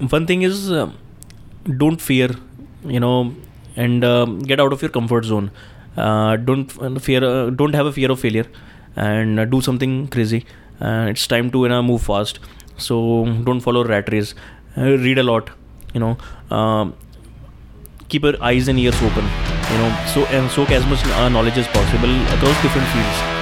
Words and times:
one 0.00 0.26
thing 0.26 0.42
is 0.42 0.70
uh, 0.70 0.90
don't 1.76 2.00
fear 2.00 2.30
you 2.84 3.00
know 3.00 3.34
and 3.76 4.04
uh, 4.04 4.24
get 4.24 4.60
out 4.60 4.72
of 4.72 4.82
your 4.82 4.90
comfort 4.90 5.24
zone. 5.24 5.50
Uh, 5.96 6.36
don't 6.36 6.66
fear 7.00 7.24
uh, 7.24 7.50
don't 7.50 7.74
have 7.74 7.86
a 7.86 7.92
fear 7.92 8.10
of 8.10 8.20
failure 8.20 8.46
and 8.96 9.40
uh, 9.40 9.44
do 9.44 9.60
something 9.60 10.08
crazy. 10.08 10.44
Uh, 10.80 11.06
it's 11.08 11.26
time 11.26 11.50
to 11.50 11.62
you 11.62 11.68
know, 11.68 11.82
move 11.82 12.02
fast. 12.02 12.38
So 12.76 13.24
don't 13.44 13.60
follow 13.60 13.84
rat 13.84 14.10
race. 14.12 14.34
Uh, 14.76 14.96
read 14.98 15.18
a 15.18 15.22
lot 15.22 15.50
you 15.94 16.00
know. 16.00 16.94
Keep 18.08 18.22
your 18.22 18.42
eyes 18.42 18.68
and 18.68 18.78
ears 18.78 19.02
open 19.02 19.24
you 19.70 19.78
know 19.78 19.90
so 20.14 20.24
and 20.26 20.50
soak 20.50 20.70
as 20.70 20.86
much 20.86 21.04
uh, 21.04 21.28
knowledge 21.28 21.58
as 21.58 21.68
possible 21.68 22.14
across 22.34 22.62
different 22.62 22.88
fields 22.88 23.37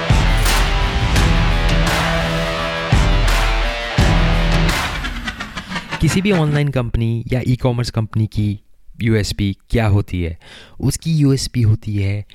किसी 6.01 6.21
भी 6.21 6.31
online 6.31 6.67
company 6.69 7.23
या 7.31 7.41
e 7.47 7.55
commerce 7.55 7.89
company 7.89 8.25
की 8.27 8.59
USP 9.01 9.57
क्या 9.69 9.87
होती 9.87 10.21
है? 10.23 10.37
उसकी 10.79 11.13
USP 11.13 11.61
होती 11.61 11.95
है, 11.95 12.25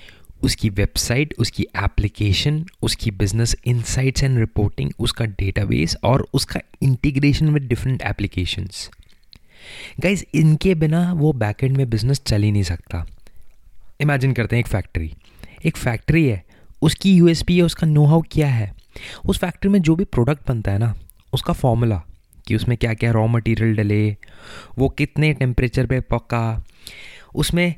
उसकी 0.42 0.68
वेबसाइट 0.70 1.34
उसकी 1.38 1.66
एप्लीकेशन 1.76 2.64
उसकी 2.82 3.10
बिज़नेस 3.10 3.54
इनसाइट्स 3.66 4.22
एंड 4.22 4.38
रिपोर्टिंग 4.38 4.90
उसका 4.98 5.24
डेटाबेस 5.24 5.96
और 6.04 6.26
उसका 6.34 6.60
integration 6.82 7.50
with 7.50 7.62
different 7.62 8.02
applications 8.02 8.88
guys 10.00 10.24
इनके 10.34 10.74
बिना 10.74 11.12
वो 11.12 11.32
बैकएंड 11.32 11.76
में 11.76 11.88
बिज़नेस 11.90 12.22
चल 12.26 12.42
ही 12.42 12.52
नहीं 12.52 12.62
सकता। 12.62 13.06
इमेजिन 14.00 14.32
करते 14.32 14.56
हैं 14.56 14.60
एक 14.60 14.68
फैक्ट्री 14.68 15.12
एक 15.66 15.76
फैक्ट्री 15.76 16.26
है, 16.26 16.44
उसकी 16.82 17.16
यू 17.16 17.28
है 17.28 17.62
उसका 17.62 17.86
नो 17.86 18.04
हाउ 18.04 18.22
क्या 18.30 18.48
है? 18.48 18.72
उस 19.26 19.38
फैक्ट्री 19.38 19.70
में 19.70 19.82
जो 19.82 19.96
भी 19.96 20.04
प्रोडक्ट 20.04 20.48
बनता 20.48 20.72
है 20.72 20.78
ना, 20.78 20.94
उसका 21.32 21.52
फॉर्मूला 21.52 22.02
कि 22.46 22.56
उसमें 22.56 22.76
क्या 22.78 22.94
क्या 22.94 23.10
रॉ 23.10 23.26
मटेरियल 23.26 23.76
डले, 23.76 24.16
वो 24.78 24.88
कितने 24.88 25.32
टेम्परेचर 25.32 25.86
पे 25.86 26.00
पका, 26.00 26.64
उसमें 27.34 27.74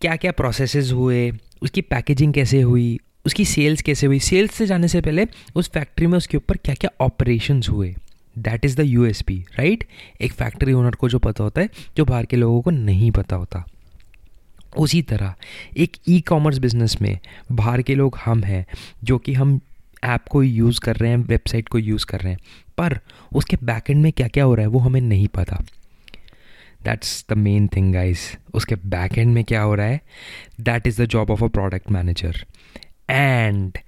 क्या 0.00 0.16
क्या 0.16 0.32
प्रोसेसेस 0.32 0.92
हुए, 0.92 1.30
उसकी 1.62 1.80
पैकेजिंग 1.80 2.34
कैसे 2.34 2.60
हुई, 2.60 2.98
उसकी 3.26 3.44
सेल्स 3.44 3.82
कैसे 3.82 4.06
हुई। 4.06 4.18
सेल्स 4.18 4.54
से 4.54 4.66
जाने 4.66 4.88
से 4.88 5.00
पहले 5.00 5.26
उस 5.54 5.70
फैक्ट्री 5.70 6.06
में 6.06 6.16
उसके 6.18 6.36
ऊपर 6.36 6.56
क्या 6.56 6.74
क्या 6.74 6.90
ऑपरेशंस 7.00 7.68
हुए। 7.68 7.94
That 8.38 8.64
is 8.64 8.76
the 8.76 8.80
U 8.80 9.04
S 9.04 9.22
P 9.22 9.44
right 9.58 9.84
एक 10.20 10.32
फैक्ट्री 10.32 10.72
ओनर 10.72 10.94
को 10.94 11.08
जो 11.08 11.18
पता 11.18 11.44
होता 11.44 11.60
है, 11.60 11.68
जो 11.96 12.04
बाहर 12.04 12.26
के 12.26 12.36
लोगों 12.36 12.62
को 12.62 12.70
नहीं 12.70 13.10
पता 13.10 13.36
होता। 13.36 13.64
उसी 14.78 15.02
तरह 15.02 15.34
एक 15.76 15.96
ई 16.08 16.20
कॉमर्स 16.20 16.58
बिज़नेस 16.58 16.96
में 17.02 17.18
बाहर 17.52 17.82
के 17.82 17.94
लोग 17.94 18.18
हम 18.24 18.42
हैं, 18.44 18.66
जो 19.04 19.18
कि 19.18 19.32
हम 19.32 19.60
ऐप 20.04 20.28
को 20.30 20.42
यूज़ 20.42 20.80
कर 20.80 20.96
रहे 20.96 21.10
हैं, 21.10 21.16
वेबसाइट 21.18 21.68
को 21.68 21.78
यूज़ 21.78 22.06
कर 22.06 22.20
रहे 22.20 22.32
हैं, 22.32 22.40
पर 22.78 22.98
उसके 23.34 23.56
बैकएंड 23.64 24.02
में 24.02 24.12
क्या 24.12 24.28
क्या 24.28 24.44
हो 24.44 24.54
रहा 24.54 24.62
है 24.62 24.68
वो 24.68 24.78
हमें 24.78 25.00
नहीं 25.00 25.28
पता। 25.28 25.62
That's 26.84 27.24
the 27.30 27.32
main 27.32 27.68
thing 27.68 27.92
guys 27.92 28.20
उसके 28.54 28.74
बैक 28.74 29.18
एंड 29.18 29.34
में 29.34 29.44
क्या 29.44 29.62
हो 29.62 29.74
रहा 29.74 29.86
है? 29.86 30.00
That 30.60 30.86
is 30.86 31.02
the 31.02 31.06
job 31.06 31.30
of 31.30 31.44
a 31.44 31.48
product 31.48 31.90
manager 31.90 32.44
and 33.10 33.78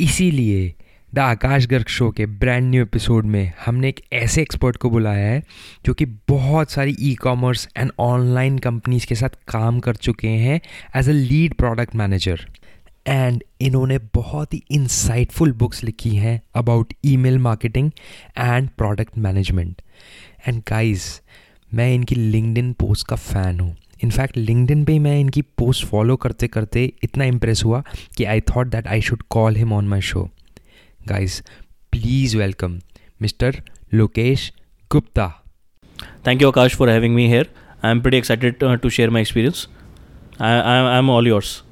इसीलिए 0.00 0.74
द 1.14 1.18
आकाश 1.18 1.66
गर्ग 1.66 1.86
शो 1.86 2.10
के 2.10 2.26
ब्रांड 2.26 2.64
न्यू 2.70 2.82
एपिसोड 2.82 3.24
में 3.24 3.52
हमने 3.66 3.88
एक 3.88 4.00
ऐसे 4.12 4.42
एक्सपर्ट 4.42 4.76
को 4.76 4.90
बुलाया 4.90 5.26
है, 5.26 5.42
जो 5.86 5.94
कि 5.94 6.04
बहुत 6.28 6.70
सारी 6.70 6.96
e 7.00 7.14
commerce 7.14 7.68
and 7.76 7.90
online 7.98 8.58
companies 8.58 9.06
के 9.06 9.14
साथ 9.14 9.38
काम 9.48 9.78
कर 9.80 9.96
चुके 9.96 10.28
हैं 10.28 10.60
as 10.96 11.08
a 11.08 11.12
lead 11.12 11.54
product 11.54 11.94
manager 11.94 12.46
and 13.08 13.42
इन्होंने 13.60 13.98
बहुत 13.98 14.54
ही 14.54 14.62
इंसाइटफुल 14.70 15.52
बुक्स 15.52 15.84
लिखी 15.84 16.16
हैं 16.16 16.42
about 16.54 16.92
email 17.04 17.38
marketing 17.38 17.90
and 18.38 18.68
product 18.68 19.18
management 19.18 19.82
and 20.48 20.62
guys 20.68 21.22
मैं 21.74 21.94
इनकी 21.94 22.14
लिंकडिन 22.14 22.72
पोस्ट 22.72 23.06
का 23.06 23.16
फ़ैन 23.16 23.60
हूँ. 23.60 23.76
इनफैक्ट 24.04 24.36
लिंकडिन 24.36 24.84
पे 24.84 24.98
मैं 24.98 25.20
इनकी 25.20 25.42
पोस्ट 25.42 25.84
फॉलो 25.84 26.16
करते 26.16 26.48
करते 26.48 26.92
इतना 27.02 27.24
इम्प्रेस 27.24 27.64
हुआ 27.64 27.82
कि 28.16 28.24
I 28.24 28.40
thought 28.40 28.66
that 28.66 28.86
I 28.86 29.00
should 29.00 29.22
call 29.30 29.56
him 29.56 29.72
on 29.72 29.88
my 29.88 30.00
show 30.00 30.30
guys 31.08 31.42
please 31.90 32.36
welcome 32.36 32.80
mister 33.22 33.62
Lokesh 33.94 34.52
Gupta 34.92 35.44
thank 36.26 36.42
you 36.42 36.48
Akash 36.48 36.76
for 36.76 36.90
having 36.90 37.14
me 37.14 37.28
here 37.28 37.50
I 37.84 37.90
am 37.90 37.98
excited 37.98 38.18
excited 38.18 38.80
to 38.80 38.90
share 38.90 39.10
my 39.10 39.22
experience 39.22 39.68
I 40.40 40.60
I, 40.60 40.98
I'm 40.98 41.10
all 41.10 41.26
yours. 41.26 41.63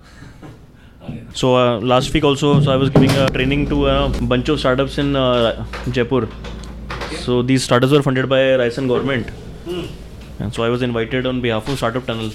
So 1.34 1.56
uh, 1.56 1.80
last 1.80 2.12
week 2.12 2.24
also, 2.24 2.60
so 2.60 2.70
I 2.72 2.76
was 2.76 2.90
giving 2.90 3.10
a 3.10 3.28
training 3.30 3.68
to 3.68 3.86
a 3.86 4.08
bunch 4.32 4.48
of 4.48 4.58
startups 4.60 4.98
in 4.98 5.16
uh, 5.16 5.64
Jaipur. 5.90 6.28
So 7.24 7.42
these 7.42 7.64
startups 7.64 7.92
were 7.92 8.02
funded 8.02 8.28
by 8.28 8.54
Rajasthan 8.56 8.88
government, 8.88 9.30
and 10.38 10.54
so 10.54 10.62
I 10.62 10.68
was 10.68 10.82
invited 10.82 11.26
on 11.26 11.40
behalf 11.40 11.68
of 11.68 11.76
Startup 11.78 12.04
Tunnel. 12.04 12.30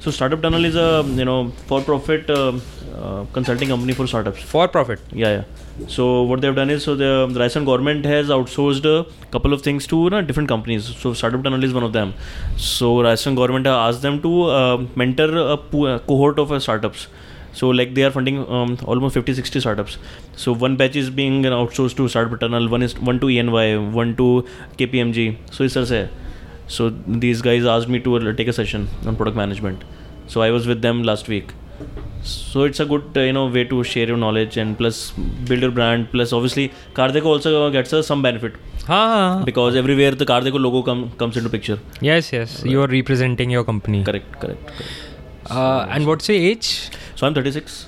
So 0.00 0.10
Startup 0.10 0.40
Tunnel 0.40 0.64
is 0.64 0.76
a 0.76 1.04
you 1.20 1.24
know 1.24 1.50
for-profit 1.66 2.28
uh, 2.30 2.52
uh, 2.96 3.24
consulting 3.32 3.68
company 3.68 3.92
for 3.92 4.06
startups. 4.06 4.42
For 4.42 4.68
profit. 4.68 5.00
Yeah, 5.12 5.30
yeah. 5.38 5.88
So 5.88 6.22
what 6.22 6.40
they've 6.40 6.54
done 6.54 6.70
is, 6.70 6.84
so 6.84 6.94
the, 6.94 7.26
the 7.30 7.40
Rajasthan 7.40 7.64
government 7.64 8.04
has 8.06 8.28
outsourced 8.28 8.84
a 8.84 9.06
couple 9.30 9.52
of 9.52 9.62
things 9.62 9.86
to 9.88 10.04
you 10.04 10.10
know, 10.10 10.22
different 10.22 10.48
companies. 10.48 10.84
So 10.96 11.12
Startup 11.12 11.42
Tunnel 11.42 11.62
is 11.62 11.74
one 11.74 11.82
of 11.82 11.92
them. 11.92 12.14
So 12.56 13.02
Rajasthan 13.02 13.34
government 13.34 13.66
has 13.66 13.94
asked 13.96 14.02
them 14.02 14.22
to 14.22 14.42
uh, 14.44 14.86
mentor 14.94 15.36
a, 15.36 15.56
po- 15.56 15.86
a 15.86 15.98
cohort 16.00 16.38
of 16.38 16.52
uh, 16.52 16.60
startups. 16.60 17.08
So 17.58 17.68
like 17.70 17.94
they 17.94 18.04
are 18.04 18.10
funding 18.10 18.38
um, 18.50 18.78
almost 18.84 19.14
50, 19.14 19.34
60 19.34 19.60
startups. 19.60 19.98
So 20.36 20.52
one 20.52 20.76
batch 20.76 20.96
is 21.02 21.08
being 21.08 21.42
outsourced 21.44 21.96
to 21.96 22.08
Startup 22.08 22.38
Tunnel, 22.38 22.68
one 22.68 22.82
is 22.82 22.98
one 23.10 23.20
to 23.20 23.26
ENY, 23.26 23.92
one 23.92 24.16
to 24.16 24.44
KPMG. 24.78 25.36
So 25.50 25.64
it's. 25.64 26.10
So 26.68 26.90
these 27.24 27.42
guys 27.42 27.64
asked 27.64 27.88
me 27.88 28.00
to 28.00 28.16
uh, 28.16 28.32
take 28.32 28.48
a 28.48 28.52
session 28.52 28.88
on 29.06 29.16
product 29.16 29.36
management. 29.36 29.84
So 30.26 30.42
I 30.42 30.50
was 30.50 30.66
with 30.66 30.82
them 30.82 31.02
last 31.04 31.28
week. 31.28 31.54
So 32.22 32.64
it's 32.64 32.80
a 32.80 32.84
good 32.84 33.16
uh, 33.16 33.20
you 33.20 33.32
know 33.32 33.46
way 33.46 33.64
to 33.72 33.82
share 33.84 34.06
your 34.08 34.16
knowledge 34.16 34.56
and 34.56 34.76
plus 34.76 35.12
build 35.50 35.60
your 35.62 35.70
brand. 35.70 36.10
Plus 36.10 36.32
obviously 36.32 36.72
CarDekho 36.94 37.26
also 37.36 37.70
gets 37.70 37.92
us 37.92 38.06
some 38.06 38.20
benefit. 38.20 38.54
Haan. 38.86 39.44
Because 39.44 39.76
everywhere 39.76 40.10
the 40.10 40.26
CarDekho 40.26 40.60
logo 40.68 40.82
com- 40.82 41.10
comes 41.24 41.36
into 41.36 41.48
picture. 41.48 41.78
Yes, 42.00 42.32
yes. 42.32 42.62
You 42.64 42.82
are 42.82 42.88
representing 42.88 43.50
your 43.50 43.64
company. 43.64 44.04
Correct, 44.04 44.40
correct. 44.40 44.72
Uh, 45.50 45.86
and 45.88 46.06
what's 46.06 46.28
your 46.28 46.38
age? 46.38 46.90
So 47.16 47.26
I'm 47.26 47.34
36. 47.34 47.86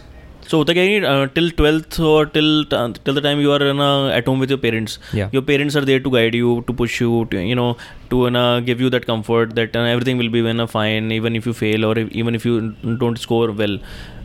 So 0.50 0.62
again, 0.62 1.05
uh, 1.05 1.27
till 1.27 1.50
12th 1.50 2.03
or 2.11 2.25
till 2.25 2.62
uh, 2.75 2.93
till 3.05 3.12
the 3.12 3.21
time 3.21 3.39
you 3.39 3.53
are 3.53 3.62
in, 3.62 3.78
uh, 3.78 4.09
at 4.09 4.25
home 4.25 4.39
with 4.39 4.49
your 4.49 4.59
parents, 4.59 4.99
yeah. 5.12 5.28
your 5.31 5.43
parents 5.43 5.77
are 5.77 5.84
there 5.84 6.00
to 6.00 6.11
guide 6.11 6.34
you, 6.34 6.65
to 6.66 6.72
push 6.72 7.00
you, 7.03 7.27
to, 7.33 7.38
you 7.38 7.55
know, 7.55 7.77
to 8.09 8.28
uh, 8.28 8.61
give 8.61 8.81
you 8.81 8.88
that 8.88 9.05
comfort 9.05 9.55
that 9.56 9.77
uh, 9.77 9.81
everything 9.81 10.17
will 10.17 10.31
be 10.31 10.41
uh, 10.49 10.67
fine, 10.67 11.12
even 11.12 11.37
if 11.37 11.44
you 11.44 11.53
fail 11.53 11.84
or 11.84 11.99
if, 11.99 12.11
even 12.12 12.34
if 12.34 12.47
you 12.47 12.71
don't 13.05 13.19
score 13.19 13.53
well. 13.53 13.78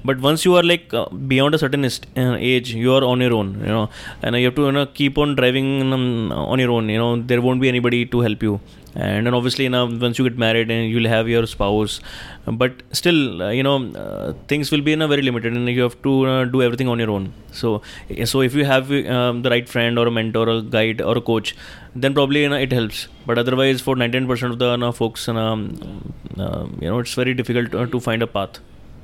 But 0.06 0.19
once 0.19 0.44
you 0.46 0.56
are 0.56 0.64
like 0.64 0.94
uh, 0.94 1.06
beyond 1.31 1.56
a 1.56 1.58
certain 1.58 1.86
est- 1.86 2.08
uh, 2.18 2.36
age, 2.38 2.74
you 2.74 2.94
are 2.94 3.03
on 3.03 3.22
your 3.22 3.34
own, 3.34 3.59
you 3.59 3.74
know, 3.78 3.90
and 4.22 4.36
you 4.36 4.46
have 4.46 4.56
to 4.56 4.64
you 4.64 4.72
know, 4.72 4.86
keep 4.86 5.18
on 5.18 5.36
driving 5.36 5.94
um, 5.94 6.31
on 6.31 6.59
your 6.59 6.72
own. 6.72 6.90
You 6.90 6.97
know, 6.97 7.22
there 7.22 7.41
won't 7.41 7.62
be 7.62 7.69
anybody 7.69 8.06
to 8.08 8.19
help 8.19 8.44
you. 8.44 8.59
And 8.96 9.25
then 9.25 9.34
obviously, 9.34 9.63
you 9.63 9.72
know, 9.72 9.86
once 9.88 10.19
you 10.19 10.24
get 10.30 10.38
married 10.38 10.69
and 10.69 10.88
you'll 10.88 11.09
have 11.09 11.28
your 11.28 11.47
spouse, 11.47 12.00
but 12.46 12.84
still, 12.92 13.42
uh, 13.42 13.50
you 13.50 13.63
know, 13.63 13.78
uh, 13.94 14.34
things 14.47 14.69
will 14.72 14.81
be 14.81 14.94
in 14.94 15.02
a 15.02 15.08
very 15.08 15.24
limited, 15.24 15.53
and 15.56 15.68
you 15.68 15.81
have 15.81 16.00
to 16.03 16.28
uh, 16.28 16.46
do 16.46 16.62
everything 16.62 16.88
on 16.88 17.00
your 17.00 17.09
own. 17.09 17.34
So, 17.52 17.81
so 18.25 18.42
if 18.42 18.53
you 18.53 18.66
have 18.66 18.92
um, 18.92 19.42
the 19.42 19.50
right 19.50 19.68
friend 19.68 19.97
or 19.97 20.06
a 20.08 20.12
mentor 20.12 20.47
or 20.47 20.58
a 20.59 20.62
guide 20.62 21.02
or 21.02 21.18
a 21.18 21.22
coach, 21.22 21.56
then 21.96 22.13
probably 22.13 22.44
you 22.44 22.50
know, 22.50 22.56
it 22.58 22.72
helps. 22.72 23.08
But 23.25 23.40
otherwise, 23.40 23.81
for 23.81 23.96
99% 23.96 24.52
of 24.52 24.59
the 24.59 24.72
you 24.72 24.78
know, 24.78 24.92
folks, 24.92 25.28
you 25.28 25.34
know, 25.34 25.47
um, 25.53 26.13
uh, 26.38 26.68
you 26.80 26.90
know, 26.90 27.00
it's 27.00 27.13
very 27.16 27.34
difficult 27.34 27.74
uh, 27.74 27.88
to 27.88 28.00
find 28.00 28.22
a 28.22 28.28
path. 28.28 28.59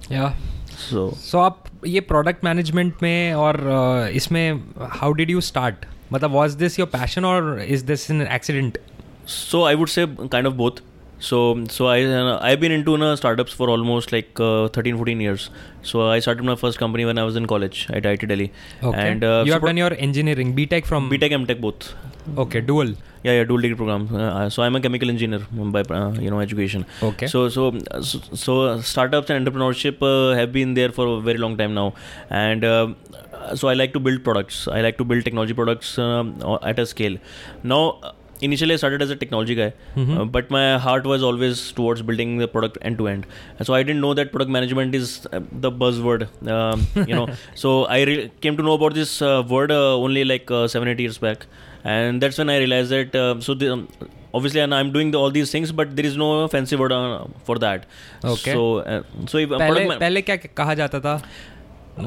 yeah 0.10 0.34
so 0.80 1.10
so 1.22 1.40
आप 1.40 1.64
ये 1.88 2.00
product 2.10 2.44
management 2.46 3.04
में 3.04 3.34
और 3.36 3.58
इसमें 4.14 4.62
how 4.92 5.14
did 5.14 5.30
you 5.30 5.42
start 5.44 5.86
मतलब 6.14 6.32
was 6.32 6.58
this 6.58 6.80
your 6.80 6.88
passion 6.90 7.26
और 7.26 7.60
is 7.62 7.86
this 7.86 8.10
in 8.12 8.22
accident 8.22 8.78
so 9.30 9.64
I 9.66 9.76
would 9.76 9.88
say 9.88 10.06
kind 10.08 10.48
of 10.48 10.54
both 10.54 10.82
so 11.22 11.40
so 11.70 11.88
I 11.88 12.06
I 12.06 12.56
been 12.56 12.72
into 12.84 12.96
न 12.98 13.14
startups 13.16 13.56
for 13.56 13.70
almost 13.70 14.14
like 14.14 14.42
thirteen 14.78 14.98
fourteen 14.98 15.22
years 15.22 15.50
so 15.86 16.08
I 16.10 16.22
start 16.22 16.42
my 16.42 16.56
first 16.56 16.80
company 16.80 17.06
when 17.06 17.18
I 17.20 17.24
was 17.24 17.38
in 17.38 17.46
college 17.46 17.86
I 17.94 18.02
I 18.08 18.16
T 18.16 18.28
Delhi 18.28 18.50
and 18.86 19.24
you 19.24 19.90
engineering 19.90 20.54
B 20.56 20.66
Tech 20.66 20.86
from 20.86 21.10
B 21.10 21.18
Tech 21.18 21.32
M 21.32 21.46
Tech 21.46 21.62
both 21.62 21.94
Okay, 22.38 22.62
dual. 22.62 22.94
Yeah, 23.24 23.34
yeah, 23.34 23.44
dual 23.44 23.60
degree 23.60 23.76
program. 23.76 24.16
Uh, 24.16 24.50
so 24.50 24.64
I'm 24.64 24.76
a 24.76 24.82
chemical 24.82 25.10
engineer 25.10 25.42
by 25.52 25.82
uh, 25.82 26.12
you 26.14 26.30
know 26.30 26.40
education. 26.40 26.86
Okay. 27.04 27.28
So 27.28 27.50
so 27.50 27.78
so, 28.02 28.20
so 28.34 28.82
startups 28.82 29.30
and 29.30 29.46
entrepreneurship 29.46 29.98
uh, 30.02 30.36
have 30.36 30.52
been 30.54 30.74
there 30.74 30.92
for 30.92 31.08
a 31.08 31.20
very 31.20 31.38
long 31.38 31.58
time 31.58 31.74
now, 31.74 31.94
and 32.30 32.64
uh, 32.64 32.94
so 33.56 33.68
I 33.68 33.74
like 33.74 33.94
to 33.94 34.00
build 34.00 34.24
products. 34.24 34.68
I 34.68 34.82
like 34.82 34.98
to 35.00 35.04
build 35.04 35.26
technology 35.26 35.54
products 35.54 35.98
um, 35.98 36.36
at 36.64 36.80
a 36.80 36.86
scale. 36.86 37.18
Now. 37.64 38.00
Initially, 38.42 38.74
I 38.74 38.78
started 38.78 39.02
as 39.02 39.10
a 39.10 39.18
technology 39.18 39.54
guy, 39.54 39.74
uh, 39.98 40.24
but 40.24 40.50
my 40.50 40.78
heart 40.78 41.06
was 41.06 41.22
always 41.22 41.74
towards 41.74 42.02
building 42.02 42.38
the 42.38 42.48
product 42.48 42.78
end 42.82 42.98
to 43.00 43.10
end. 43.10 43.26
So 43.62 43.74
I 43.74 43.84
didn't 43.84 44.00
know 44.00 44.14
that 44.14 44.32
product 44.32 44.50
management 44.50 44.96
is 44.96 45.28
uh, 45.34 45.42
the 45.52 45.70
buzzword, 45.70 46.24
um, 46.48 46.88
you 47.06 47.14
know. 47.14 47.28
so 47.54 47.84
I 47.88 48.04
re- 48.04 48.32
came 48.40 48.56
to 48.56 48.64
know 48.64 48.76
about 48.76 48.94
this 48.94 49.22
uh, 49.22 49.44
word 49.46 49.74
uh, 49.74 49.94
only 49.98 50.24
like 50.24 50.50
uh, 50.50 50.70
seven 50.70 50.88
eight 50.88 51.02
years 51.02 51.18
back, 51.18 51.48
and 51.85 52.21
that's 52.23 52.39
when 52.39 52.51
I 52.51 52.59
realized 52.59 52.91
that. 52.91 53.15
Uh, 53.15 53.41
so 53.41 53.55
the, 53.55 53.73
um, 53.73 53.89
obviously 54.37 54.61
and 54.61 54.75
i'm 54.75 54.89
doing 54.95 55.11
the, 55.13 55.19
all 55.19 55.31
these 55.35 55.51
things 55.53 55.71
but 55.81 55.91
there 55.97 56.05
is 56.07 56.17
no 56.17 56.29
fancy 56.55 56.75
word 56.79 56.93
uh, 56.95 57.25
for 57.49 57.57
that 57.65 57.85
Okay. 58.31 58.53
so 58.53 58.63
uh, 58.79 59.03
so 59.33 59.39
if 59.39 59.51
a 59.51 59.59
पहले 59.59 59.69
product 59.75 59.89
ma- 59.91 59.99
पहले 60.01 60.23
क्या 60.31 60.37
कहा 60.61 60.75
जाता 60.81 61.01
था 61.05 61.13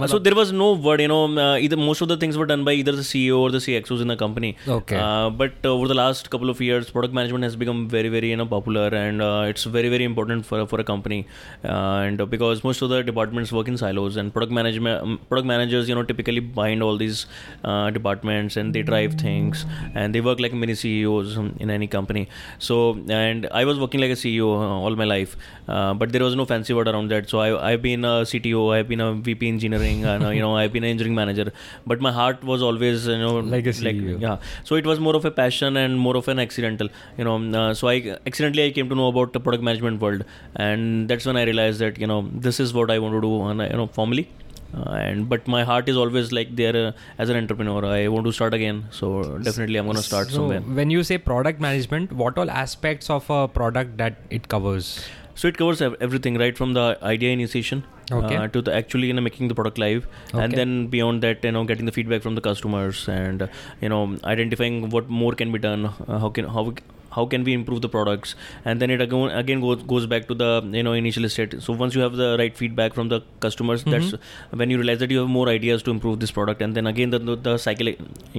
So 0.07 0.19
there 0.19 0.35
was 0.35 0.53
no 0.53 0.73
word, 0.75 1.01
you 1.01 1.09
know. 1.09 1.25
Uh, 1.45 1.57
either 1.57 1.77
most 1.77 2.01
of 2.01 2.09
the 2.09 2.17
things 2.17 2.37
were 2.37 2.47
done 2.47 2.65
by 2.65 2.73
either 2.73 2.93
the 2.93 3.03
CEO 3.03 3.39
or 3.39 3.51
the 3.51 3.59
CXOs 3.59 4.01
in 4.01 4.09
the 4.09 4.17
company. 4.17 4.57
Okay. 4.67 4.97
Uh, 4.97 5.31
but 5.31 5.53
uh, 5.65 5.69
over 5.69 5.89
the 5.89 5.95
last 5.95 6.31
couple 6.31 6.51
of 6.51 6.61
years, 6.61 6.91
product 6.91 7.15
management 7.15 7.45
has 7.45 7.57
become 7.57 7.89
very, 7.89 8.09
very 8.09 8.31
you 8.31 8.37
know 8.37 8.47
popular, 8.47 8.89
and 8.89 9.23
uh, 9.23 9.45
it's 9.49 9.65
very, 9.65 9.89
very 9.89 10.05
important 10.05 10.47
for 10.47 10.67
for 10.67 10.81
a 10.81 10.85
company. 10.85 11.27
Uh, 11.65 12.09
and 12.09 12.31
because 12.31 12.65
most 12.65 12.83
of 12.83 12.91
the 12.91 13.03
departments 13.03 13.53
work 13.53 13.69
in 13.69 13.77
silos, 13.77 14.17
and 14.17 14.33
product 14.33 14.53
management, 14.53 15.03
um, 15.03 15.21
product 15.29 15.47
managers, 15.47 15.89
you 15.89 15.95
know, 15.95 16.03
typically 16.03 16.41
bind 16.41 16.83
all 16.83 16.97
these 16.97 17.27
uh, 17.65 17.91
departments, 17.91 18.57
and 18.57 18.75
they 18.75 18.83
drive 18.83 19.15
things, 19.15 19.67
and 19.95 20.15
they 20.15 20.21
work 20.21 20.41
like 20.41 20.53
mini 20.53 20.75
CEOs 20.75 21.37
um, 21.39 21.55
in 21.61 21.71
any 21.71 21.87
company. 21.87 22.29
So, 22.59 22.99
and 23.09 23.49
I 23.53 23.65
was 23.65 23.79
working 23.79 24.01
like 24.01 24.11
a 24.11 24.21
CEO 24.25 24.47
all 24.47 24.97
my 24.97 25.05
life, 25.05 25.37
uh, 25.69 25.95
but 25.95 26.13
there 26.13 26.23
was 26.23 26.37
no 26.37 26.45
fancy 26.45 26.75
word 26.75 26.89
around 26.89 27.11
that. 27.11 27.29
So 27.29 27.41
I, 27.41 27.73
I've 27.73 27.83
been 27.83 28.05
a 28.05 28.23
CTO, 28.33 28.75
I've 28.75 28.89
been 28.89 29.01
a 29.01 29.13
VP 29.15 29.49
engineering, 29.85 30.05
and 30.05 30.25
uh, 30.25 30.31
you 30.31 30.41
know, 30.41 30.57
I've 30.57 30.73
been 30.73 30.85
an 30.85 30.91
engineering 30.91 31.15
manager. 31.15 31.53
But 31.87 32.01
my 32.01 32.13
heart 32.13 32.43
was 32.45 32.63
always, 32.63 33.07
you 33.07 33.19
know, 33.19 33.39
Like 33.41 33.67
a 33.67 33.71
CEO. 33.71 34.21
yeah. 34.21 34.37
So 34.65 34.75
it 34.77 34.87
was 34.87 35.01
more 35.01 35.17
of 35.17 35.25
a 35.25 35.31
passion 35.31 35.77
and 35.77 35.99
more 35.99 36.17
of 36.17 36.29
an 36.29 36.39
accidental, 36.39 36.89
you 37.19 37.25
know. 37.25 37.37
Uh, 37.63 37.75
so 37.75 37.89
I 37.89 38.17
accidentally 38.27 38.67
I 38.67 38.71
came 38.71 38.89
to 38.89 38.95
know 38.95 39.09
about 39.09 39.33
the 39.33 39.41
product 39.41 39.63
management 39.65 40.01
world, 40.01 40.25
and 40.57 41.09
that's 41.09 41.27
when 41.27 41.37
I 41.37 41.45
realized 41.45 41.81
that 41.81 41.99
you 41.99 42.07
know 42.07 42.29
this 42.35 42.61
is 42.61 42.73
what 42.75 42.91
I 42.91 42.99
want 42.99 43.15
to 43.15 43.21
do, 43.21 43.43
and 43.45 43.61
you 43.61 43.77
know, 43.83 43.87
formally. 43.87 44.29
Uh, 44.75 44.91
and 45.07 45.29
but 45.29 45.47
my 45.47 45.63
heart 45.65 45.87
is 45.87 45.99
always 45.99 46.33
like 46.33 46.57
there 46.57 46.75
uh, 46.89 46.93
as 47.19 47.29
an 47.29 47.37
entrepreneur. 47.37 47.85
I 47.85 48.09
want 48.09 48.25
to 48.25 48.33
start 48.33 48.55
again, 48.55 48.85
so 48.91 49.09
definitely 49.49 49.77
I'm 49.77 49.87
gonna 49.87 50.03
start 50.03 50.29
so 50.29 50.37
somewhere. 50.37 50.61
when 50.79 50.89
you 50.91 51.03
say 51.05 51.19
product 51.19 51.61
management 51.61 52.11
what 52.21 52.39
all 52.39 52.51
aspects 52.51 53.11
of 53.11 53.29
a 53.29 53.49
product 53.49 53.99
that 53.99 54.17
it 54.31 54.49
covers 54.49 55.05
So 55.43 55.49
it 55.49 55.57
covers 55.59 55.81
everything, 55.83 56.39
right 56.41 56.57
from 56.63 56.73
the 56.79 56.87
idea 57.13 57.31
initiation 57.37 57.83
Okay. 58.19 58.37
uh, 58.37 58.47
to 58.55 58.61
the 58.69 58.73
actually 58.81 59.09
you 59.09 59.15
know 59.19 59.23
making 59.27 59.49
the 59.53 59.55
product 59.61 59.79
live, 59.83 60.07
and 60.43 60.53
then 60.61 60.75
beyond 60.95 61.23
that, 61.27 61.45
you 61.49 61.53
know, 61.57 61.65
getting 61.71 61.87
the 61.91 61.95
feedback 61.99 62.23
from 62.27 62.37
the 62.39 62.43
customers 62.49 63.01
and 63.19 63.43
uh, 63.43 63.49
you 63.81 63.89
know 63.93 64.03
identifying 64.33 64.77
what 64.97 65.09
more 65.23 65.33
can 65.43 65.51
be 65.57 65.59
done, 65.69 65.87
uh, 65.87 66.19
how 66.25 66.31
can 66.39 66.49
how 66.59 66.63
we- 66.71 66.85
how 67.17 67.25
can 67.33 67.43
we 67.47 67.53
improve 67.55 67.81
the 67.85 67.89
products, 67.95 68.31
and 68.65 68.83
then 68.83 68.93
it 68.93 69.01
again 69.07 69.33
again 69.41 69.61
goes 69.65 69.81
goes 69.95 70.07
back 70.13 70.29
to 70.29 70.37
the 70.43 70.51
you 70.79 70.85
know 70.87 70.93
initial 71.01 71.29
state. 71.35 71.57
So 71.67 71.75
once 71.83 71.99
you 71.99 72.05
have 72.05 72.15
the 72.21 72.29
right 72.43 72.57
feedback 72.61 72.95
from 73.01 73.11
the 73.15 73.19
customers, 73.47 73.85
that's 73.95 74.15
when 74.63 74.71
you 74.75 74.79
realize 74.83 75.03
that 75.05 75.11
you 75.17 75.19
have 75.25 75.29
more 75.35 75.49
ideas 75.57 75.83
to 75.89 75.91
improve 75.97 76.17
this 76.25 76.33
product, 76.39 76.63
and 76.69 76.81
then 76.81 76.87
again 76.95 77.11
the 77.17 77.19
the, 77.31 77.37
the 77.49 77.57
cycle 77.67 77.91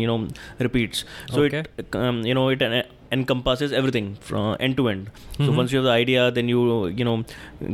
you 0.03 0.07
know 0.11 0.17
repeats. 0.67 1.05
So 1.35 1.43
Okay. 1.43 1.63
it 1.83 1.99
um, 2.07 2.25
you 2.31 2.33
know 2.39 2.47
it 2.55 2.63
en- 2.69 2.83
encompasses 3.16 3.70
everything 3.78 4.06
from 4.26 4.46
end 4.64 4.74
to 4.78 4.82
end 4.90 5.04
so 5.36 5.44
Mhm. 5.44 5.54
once 5.60 5.70
you 5.74 5.78
have 5.80 5.86
the 5.88 5.92
idea 6.00 6.24
then 6.38 6.46
you 6.52 6.62
you 6.98 7.04
know 7.08 7.14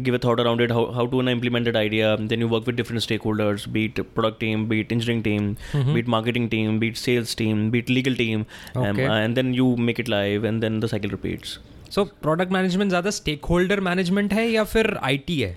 give 0.09 0.17
a 0.19 0.21
thought 0.25 0.41
around 0.43 0.61
it 0.67 0.71
how, 0.77 0.85
how 0.99 1.05
to 1.13 1.17
wanna 1.21 1.33
implement 1.37 1.65
that 1.71 1.79
idea 1.81 2.11
then 2.33 2.45
you 2.45 2.49
work 2.53 2.69
with 2.71 2.77
different 2.81 3.03
stakeholders 3.07 3.65
be 3.77 3.83
it 3.89 3.99
product 4.19 4.39
team 4.45 4.67
be 4.73 4.79
it 4.85 4.93
engineering 4.97 5.25
team 5.29 5.49
Mhm. 5.81 5.91
be 5.97 6.05
it 6.05 6.11
marketing 6.17 6.47
team 6.55 6.79
be 6.85 6.91
it 6.95 7.01
sales 7.07 7.35
team 7.43 7.65
be 7.75 7.81
it 7.87 7.91
legal 7.99 8.15
team 8.23 8.47
um, 8.77 8.85
Okay. 8.93 9.09
and 9.17 9.41
then 9.41 9.51
you 9.61 9.67
make 9.91 10.01
it 10.05 10.13
live 10.17 10.47
and 10.53 10.67
then 10.67 10.79
the 10.87 10.93
cycle 10.95 11.17
repeats 11.19 11.59
so 11.95 12.05
product 12.23 12.53
management 12.53 12.89
ज़्यादा 12.91 13.11
stake 13.17 13.45
holder 13.51 13.81
management 13.89 14.33
है 14.35 14.49
या 14.51 14.65
फिर 14.77 14.97
IT 15.11 15.41
है 15.41 15.53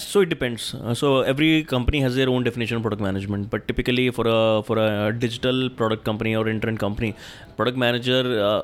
So 0.00 0.20
it 0.24 0.28
depends. 0.32 0.64
Uh, 0.80 0.92
so 0.98 1.08
every 1.30 1.48
company 1.70 2.00
has 2.02 2.16
their 2.18 2.28
own 2.32 2.44
definition 2.48 2.76
of 2.78 2.82
product 2.84 3.00
management. 3.06 3.46
But 3.54 3.64
typically, 3.70 4.04
for 4.18 4.24
a 4.32 4.36
for 4.68 4.76
a 4.82 4.86
digital 5.24 5.58
product 5.80 6.04
company 6.08 6.34
or 6.40 6.44
internet 6.52 6.78
company, 6.82 7.08
product 7.56 7.80
manager 7.84 8.20
uh, 8.48 8.60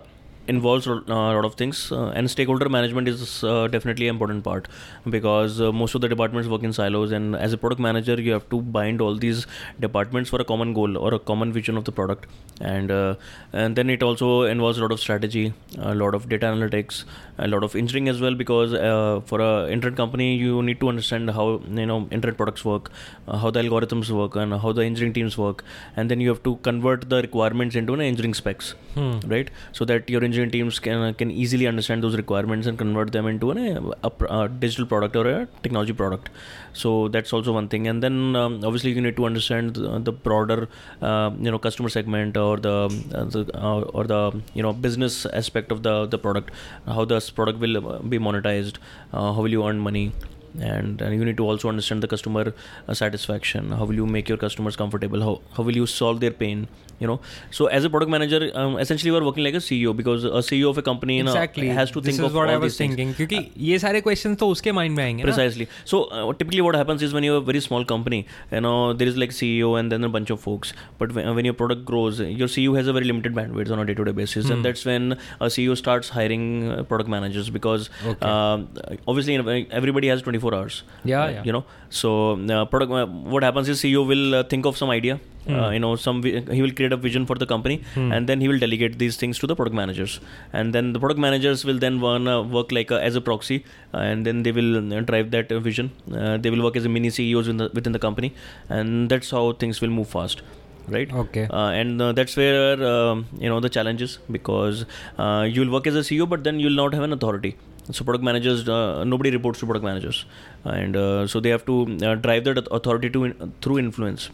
involves 0.48 0.88
a 0.88 0.94
lot 0.94 1.46
of 1.46 1.56
things, 1.56 1.92
uh, 1.92 2.08
and 2.10 2.30
stakeholder 2.30 2.70
management 2.70 3.08
is 3.08 3.44
uh, 3.44 3.68
definitely 3.68 4.08
an 4.08 4.16
important 4.16 4.44
part 4.44 4.68
because 5.10 5.62
uh, 5.62 5.72
most 5.72 5.96
of 5.96 6.02
the 6.02 6.10
departments 6.10 6.50
work 6.50 6.64
in 6.64 6.74
silos, 6.74 7.12
and 7.12 7.36
as 7.36 7.54
a 7.54 7.58
product 7.58 7.82
manager, 7.82 8.20
you 8.20 8.32
have 8.32 8.50
to 8.50 8.62
bind 8.62 9.02
all 9.02 9.16
these 9.16 9.46
departments 9.80 10.30
for 10.30 10.42
a 10.42 10.44
common 10.44 10.74
goal 10.74 10.98
or 10.98 11.14
a 11.14 11.20
common 11.20 11.54
vision 11.54 11.78
of 11.78 11.86
the 11.86 11.92
product, 11.92 12.28
and 12.60 12.92
uh, 12.92 13.16
and 13.54 13.76
then 13.76 13.90
it 13.90 14.04
also 14.04 14.44
involves 14.44 14.78
a 14.78 14.82
lot 14.82 14.92
of 14.92 15.00
strategy, 15.00 15.54
a 15.78 15.96
lot 15.96 16.16
of 16.16 16.28
data 16.30 16.46
analytics, 16.46 17.04
a 17.38 17.48
lot 17.48 17.64
of 17.64 17.76
engineering 17.76 18.10
as 18.10 18.22
well 18.22 18.36
because 18.36 18.74
uh, 18.74 19.22
for 19.26 19.40
a 19.42 19.70
internet 19.72 19.98
company 19.98 20.36
you 20.36 20.62
need 20.62 20.80
to 20.80 20.90
understand 20.90 21.30
how 21.32 21.62
you 21.68 21.86
know 21.86 22.08
internet 22.12 22.38
products 22.38 22.64
work 22.66 22.92
uh, 23.28 23.38
how 23.38 23.50
the 23.50 23.62
algorithms 23.62 24.10
work 24.10 24.36
and 24.36 24.54
how 24.54 24.72
the 24.72 24.84
engineering 24.84 25.14
teams 25.14 25.38
work. 25.38 25.64
And 25.96 26.10
then 26.10 26.20
you 26.22 26.30
have 26.30 26.44
to 26.44 26.56
convert 26.58 27.10
the 27.10 27.22
requirements 27.22 27.76
into 27.76 27.94
an 27.94 28.02
engineering 28.02 28.34
specs 28.34 28.76
Hmm. 28.96 29.20
right? 29.26 29.50
So 29.72 29.86
that 29.86 30.10
your 30.10 30.24
engineering 30.32 30.52
teams 30.56 30.80
can 30.88 31.14
can 31.22 31.32
easily 31.44 31.68
understand 31.72 32.08
those 32.08 32.18
requirements 32.22 32.68
and 32.72 32.78
convert 32.84 33.12
them 33.18 33.28
into 33.34 33.52
an, 33.52 33.94
a, 34.04 34.10
pr- 34.10 34.32
a 34.40 34.50
digital 34.50 34.86
product 34.94 35.16
or 35.16 35.26
a 35.28 35.38
technology 35.64 35.94
product. 35.94 36.30
So 36.74 37.08
that's 37.10 37.34
also 37.34 37.54
one 37.60 37.68
thing. 37.68 37.88
And 37.88 38.02
then 38.08 38.36
um, 38.36 38.60
obviously 38.64 38.92
you 38.92 39.02
need 39.08 39.18
to 39.18 39.26
understand 39.26 39.76
the, 39.76 40.00
the 40.00 40.12
broader 40.12 40.60
uh, 41.02 41.32
you 41.40 41.52
know 41.52 41.60
customer 41.60 41.90
segment 41.90 42.38
or 42.38 42.58
the, 42.58 42.78
uh, 43.14 43.26
the 43.26 43.46
uh, 43.54 43.82
or 44.00 44.06
the 44.06 44.42
you 44.54 44.64
know 44.64 44.74
business 44.74 45.26
aspect 45.26 45.72
of 45.72 45.84
the 45.84 45.96
the 46.06 46.18
product 46.18 46.52
how 46.86 47.06
this 47.06 47.30
product 47.30 47.60
will 47.60 47.78
uh, 47.78 48.00
be 48.00 48.20
monetized 48.20 48.78
uh, 49.14 49.34
how 49.34 49.42
will 49.42 49.56
you 49.58 49.66
earn 49.68 49.80
money 49.80 50.12
and, 50.60 51.02
and 51.02 51.16
you 51.16 51.24
need 51.24 51.38
to 51.38 51.46
also 51.46 51.70
understand 51.70 52.04
the 52.04 52.08
customer 52.08 52.54
uh, 52.88 52.94
satisfaction. 52.94 53.72
How 53.72 53.86
will 53.86 53.96
you 53.96 54.06
make 54.06 54.28
your 54.28 54.38
customers 54.38 54.76
comfortable? 54.76 55.22
How, 55.22 55.42
how 55.56 55.64
will 55.64 55.76
you 55.76 55.86
solve 55.86 56.20
their 56.20 56.32
pain? 56.32 56.68
You 57.00 57.08
know? 57.08 57.20
So 57.50 57.66
as 57.66 57.84
a 57.84 57.90
product 57.90 58.12
manager 58.12 58.52
um, 58.54 58.78
essentially 58.78 59.12
we're 59.12 59.24
working 59.24 59.44
like 59.44 59.56
a 59.56 59.58
ceo 59.58 59.96
because 59.96 60.24
a 60.24 60.42
ceo 60.50 60.70
of 60.70 60.78
a 60.78 60.82
company 60.82 61.20
exactly. 61.20 61.68
you 61.68 61.74
has 61.74 61.92
to 61.92 62.02
this 62.02 62.16
think 62.16 62.26
is 62.26 62.32
of 62.32 62.36
what 62.36 62.50
i 62.50 62.58
was 62.58 62.78
thinking. 62.78 63.14
Because 63.14 63.46
uh, 63.46 63.50
these 63.56 63.84
are 63.84 64.02
questions 64.02 64.38
to 64.38 64.46
uske 64.46 64.74
mind 64.74 64.96
mein 64.96 65.22
precisely 65.22 65.66
na? 65.66 65.72
so 65.86 66.04
uh, 66.06 66.34
typically 66.34 66.62
what 66.62 66.76
happens 66.76 67.02
is 67.02 67.14
when 67.14 67.24
you're 67.24 67.38
a 67.38 67.42
very 67.42 67.60
small 67.60 67.84
company 67.84 68.26
you 68.52 68.62
know 68.62 68.94
there 68.94 69.08
is 69.08 69.18
like 69.18 69.32
ceo 69.32 69.80
and 69.80 69.92
then 69.92 70.04
a 70.04 70.10
bunch 70.10 70.30
of 70.30 70.40
folks. 70.40 70.74
But 70.98 71.14
when, 71.14 71.28
uh, 71.28 71.34
when 71.34 71.46
your 71.46 71.54
product 71.54 71.86
grows 71.86 72.20
your 72.20 72.48
ceo 72.48 72.76
has 72.78 72.88
a 72.88 72.94
very 72.94 73.06
limited 73.06 73.34
bandwidth 73.34 73.72
on 73.72 73.80
a 73.80 73.86
day-to-day 73.86 74.12
basis. 74.12 74.48
Hmm. 74.48 74.54
and 74.54 74.66
that's 74.66 74.86
when 74.86 75.14
a 75.40 75.46
ceo 75.46 75.78
starts 75.78 76.10
hiring 76.10 76.86
product 76.86 77.10
managers 77.10 77.50
because 77.50 77.90
okay. 78.06 78.18
uh, 78.22 78.60
obviously 79.08 79.68
everybody 79.72 80.08
has 80.08 80.22
24 80.22 80.41
hours. 80.50 80.84
Yeah, 81.04 81.24
uh, 81.24 81.30
yeah. 81.36 81.44
You 81.48 81.52
know, 81.56 81.64
so 81.90 82.10
uh, 82.56 82.66
product. 82.66 82.92
Uh, 82.92 83.06
what 83.36 83.44
happens 83.44 83.70
is 83.70 83.82
CEO 83.84 84.02
will 84.14 84.36
uh, 84.36 84.44
think 84.54 84.66
of 84.66 84.78
some 84.78 84.90
idea. 84.90 85.20
Uh, 85.50 85.70
you 85.76 85.80
know, 85.84 85.96
some 85.96 86.18
vi- 86.24 86.42
he 86.56 86.62
will 86.62 86.72
create 86.80 86.94
a 86.94 86.98
vision 87.06 87.24
for 87.30 87.36
the 87.44 87.46
company, 87.52 87.78
and 88.18 88.28
then 88.30 88.40
he 88.44 88.48
will 88.52 88.60
delegate 88.64 88.98
these 89.04 89.16
things 89.22 89.40
to 89.40 89.48
the 89.52 89.56
product 89.60 89.76
managers, 89.80 90.14
and 90.54 90.76
then 90.76 90.94
the 90.94 91.00
product 91.04 91.20
managers 91.20 91.64
will 91.70 91.80
then 91.86 91.96
uh, 92.04 92.36
work 92.58 92.72
like 92.78 92.92
a, 92.92 93.00
as 93.10 93.16
a 93.16 93.22
proxy, 93.30 93.58
uh, 93.94 93.98
and 94.12 94.24
then 94.28 94.44
they 94.48 94.52
will 94.52 94.72
uh, 94.78 95.02
drive 95.10 95.32
that 95.32 95.52
uh, 95.52 95.60
vision. 95.60 95.90
Uh, 96.14 96.38
they 96.38 96.52
will 96.56 96.64
work 96.68 96.78
as 96.82 96.86
a 96.86 96.90
mini 96.90 97.10
CEOs 97.10 97.48
in 97.48 97.58
the, 97.58 97.70
within 97.74 97.92
the 97.92 98.04
company, 98.08 98.34
and 98.70 99.10
that's 99.10 99.32
how 99.32 99.44
things 99.54 99.82
will 99.82 99.90
move 100.00 100.10
fast. 100.10 100.44
Right. 100.88 101.12
Okay. 101.24 101.48
Uh, 101.50 101.70
and 101.70 102.02
uh, 102.02 102.12
that's 102.12 102.36
where 102.38 102.84
um, 102.92 103.26
you 103.40 103.50
know 103.50 103.60
the 103.60 103.70
challenge 103.70 104.02
is 104.02 104.18
because 104.30 104.86
uh, 105.18 105.48
you 105.50 105.62
will 105.62 105.72
work 105.72 105.88
as 105.88 105.96
a 105.96 106.00
CEO, 106.00 106.30
but 106.30 106.44
then 106.44 106.60
you'll 106.60 106.80
not 106.84 106.94
have 106.94 107.04
an 107.04 107.14
authority. 107.14 107.56
So 107.93 108.05
product 108.05 108.25
managers, 108.25 108.69
uh, 108.69 109.05
nobody 109.05 109.31
reports 109.31 109.61
to 109.61 109.67
product 109.67 109.85
managers, 109.85 110.25
and 110.65 110.97
uh, 110.97 111.27
so 111.27 111.39
they 111.39 111.51
have 111.51 111.65
to 111.67 111.99
uh, 112.05 112.15
drive 112.17 112.45
that 112.45 112.67
authority 112.71 113.11
to 113.11 113.25
in, 113.25 113.53
through 113.61 113.79
influence 113.79 114.31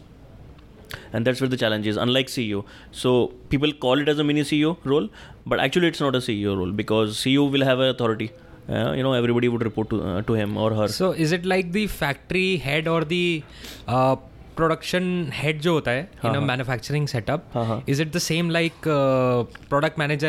and 1.11 1.25
that's 1.25 1.41
where 1.41 1.47
the 1.47 1.57
challenge 1.57 1.87
is 1.87 1.97
unlike 1.97 2.27
ceo 2.27 2.63
so 2.91 3.27
people 3.49 3.73
call 3.73 3.99
it 3.99 4.07
as 4.07 4.19
a 4.19 4.23
mini 4.23 4.41
ceo 4.41 4.77
role 4.83 5.09
but 5.45 5.59
actually 5.59 5.87
it's 5.87 5.99
not 5.99 6.15
a 6.15 6.19
ceo 6.19 6.57
role 6.57 6.71
because 6.71 7.17
ceo 7.17 7.51
will 7.51 7.63
have 7.63 7.79
an 7.79 7.87
authority 7.89 8.31
uh, 8.69 8.93
you 8.93 9.03
know 9.03 9.13
everybody 9.13 9.47
would 9.47 9.63
report 9.63 9.89
to, 9.89 10.01
uh, 10.01 10.21
to 10.21 10.33
him 10.33 10.57
or 10.57 10.73
her 10.73 10.87
So 10.87 11.11
is 11.11 11.31
it 11.31 11.45
like 11.45 11.71
the 11.71 11.87
factory 11.87 12.57
head 12.57 12.87
or 12.87 13.03
the 13.03 13.43
uh, 13.87 14.15
production 14.55 15.31
head 15.31 15.59
जो 15.61 15.73
होता 15.73 15.91
है 15.91 16.01
in 16.01 16.19
हाँ, 16.21 16.31
a 16.31 16.39
हाँ. 16.39 16.45
manufacturing 16.45 17.07
setup? 17.07 17.39
हाँ, 17.53 17.65
हाँ. 17.65 17.83
Is 17.87 17.99
it 17.99 18.11
the 18.13 18.19
same 18.19 18.49
like 18.49 18.87
uh, 18.87 19.43
product 19.69 19.97
manager 19.97 20.27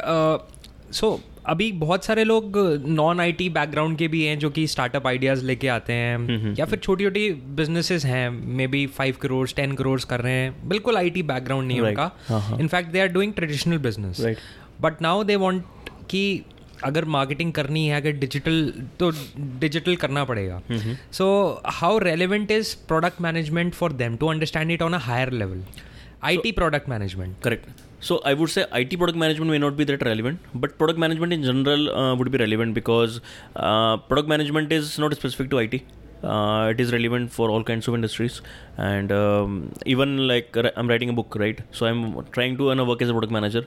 so 0.91 1.21
अभी 1.45 1.71
बहुत 1.71 2.05
सारे 2.05 2.23
लोग 2.23 2.57
नॉन 2.87 3.19
आईटी 3.19 3.47
बैकग्राउंड 3.49 3.97
के 3.97 4.07
भी 4.07 4.23
हैं 4.25 4.37
जो 4.39 4.49
कि 4.49 4.65
स्टार्टअप 4.67 5.07
आइडियाज़ 5.07 5.43
लेके 5.45 5.67
आते 5.67 5.93
हैं 5.93 6.55
या 6.59 6.65
फिर 6.65 6.79
छोटी 6.79 7.03
छोटी 7.03 7.29
बिजनेसेस 7.57 8.05
हैं 8.05 8.29
maybe 8.67 8.85
five 8.97 9.15
crore 9.21 9.47
ten 9.55 9.73
crore 9.75 9.99
कर 10.09 10.21
रहे 10.21 10.33
हैं। 10.33 10.69
बिल्कुल 10.69 10.97
आईटी 10.97 11.23
बैकग्राउंड 11.23 11.67
नहीं 11.67 11.81
है. 11.81 11.93
हाँ, 11.95 12.15
हाँ. 12.29 12.39
उनका 12.41 12.57
in fact 12.59 12.91
they 12.91 12.99
are 12.99 13.07
doing 13.07 13.33
traditional 13.33 13.77
business 13.77 14.21
but 14.81 15.01
now 15.01 15.23
they 15.23 15.35
want 15.35 15.63
कि 16.09 16.23
अगर 16.83 17.05
मार्केटिंग 17.05 17.53
करनी 17.53 17.87
है 17.87 18.01
अगर 18.01 18.11
डिजिटल 18.19 18.73
तो 18.99 19.11
डिजिटल 19.59 19.95
करना 19.95 20.23
पड़ेगा। 20.25 20.61
So 21.11 21.27
how 21.65 21.97
relevant 21.99 22.51
is 22.51 22.75
product 22.87 23.21
management 23.21 23.73
for 23.73 23.93
them 23.93 24.17
to 24.17 24.27
understand 24.27 24.71
it 24.71 24.81
on 24.81 24.93
a 24.93 24.99
higher 25.01 25.31
level 25.31 25.63
IT 26.23 26.51
product 26.51 26.89
management 26.89 27.35
Correct. 27.47 27.82
So 28.07 28.19
I 28.25 28.33
would 28.33 28.49
say 28.49 28.65
IT 28.79 28.97
product 28.97 29.17
management 29.17 29.49
may 29.49 29.57
not 29.57 29.77
be 29.77 29.85
that 29.85 30.01
relevant, 30.03 30.39
but 30.53 30.77
product 30.77 30.99
management 30.99 31.31
in 31.31 31.41
general 31.41 31.89
uh, 31.89 32.15
would 32.15 32.31
be 32.31 32.37
relevant 32.37 32.73
because 32.73 33.21
uh, 33.55 33.95
product 33.95 34.27
management 34.27 34.73
is 34.73 34.99
not 34.99 35.13
specific 35.15 35.49
to 35.51 35.59
IT. 35.59 35.81
Uh, 36.21 36.71
it 36.71 36.81
is 36.81 36.91
relevant 36.91 37.31
for 37.31 37.49
all 37.49 37.63
kinds 37.63 37.87
of 37.87 37.95
industries, 37.95 38.41
and 38.77 39.11
um, 39.11 39.71
even 39.85 40.27
like 40.27 40.55
I'm 40.75 40.89
writing 40.89 41.09
a 41.09 41.13
book, 41.13 41.35
right? 41.39 41.61
So 41.71 41.85
I'm 41.85 42.25
trying 42.31 42.57
to 42.57 42.85
work 42.85 43.01
as 43.01 43.09
a 43.09 43.13
product 43.13 43.31
manager. 43.31 43.65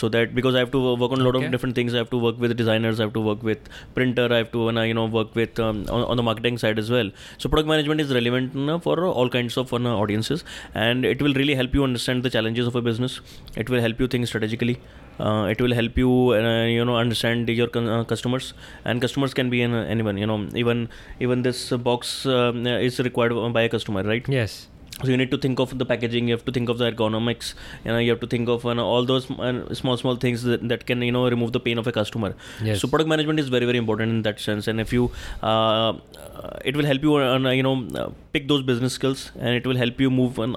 So 0.00 0.08
that 0.14 0.34
because 0.34 0.54
I 0.54 0.58
have 0.58 0.70
to 0.72 0.80
work 1.02 1.12
on 1.16 1.20
a 1.20 1.24
lot 1.24 1.36
Okay. 1.36 1.46
of 1.46 1.52
different 1.52 1.74
things, 1.74 1.94
I 1.94 1.98
have 1.98 2.10
to 2.14 2.18
work 2.18 2.38
with 2.44 2.56
designers, 2.56 3.00
I 3.00 3.04
have 3.04 3.12
to 3.18 3.20
work 3.20 3.42
with 3.42 3.68
printer, 3.94 4.26
I 4.32 4.38
have 4.38 4.50
to 4.52 4.68
uh, 4.70 4.82
you 4.82 4.94
know 4.98 5.06
work 5.06 5.34
with 5.40 5.60
um, 5.66 5.84
on, 5.88 6.02
on 6.14 6.16
the 6.16 6.22
marketing 6.22 6.58
side 6.58 6.78
as 6.78 6.90
well. 6.90 7.10
So 7.38 7.48
product 7.48 7.68
management 7.68 8.00
is 8.00 8.12
relevant 8.12 8.56
uh, 8.74 8.78
for 8.88 8.96
all 9.06 9.28
kinds 9.28 9.56
of 9.56 9.72
uh, 9.72 9.78
audiences, 10.02 10.44
and 10.74 11.04
it 11.04 11.22
will 11.22 11.34
really 11.34 11.54
help 11.54 11.74
you 11.74 11.84
understand 11.84 12.22
the 12.22 12.30
challenges 12.30 12.66
of 12.66 12.74
a 12.74 12.82
business. 12.90 13.20
It 13.56 13.70
will 13.70 13.80
help 13.80 14.00
you 14.00 14.08
think 14.08 14.26
strategically. 14.26 14.76
Uh, 15.20 15.46
it 15.50 15.60
will 15.60 15.72
help 15.72 15.96
you 15.96 16.10
uh, 16.34 16.64
you 16.64 16.84
know 16.84 16.96
understand 16.96 17.48
your 17.48 17.68
con- 17.68 17.88
uh, 17.88 18.02
customers, 18.04 18.52
and 18.84 19.00
customers 19.00 19.32
can 19.32 19.48
be 19.50 19.62
an, 19.62 19.74
anyone. 19.74 20.16
You 20.18 20.26
know 20.26 20.38
even 20.56 20.88
even 21.20 21.42
this 21.42 21.70
uh, 21.72 21.78
box 21.78 22.26
um, 22.26 22.66
is 22.66 22.98
required 22.98 23.32
by 23.52 23.62
a 23.62 23.68
customer, 23.68 24.02
right? 24.02 24.28
Yes 24.38 24.56
So 25.02 25.08
you 25.08 25.16
need 25.16 25.30
to 25.32 25.38
think 25.38 25.58
of 25.58 25.76
the 25.76 25.84
packaging. 25.84 26.28
You 26.28 26.34
have 26.34 26.44
to 26.44 26.52
think 26.52 26.68
of 26.68 26.78
the 26.78 26.90
ergonomics. 26.90 27.54
You 27.84 27.92
know, 27.92 27.98
you 27.98 28.10
have 28.10 28.20
to 28.20 28.26
think 28.26 28.48
of 28.48 28.64
you 28.64 28.74
know, 28.74 28.86
all 28.86 29.04
those 29.04 29.30
uh, 29.30 29.74
small, 29.74 29.96
small 29.96 30.16
things 30.16 30.44
that, 30.44 30.68
that 30.68 30.86
can 30.86 31.02
you 31.02 31.12
know 31.12 31.28
remove 31.28 31.52
the 31.52 31.60
pain 31.60 31.78
of 31.78 31.86
a 31.86 31.92
customer. 31.92 32.34
Yes. 32.62 32.80
So 32.80 32.88
product 32.88 33.08
management 33.08 33.40
is 33.40 33.48
very, 33.48 33.66
very 33.66 33.78
important 33.78 34.10
in 34.10 34.22
that 34.22 34.38
sense. 34.38 34.68
And 34.68 34.80
if 34.80 34.92
you, 34.92 35.10
uh, 35.42 35.46
uh, 35.46 36.58
it 36.64 36.76
will 36.76 36.84
help 36.84 37.02
you 37.02 37.16
uh, 37.16 37.38
you 37.50 37.62
know 37.62 37.86
uh, 37.94 38.10
pick 38.32 38.46
those 38.46 38.62
business 38.62 38.92
skills, 38.92 39.32
and 39.38 39.56
it 39.56 39.66
will 39.66 39.76
help 39.76 40.00
you 40.00 40.10
move 40.10 40.38
on. 40.38 40.56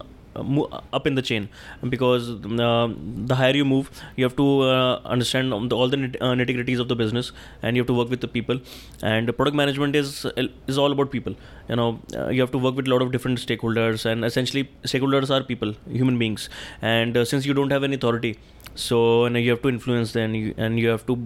Up 0.93 1.07
in 1.07 1.15
the 1.15 1.21
chain 1.21 1.49
because 1.89 2.29
uh, 2.29 2.87
the 3.31 3.35
higher 3.35 3.55
you 3.55 3.65
move, 3.65 3.89
you 4.15 4.23
have 4.23 4.35
to 4.35 4.61
uh, 4.61 5.01
understand 5.05 5.53
all 5.53 5.89
the 5.89 5.97
uh, 6.21 6.33
nitty 6.33 6.55
gritties 6.57 6.79
of 6.79 6.87
the 6.87 6.95
business, 6.95 7.31
and 7.61 7.75
you 7.75 7.81
have 7.81 7.87
to 7.87 7.93
work 7.93 8.09
with 8.09 8.21
the 8.21 8.27
people. 8.27 8.59
And 9.01 9.35
product 9.35 9.55
management 9.55 9.95
is 9.95 10.25
is 10.67 10.77
all 10.77 10.91
about 10.91 11.11
people. 11.11 11.35
You 11.69 11.75
know, 11.75 11.99
uh, 12.15 12.29
you 12.29 12.41
have 12.41 12.51
to 12.51 12.57
work 12.57 12.75
with 12.75 12.87
a 12.87 12.91
lot 12.91 13.01
of 13.01 13.11
different 13.11 13.39
stakeholders, 13.39 14.05
and 14.05 14.25
essentially, 14.25 14.69
stakeholders 14.83 15.29
are 15.29 15.43
people, 15.43 15.73
human 15.89 16.17
beings. 16.17 16.49
And 16.81 17.27
since 17.27 17.45
you 17.45 17.53
don't 17.53 17.71
have 17.71 17.83
any 17.83 17.95
authority, 17.95 18.37
so 18.75 19.25
you, 19.27 19.49
have 19.49 19.61
to 19.63 19.69
influence 19.69 20.13
them, 20.13 20.53
and 20.57 20.79
you 20.79 20.89
have 20.89 21.05
to, 21.07 21.17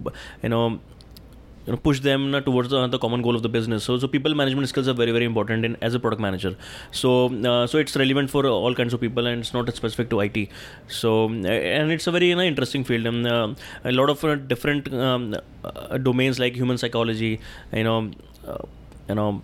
you 0.42 0.48
know, 0.48 0.80
you 1.66 1.72
know, 1.72 1.78
push 1.78 2.00
them 2.00 2.32
towards 2.44 2.70
the, 2.70 2.86
the 2.88 2.98
common 2.98 3.22
goal 3.22 3.36
of 3.36 3.42
the 3.42 3.48
business. 3.48 3.84
So, 3.84 3.98
so 3.98 4.08
people 4.08 4.34
management 4.34 4.68
skills 4.68 4.88
are 4.88 4.94
very, 4.94 5.12
very 5.12 5.24
important 5.24 5.64
in 5.64 5.76
as 5.80 5.94
a 5.94 6.00
product 6.00 6.20
manager. 6.20 6.56
So, 6.90 7.26
uh, 7.26 7.66
so 7.66 7.78
it's 7.78 7.96
relevant 7.96 8.30
for 8.30 8.46
all 8.46 8.74
kinds 8.74 8.92
of 8.92 9.00
people, 9.00 9.26
and 9.26 9.40
it's 9.40 9.54
not 9.54 9.72
specific 9.74 10.10
to 10.10 10.20
IT. 10.20 10.48
So, 10.88 11.26
and 11.26 11.92
it's 11.92 12.06
a 12.06 12.12
very 12.12 12.28
you 12.30 12.36
know, 12.36 12.42
interesting 12.42 12.84
field. 12.84 13.06
and 13.06 13.26
uh, 13.26 13.54
a 13.84 13.92
lot 13.92 14.10
of 14.10 14.24
uh, 14.24 14.34
different 14.34 14.92
um, 14.92 15.34
uh, 15.64 15.98
domains 15.98 16.38
like 16.38 16.54
human 16.54 16.78
psychology, 16.78 17.40
you 17.72 17.84
know, 17.84 18.10
uh, 18.46 18.58
you 19.08 19.14
know 19.14 19.42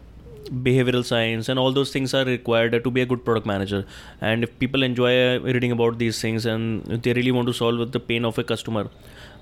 behavioral 0.48 1.04
science 1.04 1.48
and 1.48 1.58
all 1.58 1.72
those 1.72 1.92
things 1.92 2.14
are 2.14 2.24
required 2.24 2.82
to 2.82 2.90
be 2.90 3.02
a 3.02 3.06
good 3.06 3.22
product 3.24 3.46
manager 3.46 3.84
and 4.20 4.42
if 4.42 4.58
people 4.58 4.82
enjoy 4.82 5.36
uh, 5.36 5.38
reading 5.40 5.72
about 5.72 5.98
these 5.98 6.20
things 6.20 6.46
and 6.46 6.86
they 7.02 7.12
really 7.12 7.30
want 7.30 7.46
to 7.46 7.52
solve 7.52 7.92
the 7.92 8.00
pain 8.00 8.24
of 8.24 8.38
a 8.38 8.44
customer 8.44 8.88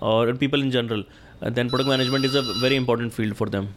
or 0.00 0.34
people 0.34 0.60
in 0.60 0.70
general 0.70 1.04
Uh, 1.42 1.50
then 1.50 1.68
product 1.68 1.88
management 1.88 2.24
is 2.24 2.34
a 2.34 2.42
very 2.64 2.76
important 2.76 3.12
field 3.12 3.36
for 3.36 3.48
them 3.54 3.68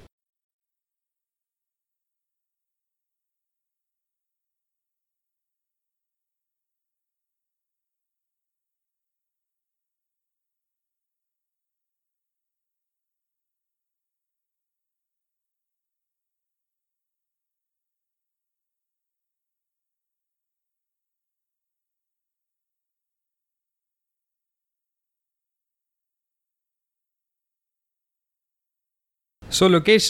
so 29.51 29.67
Lokesh 29.67 30.07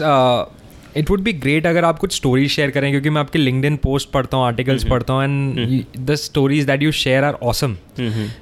it 0.97 1.09
would 1.09 1.21
be 1.21 1.33
great 1.33 1.65
अगर 1.67 1.85
आप 1.85 1.99
कुछ 1.99 2.15
stories 2.15 2.49
share 2.51 2.71
करें 2.71 2.89
क्योंकि 2.91 3.09
मैं 3.09 3.21
आपके 3.21 3.39
LinkedIn 3.39 3.77
post 3.77 4.09
पढ़ता 4.11 4.37
हूँ 4.37 4.45
articles 4.45 4.83
पढ़ता 4.83 5.13
हूँ 5.13 5.23
and 5.23 5.83
the 6.05 6.15
stories 6.15 6.65
that 6.65 6.83
you 6.83 6.91
share 6.91 7.23
are 7.23 7.33
awesome 7.43 7.75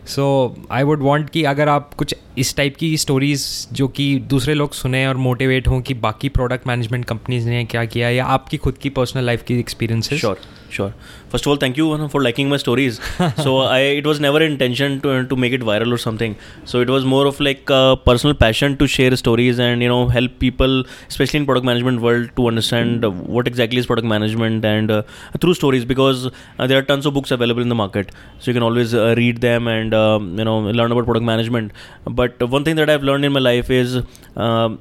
so 0.08 0.27
I 0.72 0.84
would 0.84 1.01
want 1.01 1.30
कि 1.30 1.44
अगर 1.44 1.70
आप 1.70 1.94
कुछ 1.94 2.16
इस 2.38 2.56
टाइप 2.56 2.75
की 2.75 2.96
स्टोरीज 2.98 3.48
जो 3.74 3.88
कि 3.88 4.13
दूसरे 4.30 4.54
लोग 4.54 4.74
सुने 4.74 5.06
और 5.08 5.18
मोटिवेट 5.18 5.68
हों 5.68 5.82
कि 5.82 5.94
बाकी 5.94 6.30
प्रोडक्ट 6.30 6.68
मैनेजमेंट 6.68 7.06
कंपनीज़ 7.06 7.50
ने 7.50 7.63
क्या 7.66 7.86
किया 7.86 8.10
या 8.10 8.25
आपकी 8.25 8.58
खुद 8.58 8.77
की 8.77 8.89
पर्सनल 8.89 9.25
लाइफ 9.25 9.44
की 9.44 9.60
एक्सपीरियंस 9.60 10.12
है 10.12 10.20
sure. 10.20 10.38
Sure. 10.69 10.93
First 11.29 11.45
of 11.45 11.51
all 11.51 11.57
thank 11.57 11.77
you 11.77 12.07
for 12.09 12.21
liking 12.21 12.50
my 12.50 12.57
stories. 12.57 13.00
So 13.45 13.57
i 13.59 13.79
it 14.00 14.05
was 14.05 14.19
never 14.19 14.41
intention 14.41 15.00
to, 15.01 15.25
to 15.27 15.36
make 15.36 15.53
it 15.53 15.62
viral 15.62 15.93
or 15.93 15.97
something. 15.97 16.36
So 16.65 16.81
it 16.81 16.89
was 16.89 17.05
more 17.05 17.25
of 17.27 17.39
like 17.39 17.69
a 17.69 17.97
personal 18.05 18.36
passion 18.36 18.77
to 18.77 18.88
share 18.88 19.15
stories 19.15 19.59
and 19.59 19.81
you 19.81 19.89
know 19.89 20.07
help 20.07 20.39
people 20.39 20.83
especially 21.07 21.39
in 21.41 21.45
product 21.45 21.65
management 21.65 22.01
world 22.01 22.29
to 22.36 22.47
understand 22.47 23.05
uh, 23.05 23.12
what 23.12 23.47
exactly 23.47 23.77
is 23.77 23.86
product 23.86 24.07
management 24.07 24.65
and 24.65 24.91
uh, 24.91 25.01
through 25.41 25.53
stories 25.53 25.86
because 25.86 26.27
uh, 26.59 26.67
there 26.67 26.77
are 26.77 26.88
tons 26.93 27.05
of 27.05 27.13
books 27.13 27.31
available 27.31 27.62
in 27.62 27.69
the 27.69 27.75
market. 27.83 28.12
So 28.39 28.51
you 28.51 28.53
can 28.53 28.63
always 28.63 28.93
uh, 28.93 29.13
read 29.17 29.41
them 29.41 29.67
and 29.67 29.93
um, 29.93 30.38
you 30.38 30.45
know 30.45 30.59
learn 30.59 30.91
about 30.91 31.05
product 31.05 31.25
management. 31.25 31.71
But 32.05 32.41
one 32.50 32.63
thing 32.63 32.75
that 32.77 32.89
i've 32.89 33.03
learned 33.03 33.25
in 33.25 33.33
my 33.33 33.39
life 33.39 33.69
is 33.69 34.01
um, 34.36 34.79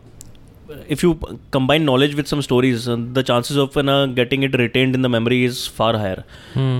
if 0.88 1.02
you 1.02 1.18
combine 1.50 1.84
knowledge 1.84 2.14
with 2.14 2.26
some 2.26 2.42
stories, 2.42 2.88
uh, 2.88 2.96
the 3.12 3.22
chances 3.22 3.56
of 3.56 3.76
uh, 3.76 4.06
getting 4.06 4.42
it 4.42 4.54
retained 4.58 4.94
in 4.94 5.02
the 5.02 5.08
memory 5.08 5.44
is 5.44 5.66
far 5.66 5.96
higher. 5.96 6.24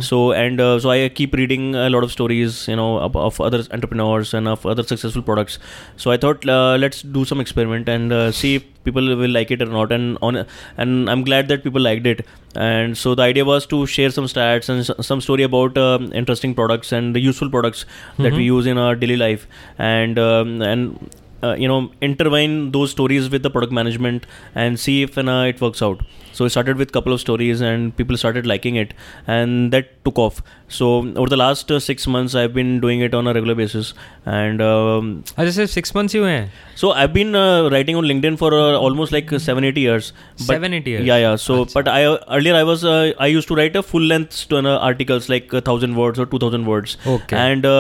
So 0.01 0.33
and 0.33 0.61
uh, 0.61 0.79
so 0.81 0.91
I 0.91 1.09
keep 1.09 1.35
reading 1.35 1.75
a 1.75 1.89
lot 1.91 2.03
of 2.05 2.11
stories, 2.13 2.67
you 2.69 2.77
know, 2.77 2.99
of, 2.99 3.15
of 3.17 3.41
other 3.41 3.63
entrepreneurs 3.71 4.33
and 4.35 4.49
of 4.49 4.65
other 4.67 4.83
successful 4.83 5.23
products. 5.23 5.59
So 5.97 6.11
I 6.11 6.17
thought 6.17 6.49
uh, 6.49 6.77
let's 6.79 7.03
do 7.03 7.25
some 7.25 7.41
experiment 7.41 7.89
and 7.89 8.13
uh, 8.13 8.33
see 8.33 8.57
if 8.57 8.65
people 8.85 9.03
will 9.17 9.31
like 9.31 9.51
it 9.51 9.61
or 9.63 9.67
not. 9.67 9.93
And 9.93 10.17
on 10.23 10.47
and 10.77 11.11
I'm 11.11 11.23
glad 11.25 11.49
that 11.49 11.63
people 11.63 11.81
liked 11.83 12.07
it. 12.07 12.27
And 12.55 12.97
so 12.97 13.15
the 13.15 13.23
idea 13.23 13.45
was 13.45 13.67
to 13.67 13.87
share 13.87 14.11
some 14.11 14.25
stats 14.25 14.69
and 14.69 14.81
s- 14.81 15.07
some 15.07 15.21
story 15.21 15.43
about 15.43 15.77
um, 15.77 16.13
interesting 16.13 16.55
products 16.55 16.91
and 16.93 17.15
the 17.15 17.21
useful 17.21 17.51
products 17.51 17.85
that 18.19 18.33
we 18.33 18.45
use 18.45 18.67
in 18.67 18.79
our 18.79 18.97
daily 18.97 19.17
life. 19.17 19.47
And 19.79 20.19
um, 20.19 20.61
and 20.63 21.11
uh, 21.43 21.55
you 21.59 21.69
know 21.69 21.91
intertwine 22.01 22.71
those 22.73 22.91
stories 22.91 23.29
with 23.31 23.43
the 23.43 23.51
product 23.51 23.73
management 23.73 24.27
and 24.55 24.79
see 24.79 25.03
if 25.03 25.19
uh, 25.19 25.45
it 25.49 25.61
works 25.61 25.83
out 25.83 26.01
so 26.37 26.45
it 26.45 26.51
started 26.51 26.77
with 26.77 26.91
a 26.91 26.93
couple 26.93 27.15
of 27.17 27.21
stories 27.21 27.63
and 27.63 27.97
people 27.97 28.17
started 28.23 28.47
liking 28.53 28.77
it, 28.77 28.93
and 29.27 29.73
that 29.73 29.93
took 30.05 30.19
off. 30.25 30.43
So 30.69 30.87
over 31.23 31.29
the 31.35 31.37
last 31.37 31.71
uh, 31.71 31.79
six 31.81 32.07
months, 32.15 32.35
I've 32.35 32.53
been 32.53 32.81
doing 32.81 33.01
it 33.07 33.15
on 33.15 33.27
a 33.31 33.33
regular 33.37 33.55
basis, 33.61 33.95
and 34.27 34.61
um, 34.61 35.25
I 35.39 35.47
just 35.49 35.57
said 35.57 35.71
six 35.71 35.95
months 35.99 36.17
you 36.19 36.25
हैं. 36.25 36.51
So 36.81 36.91
I've 37.03 37.15
been 37.15 37.35
uh, 37.35 37.71
writing 37.75 37.97
on 38.01 38.05
LinkedIn 38.05 38.37
for 38.43 38.53
uh, 38.53 38.73
almost 38.89 39.13
like 39.17 39.33
uh, 39.33 39.39
seven 39.39 39.69
eight 39.69 39.79
years. 39.83 40.13
But 40.39 40.47
seven 40.47 40.75
eight 40.79 40.91
years. 40.93 41.07
Yeah, 41.11 41.21
yeah. 41.25 41.37
So 41.37 41.57
Achha. 41.65 41.75
but 41.79 41.89
I 41.89 42.01
earlier 42.39 42.55
I 42.55 42.65
was 42.71 42.85
uh, 42.85 43.13
I 43.19 43.29
used 43.29 43.49
to 43.53 43.57
write 43.61 43.79
a 43.83 43.85
full 43.93 44.03
length 44.03 44.53
uh, 44.53 44.77
articles 44.91 45.31
like 45.35 45.57
a 45.61 45.63
thousand 45.71 45.97
words 46.03 46.19
or 46.19 46.27
two 46.27 46.43
thousand 46.45 46.67
words. 46.73 46.99
Okay. 47.15 47.37
And 47.37 47.71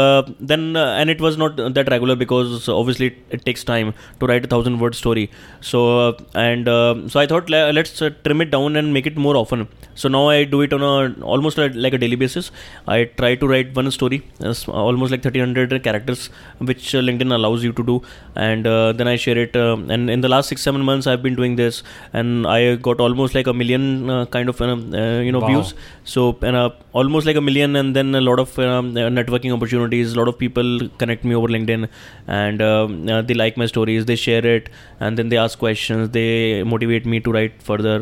then 0.52 0.64
and 0.76 1.10
it 1.16 1.20
was 1.20 1.36
not 1.44 1.56
that 1.80 1.92
regular 1.96 2.16
because 2.24 2.68
obviously 2.68 3.08
it, 3.08 3.18
it 3.38 3.44
takes 3.44 3.64
time 3.64 3.92
to 4.20 4.26
write 4.32 4.48
a 4.50 4.52
thousand 4.54 4.80
word 4.86 4.94
story. 4.94 5.28
So 5.72 6.16
and 6.46 6.66
so 7.12 7.20
I 7.20 7.26
thought 7.26 7.50
let's 7.50 7.98
trim 7.98 8.40
it 8.40 8.45
down 8.50 8.76
and 8.76 8.92
make 8.92 9.06
it 9.06 9.16
more 9.16 9.36
often 9.36 9.68
so 10.00 10.08
now 10.08 10.28
I 10.28 10.44
do 10.44 10.60
it 10.60 10.72
on 10.74 10.82
a 10.82 11.24
almost 11.24 11.56
like, 11.56 11.94
a 11.94 11.98
daily 11.98 12.16
basis. 12.16 12.50
I 12.86 13.04
try 13.04 13.34
to 13.34 13.48
write 13.48 13.74
one 13.74 13.90
story, 13.90 14.22
uh, 14.44 14.54
almost 14.68 15.10
like 15.10 15.24
1300 15.24 15.82
characters, 15.82 16.28
which 16.58 16.94
uh, 16.94 16.98
LinkedIn 16.98 17.32
allows 17.34 17.64
you 17.64 17.72
to 17.72 17.82
do, 17.82 18.02
and 18.34 18.66
uh, 18.66 18.92
then 18.92 19.08
I 19.08 19.16
share 19.16 19.38
it. 19.38 19.56
Um, 19.56 19.90
and 19.90 20.10
in 20.10 20.20
the 20.20 20.28
last 20.28 20.50
six 20.50 20.60
seven 20.60 20.82
months, 20.82 21.06
I've 21.06 21.22
been 21.22 21.34
doing 21.34 21.56
this, 21.56 21.82
and 22.12 22.46
I 22.46 22.76
got 22.76 23.00
almost 23.00 23.34
like 23.34 23.46
a 23.46 23.54
million 23.54 24.10
uh, 24.10 24.26
kind 24.26 24.50
of 24.50 24.60
um, 24.60 24.94
uh, 24.94 25.20
you 25.20 25.32
know 25.32 25.40
Wow. 25.40 25.48
views. 25.48 25.74
So 26.04 26.36
and 26.42 26.56
uh, 26.56 26.70
almost 27.00 27.26
like 27.28 27.36
a 27.36 27.40
million, 27.48 27.76
and 27.80 27.94
then 27.98 28.14
a 28.14 28.20
lot 28.20 28.38
of 28.42 28.58
um, 28.58 28.90
uh, 28.96 29.08
networking 29.18 29.54
opportunities. 29.56 30.14
A 30.14 30.18
lot 30.18 30.28
of 30.32 30.38
people 30.38 30.88
connect 31.02 31.24
me 31.24 31.34
over 31.40 31.48
LinkedIn, 31.56 31.88
and 32.26 32.62
um, 32.62 33.08
uh, 33.08 33.22
they 33.22 33.34
like 33.34 33.56
my 33.62 33.66
stories. 33.72 34.06
They 34.12 34.16
share 34.16 34.46
it, 34.52 34.70
and 35.00 35.18
then 35.22 35.28
they 35.34 35.36
ask 35.46 35.58
questions. 35.58 36.10
They 36.10 36.62
motivate 36.74 37.06
me 37.14 37.20
to 37.28 37.32
write 37.38 37.62
further. 37.70 37.98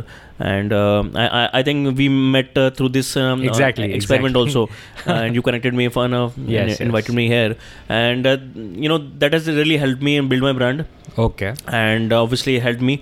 And 0.53 0.73
um 0.77 1.11
I, 1.25 1.49
I 1.59 1.63
think 1.67 1.97
we 1.99 2.07
met 2.37 2.57
uh, 2.59 2.71
through 2.79 2.89
this 2.95 3.11
um, 3.25 3.43
uh, 3.43 3.45
experiment 3.45 3.95
exactly. 3.95 4.35
also, 4.41 4.63
and 5.17 5.39
you 5.39 5.43
connected 5.49 5.75
me 5.81 5.89
for 5.97 6.05
uh, 6.05 6.31
and 6.37 6.49
Yes, 6.55 6.81
invited 6.81 7.15
me 7.21 7.29
here, 7.35 7.57
and 7.89 8.27
uh, 8.27 8.37
you 8.85 8.89
know 8.95 8.99
that 9.25 9.37
has 9.39 9.47
really 9.61 9.77
helped 9.77 10.03
me 10.03 10.17
and 10.23 10.29
build 10.35 10.43
my 10.49 10.53
brand, 10.63 10.87
Okay. 11.27 11.55
and 11.69 12.13
obviously 12.13 12.59
helped 12.59 12.81
me. 12.81 13.01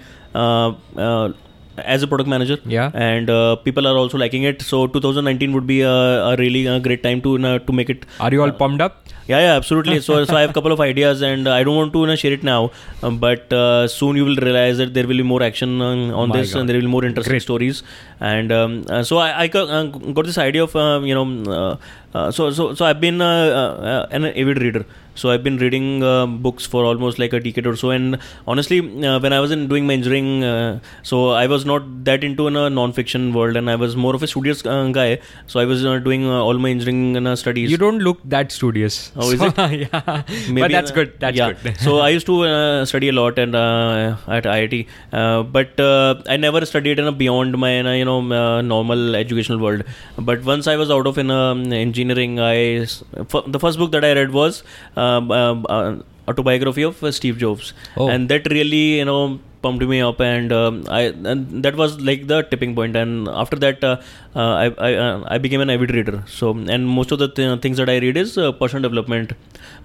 Uh, 1.77 1.81
uh, 1.81 1.83
as 1.85 2.03
a 2.03 2.07
product 2.07 2.29
manager 2.29 2.59
Yeah. 2.67 2.91
and 2.95 3.31
uh, 3.31 3.57
people 3.57 3.87
are 3.87 3.97
also 3.97 4.19
liking 4.19 4.43
it 4.43 4.63
so 4.63 4.87
2019 4.87 5.53
would 5.53 5.67
be 5.67 5.81
a, 5.81 5.91
a 5.91 6.37
really 6.37 6.69
uh, 6.69 6.79
great 6.79 7.03
time 7.03 7.21
to 7.23 7.37
uh, 7.47 7.59
to 7.61 7.73
make 7.73 7.91
it 7.91 8.07
Are 8.21 8.31
you 8.33 8.43
all 8.43 8.53
pumped 8.53 8.83
up? 8.83 9.03
yeah, 9.29 9.39
yeah, 9.39 9.55
absolutely. 9.55 10.01
So, 10.01 10.25
so 10.25 10.37
I 10.37 10.41
have 10.41 10.51
a 10.51 10.53
couple 10.53 10.73
of 10.73 10.81
ideas, 10.91 11.23
and 11.23 11.49
I 11.49 11.63
don't 11.63 11.77
want 11.77 11.93
to 11.93 12.01
you 12.01 12.07
know, 12.07 12.17
share 12.17 12.33
it 12.33 12.43
now, 12.43 12.71
um, 13.03 13.19
but 13.19 13.53
uh, 13.53 13.87
soon 13.89 14.17
you 14.17 14.25
will 14.25 14.37
realize 14.37 14.79
that 14.79 14.95
there 14.95 15.07
will 15.07 15.17
be 15.17 15.23
more 15.23 15.43
action 15.43 15.81
on, 15.81 16.31
this, 16.31 16.53
God. 16.53 16.61
and 16.61 16.69
there 16.69 16.77
will 16.77 16.83
be 16.83 16.89
more 16.89 17.05
interesting 17.05 17.33
Great. 17.33 17.43
stories. 17.43 17.83
And 18.21 18.51
um, 18.53 18.85
uh, 18.89 19.03
so 19.05 19.19
I, 19.19 19.43
I 19.43 19.47
got, 19.47 19.69
uh, 19.71 19.85
got 19.85 20.27
this 20.27 20.39
idea 20.39 20.65
of 20.65 20.75
uh, 20.75 21.01
you 21.05 21.15
know, 21.15 21.27
uh, 21.53 21.57
uh, 21.61 21.77
so 22.13 22.51
so 22.51 22.75
so 22.75 22.85
I've 22.85 23.01
been 23.01 23.21
uh, 23.21 23.27
uh, 23.27 24.07
an 24.11 24.25
avid 24.27 24.61
reader. 24.61 24.85
So 25.15 25.29
I've 25.31 25.43
been 25.45 25.59
reading 25.59 26.03
uh, 26.03 26.25
books 26.25 26.65
for 26.65 26.87
almost 26.87 27.19
like 27.19 27.35
a 27.35 27.39
decade 27.39 27.67
or 27.67 27.77
so, 27.77 27.91
and 27.91 28.19
honestly, 28.47 28.79
uh, 29.07 29.19
when 29.21 29.35
I 29.35 29.41
was 29.41 29.51
in 29.51 29.69
doing 29.69 29.87
my 29.87 29.93
engineering, 29.93 30.43
uh, 30.43 30.81
so 31.03 31.29
I 31.41 31.47
was 31.47 31.67
not 31.67 31.83
that 32.05 32.25
into 32.25 32.47
in 32.47 32.57
a 32.57 32.71
non-fiction 32.71 33.35
world, 33.35 33.57
and 33.57 33.69
I 33.69 33.77
was 33.77 33.95
more 33.95 34.15
of 34.15 34.23
a 34.23 34.27
studious 34.27 34.65
uh, 34.65 34.89
guy. 34.91 35.19
So 35.47 35.61
I 35.61 35.67
was 35.67 35.85
uh, 35.85 35.99
doing 35.99 36.25
uh, 36.25 36.39
all 36.41 36.55
my 36.55 36.71
engineering 36.71 37.27
uh, 37.27 37.37
studies. 37.37 37.71
You 37.71 37.77
don't 37.77 37.99
look 37.99 38.21
that 38.25 38.53
studious. 38.53 39.13
Oh, 39.15 39.31
is 39.31 39.39
So, 39.41 39.53
it? 39.55 39.81
yeah. 39.93 40.23
but 40.61 40.71
that's 40.71 40.91
uh, 40.91 40.95
good. 40.95 41.13
That's 41.21 41.37
yeah. 41.37 41.53
good. 41.53 41.77
so 41.79 41.99
I 41.99 42.09
used 42.09 42.25
to 42.25 42.45
uh, 42.45 42.85
study 42.87 43.11
a 43.11 43.13
lot 43.13 43.39
and 43.39 43.55
uh, 43.55 44.17
at 44.29 44.45
IIT, 44.45 44.87
uh, 45.13 45.43
but 45.43 45.79
uh, 45.79 46.23
I 46.27 46.39
never 46.39 46.65
studied 46.65 46.99
in 46.99 47.07
a 47.07 47.13
beyond 47.13 47.59
my 47.59 47.81
uh, 47.81 47.93
you 47.93 48.07
know 48.07 48.21
uh, 48.33 48.63
normal 48.63 49.15
educational 49.15 49.59
world. 49.59 49.85
But 50.17 50.43
once 50.43 50.67
I 50.67 50.77
was 50.77 50.91
out 50.91 51.07
of 51.07 51.19
in 51.19 51.31
um, 51.31 51.65
engineering, 51.71 52.02
I 52.11 52.57
s- 52.83 53.03
f- 53.17 53.45
the 53.47 53.59
first 53.59 53.79
book 53.79 53.93
that 53.93 54.05
I 54.05 54.13
read 54.13 54.31
was 54.33 54.63
um, 54.97 55.31
um, 55.31 55.67
uh, 55.69 55.97
autobiography 56.29 56.83
of 56.83 57.03
uh, 57.03 57.11
Steve 57.13 57.39
Jobs, 57.39 57.73
Oh. 57.97 58.09
and 58.09 58.29
that 58.29 58.47
really 58.51 58.99
you 58.99 59.05
know 59.05 59.39
pumped 59.63 59.85
me 59.87 60.01
up 60.01 60.21
and 60.21 60.53
um, 60.53 60.85
I 60.89 61.03
and 61.33 61.63
that 61.63 61.77
was 61.77 62.01
like 62.01 62.27
the 62.27 62.43
tipping 62.43 62.75
point. 62.75 62.97
And 62.97 63.29
after 63.29 63.57
that 63.57 63.83
uh, 63.85 64.01
uh, 64.35 64.39
I 64.39 64.65
I, 64.79 64.95
uh, 64.95 65.25
I 65.29 65.39
became 65.39 65.61
an 65.61 65.71
avid 65.71 65.93
reader. 65.95 66.23
So 66.27 66.51
and 66.51 66.89
most 66.89 67.13
of 67.13 67.19
the 67.21 67.29
th- 67.29 67.61
things 67.61 67.77
that 67.77 67.89
I 67.89 67.99
read 67.99 68.17
is 68.17 68.37
uh, 68.37 68.51
personal 68.53 68.83
development 68.83 69.33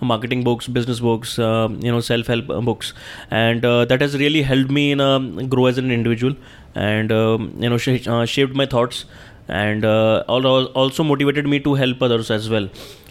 marketing 0.02 0.44
books 0.44 0.68
business 0.68 1.00
books 1.00 1.38
you 1.38 1.92
know 1.92 2.00
self 2.00 2.28
help 2.28 2.48
books. 2.48 2.94
And 3.30 3.64
uh, 3.66 3.86
that 3.86 4.02
has 4.02 4.18
really 4.18 4.42
helped 4.42 4.72
me 4.72 4.92
in 4.92 5.00
um, 5.00 5.48
grow 5.48 5.68
as 5.68 5.78
an 5.78 5.92
individual. 5.92 6.36
And 6.76 7.12
um, 7.12 7.54
you 7.60 7.70
know 7.70 7.78
sh- 7.78 8.08
uh, 8.08 8.26
shaped 8.26 8.54
my 8.56 8.66
thoughts 8.66 9.06
and 9.48 9.86
uh, 9.86 10.24
also 10.28 11.04
motivated 11.04 11.48
me 11.48 11.60
to 11.60 11.74
help 11.74 12.02
others 12.02 12.30
as 12.30 12.50
well 12.50 12.70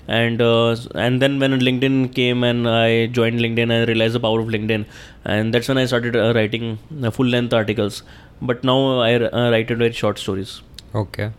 and 0.08 0.40
uh, 0.40 0.76
and 0.94 1.20
then 1.20 1.38
when 1.38 1.58
LinkedIn 1.58 2.14
came 2.14 2.44
and 2.44 2.68
I 2.68 3.06
joined 3.06 3.40
LinkedIn, 3.40 3.72
I 3.72 3.84
realized 3.84 4.14
the 4.14 4.20
power 4.20 4.40
of 4.40 4.46
LinkedIn, 4.46 4.84
and 5.24 5.52
that's 5.52 5.68
when 5.68 5.78
I 5.78 5.86
started 5.86 6.16
uh, 6.16 6.32
writing 6.34 6.78
uh, 7.02 7.10
full 7.10 7.26
length 7.26 7.52
articles. 7.52 8.02
But 8.40 8.62
now 8.62 9.00
I 9.00 9.14
uh, 9.14 9.50
write 9.50 9.68
very 9.68 9.92
short 9.92 10.18
stories. 10.18 10.62
Okay. 10.94 11.30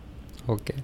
Okay. 0.48 0.74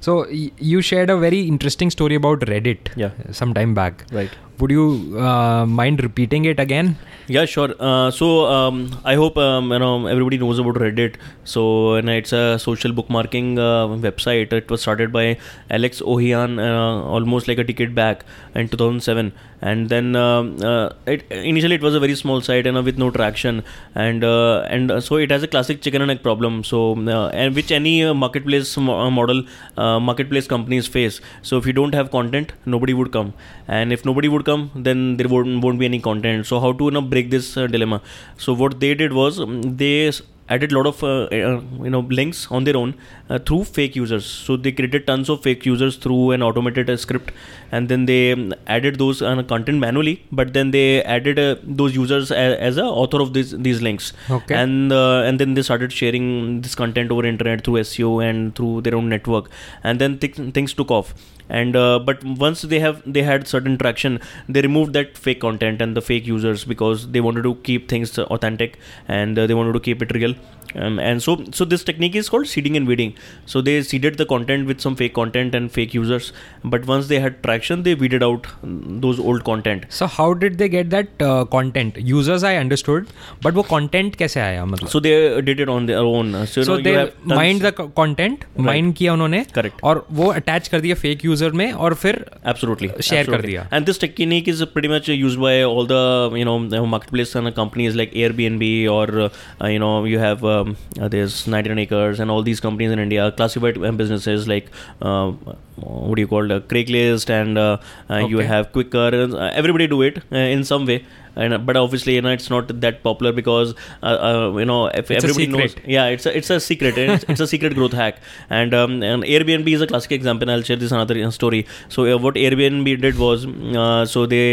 So 0.00 0.26
y- 0.30 0.50
you 0.58 0.80
shared 0.82 1.10
a 1.10 1.16
very 1.18 1.40
interesting 1.42 1.90
story 1.90 2.14
about 2.14 2.40
Reddit 2.40 2.78
Yeah. 2.96 3.10
some 3.32 3.54
time 3.54 3.74
back. 3.74 4.04
Right. 4.12 4.30
Would 4.60 4.72
you 4.72 5.16
uh, 5.16 5.66
mind 5.66 6.02
repeating 6.02 6.44
it 6.44 6.58
again? 6.58 6.96
Yeah, 7.28 7.44
sure. 7.44 7.74
Uh, 7.78 8.10
so 8.10 8.46
um, 8.46 8.90
I 9.04 9.14
hope 9.14 9.36
um, 9.36 9.70
you 9.70 9.78
know 9.78 10.06
everybody 10.06 10.38
knows 10.38 10.58
about 10.58 10.74
Reddit. 10.76 11.14
So 11.44 11.94
and 11.94 12.08
it's 12.08 12.32
a 12.32 12.58
social 12.58 12.92
bookmarking 12.92 13.58
uh, 13.58 13.86
website. 14.06 14.52
It 14.52 14.68
was 14.68 14.80
started 14.82 15.12
by 15.12 15.36
Alex 15.70 16.00
Ohanian 16.00 16.58
uh, 16.58 17.04
almost 17.16 17.46
like 17.46 17.58
a 17.58 17.64
decade 17.64 17.94
back 17.94 18.24
in 18.56 18.68
2007. 18.68 19.32
And 19.60 19.88
then 19.88 20.14
um, 20.16 20.56
uh, 20.62 20.90
it, 21.06 21.24
initially 21.30 21.74
it 21.76 21.82
was 21.82 21.94
a 21.94 22.00
very 22.00 22.14
small 22.14 22.40
site 22.40 22.66
and 22.66 22.76
uh, 22.76 22.82
with 22.82 22.98
no 22.98 23.10
traction. 23.12 23.62
And 23.94 24.24
uh, 24.24 24.66
and 24.68 24.90
uh, 24.90 25.00
so 25.00 25.16
it 25.16 25.30
has 25.30 25.44
a 25.44 25.48
classic 25.48 25.82
chicken 25.82 26.02
and 26.02 26.10
egg 26.10 26.22
problem. 26.24 26.64
So 26.64 26.96
uh, 27.06 27.28
and 27.28 27.54
which 27.54 27.70
any 27.70 28.02
uh, 28.02 28.12
marketplace 28.14 28.76
mo- 28.76 28.98
uh, 29.06 29.10
model 29.10 29.44
uh, 29.76 29.98
marketplace 30.00 30.46
companies 30.46 30.86
face. 30.86 31.20
So 31.42 31.58
if 31.58 31.66
you 31.66 31.72
don't 31.72 31.94
have 31.94 32.10
content, 32.10 32.52
nobody 32.66 32.94
would 32.94 33.12
come. 33.12 33.34
And 33.66 33.92
if 33.92 34.04
nobody 34.04 34.28
would 34.28 34.44
come, 34.44 34.70
then 34.74 35.16
there 35.16 35.28
won't, 35.28 35.62
won't 35.62 35.78
be 35.78 35.84
any 35.84 36.00
content. 36.00 36.46
So 36.46 36.60
how 36.60 36.72
to 36.72 36.84
you 36.84 36.90
know, 36.90 37.02
break 37.02 37.30
this 37.30 37.56
uh, 37.56 37.66
dilemma? 37.66 38.02
So 38.36 38.52
what 38.52 38.80
they 38.80 38.94
did 38.94 39.12
was 39.12 39.40
um, 39.40 39.76
they 39.76 40.10
added 40.48 40.72
a 40.72 40.76
lot 40.76 40.86
of 40.86 41.02
uh, 41.04 41.24
uh, 41.24 41.60
you 41.84 41.90
know 41.90 42.00
links 42.00 42.46
on 42.50 42.64
their 42.64 42.76
own 42.76 42.94
uh, 43.28 43.38
through 43.38 43.64
fake 43.64 43.96
users. 43.96 44.24
So 44.24 44.56
they 44.56 44.72
created 44.72 45.06
tons 45.06 45.28
of 45.28 45.42
fake 45.42 45.66
users 45.66 45.96
through 45.96 46.32
an 46.32 46.42
automated 46.42 46.90
uh, 46.90 46.96
script, 46.96 47.32
and 47.72 47.88
then 47.88 48.06
they 48.06 48.20
added 48.66 48.98
those 48.98 49.22
uh, 49.22 49.42
content 49.42 49.78
manually. 49.78 50.24
But 50.32 50.52
then 50.52 50.70
they 50.70 51.02
added 51.02 51.38
uh, 51.38 51.56
those 51.62 51.94
users 51.94 52.30
as, 52.30 52.56
as 52.58 52.76
a 52.76 52.84
author 52.84 53.20
of 53.20 53.32
these 53.34 53.50
these 53.52 53.82
links, 53.82 54.12
Okay. 54.30 54.54
and 54.54 54.92
uh, 54.92 55.22
and 55.26 55.38
then 55.38 55.54
they 55.54 55.62
started 55.62 55.92
sharing 55.92 56.60
this 56.62 56.74
content 56.74 57.10
over 57.10 57.24
internet 57.26 57.64
through 57.64 57.74
SEO 57.80 58.12
and 58.28 58.54
through 58.54 58.82
their 58.82 58.94
own 58.94 59.08
network, 59.08 59.50
and 59.82 60.00
then 60.00 60.18
th- 60.18 60.36
things 60.52 60.72
took 60.74 60.90
off. 60.90 61.14
And 61.50 61.76
uh, 61.76 61.98
but 61.98 62.22
once 62.24 62.62
they 62.62 62.78
have 62.80 63.02
they 63.06 63.22
had 63.22 63.48
certain 63.48 63.78
traction, 63.78 64.20
they 64.48 64.60
removed 64.60 64.92
that 64.92 65.16
fake 65.16 65.40
content 65.40 65.80
and 65.80 65.96
the 65.96 66.02
fake 66.02 66.26
users 66.26 66.64
because 66.64 67.08
they 67.12 67.20
wanted 67.20 67.42
to 67.44 67.54
keep 67.68 67.88
things 67.88 68.18
authentic 68.18 68.78
and 69.08 69.38
uh, 69.38 69.46
they 69.46 69.54
wanted 69.54 69.72
to 69.72 69.80
keep 69.80 70.02
it 70.02 70.12
real. 70.14 70.34
Um, 70.75 70.97
and 70.97 71.21
so 71.21 71.33
so 71.51 71.65
this 71.71 71.83
technique 71.83 72.15
is 72.15 72.29
called 72.33 72.47
seeding 72.47 72.75
and 72.77 72.87
weeding. 72.87 73.13
So 73.45 73.61
they 73.61 73.73
seeded 73.83 74.15
the 74.17 74.25
content 74.25 74.65
with 74.65 74.79
some 74.81 74.95
fake 74.95 75.13
content 75.13 75.53
and 75.53 75.71
fake 75.71 75.93
users, 75.93 76.29
but 76.63 76.87
once 76.87 77.09
they 77.09 77.19
had 77.19 77.35
traction, 77.43 77.83
they 77.83 77.93
weeded 77.93 78.23
out 78.23 78.47
mm, 78.65 79.01
those 79.03 79.19
old 79.19 79.43
content. 79.49 79.85
So 79.89 80.07
how 80.07 80.33
did 80.33 80.57
they 80.57 80.69
get 80.75 80.89
that 80.89 81.21
uh, 81.21 81.45
content? 81.45 81.97
Users 81.97 82.43
I 82.43 82.55
understood, 82.61 83.11
but 83.43 83.53
वो 83.53 83.65
content 83.67 84.15
कैसे 84.21 84.39
आया 84.41 84.65
मतलब? 84.65 84.89
So 84.95 84.99
they 84.99 85.13
did 85.41 85.59
it 85.59 85.69
on 85.69 85.85
their 85.91 85.99
own. 85.99 86.33
So, 86.47 86.61
you 86.61 86.65
so 86.65 86.71
know, 86.71 86.77
you 86.77 86.83
they 86.87 86.93
have 86.93 87.13
tons- 87.19 87.35
mined 87.41 87.61
the 87.67 87.71
co- 87.81 87.87
content, 88.01 88.47
mine 88.69 88.91
किया 89.01 89.13
उन्होंने, 89.13 89.43
Correct. 89.59 89.83
और 89.83 90.05
वो 90.21 90.33
attach 90.33 90.67
कर 90.73 90.81
दिया 90.87 90.95
fake 91.03 91.27
user 91.29 91.51
में 91.61 91.71
और 91.71 91.93
फिर 92.05 92.23
absolutely 92.53 92.89
share 92.89 93.25
कर 93.27 93.33
absolutely. 93.33 93.51
दिया. 93.51 93.67
and 93.71 93.85
this 93.85 94.01
technique 94.07 94.47
is 94.55 94.65
pretty 94.73 94.93
much 94.95 95.07
used 95.09 95.39
by 95.45 95.53
all 95.61 95.85
the 95.93 96.03
you 96.41 96.49
know 96.51 96.57
the 96.75 96.83
marketplace 96.97 97.35
and 97.35 97.53
companies 97.61 97.95
like 98.03 98.11
airbnb 98.25 98.73
or 98.97 99.07
uh, 99.29 99.67
you 99.67 99.79
know 99.87 99.93
you 100.05 100.17
have 100.25 100.43
um, 100.58 100.76
uh, 101.00 101.08
there's 101.08 101.46
99 101.46 101.78
acres 101.78 102.20
and 102.20 102.30
all 102.30 102.42
these 102.42 102.60
companies 102.60 102.90
in 102.90 102.98
india 102.98 103.30
classified 103.32 103.78
uh, 103.78 103.92
businesses 103.92 104.48
like 104.48 104.70
uh, 105.02 105.30
what 105.76 106.16
do 106.16 106.22
you 106.22 106.28
call 106.28 106.50
it 106.50 106.68
craigslist 106.68 107.30
and 107.30 107.58
uh, 107.58 107.76
uh, 108.10 108.16
you 108.16 108.38
have 108.38 108.72
Quikr 108.72 109.12
uh, 109.34 109.50
everybody 109.62 109.86
do 109.86 110.02
it 110.02 110.18
uh, 110.32 110.36
in 110.36 110.64
some 110.64 110.86
way 110.86 111.04
and 111.44 111.66
but 111.66 111.76
obviously 111.82 112.14
you 112.16 112.22
know 112.26 112.32
it's 112.38 112.50
not 112.54 112.72
that 112.84 113.02
popular 113.02 113.32
because 113.32 113.74
uh, 114.02 114.18
uh, 114.28 114.58
you 114.58 114.68
know 114.70 114.86
if 114.88 115.10
It's 115.10 115.24
a 115.24 115.28
everybody 115.28 115.46
knows 115.46 115.76
yeah 115.96 116.06
it's 116.06 116.26
a, 116.26 116.36
it's 116.36 116.50
a 116.50 116.60
secret 116.60 116.98
it's, 116.98 117.24
it's 117.28 117.40
a 117.40 117.46
secret 117.46 117.74
growth 117.74 117.92
hack. 117.92 118.16
And, 118.50 118.74
um, 118.74 119.02
and 119.02 119.22
airbnb 119.22 119.68
is 119.72 119.80
a 119.80 119.86
classic 119.86 120.12
example. 120.12 120.50
I'll 120.50 120.62
share 120.62 120.76
this 120.76 120.92
another 120.92 121.16
uh, 121.24 121.30
story. 121.30 121.66
So 121.88 122.04
uh, 122.04 122.18
what 122.18 122.34
airbnb 122.34 123.00
did 123.00 123.18
was 123.18 123.46
mm, 123.46 123.76
uh, 123.76 124.06
so 124.06 124.26
they 124.26 124.46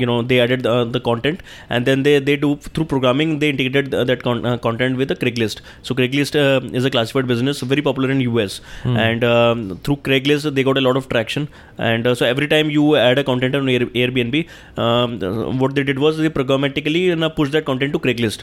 you 0.00 0.06
know 0.06 0.22
they 0.22 0.40
added 0.40 0.62
the 0.62 1.00
content 1.00 1.40
and 1.68 1.86
then 1.86 2.02
they 2.02 2.18
they 2.18 2.36
do 2.36 2.56
through 2.56 2.84
programming 2.84 3.38
they 3.38 3.50
integrated 3.50 3.90
that 4.10 4.22
con- 4.22 4.44
uh, 4.44 4.56
content 4.58 4.96
with 4.96 5.08
the 5.08 5.16
craigslist. 5.16 5.60
So 5.82 5.94
craigslist 5.94 6.34
uh, 6.44 6.66
is 6.80 6.84
a 6.84 6.90
classified 6.90 7.26
business 7.26 7.60
very 7.60 7.82
popular 7.82 8.10
in 8.10 8.20
us 8.44 8.60
and 8.84 9.24
um, 9.24 9.78
through 9.84 9.96
craigslist 9.96 10.54
they 10.54 10.62
got 10.62 10.78
a 10.78 10.80
lot 10.80 10.96
of 10.96 11.08
traction. 11.08 11.48
And 11.78 12.06
uh, 12.06 12.14
so 12.14 12.26
every 12.26 12.48
time 12.48 12.70
you 12.70 12.96
add 12.96 13.18
a 13.18 13.24
content 13.24 13.54
on 13.54 13.68
Air- 13.68 13.92
airbnb 14.02 14.48
um, 14.76 15.58
what 15.58 15.74
they 15.78 15.84
did 15.90 15.98
was 16.04 16.18
they 16.18 16.30
programmatically 16.38 17.02
you 17.10 17.16
know, 17.16 17.30
push 17.30 17.50
that 17.56 17.64
content 17.70 17.92
to 17.94 18.00
craigslist. 18.06 18.42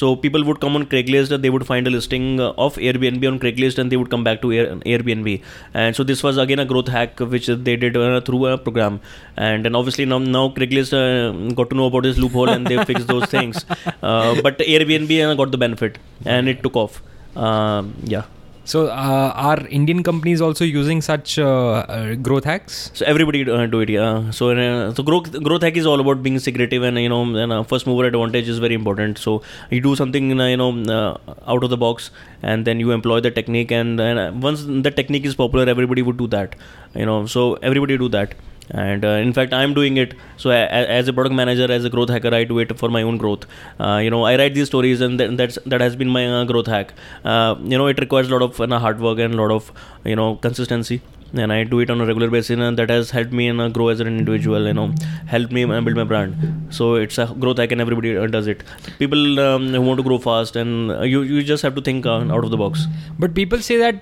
So 0.00 0.16
people 0.24 0.44
would 0.44 0.60
come 0.60 0.76
on 0.76 0.86
craigslist 0.94 1.40
they 1.42 1.50
would 1.50 1.66
find 1.66 1.86
a 1.90 1.90
listing 1.96 2.40
uh, 2.40 2.50
of 2.66 2.76
airbnb 2.88 3.26
on 3.32 3.38
craigslist 3.44 3.78
and 3.78 3.92
they 3.92 3.98
would 4.02 4.10
come 4.14 4.24
back 4.28 4.42
to 4.42 4.52
Air- 4.52 4.76
airbnb. 4.92 5.40
And 5.72 5.96
so 5.96 6.04
this 6.04 6.22
was 6.22 6.38
again 6.44 6.58
a 6.58 6.64
growth 6.64 6.88
hack 6.88 7.20
which 7.34 7.46
they 7.46 7.76
did 7.76 7.96
uh, 7.96 8.20
through 8.20 8.46
a 8.46 8.58
program. 8.58 9.00
And 9.36 9.64
then 9.64 9.74
obviously 9.74 10.04
now, 10.04 10.18
now 10.18 10.48
craigslist 10.48 10.92
uh, 11.02 11.54
got 11.54 11.70
to 11.70 11.76
know 11.76 11.86
about 11.86 12.04
this 12.04 12.18
loophole 12.18 12.48
and 12.48 12.66
they 12.66 12.84
fixed 12.84 13.06
those 13.06 13.26
things. 13.26 13.64
Uh, 14.02 14.40
but 14.42 14.58
airbnb 14.58 15.12
uh, 15.24 15.34
got 15.34 15.50
the 15.50 15.58
benefit 15.58 15.98
and 16.24 16.48
it 16.48 16.62
took 16.62 16.76
off. 16.76 17.02
Um, 17.36 17.94
yeah 18.04 18.24
So, 18.66 18.86
uh, 18.86 19.32
are 19.34 19.66
Indian 19.68 20.02
companies 20.02 20.40
also 20.40 20.64
using 20.64 21.02
such 21.02 21.38
uh, 21.38 21.84
uh, 21.96 22.14
growth 22.14 22.44
hacks? 22.44 22.90
So 22.94 23.04
everybody 23.04 23.48
uh, 23.48 23.66
do 23.66 23.80
it, 23.80 23.90
yeah. 23.90 24.30
So 24.30 24.54
so 24.94 25.02
growth 25.02 25.30
growth 25.42 25.62
hack 25.62 25.76
is 25.76 25.84
all 25.84 26.00
about 26.00 26.22
being 26.22 26.38
secretive 26.38 26.82
and 26.82 26.98
you 26.98 27.10
know 27.10 27.22
and 27.42 27.52
uh, 27.52 27.62
first 27.62 27.86
mover 27.86 28.06
advantage 28.06 28.48
is 28.48 28.58
very 28.58 28.74
important. 28.74 29.18
So 29.18 29.42
you 29.70 29.82
do 29.82 29.94
something 29.94 30.30
you 30.30 30.56
know 30.56 30.70
uh, 30.98 31.34
out 31.46 31.62
of 31.62 31.68
the 31.68 31.76
box 31.76 32.10
and 32.42 32.64
then 32.64 32.80
you 32.80 32.92
employ 32.92 33.20
the 33.20 33.30
technique 33.30 33.70
and, 33.70 34.00
and 34.00 34.42
once 34.42 34.64
the 34.64 34.90
technique 34.90 35.26
is 35.26 35.34
popular, 35.34 35.68
everybody 35.68 36.00
would 36.00 36.16
do 36.16 36.26
that. 36.28 36.56
You 36.94 37.04
know, 37.04 37.26
so 37.26 37.54
everybody 37.54 37.98
do 37.98 38.08
that. 38.08 38.34
And 38.70 39.04
uh, 39.04 39.08
in 39.08 39.32
fact, 39.32 39.52
I'm 39.52 39.74
doing 39.74 39.96
it. 39.98 40.14
So 40.36 40.50
as 40.50 41.08
a 41.08 41.12
product 41.12 41.34
manager, 41.34 41.70
as 41.70 41.84
a 41.84 41.90
growth 41.90 42.08
hacker, 42.08 42.34
I 42.34 42.44
do 42.44 42.58
it 42.58 42.78
for 42.78 42.88
my 42.88 43.02
own 43.02 43.18
growth. 43.18 43.46
Uh, 43.78 44.00
you 44.02 44.10
know, 44.10 44.24
I 44.24 44.36
write 44.36 44.54
these 44.54 44.68
stories, 44.68 45.00
and 45.00 45.18
th- 45.18 45.36
that's 45.36 45.58
that 45.66 45.80
has 45.80 45.96
been 45.96 46.08
my 46.08 46.26
uh, 46.26 46.44
growth 46.44 46.66
hack. 46.66 46.94
Uh, 47.24 47.56
you 47.62 47.76
know, 47.76 47.86
it 47.88 48.00
requires 48.00 48.30
a 48.30 48.32
lot 48.36 48.42
of 48.42 48.60
uh, 48.60 48.78
hard 48.78 49.00
work 49.00 49.18
and 49.18 49.34
a 49.34 49.36
lot 49.36 49.50
of 49.50 49.70
you 50.04 50.16
know 50.16 50.36
consistency 50.36 51.02
and 51.38 51.52
I 51.52 51.64
do 51.64 51.80
it 51.80 51.90
on 51.90 52.00
a 52.00 52.06
regular 52.06 52.28
basis, 52.28 52.58
and 52.58 52.78
that 52.78 52.90
has 52.90 53.10
helped 53.10 53.32
me 53.32 53.48
and 53.48 53.60
uh, 53.60 53.68
grow 53.68 53.88
as 53.88 54.00
an 54.00 54.06
individual. 54.06 54.66
You 54.66 54.74
know, 54.74 54.86
helped 55.26 55.52
me 55.52 55.64
uh, 55.64 55.80
build 55.80 55.96
my 55.96 56.04
brand. 56.04 56.36
So 56.70 56.94
it's 56.94 57.18
a 57.18 57.26
growth 57.44 57.58
hack, 57.58 57.72
and 57.72 57.80
everybody 57.80 58.16
uh, 58.16 58.26
does 58.26 58.46
it. 58.46 58.62
People 58.98 59.40
um, 59.40 59.68
who 59.68 59.80
want 59.80 59.98
to 59.98 60.04
grow 60.08 60.18
fast, 60.18 60.56
and 60.56 60.90
uh, 60.90 61.02
you 61.02 61.22
you 61.22 61.42
just 61.42 61.62
have 61.62 61.74
to 61.74 61.82
think 61.82 62.06
uh, 62.06 62.18
out 62.38 62.44
of 62.44 62.50
the 62.56 62.60
box. 62.64 62.86
But 63.20 63.34
people 63.34 63.60
say 63.60 63.78
that 63.78 64.00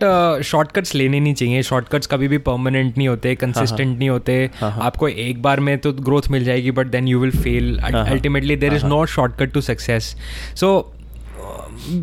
shortcuts 0.50 0.94
लेने 0.94 1.20
नहीं 1.20 1.34
चाहिए 1.34 1.62
shortcuts 1.62 2.06
कभी 2.12 2.28
भी 2.28 2.38
permanent 2.46 2.96
नहीं 2.96 3.08
होते 3.08 3.34
consistent 3.42 3.98
नहीं 3.98 4.08
होते 4.08 4.34
आपको 4.62 5.08
एक 5.08 5.42
बार 5.42 5.60
में 5.60 5.76
तो 5.78 5.92
ग्रोथ 6.08 6.30
मिल 6.30 6.44
जाएगी 6.44 6.70
but 6.78 6.86
then 6.96 7.08
you 7.08 7.20
will 7.20 7.30
fail 7.42 7.76
ultimately 7.92 8.56
there 8.64 8.74
is 8.74 8.86
no 8.86 9.04
shortcut 9.16 9.52
to 9.52 9.60
success 9.70 10.14
so 10.60 10.72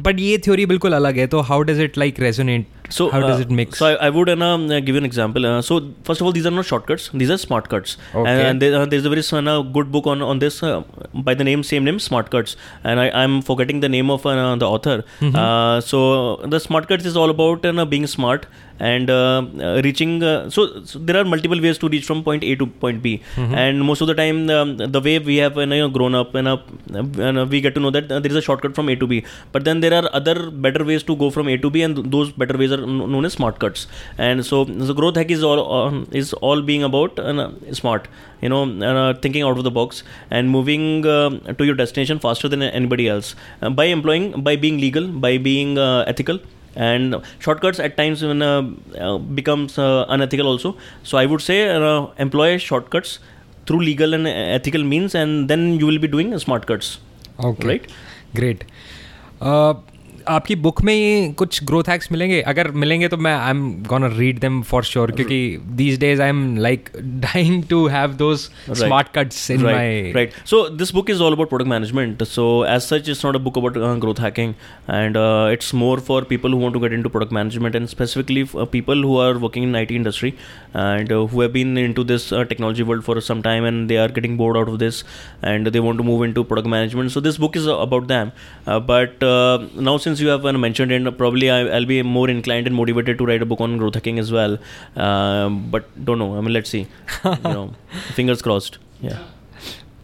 but 0.05 0.19
ये 0.19 0.37
थ्योरी 0.45 0.65
बिल्कुल 0.65 0.93
अलग 0.93 1.17
है 1.17 1.27
तो 1.27 1.39
how 1.49 1.61
does 1.69 1.79
it 1.81 1.97
like 1.97 2.19
resonate 2.19 2.78
So 2.89 3.10
how 3.10 3.21
does 3.21 3.39
uh, 3.39 3.43
it 3.43 3.52
mix? 3.52 3.80
So 3.80 3.88
I, 3.88 4.08
I 4.08 4.10
would 4.10 4.30
uh, 4.30 4.34
um, 4.34 4.69
uh, 4.69 4.80
give 4.80 4.95
you 4.95 4.97
an 4.97 5.06
example. 5.06 5.62
so 5.62 5.93
first 6.04 6.21
of 6.21 6.28
all, 6.28 6.32
these 6.32 6.45
are 6.45 6.52
not 6.52 6.65
shortcuts; 6.65 7.10
these 7.13 7.30
are 7.30 7.38
smart 7.38 7.69
cuts. 7.69 7.97
Okay. 8.13 8.30
And, 8.30 8.62
there, 8.62 8.86
there's 8.86 9.06
a 9.06 9.10
very 9.10 9.21
good 9.73 9.91
book 9.91 10.08
on 10.08 10.21
on 10.21 10.39
this 10.39 10.62
by 11.13 11.34
the 11.34 11.43
name 11.43 11.63
same 11.63 11.84
name 11.84 11.99
Smart 11.99 12.32
Cuts. 12.32 12.56
And 12.84 12.99
I 12.99 13.23
am 13.23 13.41
forgetting 13.41 13.80
the 13.80 13.89
name 13.89 14.10
of 14.10 14.23
the 14.23 14.69
author. 14.75 15.04
Mm-hmm. 15.19 15.80
so 15.82 16.38
the 16.56 16.60
Smart 16.60 16.88
Cuts 16.88 17.06
is 17.06 17.15
all 17.15 17.30
about 17.30 17.89
being 17.89 18.08
smart 18.08 18.47
and 18.80 19.10
uh, 19.10 19.45
reaching 19.84 20.23
uh, 20.23 20.49
so, 20.49 20.84
so, 20.84 20.99
there 20.99 21.17
are 21.17 21.25
multiple 21.25 21.60
ways 21.62 21.78
to 21.78 21.89
reach 21.89 22.06
from 22.06 22.23
point 22.23 22.43
a 22.43 22.56
to 22.56 22.65
point 22.65 23.02
b 23.02 23.21
mm-hmm. 23.36 23.54
and 23.54 23.84
most 23.84 24.02
of 24.02 24.08
the 24.08 24.13
time 24.13 24.49
um, 24.49 24.78
the 24.78 25.02
way 25.02 25.19
we 25.19 25.36
have 25.38 25.58
you 25.58 25.65
know, 25.65 25.89
grown 25.89 26.15
up 26.15 26.34
and, 26.36 26.47
and 26.47 27.49
we 27.49 27.60
get 27.62 27.75
to 27.75 27.82
know 27.82 27.91
that 27.91 28.08
there 28.08 28.25
is 28.25 28.36
a 28.36 28.41
shortcut 28.41 28.73
from 28.73 28.89
a 28.89 28.95
to 28.95 29.06
b 29.06 29.23
but 29.52 29.65
then 29.65 29.82
there 29.82 29.93
are 29.93 30.10
other 30.13 30.49
better 30.49 30.84
ways 30.86 31.04
to 31.04 31.15
go 31.15 31.30
from 31.30 31.49
a 31.49 31.58
to 31.58 31.69
b 31.69 31.82
and 31.82 31.95
th- 31.97 32.08
those 32.10 32.32
better 32.32 32.58
ways 32.58 32.71
are 32.71 32.78
are 32.79 32.87
known 32.87 33.25
as 33.25 33.33
smart 33.33 33.59
cuts. 33.59 33.87
And 34.17 34.45
so 34.45 34.63
the 34.65 34.93
growth 34.93 35.15
hack 35.15 35.31
is 35.31 35.43
all 35.43 35.61
uh, 35.77 36.05
is 36.11 36.33
all 36.33 36.61
being 36.61 36.83
about 36.83 37.19
uh, 37.19 37.51
smart 37.73 38.07
you 38.41 38.49
know 38.49 38.63
uh, 38.89 39.13
thinking 39.13 39.43
out 39.43 39.57
of 39.57 39.63
the 39.63 39.71
box 39.71 40.03
and 40.29 40.49
moving 40.49 41.05
um, 41.05 41.41
to 41.57 41.65
your 41.65 41.75
destination 41.75 42.19
faster 42.19 42.47
than 42.47 42.61
anybody 42.61 43.07
else 43.07 43.35
uh, 43.61 43.69
by 43.69 43.85
employing 43.85 44.31
by 44.49 44.55
being 44.55 44.79
legal 44.79 45.07
by 45.07 45.37
being 45.37 45.77
uh, 45.77 46.03
ethical. 46.07 46.39
And 46.75 47.15
shortcuts 47.39 47.79
at 47.79 47.97
times 47.97 48.21
when 48.23 48.41
uh, 48.41 49.17
becomes 49.39 49.77
unethical 49.77 50.47
also. 50.47 50.77
So 51.03 51.17
i 51.17 51.25
would 51.25 51.41
say 51.41 51.57
employ 52.25 52.57
shortcuts 52.57 53.19
through 53.65 53.81
legal 53.81 54.13
and 54.13 54.27
ethical 54.27 54.83
means 54.83 55.15
and 55.15 55.49
then 55.49 55.79
you 55.79 55.85
will 55.85 55.99
be 55.99 56.07
doing 56.07 56.37
smart 56.39 56.67
cuts. 56.67 56.99
Okay. 57.43 57.67
Right? 57.67 57.91
Great. 58.35 58.63
आपकी 60.27 60.55
book 60.55 60.82
में 60.82 60.93
ही 60.93 61.32
कुछ 61.34 61.63
growth 61.63 61.89
hacks 61.89 62.12
मिलेंगे? 62.12 62.41
अगर 62.41 62.71
मिलेंगे 62.71 63.08
तो 63.08 63.17
मैं 63.17 63.34
I 63.36 63.49
am 63.49 63.62
gonna 63.84 64.03
read 64.17 64.39
them 64.39 64.62
for 64.62 64.84
sure 64.84 65.12
क्योंकि 65.12 65.39
these 65.75 65.99
days 65.99 66.21
I 66.21 66.29
am 66.29 66.58
like 66.58 66.89
dying 66.97 67.63
to 67.63 67.86
have 67.88 68.13
those 68.13 68.49
smart 68.71 69.08
cuts 69.15 69.49
in 69.51 69.62
my 69.62 70.12
right 70.15 70.34
so 70.45 70.67
this 70.69 70.93
book 70.93 71.10
is 71.10 71.21
all 71.21 71.34
about 71.34 71.49
product 71.49 71.69
management 71.69 72.23
so 72.23 72.47
as 72.69 72.82
such 72.82 73.10
is 73.10 73.21
not 73.25 73.36
a 73.36 73.39
book 73.39 73.58
about 73.58 73.77
growth 74.01 74.19
hacking 74.19 74.53
and 74.89 75.17
it's 75.53 75.73
more 75.75 75.99
for 75.99 76.23
people 76.29 76.53
who 76.53 76.60
want 76.60 76.73
to 76.73 76.79
get 76.79 76.93
into 76.93 77.10
product 77.10 77.34
management 77.34 77.75
and 77.75 77.88
specifically 77.88 78.43
people 78.71 79.03
who 79.03 79.17
are 79.19 79.34
working 79.38 79.65
in 79.65 79.75
I 79.75 79.88
industry 79.91 80.29
and 80.29 81.12
who 81.12 81.41
have 81.41 81.51
been 81.51 81.77
into 81.77 82.03
this 82.03 82.29
technology 82.34 82.84
world 82.84 83.03
for 83.03 83.21
some 83.21 83.41
time 83.41 83.65
and 83.65 83.88
they 83.88 83.95
are 83.97 84.12
getting 84.12 84.38
bored 84.38 84.58
out 84.58 84.69
of 84.69 84.77
this 84.77 85.03
and 85.45 85.69
they 85.69 85.79
want 85.79 85.97
to 85.97 86.03
move 86.03 86.25
into 86.34 86.43
product 86.43 86.67
management 86.67 87.12
so 87.12 87.21
this 87.21 87.39
book 87.39 87.58
is 87.58 87.69
about 87.69 88.08
them 88.08 88.32
but 88.89 89.19
now 89.82 89.97
since 89.97 90.18
uh, 90.27 90.36
about 90.36 90.43
them 90.43 90.63
uh, 90.63 90.67
but 90.67 90.67
uh, 90.67 90.71
now 90.71 90.79
since 90.79 90.99
you 90.99 91.01
have 91.01 91.13
uh, 91.15 91.17
mentioned 91.17 91.17
it 91.17 91.17
probably 91.17 91.49
I, 91.49 91.60
I'll 91.75 91.86
be 91.86 92.01
more 92.03 92.29
inclined 92.29 92.67
and 92.67 92.75
motivated 92.75 93.17
to 93.17 93.25
write 93.25 93.41
a 93.41 93.45
book 93.45 93.62
on 93.62 93.77
growth 93.77 93.95
hacking 93.95 94.19
as 94.19 94.32
well. 94.32 94.58
Um, 94.95 95.69
but 95.69 96.05
don't 96.05 96.19
know. 96.19 96.38
I 96.38 96.41
mean 96.41 96.53
let's 96.53 96.69
see. 96.69 96.88
You 97.25 97.38
know 97.43 97.73
fingers 98.15 98.41
crossed. 98.41 98.79
Yeah 99.01 99.19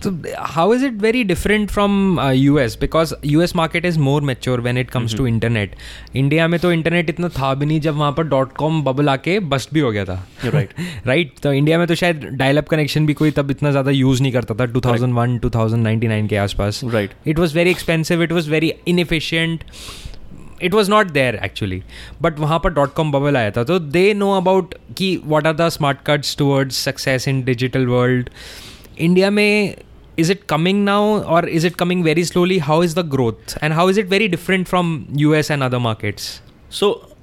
So 0.06 0.12
how 0.56 0.72
is 0.72 0.84
it 0.84 0.98
very 1.04 1.24
different 1.24 1.72
from 1.72 2.20
uh, 2.20 2.30
US? 2.32 2.76
Because 2.76 3.14
US 3.24 3.56
market 3.56 3.86
is 3.86 3.98
more 3.98 4.22
mature 4.22 4.58
when 4.62 4.78
it 4.78 4.92
comes 4.96 5.16
to 5.20 5.28
internet. 5.30 5.72
India 6.16 6.48
में 6.48 6.60
तो 6.60 6.72
internet 6.72 7.10
इतना 7.10 7.30
था 7.38 7.54
भी 7.54 7.66
नहीं 7.66 7.80
जब 7.82 7.96
वहाँ 7.96 8.12
पर 8.18 8.24
dot 8.34 8.52
com 8.58 8.82
bubble 8.84 9.10
आके 9.10 9.40
बस्ट 9.54 9.74
भी 9.74 9.80
हो 9.80 9.92
गया 9.92 10.06
था। 10.06 10.18
Right. 10.46 10.78
राइट 11.08 11.40
तो 11.44 11.54
इंडिया 11.54 11.78
में 11.78 11.88
तो 11.88 11.96
शायद 11.96 12.26
डायल 12.34 12.58
अप 12.58 12.68
कनेक्शन 12.70 13.06
भी 13.06 13.14
कोई 13.14 13.32
तब 13.32 13.52
इतना 13.52 13.72
ज़्यादा 13.72 13.92
यूज़ 13.92 14.22
नहीं 14.22 14.32
करता 14.34 14.56
था 14.56 14.72
2001 14.74 15.40
2099 15.46 16.28
के 16.30 16.38
आसपास। 16.38 16.82
Right. 16.84 17.16
It 17.28 17.40
was 17.40 17.56
very 17.56 17.70
expensive 17.70 18.24
it 18.24 18.32
was 18.32 18.50
very 18.52 18.74
inefficient 18.88 19.64
it 20.64 20.74
was 20.74 20.92
not 20.92 21.12
there 21.12 21.40
actually 21.46 21.82
but 22.22 22.40
वहाँ 22.40 22.60
पर 22.64 22.74
डॉट 22.74 22.94
कॉम 22.94 23.12
बबल 23.12 23.38
आया 23.38 23.52
था। 23.52 23.64
तो 23.64 23.80
दे 23.80 24.14
नो 24.14 24.32
अबाउट 24.38 24.76
कि 24.98 25.16
what 25.26 25.48
are 25.48 25.54
the 25.56 25.70
smart 25.70 26.06
cuts 26.08 26.38
towards 26.38 26.84
success 26.86 27.28
in 27.28 27.44
digital 27.44 27.88
world 27.88 28.30
India 28.98 29.30
में 29.30 29.76
is 30.18 30.30
it 30.30 30.48
coming 30.48 30.86
now 30.86 31.24
or 31.24 31.46
is 31.46 31.64
it 31.64 31.78
coming 31.78 32.04
very 32.04 32.24
slowly? 32.24 32.60
How 32.60 32.82
is 32.82 32.94
the 32.94 33.04
growth? 33.04 33.58
And 33.62 33.74
how 33.74 33.88
is 33.88 33.98
it 33.98 34.08
very 34.08 34.28
different 34.28 34.68
from 34.68 35.08
us 35.16 35.50
and 35.50 35.64
other 35.64 35.80
markets? 35.80 36.42
So 36.70 37.15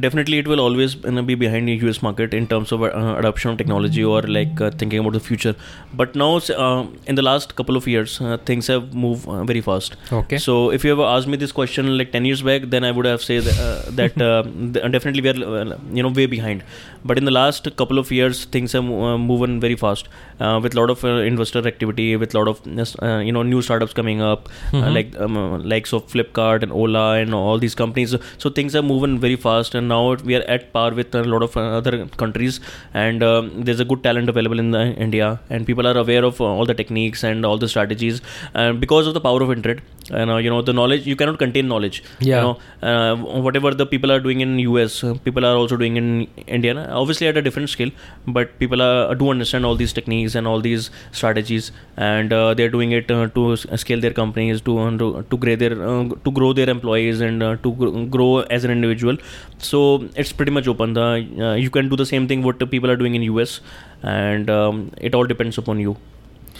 definitely 0.00 0.38
it 0.38 0.48
will 0.48 0.60
always 0.60 0.94
be 0.94 1.34
behind 1.34 1.68
the 1.68 1.74
US 1.86 2.02
market 2.02 2.34
in 2.34 2.46
terms 2.46 2.72
of 2.72 2.82
uh, 2.82 3.16
adoption 3.18 3.50
of 3.50 3.58
technology 3.58 4.04
or 4.04 4.22
like 4.22 4.60
uh, 4.60 4.70
thinking 4.70 4.98
about 4.98 5.12
the 5.12 5.20
future. 5.20 5.54
But 5.94 6.14
now 6.14 6.36
uh, 6.36 6.86
in 7.06 7.14
the 7.14 7.22
last 7.22 7.56
couple 7.56 7.76
of 7.76 7.86
years 7.86 8.20
uh, 8.20 8.36
things 8.44 8.66
have 8.66 8.94
moved 8.94 9.28
uh, 9.28 9.44
very 9.44 9.60
fast. 9.60 9.96
okay 10.12 10.38
So 10.38 10.70
if 10.70 10.84
you 10.84 10.92
ever 10.92 11.04
asked 11.04 11.26
me 11.26 11.36
this 11.36 11.52
question 11.52 11.96
like 11.98 12.12
10 12.12 12.24
years 12.24 12.42
back, 12.42 12.62
then 12.76 12.84
I 12.84 12.90
would 12.90 13.06
have 13.06 13.22
said 13.22 13.48
uh, 13.48 13.82
that 14.00 14.16
definitely 14.96 15.22
we 15.22 15.30
are 15.30 15.60
uh, 15.60 15.78
you 15.92 16.02
know 16.02 16.10
way 16.10 16.26
behind. 16.26 16.62
But 17.04 17.18
in 17.18 17.24
the 17.24 17.30
last 17.30 17.68
couple 17.76 17.98
of 17.98 18.10
years, 18.10 18.44
things 18.46 18.72
have 18.72 18.84
uh, 18.84 19.16
moved 19.16 19.60
very 19.60 19.76
fast 19.76 20.08
uh, 20.40 20.58
with 20.62 20.74
a 20.74 20.80
lot 20.80 20.90
of 20.90 21.04
uh, 21.04 21.08
investor 21.32 21.66
activity, 21.66 22.16
with 22.16 22.34
a 22.34 22.38
lot 22.38 22.48
of 22.48 22.60
uh, 23.02 23.18
you 23.18 23.32
know 23.32 23.42
new 23.42 23.62
startups 23.62 23.92
coming 23.92 24.20
up, 24.20 24.48
uh, 24.72 24.90
like 24.90 25.14
um, 25.18 25.62
likes 25.62 25.92
of 25.92 26.06
Flipkart 26.06 26.62
and 26.62 26.72
Ola 26.72 27.12
and 27.18 27.34
all 27.34 27.58
these 27.58 27.74
companies. 27.74 28.14
So 28.38 28.50
things 28.50 28.74
are 28.74 28.82
moving 28.82 29.18
very 29.18 29.36
fast, 29.36 29.74
and 29.74 29.85
now 29.88 30.14
we 30.14 30.36
are 30.36 30.42
at 30.42 30.72
par 30.72 30.92
with 30.92 31.14
a 31.14 31.24
lot 31.24 31.42
of 31.42 31.56
uh, 31.56 31.78
other 31.78 32.06
countries. 32.22 32.60
And 32.94 33.22
um, 33.22 33.62
there's 33.64 33.80
a 33.80 33.84
good 33.84 34.02
talent 34.02 34.28
available 34.28 34.58
in 34.58 34.70
the 34.70 34.84
India, 35.06 35.40
and 35.50 35.66
people 35.66 35.86
are 35.86 35.96
aware 35.96 36.24
of 36.24 36.40
uh, 36.40 36.44
all 36.44 36.66
the 36.66 36.74
techniques 36.74 37.24
and 37.24 37.44
all 37.44 37.58
the 37.58 37.68
strategies, 37.68 38.20
and 38.54 38.80
because 38.80 39.06
of 39.06 39.14
the 39.14 39.20
power 39.20 39.42
of 39.42 39.50
internet. 39.50 39.80
And 40.08 40.30
uh, 40.30 40.36
you 40.36 40.50
know 40.50 40.62
the 40.62 40.72
knowledge 40.72 41.04
you 41.04 41.16
cannot 41.16 41.38
contain 41.38 41.66
knowledge. 41.66 42.02
Yeah. 42.20 42.36
You 42.36 42.42
know 42.42 42.88
uh, 42.88 43.16
whatever 43.46 43.74
the 43.74 43.86
people 43.86 44.12
are 44.12 44.20
doing 44.20 44.40
in 44.40 44.58
US, 44.60 45.02
uh, 45.02 45.14
people 45.24 45.44
are 45.44 45.56
also 45.56 45.76
doing 45.76 45.96
in 45.96 46.28
India. 46.46 46.74
Obviously 46.90 47.26
at 47.26 47.36
a 47.36 47.42
different 47.42 47.70
scale, 47.70 47.90
but 48.26 48.58
people 48.60 48.80
are, 48.80 49.14
do 49.14 49.30
understand 49.30 49.66
all 49.66 49.74
these 49.74 49.92
techniques 49.92 50.36
and 50.36 50.46
all 50.46 50.60
these 50.60 50.90
strategies, 51.10 51.72
and 51.96 52.32
uh, 52.32 52.54
they're 52.54 52.68
doing 52.68 52.92
it 52.92 53.10
uh, 53.10 53.26
to 53.28 53.56
scale 53.56 54.00
their 54.00 54.12
companies, 54.12 54.60
to 54.60 54.76
to, 54.98 55.22
to 55.30 55.36
grow 55.36 55.56
their 55.56 55.72
uh, 55.72 56.04
to 56.24 56.30
grow 56.30 56.52
their 56.52 56.70
employees, 56.70 57.20
and 57.20 57.42
uh, 57.42 57.56
to 57.56 58.06
grow 58.16 58.40
as 58.58 58.64
an 58.64 58.70
individual 58.70 59.16
So 59.65 60.07
it's 60.15 60.31
pretty 60.31 60.51
much 60.51 60.67
open. 60.67 60.93
The 60.93 61.07
uh, 61.49 61.53
you 61.55 61.69
can 61.69 61.89
do 61.89 61.95
the 61.95 62.05
same 62.05 62.27
thing 62.27 62.43
what 62.43 62.59
the 62.59 62.67
people 62.67 62.91
are 62.91 62.99
doing 63.03 63.15
in 63.15 63.23
US, 63.33 63.59
and 64.03 64.49
um, 64.49 64.91
it 64.97 65.15
all 65.15 65.25
depends 65.35 65.57
upon 65.57 65.79
you. 65.79 65.95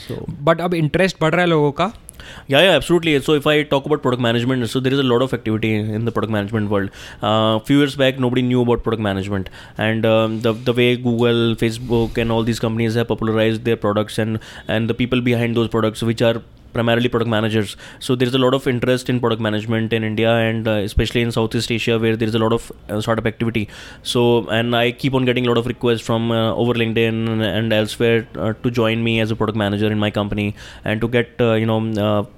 So 0.07 0.23
but 0.49 0.61
अब 0.61 0.73
interest 0.73 1.19
बढ़ 1.21 1.33
रहा 1.33 1.41
है 1.41 1.47
लोगों 1.47 1.71
का 1.81 1.93
yeah, 2.47 2.61
yeah, 2.61 2.71
absolutely. 2.71 3.19
So 3.21 3.33
if 3.33 3.47
I 3.47 3.63
talk 3.63 3.85
about 3.85 4.01
product 4.01 4.21
management, 4.21 4.69
so 4.69 4.79
there 4.79 4.93
is 4.93 4.99
a 4.99 5.03
lot 5.03 5.21
of 5.21 5.33
activity 5.33 5.75
in 5.75 6.05
the 6.05 6.11
product 6.11 6.31
management 6.31 6.69
world. 6.69 6.89
A 7.21 7.59
few 7.59 7.79
years 7.79 7.95
back, 7.95 8.19
nobody 8.19 8.41
knew 8.41 8.61
about 8.61 8.83
product 8.83 9.01
management, 9.01 9.49
and 9.77 10.05
um, 10.05 10.39
the 10.41 10.53
the 10.53 10.73
way 10.73 10.95
Google, 10.95 11.55
Facebook, 11.55 12.17
and 12.17 12.31
all 12.31 12.43
these 12.43 12.59
companies 12.59 12.95
have 12.95 13.07
popularized 13.07 13.63
their 13.65 13.77
products 13.85 14.17
and 14.25 14.39
and 14.67 14.89
the 14.89 14.93
people 14.93 15.21
behind 15.21 15.61
those 15.61 15.67
products, 15.77 16.03
which 16.11 16.21
are 16.21 16.41
primarily 16.72 17.08
product 17.08 17.30
managers. 17.30 17.76
So 17.98 18.14
there 18.14 18.28
is 18.28 18.34
a 18.34 18.38
lot 18.38 18.54
of 18.54 18.66
interest 18.66 19.08
in 19.08 19.20
product 19.20 19.40
management 19.40 19.92
in 19.92 20.04
India 20.04 20.30
and 20.30 20.66
uh, 20.68 20.72
especially 20.72 21.22
in 21.22 21.32
Southeast 21.32 21.70
Asia 21.70 21.98
where 21.98 22.16
there 22.16 22.28
is 22.28 22.34
a 22.34 22.38
lot 22.38 22.52
of 22.52 22.70
uh, 22.88 23.00
startup 23.00 23.26
activity. 23.26 23.68
So 24.02 24.48
and 24.48 24.76
I 24.76 24.92
keep 24.92 25.14
on 25.14 25.24
getting 25.24 25.46
a 25.46 25.48
lot 25.48 25.58
of 25.58 25.66
requests 25.66 26.00
from 26.00 26.30
uh, 26.30 26.54
over 26.54 26.74
LinkedIn 26.74 27.42
and 27.42 27.72
elsewhere 27.72 28.26
uh, 28.36 28.52
to 28.62 28.70
join 28.70 29.02
me 29.02 29.20
as 29.20 29.30
a 29.30 29.36
product 29.36 29.56
manager 29.56 29.86
in 29.86 29.98
my 29.98 30.10
company 30.10 30.54
and 30.84 31.00
to 31.00 31.08
get 31.08 31.30
uh, 31.40 31.54
you 31.54 31.66
know. 31.66 32.28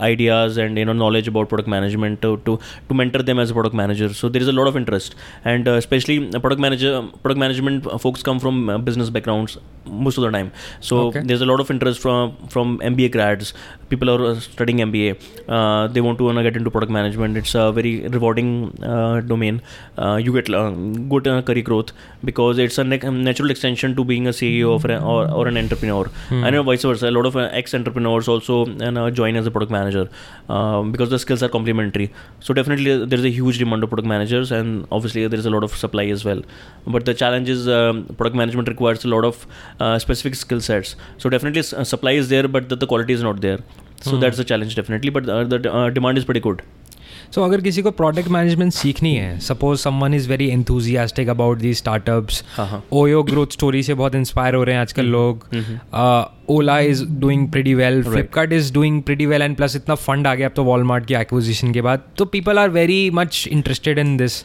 Ideas 0.00 0.56
and 0.56 0.78
you 0.78 0.84
know 0.84 0.92
knowledge 0.92 1.28
about 1.28 1.48
product 1.48 1.68
management 1.68 2.22
to, 2.22 2.36
to 2.46 2.58
to 2.88 2.94
mentor 2.94 3.22
them 3.22 3.38
as 3.38 3.50
a 3.50 3.54
product 3.54 3.74
manager. 3.74 4.08
So 4.20 4.28
there 4.28 4.42
is 4.42 4.48
a 4.48 4.52
lot 4.60 4.66
of 4.66 4.76
interest. 4.76 5.14
And 5.44 5.68
uh, 5.68 5.72
especially 5.72 6.18
uh, 6.34 6.38
product 6.38 6.60
manager 6.60 6.92
product 7.22 7.38
management 7.38 7.90
folks 8.00 8.22
come 8.22 8.38
from 8.40 8.68
uh, 8.68 8.78
business 8.78 9.10
backgrounds 9.10 9.58
most 9.86 10.18
of 10.18 10.24
the 10.24 10.30
time. 10.30 10.52
So 10.80 10.98
Okay. 11.08 11.20
there's 11.24 11.40
a 11.40 11.46
lot 11.46 11.60
of 11.60 11.70
interest 11.70 12.00
from 12.00 12.36
from 12.48 12.78
MBA 12.92 13.10
grads. 13.12 13.52
People 13.88 14.10
are 14.14 14.24
uh, 14.30 14.34
studying 14.40 14.78
MBA 14.78 15.08
uh, 15.48 15.86
they 15.88 16.00
want 16.00 16.18
to 16.18 16.24
wanna 16.24 16.42
get 16.42 16.56
into 16.56 16.70
product 16.70 16.92
management. 16.92 17.36
It's 17.36 17.54
a 17.54 17.72
very 17.72 17.94
rewarding 18.16 18.50
uh, 18.82 19.20
domain. 19.20 19.60
Uh, 19.98 20.16
you 20.24 20.32
get 20.32 20.48
uh, 20.62 20.70
good 21.14 21.26
uh, 21.26 21.42
career 21.42 21.62
growth 21.70 21.90
because 22.24 22.58
it's 22.58 22.78
a 22.78 22.84
nec- 22.84 23.02
natural 23.30 23.50
extension 23.50 23.96
to 23.96 24.04
being 24.04 24.26
a 24.26 24.30
CEO 24.30 24.70
or, 25.14 25.30
or 25.38 25.48
an 25.48 25.56
entrepreneur. 25.56 26.04
Hmm. 26.28 26.44
I 26.44 26.50
know 26.50 26.62
vice 26.62 26.82
versa. 26.82 27.08
A 27.08 27.14
lot 27.18 27.26
of 27.26 27.36
uh, 27.36 27.48
ex 27.60 27.74
entrepreneurs 27.74 28.28
also 28.28 28.64
and 28.66 28.96
uh, 28.98 29.10
join 29.10 29.34
as 29.36 29.46
a 29.46 29.50
product 29.50 29.72
manager 29.72 29.89
um, 30.48 30.92
because 30.92 31.10
the 31.10 31.18
skills 31.18 31.42
are 31.42 31.48
complementary. 31.48 32.12
So 32.40 32.54
definitely 32.54 32.92
uh, 32.92 33.04
there's 33.04 33.24
a 33.24 33.30
huge 33.30 33.58
demand 33.58 33.82
of 33.82 33.90
product 33.90 34.08
managers 34.08 34.50
and 34.52 34.86
obviously 34.90 35.26
there's 35.26 35.46
a 35.46 35.50
lot 35.50 35.64
of 35.64 35.74
supply 35.76 36.06
as 36.06 36.24
well. 36.24 36.42
But 36.86 37.04
the 37.04 37.14
challenge 37.14 37.48
is 37.48 37.68
um, 37.68 38.04
product 38.16 38.36
management 38.36 38.68
requires 38.68 39.04
a 39.04 39.08
lot 39.08 39.24
of 39.24 39.46
uh, 39.80 39.98
specific 39.98 40.34
skill 40.34 40.60
sets. 40.60 40.96
So 41.18 41.28
definitely 41.28 41.60
s- 41.60 41.72
uh, 41.72 41.84
supply 41.84 42.12
is 42.12 42.28
there 42.28 42.48
but 42.48 42.68
the, 42.68 42.76
the 42.76 42.86
quality 42.86 43.12
is 43.12 43.22
not 43.22 43.40
there. 43.40 43.58
So 44.02 44.12
Hmm. 44.12 44.20
that's 44.20 44.36
the 44.38 44.44
challenge 44.44 44.74
definitely. 44.74 45.10
But 45.10 45.28
uh, 45.28 45.44
the 45.44 45.72
uh, 45.72 45.90
demand 45.90 46.16
is 46.18 46.24
pretty 46.24 46.40
good 46.40 46.62
so 47.30 47.40
so, 47.40 47.46
अगर 47.46 47.60
किसी 47.60 47.82
को 47.82 47.90
product 47.90 48.28
management 48.28 48.72
सीखनी 48.72 49.14
है 49.14 49.38
suppose 49.40 49.80
someone 49.80 50.14
is 50.14 50.28
very 50.28 50.48
enthusiastic 50.50 51.28
about 51.28 51.58
the 51.58 51.74
startups 51.74 52.42
OYO 52.92 53.22
growth 53.22 53.52
story 53.52 53.82
से 53.82 53.94
बहुत 53.94 54.14
inspire 54.14 54.54
हो 54.54 54.64
रहे 54.64 54.74
हैं 54.74 54.82
आजकल 54.82 55.06
लोग। 55.06 55.48
हम्म। 55.54 56.24
Ola 56.50 56.78
is 56.80 57.04
doing 57.20 57.46
pretty 57.50 57.74
well 57.74 58.02
Flipkart 58.02 58.52
is 58.52 58.72
doing 58.74 59.02
pretty 59.02 59.26
well 59.26 59.42
and 59.42 59.56
plus 59.56 59.76
इतना 59.76 59.94
फंड 59.94 60.26
आ 60.26 60.34
गया 60.34 60.48
अब 60.48 60.54
तो 60.56 60.64
वॉलमार्ट 60.64 61.06
की 61.06 61.14
एक्विजिशन 61.14 61.72
के 61.72 61.82
बाद। 61.82 62.02
तो 62.18 62.24
people 62.24 62.58
are 62.58 62.70
very 62.70 63.10
much 63.10 63.46
interested 63.52 63.98
in 63.98 64.16
this. 64.16 64.42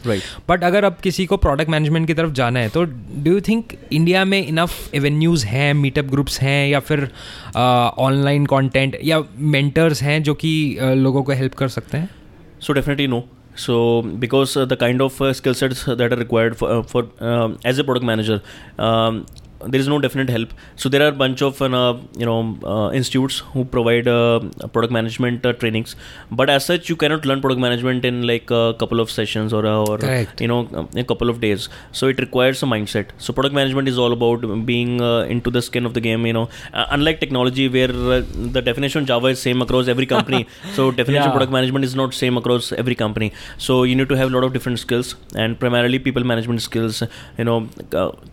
But 0.48 0.64
अगर 0.64 0.84
अब 0.84 0.96
किसी 1.02 1.26
को 1.26 1.36
प्रोडक्ट 1.36 1.70
मैनेजमेंट 1.70 2.06
की 2.06 2.14
तरफ़ 2.14 2.32
जाना 2.32 2.60
है 2.60 2.68
तो 2.68 2.84
डू 2.84 3.32
यू 3.32 3.40
थिंक 3.40 3.72
इंडिया 3.92 4.24
में 4.24 4.46
इनफ 4.46 4.94
एवेन्यूज़ 4.94 5.46
हैं 5.46 5.72
मीटअप 5.74 6.04
ग्रुप्स 6.04 6.40
हैं 6.40 6.68
या 6.68 6.80
फिर 6.80 7.08
ऑनलाइन 7.56 8.42
uh, 8.42 8.48
कॉन्टेंट 8.48 8.98
या 9.04 9.22
मेंटर्स 9.38 10.02
हैं 10.02 10.22
जो 10.22 10.34
कि 10.34 10.52
uh, 10.80 10.94
लोगों 10.96 11.22
को 11.22 11.32
हेल्प 11.32 11.54
कर 11.54 11.68
सकते 11.68 11.98
हैं? 11.98 12.10
So 12.58 12.72
definitely 12.72 13.06
no. 13.06 13.28
So 13.54 14.02
because 14.02 14.56
uh, 14.56 14.64
the 14.66 14.76
kind 14.76 15.00
of 15.00 15.20
uh, 15.20 15.32
skill 15.32 15.54
sets 15.54 15.84
that 15.84 16.12
are 16.12 16.16
required 16.16 16.56
for, 16.56 16.70
uh, 16.70 16.82
for 16.82 17.08
um, 17.20 17.58
as 17.64 17.78
a 17.78 17.84
product 17.84 18.04
manager, 18.04 18.42
um, 18.78 19.26
there 19.68 19.80
is 19.80 19.88
no 19.88 19.98
definite 19.98 20.30
help. 20.30 20.52
So 20.76 20.88
there 20.88 21.02
are 21.02 21.08
a 21.08 21.18
bunch 21.22 21.42
of 21.42 21.60
uh, 21.62 21.96
you 22.16 22.26
know 22.26 22.58
uh, 22.64 22.90
institutes 22.92 23.38
who 23.52 23.64
provide 23.64 24.08
uh, 24.08 24.40
product 24.72 24.92
management 24.92 25.44
uh, 25.46 25.52
trainings, 25.52 25.96
but 26.30 26.50
as 26.50 26.64
such 26.64 26.88
you 26.88 26.96
cannot 26.96 27.24
learn 27.24 27.40
product 27.40 27.60
management 27.60 28.04
in 28.04 28.26
like 28.26 28.50
a 28.50 28.74
couple 28.78 29.00
of 29.00 29.10
sessions 29.10 29.52
or 29.52 29.64
uh, 29.66 29.84
or 29.92 29.98
Correct. 29.98 30.40
you 30.40 30.48
know 30.48 30.88
a 30.96 31.04
couple 31.04 31.30
of 31.30 31.40
days. 31.40 31.68
So 31.92 32.08
it 32.08 32.18
requires 32.18 32.62
a 32.62 32.66
mindset. 32.66 33.10
So 33.18 33.32
product 33.32 33.54
management 33.54 33.88
is 33.88 33.98
all 33.98 34.12
about 34.12 34.46
being 34.66 35.00
uh, 35.00 35.20
into 35.36 35.50
the 35.50 35.62
skin 35.62 35.86
of 35.86 35.94
the 35.94 36.00
game. 36.00 36.26
You 36.26 36.32
know, 36.32 36.48
uh, 36.72 36.86
unlike 36.90 37.20
technology 37.20 37.68
where 37.68 37.90
uh, 37.90 38.22
the 38.56 38.62
definition 38.62 39.06
Java 39.06 39.28
is 39.28 39.40
same 39.40 39.62
across 39.62 39.88
every 39.88 40.06
company. 40.06 40.46
so 40.74 40.90
definition 40.90 41.14
Yeah. 41.26 41.30
product 41.34 41.52
management 41.52 41.84
is 41.84 41.94
not 41.98 42.14
same 42.14 42.36
across 42.40 42.66
every 42.80 42.94
company 42.94 43.28
so 43.66 43.74
you 43.90 43.94
need 43.98 44.08
to 44.10 44.16
have 44.20 44.28
a 44.30 44.34
lot 44.34 44.44
of 44.46 44.52
different 44.56 44.78
skills 44.82 45.14
and 45.42 45.58
primarily 45.62 45.98
people 46.06 46.24
management 46.30 46.60
skills 46.66 47.02
you 47.38 47.44
know 47.50 47.56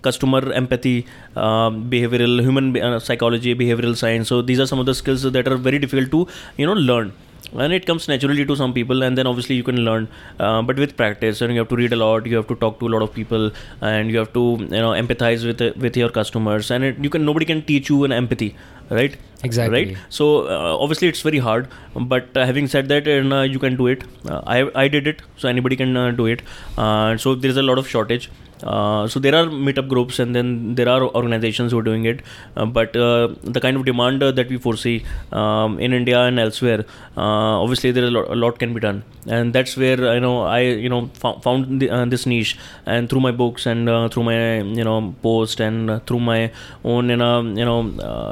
customer 0.07 0.41
empathy 0.61 1.05
um, 1.35 1.89
behavioral 1.89 2.41
human 2.41 2.77
uh, 2.77 2.99
psychology 2.99 3.55
behavioral 3.55 3.95
science. 3.95 4.27
So 4.27 4.41
these 4.41 4.59
are 4.59 4.67
some 4.67 4.79
of 4.79 4.85
the 4.85 4.95
skills 4.95 5.23
that 5.23 5.47
are 5.47 5.57
very 5.57 5.79
difficult 5.79 6.11
to 6.11 6.27
you 6.57 6.65
know 6.65 6.73
learn. 6.73 7.13
And 7.55 7.71
it 7.71 7.85
comes 7.85 8.07
naturally 8.07 8.45
to 8.45 8.55
some 8.55 8.73
people 8.73 9.03
and 9.03 9.15
then 9.15 9.27
obviously 9.27 9.55
you 9.55 9.63
can 9.63 9.75
learn 9.85 10.07
uh, 10.39 10.63
but 10.63 10.77
with 10.77 10.95
practice. 10.97 11.41
And 11.41 11.53
you 11.53 11.59
have 11.59 11.69
to 11.69 11.75
read 11.75 11.93
a 11.93 11.95
lot 11.95 12.25
you 12.25 12.35
have 12.35 12.47
to 12.47 12.55
talk 12.55 12.79
to 12.79 12.87
a 12.87 12.91
lot 12.93 13.03
of 13.03 13.13
people 13.13 13.51
and 13.81 14.09
you 14.09 14.17
have 14.17 14.33
to 14.33 14.57
you 14.59 14.83
know 14.85 14.91
empathize 14.91 15.45
with 15.45 15.61
with 15.77 15.95
your 15.95 16.09
customers. 16.09 16.71
And 16.71 16.83
it, 16.83 16.97
you 16.99 17.09
can 17.09 17.25
nobody 17.25 17.45
can 17.45 17.61
teach 17.61 17.89
you 17.89 18.03
an 18.05 18.11
empathy 18.11 18.55
right? 18.89 19.17
Exactly. 19.43 19.85
right? 19.85 19.97
So 20.09 20.47
uh, 20.47 20.77
obviously 20.77 21.07
it's 21.07 21.21
very 21.21 21.39
hard 21.39 21.67
but 21.95 22.35
uh, 22.35 22.45
having 22.45 22.67
said 22.67 22.87
that 22.89 23.07
and, 23.07 23.33
uh, 23.33 23.41
you 23.41 23.59
can 23.59 23.75
do 23.75 23.87
it. 23.87 24.03
Uh, 24.27 24.41
I, 24.45 24.83
I 24.83 24.87
did 24.87 25.07
it 25.07 25.21
so 25.37 25.49
anybody 25.49 25.75
can 25.75 25.95
uh, 25.95 26.11
do 26.11 26.25
it. 26.25 26.41
Uh, 26.77 27.17
so 27.17 27.35
there 27.35 27.51
is 27.51 27.57
a 27.57 27.63
lot 27.63 27.77
of 27.77 27.87
shortage 27.87 28.29
uh, 28.63 29.07
so 29.07 29.19
there 29.19 29.35
are 29.35 29.45
meetup 29.45 29.87
groups 29.87 30.19
and 30.19 30.35
then 30.35 30.75
there 30.75 30.89
are 30.89 31.03
organizations 31.03 31.71
who 31.71 31.79
are 31.79 31.83
doing 31.83 32.05
it. 32.05 32.21
Uh, 32.55 32.65
but 32.65 32.95
uh, 32.95 33.27
the 33.43 33.59
kind 33.59 33.77
of 33.77 33.85
demand 33.85 34.23
uh, 34.23 34.31
that 34.31 34.49
we 34.49 34.57
foresee 34.57 35.05
um, 35.31 35.79
in 35.79 35.93
India 35.93 36.19
and 36.21 36.39
elsewhere 36.39 36.85
uh, 37.17 37.61
obviously 37.63 37.91
there 37.91 38.03
is 38.03 38.09
a 38.09 38.13
lot, 38.13 38.29
a 38.29 38.35
lot 38.35 38.59
can 38.59 38.73
be 38.73 38.79
done. 38.79 39.03
And 39.27 39.53
that's 39.53 39.77
where 39.77 40.09
I 40.09 40.19
know 40.19 40.41
I 40.41 40.59
you 40.59 40.89
know 40.89 41.09
fo- 41.13 41.39
found 41.39 41.81
the, 41.81 42.05
this 42.09 42.25
niche. 42.25 42.57
And 42.85 43.09
through 43.09 43.21
my 43.21 43.31
books 43.31 43.65
and 43.65 43.87
through 44.11 44.23
my 44.23 44.59
you 44.61 44.83
know 44.83 45.13
post 45.21 45.59
and 45.59 46.05
through 46.05 46.19
my 46.19 46.51
own 46.83 47.09
you 47.09 47.17
know 47.17 47.41
you 47.41 47.65
know 47.65 47.81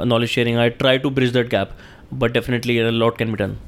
knowledge 0.04 0.30
sharing 0.30 0.58
I 0.58 0.70
try 0.70 0.98
to 0.98 1.10
bridge 1.10 1.32
that 1.32 1.48
gap. 1.48 1.72
But 2.10 2.34
definitely 2.34 2.78
a 2.78 2.92
lot 2.92 3.16
can 3.16 3.30
be 3.30 3.38
done 3.38 3.58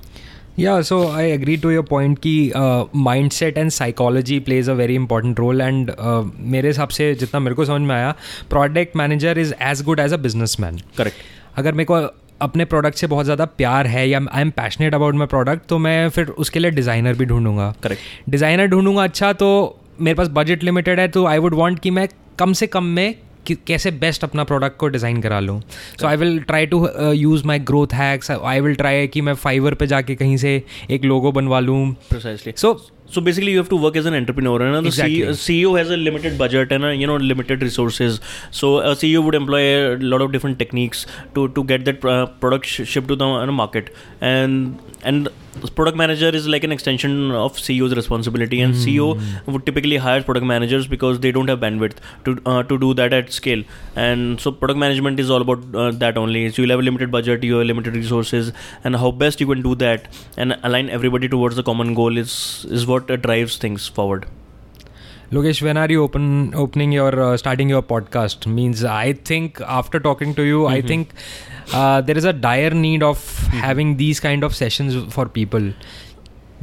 Yeah, 0.58 0.82
so 0.82 1.08
I 1.08 1.22
agree 1.22 1.56
to 1.56 1.70
your 1.70 1.82
point 1.82 2.20
कि 2.20 2.52
and 3.56 3.72
psychology 3.72 4.38
plays 4.40 4.68
a 4.68 4.74
very 4.74 4.94
important 4.94 5.38
role 5.38 5.60
and 5.60 5.90
uh, 5.90 6.22
मेरे 6.38 6.68
हिसाब 6.68 6.88
से 6.88 7.14
जितना 7.14 7.40
मेरे 7.40 7.54
को 7.54 7.64
समझ 7.64 7.80
में 7.80 7.94
आया 7.94 8.14
product 8.50 8.96
manager 8.96 9.38
is 9.38 9.54
as 9.62 9.82
good 9.82 10.00
as 10.00 10.12
a 10.12 10.16
businessman 10.60 10.78
correct 10.98 11.16
अगर 11.56 11.72
मेरे 11.72 11.84
को 11.84 11.94
अपने 12.40 12.64
प्रोडक्ट 12.64 12.96
से 12.96 13.06
बहुत 13.06 13.24
ज़्यादा 13.24 13.44
प्यार 13.44 13.86
है 13.86 14.08
या 14.08 14.20
I 14.32 14.42
am 14.42 14.50
passionate 14.50 14.94
about 14.94 15.14
my 15.14 15.26
product 15.26 15.66
तो 15.68 15.78
मैं 15.78 16.08
फिर 16.08 16.28
उसके 16.28 16.58
लिए 16.58 16.70
डिज़ाइनर 16.70 17.14
भी 17.14 17.24
ढूंढूँगा। 17.24 17.74
करेक्ट 17.82 18.30
डिज़ाइनर 18.30 18.66
ढूंढूँगा 18.66 19.04
अच्छा 19.04 19.32
तो 19.32 19.78
मेरे 20.00 20.14
पास 20.14 20.28
बजट 20.28 20.64
लिमिटेड 20.64 21.00
है 21.00 21.08
तो 21.08 21.26
आई 21.26 21.38
वुड 21.38 21.54
वांट 21.54 21.78
कि 21.78 21.90
मैं 21.90 22.08
कम 22.38 22.52
से 22.52 22.66
कम 22.66 22.84
में 22.84 23.14
कि 23.46 23.54
कैसे 23.66 23.90
बेस्ट 24.04 24.24
अपना 24.24 24.44
प्रोडक्ट 24.44 24.76
को 24.78 24.88
डिज़ाइन 24.96 25.20
करा 25.22 25.40
लूँ 25.40 25.60
so 26.00 26.06
I 26.06 26.16
will 26.16 26.40
try 26.48 26.66
to 26.66 26.88
use 27.12 27.44
my 27.46 27.58
growth 27.72 27.94
hacks 27.94 28.30
I 28.30 28.60
will 28.60 28.74
try 28.74 29.06
कि 29.06 29.20
मैं 29.20 29.34
फाइवर 29.44 29.74
पे 29.74 29.86
जाके 29.86 30.14
कहीं 30.14 30.36
से 30.36 30.62
एक 30.90 31.04
लोगो 31.04 31.32
बनवा 31.32 31.60
लूँ 31.60 31.94
so 32.12 32.74
So 33.06 33.20
basically, 33.20 33.52
you 33.52 33.58
have 33.58 33.68
to 33.68 33.76
work 33.76 33.96
as 33.96 34.06
an 34.06 34.14
entrepreneur, 34.14 34.60
and 34.62 34.76
uh, 34.76 34.80
the 34.80 34.88
Exactly. 34.88 35.20
CEO, 35.40 35.78
has 35.78 35.90
a 35.90 35.96
limited 35.96 36.38
budget 36.38 36.72
and 36.72 36.84
uh, 36.84 36.88
you 36.88 37.06
know 37.06 37.16
limited 37.16 37.62
resources. 37.62 38.20
So 38.50 38.78
a 38.78 38.94
CEO 39.02 39.22
would 39.22 39.34
employ 39.34 39.60
a 39.60 39.96
lot 39.96 40.22
of 40.22 40.32
different 40.32 40.58
techniques 40.58 41.04
to 41.34 41.48
to 41.58 41.64
get 41.64 41.84
that 41.84 42.04
uh, 42.04 42.26
product 42.44 42.66
shipped 42.66 43.08
to 43.08 43.16
the 43.16 43.26
uh, 43.26 43.52
market, 43.52 43.94
and 44.20 44.78
and 45.04 45.28
product 45.74 45.96
manager 45.96 46.28
is 46.28 46.46
like 46.48 46.64
an 46.64 46.72
extension 46.72 47.30
of 47.30 47.56
CEO's 47.56 47.94
responsibility, 47.94 48.60
and 48.60 48.74
CEO 48.74 49.08
would 49.46 49.66
typically 49.66 49.96
hire 49.96 50.22
product 50.22 50.46
managers 50.46 50.86
because 50.86 51.20
they 51.20 51.32
don't 51.32 51.48
have 51.48 51.60
bandwidth 51.60 51.96
to 52.24 52.36
uh, 52.46 52.62
to 52.62 52.78
do 52.78 52.92
that 52.94 53.12
at 53.12 53.32
scale. 53.32 53.64
And 53.96 54.40
so 54.40 54.52
product 54.52 54.78
management 54.78 55.20
is 55.20 55.30
all 55.30 55.42
about 55.42 55.74
uh, 55.74 55.90
that 56.04 56.16
only. 56.18 56.50
So 56.50 56.62
you'll 56.62 56.70
have 56.70 56.80
a 56.80 56.88
limited 56.90 57.10
budget, 57.10 57.44
you 57.44 57.56
have 57.56 57.66
limited 57.66 57.94
resources, 57.94 58.52
and 58.82 58.96
how 58.96 59.10
best 59.10 59.40
you 59.40 59.46
can 59.46 59.62
do 59.62 59.74
that 59.76 60.08
and 60.36 60.58
align 60.62 60.90
everybody 60.90 61.28
towards 61.28 61.56
the 61.56 61.62
common 61.62 61.94
goal 61.94 62.16
is 62.16 62.66
is 62.70 62.86
what 62.86 63.10
uh, 63.10 63.16
drives 63.16 63.58
things 63.58 63.86
forward. 63.86 64.26
Lokesh, 65.33 65.61
when 65.61 65.77
are 65.77 65.87
you 65.89 66.03
open 66.03 66.53
opening 66.55 66.91
your 66.91 67.11
uh, 67.21 67.37
starting 67.37 67.69
your 67.69 67.81
podcast? 67.83 68.47
Means 68.47 68.83
I 68.83 69.13
think 69.13 69.61
after 69.79 69.99
talking 69.99 70.33
to 70.35 70.43
you, 70.43 70.65
I 70.67 70.81
think 70.81 71.11
uh, 71.73 72.01
there 72.01 72.17
is 72.17 72.25
a 72.25 72.33
dire 72.33 72.71
need 72.71 73.03
of 73.03 73.25
having 73.67 73.97
these 73.97 74.19
kind 74.19 74.43
of 74.43 74.55
sessions 74.55 75.01
for 75.13 75.27
people. 75.39 75.71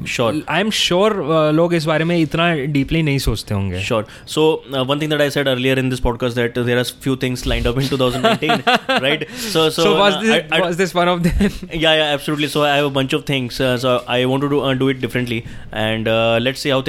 Sure. 0.04 0.32
I 0.54 0.60
am 0.60 0.70
sure 0.78 1.14
लोग 1.54 1.74
इस 1.74 1.84
बारे 1.90 2.04
में 2.04 2.16
इतना 2.18 2.48
deeply 2.72 3.02
नहीं 3.02 3.18
सोचते 3.26 3.54
होंगे 3.54 3.80
Sure. 3.84 4.02
So 4.32 4.42
uh, 4.72 4.82
one 4.90 4.98
thing 5.02 5.08
that 5.12 5.22
I 5.26 5.28
said 5.36 5.48
earlier 5.52 5.76
in 5.82 5.88
this 5.92 6.02
podcast 6.06 6.34
that 6.40 6.58
uh, 6.58 6.64
there 6.66 6.80
are 6.80 6.84
few 7.06 7.14
things 7.22 7.44
lined 7.52 7.68
up 7.70 7.78
in 7.82 7.88
2019, 7.92 9.00
right? 9.06 9.24
So 9.46 9.70
so, 9.70 9.86
So, 9.86 9.94
was 10.00 10.18
uh, 10.18 10.20
this 10.26 10.34
I- 10.34 10.58
I- 10.58 10.60
was 10.66 10.76
this 10.82 10.92
one 10.98 11.08
of 11.14 11.22
them? 11.28 11.56
yeah 11.86 11.94
yeah 12.00 12.12
absolutely 12.18 12.48
so 12.56 12.64
i 12.64 12.74
have 12.76 12.90
a 12.90 12.92
bunch 12.98 13.14
of 13.20 13.24
things 13.32 13.60
uh, 13.68 13.72
so 13.86 13.94
i 14.06 14.18
want 14.26 14.42
to 14.42 14.50
do, 14.50 14.60
uh, 14.60 14.74
do 14.74 14.88
it 14.96 15.00
differently 15.00 15.40
and 15.86 16.08
uh, 16.08 16.38
let's 16.42 16.60
see 16.60 16.74
how 16.76 16.82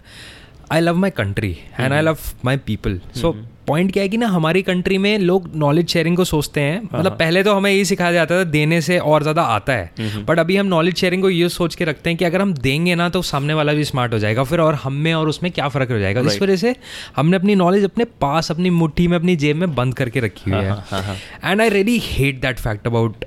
I 0.73 0.81
love 0.81 0.97
my 0.97 1.11
country 1.11 1.51
and 1.81 1.93
I 1.93 2.03
love 2.03 2.19
my 2.45 2.57
people 2.67 3.01
so 3.17 3.33
point 3.67 3.93
क्या 3.93 4.03
है 4.03 4.09
कि 4.09 4.17
ना 4.17 4.27
हमारी 4.27 4.63
country 4.63 4.99
में 4.99 5.19
लोग 5.19 5.51
knowledge 5.57 5.89
sharing 5.89 6.17
को 6.17 6.25
सोचते 6.25 6.61
हैं। 6.61 6.81
मतलब 6.85 7.13
पहले 7.19 7.43
तो 7.45 7.55
हमें 7.55 7.71
यही 7.71 7.85
सिखाया 7.85 8.13
जाता 8.13 8.39
था 8.39 8.45
देने 8.51 8.81
से 8.81 8.99
और 8.99 9.23
ज़्यादा 9.23 9.43
आता 9.57 9.73
है। 9.73 10.25
बट 10.29 10.39
अभी 10.39 10.57
हम 10.57 10.67
नॉलेज 10.67 10.97
शेयरिंग 10.99 11.23
को 11.23 11.31
ये 11.31 11.49
सोच 11.49 11.75
के 11.75 11.85
रखते 11.85 12.11
हैं 12.11 12.17
कि 12.19 12.25
अगर 12.25 12.41
हम 12.41 12.55
देंगे 12.55 12.95
ना 12.95 13.09
तो 13.09 13.23
सामने 13.23 13.55
वाला 13.55 13.73
भी 13.73 13.85
स्मार्ट 13.85 14.13
हो 14.13 14.19
जाएगा। 14.19 14.45
फिर 14.45 14.61
और 14.61 14.75
हम 14.85 14.93
में 14.93 15.13
और 15.15 15.29
उसमें 15.29 15.51
क्या 15.53 15.69
फ़र्क 15.69 15.91
हो 15.91 15.99
जाएगा? 15.99 16.21
इस 16.21 16.41
वजह 16.43 16.57
से 16.57 16.75
हमने 17.17 17.37
अपनी 17.37 17.55
नॉलेज 17.55 17.85
अपने 17.85 18.05
पास 18.21 18.51
अपनी 18.51 18.71
मुट्ठी 18.71 19.09
में 19.09 19.17
अपनी 19.19 19.37
जेब 19.37 19.57
में 19.57 19.75
बंद 19.75 19.95
करके 19.95 20.21
रखी 20.21 20.51
हुई 20.51 20.65
है। 20.65 21.17
And 21.45 21.61
I 21.61 21.69
really 21.69 21.99
hate 22.05 22.41
that 22.41 22.59
fact 22.59 22.87
about 22.87 23.25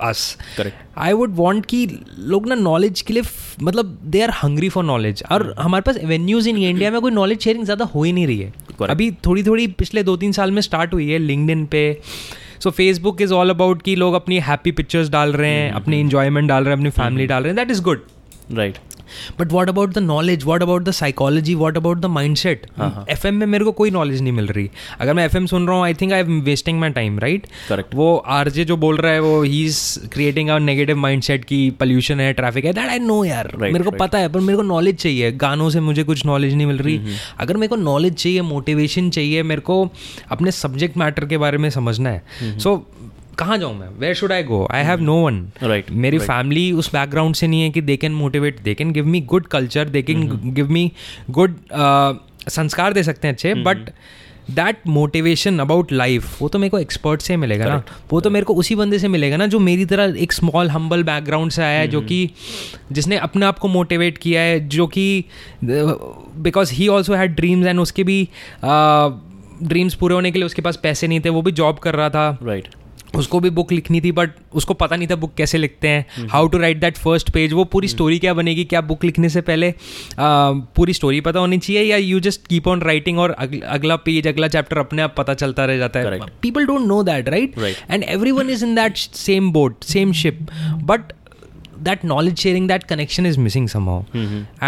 us 0.00 0.36
correct 0.56 0.98
I 0.98 1.12
would 1.12 1.34
want 1.36 1.66
कि 1.66 1.86
लोग 2.18 2.48
ना 2.48 2.54
नॉलेज 2.54 3.00
के 3.00 3.14
लिए 3.14 3.22
मतलब 3.62 3.98
they 4.04 4.22
are 4.22 4.30
hungry 4.42 4.68
for 4.68 4.84
knowledge 4.84 5.22
और 5.32 5.54
हमारे 5.58 5.82
पास 5.82 5.96
एवेन्यूज 5.96 6.48
इन 6.48 6.56
इंडिया 6.58 6.90
में 6.90 7.00
कोई 7.00 7.10
नॉलेज 7.12 7.40
शेयरिंग 7.40 7.64
ज़्यादा 7.64 7.84
हो 7.84 8.02
ही 8.02 8.12
नहीं 8.12 8.26
रही 8.26 8.38
है। 8.38 8.52
Correct. 8.52 8.90
अभी 8.90 9.10
थोड़ी 9.26 9.42
थोड़ी 9.42 9.66
पिछले 9.78 10.02
दो 10.02 10.16
तीन 10.16 10.32
साल 10.32 10.50
में 10.52 10.60
स्टार्ट 10.62 10.94
हुई 10.94 11.10
है 11.10 11.18
लिंकड 11.18 11.66
पे। 11.66 12.00
So 12.60 12.70
Facebook 12.70 13.22
is 13.22 13.32
all 13.34 13.50
about 13.50 13.82
कि 13.82 13.94
लोग 13.96 14.14
अपनी 14.14 14.38
हैप्पी 14.40 14.72
पिक्चर्स 14.72 15.08
डाल 15.10 15.32
रहे 15.32 15.50
हैं 15.50 15.70
अपनी 15.72 16.00
इंजॉयमेंट 16.00 16.48
डाल 16.48 16.64
रहे 16.64 16.72
हैं 16.72 16.78
अपनी 16.78 16.90
फैमिली 16.92 17.26
डाल 17.26 17.42
रहे 17.42 17.52
हैं। 17.52 17.56
That 17.56 17.70
is 17.70 17.82
good 17.82 18.04
right 18.52 18.78
but 19.40 19.52
what 19.52 19.68
about 19.68 19.94
the 19.94 19.98
knowledge 19.98 20.44
what 20.44 20.62
about 20.62 20.84
the 20.84 20.90
psychology 20.90 21.54
what 21.54 21.76
about 21.76 22.00
the 22.00 22.06
mind 22.16 22.36
set 22.36 22.66
F 23.10 23.26
में 23.28 23.46
मेरे 23.46 23.64
को 23.64 23.72
कोई 23.72 23.90
नॉलेज 23.90 24.22
नहीं 24.22 24.32
मिल 24.32 24.46
रही। 24.46 24.70
अगर 25.00 25.14
मैं 25.14 25.24
एफ़ 25.24 25.36
एम 25.36 25.46
सुन 25.46 25.66
रहा 25.66 25.76
हूँ 25.76 25.84
I 25.84 25.94
think 25.94 26.12
I 26.12 26.20
am 26.20 26.40
wasting 26.42 26.80
my 26.80 26.90
time 26.90 27.18
right 27.18 27.46
Correct. 27.70 27.94
वो 27.94 28.16
आरजे 28.16 28.64
जो 28.64 28.76
बोल 28.76 28.96
रहा 28.96 29.12
है 29.12 29.20
वो 29.20 29.42
ही 29.42 29.64
is 29.64 30.08
creating 30.08 30.48
a 30.48 30.58
negative 30.58 30.96
mind 30.96 31.22
set 31.22 31.44
की 31.44 31.58
पॉल्यूशन 31.80 32.20
है 32.20 32.32
ट्रैफ़िक 32.32 32.64
है 32.64 32.72
दैट 32.72 32.88
आई 32.88 32.98
नो 32.98 33.24
यार। 33.24 33.48
Right, 33.48 33.72
मेरे 33.72 33.84
को 33.84 33.90
right. 33.90 34.00
पता 34.00 34.18
है 34.18 34.28
पर 34.28 34.40
मेरे 34.40 34.56
को 34.56 34.62
नॉलेज 34.62 34.96
चाहिए। 34.96 35.32
गानों 35.38 35.70
से 35.70 35.80
मुझे 35.80 36.04
कुछ 36.04 36.24
नॉलेज 36.26 36.54
नहीं 36.54 36.66
मिल 36.66 36.78
रही। 36.78 36.98
mm-hmm. 36.98 37.40
अगर 37.40 37.56
मेरे 37.56 37.68
को 37.68 37.76
नॉलेज 37.76 38.14
चाहिए 38.14 38.42
मोटिवेशन 38.42 39.10
चाहिए 39.10 39.42
मेरे 39.42 39.60
को 39.60 39.82
अपने 40.30 40.50
सब्जेक्ट 40.52 40.96
मैटर 40.96 41.26
के 41.26 41.38
बारे 41.38 41.58
में 41.58 41.68
समझना 41.70 42.10
है। 42.10 42.58
सो 42.58 42.76
कहाँ 43.38 43.58
जाऊँ 43.58 43.78
मैं? 43.78 43.88
Where 43.98 44.14
should 44.14 44.32
I 44.32 44.42
go 44.42 44.68
I 44.70 44.84
have 44.84 45.00
no 45.00 45.14
one 45.16 45.50
right 45.62 45.90
मेरी 45.90 46.18
फैमिली 46.18 46.72
उस 46.72 46.92
बैकग्राउंड 46.92 47.34
से 47.34 47.46
नहीं 47.46 47.62
है 47.62 47.70
कि 47.70 47.80
they 47.80 47.96
can 47.96 48.12
motivate 48.12 48.60
they 48.60 48.74
can 48.74 48.92
give 48.92 49.06
me 49.06 49.20
good 49.20 49.46
culture 49.46 49.88
they 49.88 50.02
can 50.02 50.40
give 50.44 50.70
me 50.70 50.92
good 51.30 51.56
sanskar 52.48 52.92
दे 52.92 53.02
सकते 53.02 53.28
हैं 53.28 53.34
अच्छे 53.34 53.54
but 53.54 53.76
that 54.50 54.76
motivation 54.86 55.58
about 55.58 55.92
life 55.92 56.42
वो 56.42 56.48
तो 56.48 56.58
मेरे 56.58 56.70
को 56.70 56.78
एक्सपर्ट 56.78 57.20
से 57.20 57.36
मिलेगा 57.36 57.64
ना। 57.64 57.82
वो 58.12 58.20
तो 58.20 58.30
मेरे 58.30 58.44
को 58.44 58.54
उसी 58.54 58.74
बंदे 58.74 58.98
से 58.98 59.08
मिलेगा 59.08 59.36
ना 59.36 59.46
जो 59.46 59.58
मेरी 59.58 59.84
तरह 59.84 60.14
एक 60.18 60.32
स्मॉल 60.32 60.70
हम्बल 60.70 61.02
बैकग्राउंड 61.02 61.50
से 61.50 61.62
आया 61.62 61.80
है 61.80 61.88
जो 61.88 62.00
कि 62.00 62.30
जिसने 62.92 63.16
अपने 63.16 63.46
आप 63.46 63.58
को 63.58 63.68
मोटिवेट 63.68 64.18
किया 64.18 64.40
है 64.40 64.68
जो 64.68 64.86
कि 64.86 65.24
because 65.64 66.72
he 66.72 66.88
also 66.88 67.14
had 67.14 67.34
dreams 67.34 67.66
and 67.66 67.80
उसके 67.80 68.04
भी 68.04 68.28
ड्रीम्स 69.62 69.94
पूरे 69.94 70.14
होने 70.14 70.30
के 70.30 70.38
लिए 70.38 70.46
उसके 70.46 70.62
पास 70.62 70.76
पैसे 70.76 71.08
नहीं 71.08 71.20
थे 71.20 71.28
वो 71.28 71.42
भी 71.42 71.52
जॉब 71.52 71.78
कर 71.78 71.94
रहा 71.94 72.10
था। 72.10 72.38
राइट 72.42 72.68
उसको 73.16 73.40
भी 73.40 73.50
बुक 73.50 73.72
लिखनी 73.72 74.00
थी 74.00 74.12
बट 74.12 74.30
उसको 74.54 74.74
पता 74.74 74.96
नहीं 74.96 75.08
था 75.08 75.14
बुक 75.14 75.34
कैसे 75.34 75.58
लिखते 75.58 75.88
हैं 75.88 76.28
how 76.28 76.48
to 76.48 76.58
write 76.58 76.80
that 76.80 76.96
first 76.96 77.30
page 77.30 77.52
वो 77.52 77.64
पूरी 77.64 77.88
स्टोरी 77.88 78.18
क्या 78.18 78.34
बनेगी 78.34 78.64
क्या 78.64 78.80
बुक 78.80 79.04
लिखने 79.04 79.28
से 79.28 79.40
पहले 79.40 79.70
आ, 79.70 79.74
पूरी 80.76 80.92
स्टोरी 80.92 81.20
पता 81.20 81.40
होनी 81.40 81.58
चाहिए 81.58 81.82
या 81.82 81.96
you 81.96 82.20
just 82.20 82.46
keep 82.46 82.68
on 82.68 82.80
writing 82.80 83.18
और 83.18 83.30
अगल, 83.30 83.60
अगला 83.60 83.96
पेज 83.96 84.26
अगला 84.26 84.48
चैप्टर 84.48 84.78
अपने 84.78 85.02
आप 85.02 85.14
पता 85.18 85.34
चलता 85.34 85.64
रह 85.64 85.78
जाता 85.78 86.00
है? 86.00 86.18
People 86.42 86.66
don't 86.66 86.86
know 86.86 87.02
that 87.02 87.28
right. 87.28 87.58
And 87.90 88.02
every 88.02 88.30
one 88.30 88.50
is 88.50 88.64
in 88.64 88.74
that 88.74 88.96
same 88.96 89.52
boat 89.52 89.84
same 89.84 90.12
ship 90.12 90.46
but 90.82 91.00
that 91.00 91.12
that 91.86 92.04
knowledge 92.10 92.42
sharing 92.42 92.66
that 92.68 92.84
connection 92.90 93.26
is 93.26 93.36
missing 93.46 93.66
somehow. 93.68 93.96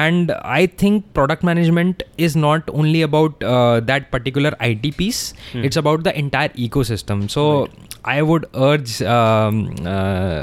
And 0.01 0.33
i 0.57 0.67
think 0.83 1.07
product 1.19 1.43
management 1.49 2.03
is 2.27 2.37
not 2.37 2.69
only 2.81 3.01
about 3.07 3.47
uh, 3.53 3.81
that 3.91 4.11
particular 4.11 4.51
it 4.61 4.85
piece 4.99 5.21
it's 5.55 5.79
about 5.83 6.05
the 6.09 6.13
entire 6.23 6.51
ecosystem. 6.67 7.23
So 7.37 7.69
I 8.09 8.21
would 8.21 8.45
urge 8.45 8.99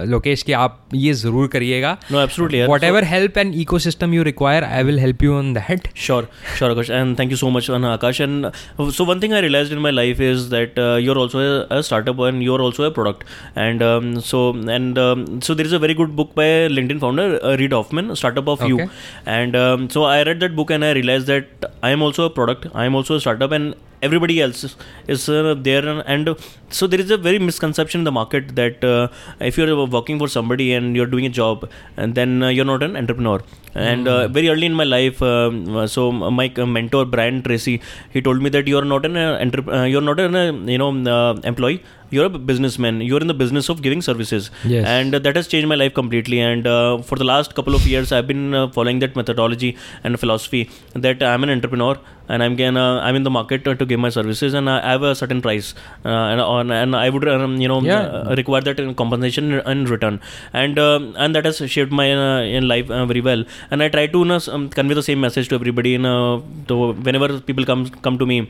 Lokesh 0.10 0.43
कि 0.43 0.54
आप 0.54 0.80
ये 0.95 1.13
ज़रूर 1.13 1.47
करिएगा। 1.54 1.97
No 2.12 2.19
absolutely 2.21 2.62
whatever 2.84 3.04
help 3.04 3.38
and 3.38 3.54
ecosystem 3.80 4.13
you 4.13 4.23
require 4.23 4.63
I 4.63 4.84
will 4.84 4.99
help 4.99 5.23
you 5.23 5.34
on 5.38 5.54
that 5.54 5.88
sure 6.06 6.28
sure 6.58 6.71
Akash 6.71 6.89
and 6.89 7.17
thank 7.19 7.32
you 7.32 7.38
so 7.38 7.49
much 7.49 7.69
Akash 7.71 8.21
and 8.21 8.51
so 8.97 9.06
one 9.06 9.21
thing 9.21 9.34
I 9.34 9.41
realize 9.41 9.71
in 9.73 9.80
my 9.80 9.91
life 9.91 10.21
is 10.21 10.49
that 10.51 10.80
you 11.04 11.12
are 11.12 11.17
also 11.17 11.39
a 11.78 11.82
startup 11.82 12.19
and 12.28 12.41
you 12.43 12.54
are 12.54 12.62
also 12.62 12.84
a 12.84 12.89
product 12.89 13.23
and 13.58 13.82
so 14.25 14.43
and 14.69 14.95
so 15.43 15.56
there 15.56 15.65
is 15.65 15.75
a 15.75 15.80
very 15.80 15.93
good 15.93 16.15
book 16.15 16.32
by 16.38 16.67
LinkedIn 16.91 16.99
founder 16.99 17.39
Reid 17.60 17.73
Hoffman 17.73 18.13
startup 18.13 18.49
of 18.49 18.65
you 18.65 18.80
and 18.80 19.56
so 19.89 20.06
I 20.06 20.23
read 20.23 20.39
that 20.39 20.51
book 20.51 20.71
and 20.71 20.84
I 20.84 20.93
realize 20.93 21.25
that 21.28 21.65
I 21.84 21.91
am 21.91 22.04
also 22.04 22.25
a 22.25 22.34
product 22.36 22.67
I 22.75 22.86
am 22.86 22.95
also 22.95 23.19
startup 23.19 23.54
and 23.54 23.73
product. 24.13 24.31
I 24.31 24.45
am 24.45 24.49
also 24.49 24.67
a 24.67 24.67
startup, 24.67 25.07
and 25.07 25.07
everybody 25.07 25.07
else 25.07 25.07
is, 25.07 25.29
uh, 25.29 25.55
there. 25.57 25.85
And, 25.87 26.27
and 26.27 26.39
so 26.69 26.87
there 26.87 26.99
is 26.99 27.11
a 27.11 27.17
very 27.17 27.39
misconception 27.39 28.01
in 28.01 28.05
the 28.05 28.11
market 28.11 28.55
that 28.55 28.83
uh, 28.83 29.07
if 29.39 29.57
you're 29.57 29.85
working 29.85 30.19
for 30.19 30.27
somebody 30.27 30.73
and 30.73 30.95
you're 30.95 31.05
doing 31.05 31.25
a 31.25 31.29
job, 31.29 31.69
and 31.97 32.15
then 32.15 32.43
uh, 32.43 32.49
you're 32.49 32.65
not 32.65 32.83
an 32.83 32.95
entrepreneur. 32.97 33.41
And 33.77 34.07
uh, 34.07 34.27
very 34.29 34.49
early 34.49 34.67
in 34.67 34.73
my 34.73 34.85
life, 34.85 35.21
um, 35.21 35.87
so 35.87 36.11
my 36.11 36.51
mentor 36.55 37.05
Brian 37.05 37.41
Tracy, 37.43 37.81
he 38.11 38.21
told 38.21 38.41
me 38.41 38.49
that 38.49 38.67
you're 38.67 38.85
not 38.85 39.05
an 39.05 39.17
uh, 39.17 39.37
entrep- 39.41 39.73
uh, 39.73 39.83
you're 39.83 40.01
not 40.01 40.19
an 40.19 40.35
uh, 40.35 40.51
you 40.51 40.77
know 40.77 40.91
uh, 41.11 41.33
employee. 41.43 41.83
You're 42.11 42.25
a 42.25 42.29
businessman. 42.29 43.01
You're 43.01 43.19
in 43.19 43.27
the 43.27 43.33
business 43.33 43.67
of 43.69 43.81
giving 43.81 44.01
services. 44.01 44.51
Yes. 44.63 44.85
And 44.87 45.15
uh, 45.15 45.19
that 45.19 45.35
has 45.35 45.47
changed 45.47 45.67
my 45.67 45.75
life 45.75 45.93
completely. 45.93 46.39
And 46.39 46.67
uh, 46.67 46.99
for 47.01 47.15
the 47.15 47.23
last 47.23 47.55
couple 47.55 47.75
of 47.75 47.85
years, 47.87 48.11
I've 48.11 48.27
been 48.27 48.53
uh, 48.53 48.67
following 48.69 48.99
that 48.99 49.15
methodology 49.15 49.77
and 50.03 50.19
philosophy 50.19 50.69
that 50.93 51.23
I'm 51.23 51.43
an 51.43 51.49
entrepreneur 51.49 51.97
and 52.27 52.41
I'm 52.43 52.55
gonna 52.55 52.99
I'm 53.03 53.15
in 53.15 53.23
the 53.23 53.29
market 53.29 53.67
uh, 53.67 53.75
to 53.75 53.85
give 53.85 53.99
my 53.99 54.09
services 54.09 54.53
and 54.53 54.69
I 54.69 54.91
have 54.91 55.03
a 55.03 55.13
certain 55.15 55.41
price 55.41 55.73
uh, 56.03 56.09
and 56.31 56.41
on 56.41 56.71
and 56.71 56.95
I 56.95 57.09
would 57.09 57.27
um, 57.27 57.57
you 57.57 57.67
know 57.67 57.81
Yeah. 57.81 58.01
uh, 58.01 58.35
require 58.35 58.61
that 58.61 58.79
in 58.79 58.95
compensation 58.95 59.51
in 59.73 59.85
return 59.85 60.19
and 60.53 60.79
um, 60.79 61.13
and 61.17 61.35
that 61.35 61.45
has 61.45 61.57
shaped 61.69 61.91
my 61.91 62.07
uh, 62.13 62.41
in 62.41 62.67
life 62.67 62.89
uh, 62.89 63.05
very 63.05 63.21
well 63.21 63.43
and 63.71 63.83
I 63.83 63.89
try 63.89 64.07
to 64.07 64.23
um, 64.55 64.69
convey 64.69 64.95
the 64.95 65.03
same 65.03 65.21
message 65.21 65.49
to 65.49 65.55
everybody 65.55 65.93
in 65.95 66.05
uh, 66.05 66.41
to 66.67 66.93
whenever 66.93 67.39
people 67.39 67.65
come 67.65 67.89
come 68.07 68.17
to 68.17 68.25
me 68.25 68.49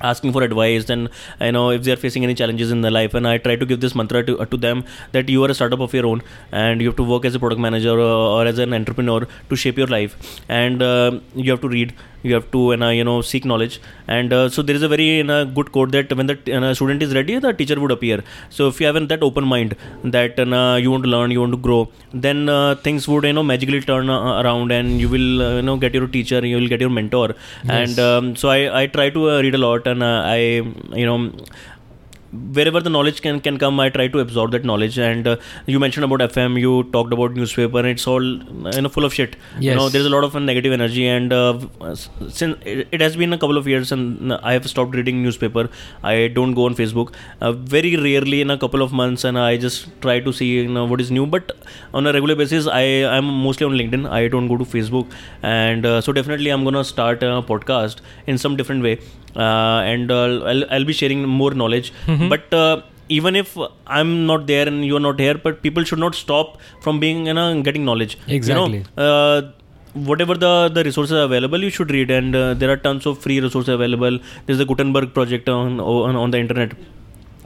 asking 0.00 0.32
for 0.32 0.42
advice 0.42 0.88
and 0.90 1.08
you 1.40 1.52
know 1.52 1.70
if 1.70 1.82
they 1.82 1.92
are 1.92 1.96
facing 1.96 2.24
any 2.24 2.34
challenges 2.34 2.70
in 2.70 2.80
their 2.80 2.90
life 2.90 3.14
and 3.14 3.26
i 3.26 3.36
try 3.38 3.56
to 3.56 3.66
give 3.66 3.80
this 3.80 3.94
mantra 3.94 4.24
to, 4.24 4.38
uh, 4.38 4.44
to 4.46 4.56
them 4.56 4.84
that 5.12 5.28
you 5.28 5.44
are 5.44 5.50
a 5.50 5.54
startup 5.54 5.80
of 5.80 5.92
your 5.92 6.06
own 6.06 6.22
and 6.52 6.80
you 6.80 6.88
have 6.88 6.96
to 6.96 7.02
work 7.02 7.24
as 7.24 7.34
a 7.34 7.38
product 7.38 7.60
manager 7.60 7.98
or, 7.98 8.42
or 8.42 8.46
as 8.46 8.58
an 8.58 8.72
entrepreneur 8.72 9.26
to 9.48 9.56
shape 9.56 9.76
your 9.76 9.86
life 9.86 10.40
and 10.48 10.82
uh, 10.82 11.18
you 11.34 11.50
have 11.50 11.60
to 11.60 11.68
read 11.68 11.94
you 12.22 12.34
have 12.34 12.50
to 12.50 12.72
and 12.72 12.82
uh, 12.82 12.88
you 12.88 13.04
know 13.04 13.20
seek 13.22 13.44
knowledge. 13.44 13.80
And 14.06 14.32
uh, 14.32 14.48
so 14.48 14.62
there 14.62 14.76
is 14.76 14.82
a 14.82 14.88
very 14.88 15.20
uh, 15.20 15.44
good 15.44 15.72
quote 15.72 15.92
that 15.92 16.12
when 16.16 16.26
the 16.26 16.36
t- 16.36 16.52
uh, 16.52 16.74
student 16.74 17.02
is 17.02 17.14
ready 17.14 17.38
the 17.38 17.52
teacher 17.52 17.78
would 17.80 17.90
appear. 17.90 18.22
So 18.50 18.68
if 18.68 18.80
you 18.80 18.86
have 18.86 19.08
that 19.08 19.22
open 19.22 19.44
mind 19.44 19.76
that 20.04 20.38
uh, 20.38 20.76
you 20.76 20.90
want 20.90 21.04
to 21.04 21.10
learn 21.10 21.30
you 21.30 21.40
want 21.40 21.52
to 21.52 21.58
grow 21.58 21.88
then 22.12 22.48
uh, 22.48 22.74
things 22.76 23.06
would 23.08 23.24
you 23.24 23.32
know 23.32 23.42
magically 23.42 23.80
turn 23.80 24.10
uh, 24.10 24.42
around 24.42 24.72
and 24.72 25.00
you 25.00 25.08
will 25.08 25.42
uh, 25.42 25.56
you 25.56 25.62
know 25.62 25.76
get 25.76 25.94
your 25.94 26.08
teacher 26.08 26.44
you 26.44 26.56
will 26.56 26.68
get 26.68 26.80
your 26.80 26.90
mentor. 26.90 27.34
And 27.68 27.98
um, 27.98 28.36
so 28.36 28.48
I, 28.48 28.82
I 28.82 28.86
try 28.86 29.10
to 29.10 29.30
uh, 29.30 29.42
read 29.42 29.54
a 29.54 29.58
lot 29.58 29.86
and 29.86 30.02
uh, 30.02 30.22
I 30.24 30.38
you 31.02 31.06
know 31.06 31.32
wherever 32.32 32.80
the 32.80 32.90
knowledge 32.90 33.22
can 33.22 33.40
can 33.40 33.58
come 33.58 33.80
i 33.80 33.88
try 33.88 34.06
to 34.06 34.18
absorb 34.18 34.50
that 34.52 34.64
knowledge. 34.64 34.98
And 34.98 35.26
uh, 35.26 35.36
you 35.66 35.78
mentioned 35.80 36.04
about 36.04 36.20
fm 36.30 36.58
you 36.60 36.84
talked 36.92 37.12
about 37.12 37.32
newspaper 37.34 37.78
and 37.78 37.88
it's 37.88 38.06
all 38.06 38.22
you 38.22 38.82
know 38.82 38.88
full 38.88 39.04
of 39.04 39.14
shit. 39.14 39.36
Yes. 39.58 39.62
you 39.70 39.74
know 39.74 39.88
there's 39.88 40.06
a 40.06 40.10
lot 40.10 40.24
of 40.24 40.36
uh, 40.36 40.38
negative 40.38 40.72
energy. 40.72 41.06
And 41.06 41.32
uh, 41.32 41.58
since 42.28 42.58
it, 42.64 42.88
it 42.92 43.00
has 43.00 43.16
been 43.16 43.32
a 43.32 43.38
couple 43.38 43.56
of 43.56 43.66
years 43.66 43.92
and 43.92 44.32
i 44.42 44.52
have 44.52 44.68
stopped 44.68 44.94
reading 44.94 45.22
newspaper. 45.22 45.68
I 46.02 46.28
don't 46.28 46.54
go 46.54 46.66
on 46.66 46.74
facebook. 46.74 47.14
Uh, 47.40 47.52
very 47.52 47.96
rarely 47.96 48.40
in 48.40 48.50
a 48.50 48.58
couple 48.58 48.82
of 48.82 48.92
months 48.92 49.24
and 49.24 49.38
i 49.38 49.56
just 49.56 49.88
try 50.02 50.20
to 50.20 50.32
see 50.32 50.46
you 50.46 50.68
know 50.68 50.84
what 50.84 51.00
is 51.00 51.10
new. 51.10 51.26
But 51.26 51.52
on 51.94 52.06
a 52.06 52.12
regular 52.12 52.36
basis 52.36 52.66
i 52.66 52.82
i'm 53.16 53.24
mostly 53.24 53.66
on 53.66 53.72
linkedin. 53.72 54.08
I 54.08 54.28
don't 54.28 54.48
go 54.48 54.56
to 54.56 54.64
facebook. 54.64 55.10
And 55.42 55.86
uh, 55.86 56.00
so 56.00 56.12
definitely 56.12 56.50
i'm 56.50 56.64
gonna 56.64 56.84
start 56.84 57.22
a 57.22 57.42
podcast 57.52 57.98
in 58.26 58.38
some 58.38 58.56
different 58.56 58.82
way. 58.82 58.98
uh, 58.98 59.27
and 59.34 60.10
uh, 60.10 60.42
I'll, 60.44 60.64
I'll 60.70 60.84
be 60.84 60.92
sharing 60.92 61.22
more 61.22 61.52
knowledge. 61.52 61.92
But 62.06 62.52
uh, 62.52 62.82
even 63.08 63.34
if 63.36 63.56
i'm 63.86 64.26
not 64.26 64.46
there 64.46 64.68
and 64.68 64.84
you're 64.84 65.00
not 65.00 65.18
here 65.18 65.36
but 65.44 65.62
people 65.62 65.82
should 65.82 65.98
not 65.98 66.14
stop 66.14 66.58
from 66.82 67.00
being 67.00 67.26
you 67.26 67.34
know 67.34 67.62
getting 67.62 67.84
knowledge. 67.84 68.18
Exactly. 68.26 68.78
you 68.78 68.84
know 68.96 69.02
uh, 69.04 69.52
whatever 69.94 70.34
the 70.34 70.68
the 70.68 70.84
resources 70.84 71.12
are 71.12 71.24
available 71.24 71.62
you 71.62 71.70
should 71.70 71.90
read. 71.90 72.10
And 72.10 72.34
uh, 72.34 72.54
there 72.54 72.70
are 72.70 72.76
tons 72.76 73.06
of 73.06 73.18
free 73.18 73.40
resources 73.40 73.74
available. 73.74 74.18
There's 74.46 74.58
the 74.58 74.66
gutenberg 74.66 75.14
project 75.14 75.48
on 75.48 75.80
on, 75.80 76.16
on 76.16 76.30
the 76.30 76.38
internet 76.38 76.72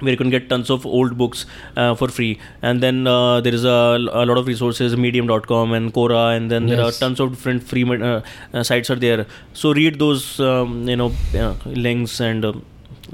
where 0.02 0.12
you 0.14 0.18
can 0.18 0.30
get 0.30 0.44
tons 0.50 0.70
of 0.74 0.86
old 0.86 1.14
books 1.18 1.40
uh, 1.76 1.94
for 2.00 2.08
free 2.08 2.38
and 2.62 2.84
then 2.86 2.98
uh, 3.08 3.42
there 3.42 3.54
is 3.60 3.64
a, 3.64 3.78
a 4.22 4.26
lot 4.30 4.38
of 4.38 4.46
resources 4.48 4.96
medium.com 4.96 5.74
and 5.74 5.92
quora 5.94 6.24
and 6.38 6.52
then 6.52 6.68
there 6.68 6.82
are 6.82 6.92
Yes. 6.92 7.00
tons 7.00 7.20
of 7.20 7.32
different 7.36 7.64
free 7.64 7.84
uh, 7.84 8.22
uh, 8.54 8.64
sites 8.72 8.92
are 8.96 9.00
there 9.06 9.26
so 9.54 9.74
read 9.74 9.98
those 10.04 10.26
um, 10.40 10.76
you 10.88 10.98
know 11.02 11.12
uh, 11.46 11.54
links 11.88 12.20
and 12.20 12.46
uh, 12.46 12.54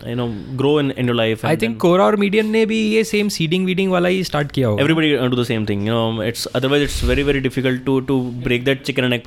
you 0.05 0.15
know 0.15 0.27
grow 0.61 0.73
in, 0.79 0.91
in 0.91 1.05
your 1.11 1.15
life 1.15 1.45
I 1.45 1.53
and 1.53 1.61
think 1.61 1.71
then 1.73 1.79
कोरा 1.81 2.05
और 2.05 2.15
Medium 2.25 2.45
ने 2.57 2.65
भी 2.73 2.79
ये 2.95 3.03
same 3.13 3.29
seeding 3.37 3.65
weeding 3.65 3.91
वाला 3.91 4.09
ही 4.09 4.23
start 4.31 4.51
किया 4.51 4.67
होगा 4.67 4.83
everybody 4.83 5.13
uh, 5.21 5.29
do 5.35 5.39
the 5.41 5.47
same 5.51 5.65
thing 5.71 5.85
you 5.89 5.93
know 5.97 6.27
it's 6.31 6.45
otherwise 6.61 6.85
it's 6.89 6.99
very 7.11 7.25
very 7.31 7.43
difficult 7.47 7.85
to 7.89 7.95
to 8.11 8.19
break 8.49 8.65
that 8.71 8.83
chicken 8.89 9.09
and 9.09 9.17
egg 9.19 9.23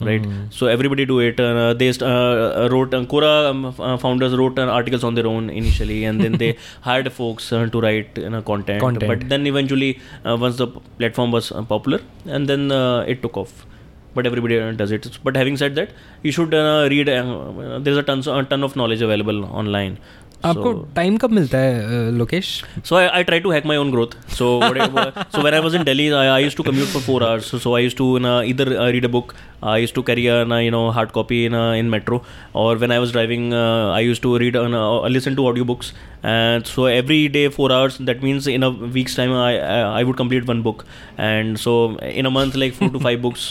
right? 0.00 0.26
So 0.50 0.66
everybody 0.66 1.04
do 1.04 1.20
it 1.20 1.38
uh, 1.40 1.74
they 1.74 1.88
uh, 1.90 2.68
wrote 2.70 2.94
uh, 2.94 3.04
Quora 3.04 3.50
um, 3.50 3.64
uh, 3.66 3.96
founders 3.96 4.34
wrote 4.34 4.58
uh, 4.58 4.66
articles 4.66 5.04
on 5.04 5.14
their 5.14 5.26
own 5.26 5.50
initially 5.50 6.04
and 6.04 6.20
then 6.20 6.32
they 6.32 6.56
hired 6.80 7.12
folks 7.12 7.52
uh, 7.52 7.66
to 7.66 7.80
write 7.80 8.16
you 8.16 8.30
know, 8.30 8.42
content. 8.42 8.80
Content. 8.80 9.08
but 9.08 9.28
then 9.28 9.46
eventually 9.46 10.00
uh, 10.24 10.36
once 10.38 10.56
the 10.56 10.66
platform 10.98 11.30
was 11.30 11.52
uh, 11.52 11.62
popular 11.62 12.00
and 12.26 12.48
then 12.48 12.72
uh, 12.72 13.00
it 13.00 13.22
took 13.22 13.36
off. 13.36 13.66
But 14.14 14.26
everybody 14.26 14.58
uh, 14.60 14.70
does 14.70 14.92
it. 14.92 15.18
But 15.24 15.36
having 15.36 15.56
said 15.56 15.74
that 15.74 15.90
you 16.22 16.30
should 16.30 16.54
uh, 16.54 16.86
read 16.88 17.08
uh, 17.08 17.80
there's 17.80 17.96
a 17.96 18.02
tons 18.02 18.28
a 18.28 18.42
ton 18.44 18.62
of 18.62 18.76
knowledge 18.76 19.02
available 19.02 19.44
online 19.46 19.98
आपको 20.45 20.71
so, 20.73 20.95
time 20.95 21.15
कब 21.21 21.31
मिलता 21.35 21.57
है 21.57 21.79
अ, 21.85 22.11
Lokesh 22.17 22.49
so 22.89 22.95
I, 22.97 23.01
I 23.19 23.23
try 23.29 23.39
to 23.45 23.49
hack 23.53 23.65
my 23.71 23.75
own 23.79 23.89
growth. 23.95 24.13
So 24.35 24.51
whatever, 24.61 25.01
so 25.33 25.41
when 25.47 25.57
I 25.57 25.59
was 25.65 25.73
in 25.79 25.83
Delhi, 25.89 26.05
I, 26.19 26.21
I 26.35 26.37
used 26.43 26.59
to 26.59 26.63
commute 26.67 26.91
for 26.91 27.01
four 27.07 27.17
hours. 27.29 27.49
So, 27.53 27.57
so 27.65 27.73
I 27.79 27.81
used 27.85 27.97
to 28.01 28.07
you 28.13 28.21
know, 28.25 28.35
either 28.51 28.67
uh, 28.77 28.85
read 28.97 29.07
a 29.09 29.11
book. 29.15 29.33
I 29.61 29.75
used 29.85 29.95
to 29.95 30.03
carry 30.09 30.27
a 30.27 30.37
you 30.67 30.71
know 30.75 30.83
hard 30.99 31.11
copy 31.17 31.39
in 31.49 31.57
uh, 31.61 31.73
in 31.81 31.89
metro, 31.95 32.21
or 32.63 32.77
when 32.83 32.95
I 32.97 32.99
was 33.05 33.11
driving, 33.17 33.53
uh, 33.53 33.91
I 33.97 33.99
used 33.99 34.23
to 34.27 34.37
read 34.45 34.55
uh, 34.61 34.63
uh, 34.83 35.09
listen 35.17 35.35
to 35.41 35.47
audiobooks. 35.51 35.91
And 36.35 36.71
so 36.75 36.85
every 36.85 37.21
day 37.39 37.45
four 37.59 37.71
hours. 37.79 37.97
That 38.11 38.23
means 38.29 38.47
in 38.55 38.63
a 38.63 38.71
week's 38.99 39.19
time, 39.21 39.33
I 39.33 39.51
I, 39.59 39.81
I 39.99 40.03
would 40.11 40.21
complete 40.23 40.47
one 40.53 40.61
book. 40.69 40.85
And 41.31 41.59
so 41.67 41.75
in 42.21 42.31
a 42.31 42.37
month, 42.39 42.55
like 42.65 42.79
four 42.79 42.89
to 42.97 43.03
five 43.09 43.21
books. 43.27 43.49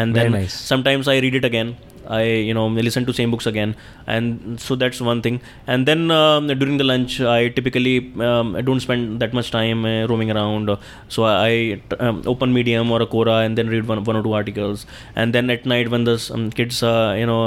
And 0.00 0.14
Very 0.14 0.30
then 0.30 0.40
nice. 0.40 0.56
sometimes 0.72 1.08
I 1.08 1.20
read 1.28 1.34
it 1.42 1.44
again. 1.44 1.76
I 2.07 2.23
you 2.23 2.53
know 2.53 2.67
listen 2.67 3.05
to 3.05 3.13
same 3.13 3.31
books 3.31 3.45
again, 3.45 3.75
and 4.07 4.59
so 4.59 4.75
that's 4.75 5.01
one 5.01 5.21
thing. 5.21 5.41
And 5.67 5.87
then 5.87 6.11
um, 6.11 6.47
during 6.47 6.77
the 6.77 6.83
lunch, 6.83 7.19
I 7.21 7.49
typically 7.49 8.13
um, 8.19 8.55
I 8.55 8.61
don't 8.61 8.79
spend 8.79 9.19
that 9.21 9.33
much 9.33 9.51
time 9.51 9.85
uh, 9.85 10.05
roaming 10.07 10.31
around. 10.31 10.75
So 11.09 11.25
I 11.25 11.81
um, 11.99 12.23
open 12.25 12.53
Medium 12.53 12.91
or 12.91 13.01
a 13.01 13.07
Quora 13.07 13.45
and 13.45 13.57
then 13.57 13.67
read 13.67 13.87
one, 13.87 14.03
one 14.03 14.15
or 14.15 14.23
two 14.23 14.33
articles. 14.33 14.85
And 15.15 15.33
then 15.33 15.49
at 15.49 15.65
night 15.65 15.89
when 15.89 16.03
the 16.03 16.31
um, 16.33 16.51
kids 16.51 16.83
uh, 16.83 17.15
you 17.17 17.25
know 17.25 17.41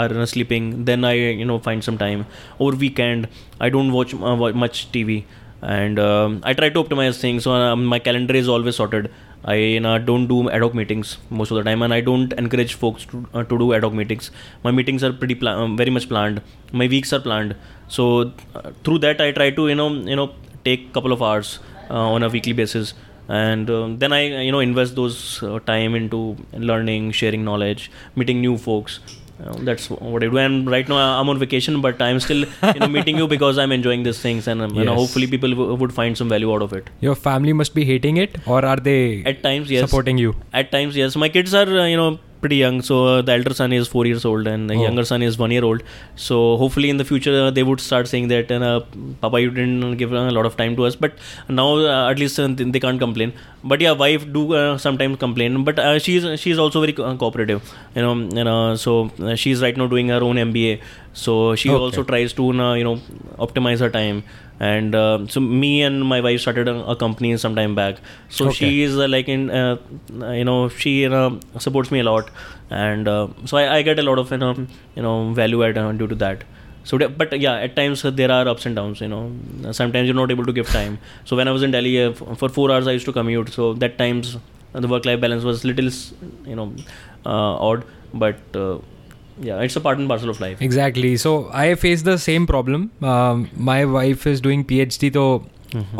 are 0.00 0.26
sleeping, 0.26 0.84
then 0.84 1.04
I 1.04 1.14
you 1.14 1.44
know 1.44 1.58
find 1.58 1.82
some 1.82 1.98
time. 1.98 2.26
Over 2.58 2.76
weekend, 2.76 3.28
I 3.60 3.68
don't 3.68 3.92
watch 3.92 4.14
uh, 4.14 4.36
much 4.36 4.90
TV 4.92 5.24
and 5.62 5.98
um, 5.98 6.40
I 6.42 6.54
try 6.54 6.68
to 6.70 6.82
optimize 6.82 7.20
things. 7.20 7.44
So 7.44 7.52
um, 7.52 7.84
my 7.84 7.98
calendar 7.98 8.34
is 8.34 8.48
always 8.48 8.76
sorted. 8.76 9.10
I 9.44 9.78
know, 9.78 9.98
don't 9.98 10.28
do 10.28 10.48
ad 10.50 10.62
hoc 10.62 10.72
meetings 10.74 11.18
most 11.28 11.50
of 11.50 11.56
the 11.56 11.64
time, 11.64 11.82
and 11.82 11.92
I 11.92 12.00
don't 12.00 12.32
encourage 12.34 12.74
folks 12.74 13.04
to, 13.06 13.26
uh, 13.34 13.42
to 13.42 13.58
do 13.58 13.72
ad 13.74 13.82
hoc 13.82 13.92
meetings. 13.92 14.30
My 14.62 14.70
meetings 14.70 15.02
are 15.02 15.12
pretty 15.12 15.34
pla- 15.34 15.56
um, 15.62 15.76
very 15.76 15.90
much 15.90 16.08
planned. 16.08 16.42
My 16.72 16.86
weeks 16.86 17.12
are 17.12 17.18
planned. 17.20 17.56
So 17.88 18.32
uh, 18.54 18.70
through 18.84 18.98
that, 19.00 19.20
I 19.20 19.32
try 19.32 19.50
to 19.50 19.68
you 19.68 19.74
know 19.74 19.88
you 19.92 20.14
know 20.14 20.32
take 20.64 20.92
couple 20.92 21.12
of 21.12 21.22
hours 21.22 21.58
uh, 21.90 21.94
on 21.94 22.22
a 22.22 22.28
weekly 22.28 22.52
basis, 22.52 22.94
and 23.28 23.68
um, 23.68 23.98
then 23.98 24.12
I 24.12 24.42
you 24.42 24.52
know 24.52 24.60
invest 24.60 24.94
those 24.94 25.42
uh, 25.42 25.58
time 25.60 25.96
into 25.96 26.36
learning, 26.52 27.10
sharing 27.10 27.44
knowledge, 27.44 27.90
meeting 28.14 28.40
new 28.40 28.56
folks. 28.56 29.00
That's 29.38 29.90
what 29.90 30.22
I 30.22 30.28
do. 30.28 30.38
And 30.38 30.70
right 30.70 30.88
now 30.88 30.96
I'm 31.20 31.28
on 31.28 31.38
vacation, 31.38 31.80
but 31.80 32.00
I'm 32.00 32.20
still 32.20 32.44
you 32.74 32.80
know, 32.80 32.88
meeting 32.88 33.16
you 33.16 33.26
because 33.26 33.58
I'm 33.58 33.72
enjoying 33.72 34.02
these 34.02 34.20
things, 34.20 34.46
and 34.46 34.60
yes. 34.60 34.72
you 34.72 34.84
know, 34.84 34.94
hopefully 34.94 35.26
people 35.26 35.50
w- 35.50 35.74
would 35.74 35.92
find 35.92 36.16
some 36.16 36.28
value 36.28 36.52
out 36.52 36.62
of 36.62 36.72
it. 36.72 36.90
Your 37.00 37.14
family 37.14 37.52
must 37.52 37.74
be 37.74 37.84
hating 37.84 38.18
it, 38.18 38.36
or 38.46 38.64
are 38.64 38.76
they 38.76 39.24
at 39.24 39.42
times 39.42 39.70
yes 39.70 39.88
supporting 39.88 40.18
you? 40.18 40.34
At 40.52 40.70
times 40.70 40.96
yes. 40.96 41.16
My 41.16 41.28
kids 41.28 41.54
are 41.54 41.66
uh, 41.66 41.86
you 41.86 41.96
know 41.96 42.18
pretty 42.42 42.56
young. 42.62 42.80
So 42.88 42.96
uh, 43.06 43.22
the 43.28 43.32
elder 43.32 43.54
son 43.60 43.72
is 43.78 43.88
four 43.94 44.04
years 44.10 44.24
old, 44.30 44.46
and 44.52 44.68
the 44.72 44.76
Oh. 44.78 44.82
younger 44.86 45.04
son 45.10 45.22
is 45.28 45.38
one 45.42 45.52
year 45.56 45.64
old. 45.70 45.82
So 46.26 46.38
hopefully, 46.62 46.90
in 46.94 47.00
the 47.02 47.06
future, 47.12 47.34
uh, 47.44 47.50
they 47.58 47.64
would 47.70 47.80
start 47.88 48.08
saying 48.12 48.28
that, 48.34 48.52
uh, 48.58 48.80
"Papa, 49.26 49.40
you 49.44 49.50
didn't 49.60 49.96
give 50.02 50.12
a 50.22 50.24
lot 50.38 50.50
of 50.50 50.56
time 50.62 50.76
to 50.80 50.86
us." 50.90 50.98
But 51.06 51.16
now, 51.60 51.68
uh, 51.94 52.10
at 52.14 52.22
least, 52.24 52.40
uh, 52.46 52.48
they 52.76 52.82
can't 52.86 53.02
complain. 53.06 53.32
But 53.74 53.86
yeah, 53.86 53.92
wife 54.04 54.26
do 54.38 54.44
uh, 54.62 54.78
sometimes 54.86 55.18
complain. 55.26 55.60
But 55.70 55.78
uh, 55.88 55.98
she's 56.08 56.28
she's 56.46 56.62
also 56.66 56.84
very 56.86 56.96
co- 57.00 57.10
cooperative. 57.24 57.72
You 58.00 58.06
know, 58.08 58.14
you 58.40 58.46
know. 58.50 58.58
So 58.86 58.96
uh, 59.30 59.36
she's 59.44 59.66
right 59.68 59.82
now 59.84 59.88
doing 59.96 60.14
her 60.16 60.22
own 60.30 60.44
MBA. 60.48 60.74
So 61.24 61.32
she 61.62 61.68
Okay. 61.70 61.78
also 61.86 62.02
tries 62.10 62.32
to, 62.38 62.44
uh, 62.66 62.74
you 62.74 62.84
know, 62.90 62.96
optimize 63.46 63.80
her 63.86 63.90
time. 64.00 64.22
And 64.70 64.94
uh, 64.94 65.26
so 65.28 65.40
me 65.40 65.82
and 65.82 66.04
my 66.04 66.20
wife 66.20 66.40
started 66.40 66.68
a, 66.68 66.74
a 66.92 66.96
company 66.96 67.36
some 67.36 67.54
time 67.56 67.74
back. 67.74 67.96
So 68.28 68.46
Okay. 68.46 68.54
she 68.58 68.82
is 68.82 68.96
uh, 68.96 69.08
like 69.08 69.28
in 69.28 69.50
uh, 69.50 69.78
you 70.40 70.44
know 70.44 70.68
she 70.68 71.00
you 71.02 71.08
know, 71.08 71.40
supports 71.58 71.90
me 71.90 72.00
a 72.00 72.04
lot. 72.04 72.30
And 72.70 73.08
uh, 73.08 73.28
so 73.44 73.56
I, 73.58 73.76
I 73.76 73.82
get 73.82 73.98
a 73.98 74.02
lot 74.02 74.18
of 74.18 74.30
you 74.30 74.38
know, 74.38 74.54
you 74.96 75.02
know 75.02 75.32
value 75.32 75.64
add 75.64 75.78
uh, 75.78 75.92
due 75.92 76.06
to 76.06 76.14
that. 76.16 76.44
So 76.84 76.98
but 77.08 77.38
yeah 77.40 77.54
at 77.66 77.76
times 77.76 78.04
uh, 78.04 78.10
there 78.10 78.30
are 78.30 78.46
ups 78.48 78.66
and 78.66 78.76
downs 78.76 79.00
you 79.00 79.08
know. 79.08 79.32
Sometimes 79.72 80.06
you're 80.06 80.14
not 80.22 80.30
able 80.30 80.46
to 80.46 80.52
give 80.52 80.70
time. 80.70 80.98
So 81.24 81.36
when 81.36 81.48
i 81.48 81.52
was 81.52 81.62
in 81.62 81.70
delhi 81.72 82.12
for 82.14 82.48
4 82.48 82.70
hours 82.72 82.86
i 82.86 82.92
used 82.92 83.06
to 83.06 83.12
commute. 83.12 83.50
So 83.50 83.74
that 83.74 83.98
times 83.98 84.36
uh, 84.74 84.80
the 84.80 84.88
work 84.88 85.04
life 85.04 85.20
balance 85.20 85.44
was 85.44 85.64
little 85.64 85.90
you 86.46 86.56
know 86.56 86.72
uh, 87.26 87.54
odd. 87.70 87.84
But 88.14 88.40
uh, 88.54 88.78
yeah 89.38 89.60
it's 89.60 89.76
a 89.76 89.80
part 89.80 89.98
and 89.98 90.08
parcel 90.08 90.30
of 90.30 90.40
life 90.40 90.60
Exactly. 90.60 91.16
So 91.16 91.50
I 91.52 91.74
face 91.74 92.02
the 92.02 92.18
same 92.18 92.46
problem. 92.46 92.90
Um, 93.02 93.50
my 93.56 93.84
wife 93.84 94.26
is 94.26 94.40
doing 94.40 94.64
PhD, 94.64 95.12
so 95.12 95.44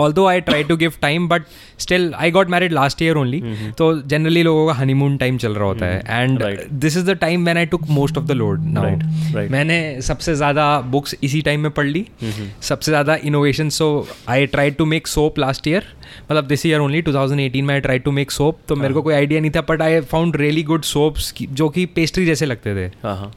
although 0.00 0.26
I 0.26 0.40
try 0.40 0.64
to 0.64 0.76
give 0.76 0.92
time 1.02 1.28
but 1.28 1.42
still 1.78 2.12
I 2.14 2.30
got 2.30 2.50
married 2.50 2.72
last 2.72 3.02
year 3.02 3.16
only 3.16 3.42
तो 3.78 3.92
generally 4.02 4.42
लोगों 4.42 4.66
का 4.66 4.72
honeymoon 4.72 5.16
time 5.16 5.38
चल 5.38 5.54
रहा 5.54 5.68
होता 5.68 5.86
है. 5.86 6.02
And 6.08 6.44
this 6.72 6.96
is 6.96 7.06
the 7.06 7.16
time 7.20 7.44
man 7.44 7.56
I 7.56 7.66
took 7.66 7.88
most 7.90 8.18
of 8.18 8.24
the 8.24 8.32
load 8.32 8.64
now 8.68 9.48
मैंने 9.50 9.80
सबसे 10.02 10.34
ज़्यादा 10.34 10.80
बुक्स 10.90 11.14
इसी 11.22 11.40
टाइम 11.42 11.60
में 11.60 11.70
पढ़ 11.70 11.86
ली. 11.86 12.06
Mm-hmm. 12.22 12.62
सबसे 12.62 12.90
ज़्यादा 12.90 13.14
innovation 13.24 13.68
so 13.70 13.88
I 14.28 14.46
try 14.46 14.70
to 14.70 14.84
make 14.84 15.06
soap 15.06 15.38
last 15.38 15.68
year 15.68 15.84
मतलब 16.30 16.46
दिस 16.46 16.66
ईयर 16.66 16.80
ओनली 16.80 17.02
2018 17.02 17.62
में 17.62 17.74
I 17.74 17.80
try 17.80 17.98
to 17.98 18.10
make 18.10 18.30
soap 18.30 18.58
तो 18.68 18.76
मेरे 18.76 18.94
को 18.94 19.00
हाँ। 19.00 19.04
कोई 19.04 19.14
आइडिया 19.14 19.40
नहीं 19.40 19.50
था 19.50 19.60
but 19.68 19.82
I 19.82 20.00
found 20.00 20.36
really 20.36 20.62
good 20.62 20.82
soaps 20.84 21.32
जो 21.40 21.68
कि 21.68 21.86
पेस्ट्री 21.86 22.26
जैसे 22.26 22.46
लगते 22.46 22.74
थे. 22.76 22.90
हाँ, 23.02 23.16
हाँ। 23.16 23.32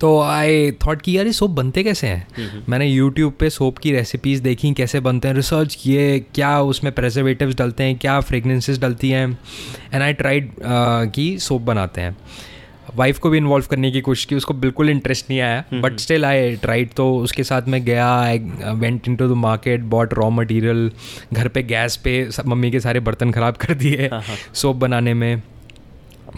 तो 0.00 0.20
आई 0.20 0.70
थॉट 0.86 1.02
कि 1.02 1.16
यार 1.16 1.26
ये 1.26 1.32
सोप 1.32 1.50
बनते 1.50 1.82
कैसे 1.82 2.06
हैं? 2.06 2.64
मैंने 2.68 2.86
यूट्यूब 2.86 3.34
पे 3.40 3.50
सोप 3.50 3.78
की 3.78 3.92
रेसिपीज़ 3.92 4.42
देखी 4.42 4.72
कैसे 4.72 5.00
बनते 5.00 5.28
हैं 5.28 5.34
रिसर्च 5.34 5.74
किए 5.74 6.18
क्या 6.34 6.58
उसमें 6.62 6.92
प्रेजर्वेटिव्स 6.92 7.54
डलते 7.54 7.84
हैं 7.84 7.98
क्या 7.98 8.20
फ्रेगनेंसेस 8.20 8.78
डलती 8.78 9.10
हैं। 9.10 9.26
एंड 9.94 10.02
आई 10.02 10.12
ट्राइड 10.12 10.52
कि 11.14 11.36
सोप 11.38 11.62
बनाते 11.62 12.00
हैं। 12.00 12.16
वाइफ 12.96 13.18
को 13.18 13.30
भी 13.30 13.38
इन्वॉल्व 13.38 13.66
करने 13.70 13.90
की 13.90 14.00
कोशिश 14.00 14.24
की 14.24 14.34
उसको 14.34 14.54
बिल्कुल 14.54 14.90
इंटरेस्ट 14.90 15.30
नहीं 15.30 15.40
आया 15.40 15.64
बट 15.74 15.98
स्टिल 15.98 16.24
आई 16.24 16.56
ट्राइड 16.56 16.90
तो 16.96 17.06
उसके 17.16 17.44
साथ 17.44 17.68
मैं 17.68 17.84
गया 17.84 18.08
I 18.20 18.38
went 18.38 19.08
in 19.08 19.16
to 19.16 19.28
the 19.28 19.36
market 19.38 19.80
bought 19.80 20.14
raw 20.14 20.28
material 20.30 20.90
घर 21.32 21.48
पे 21.48 21.62
गैस 21.62 21.96
पे 21.96 22.28
मम्मी 22.46 22.70
के 22.70 22.80
सारे 22.80 23.00
बर्तन 23.00 23.32
ख़राब 23.32 23.56
कर 23.56 23.74
दिए 23.74 24.10
सोप 24.54 24.76
बनाने 24.76 25.14
में। 25.14 25.42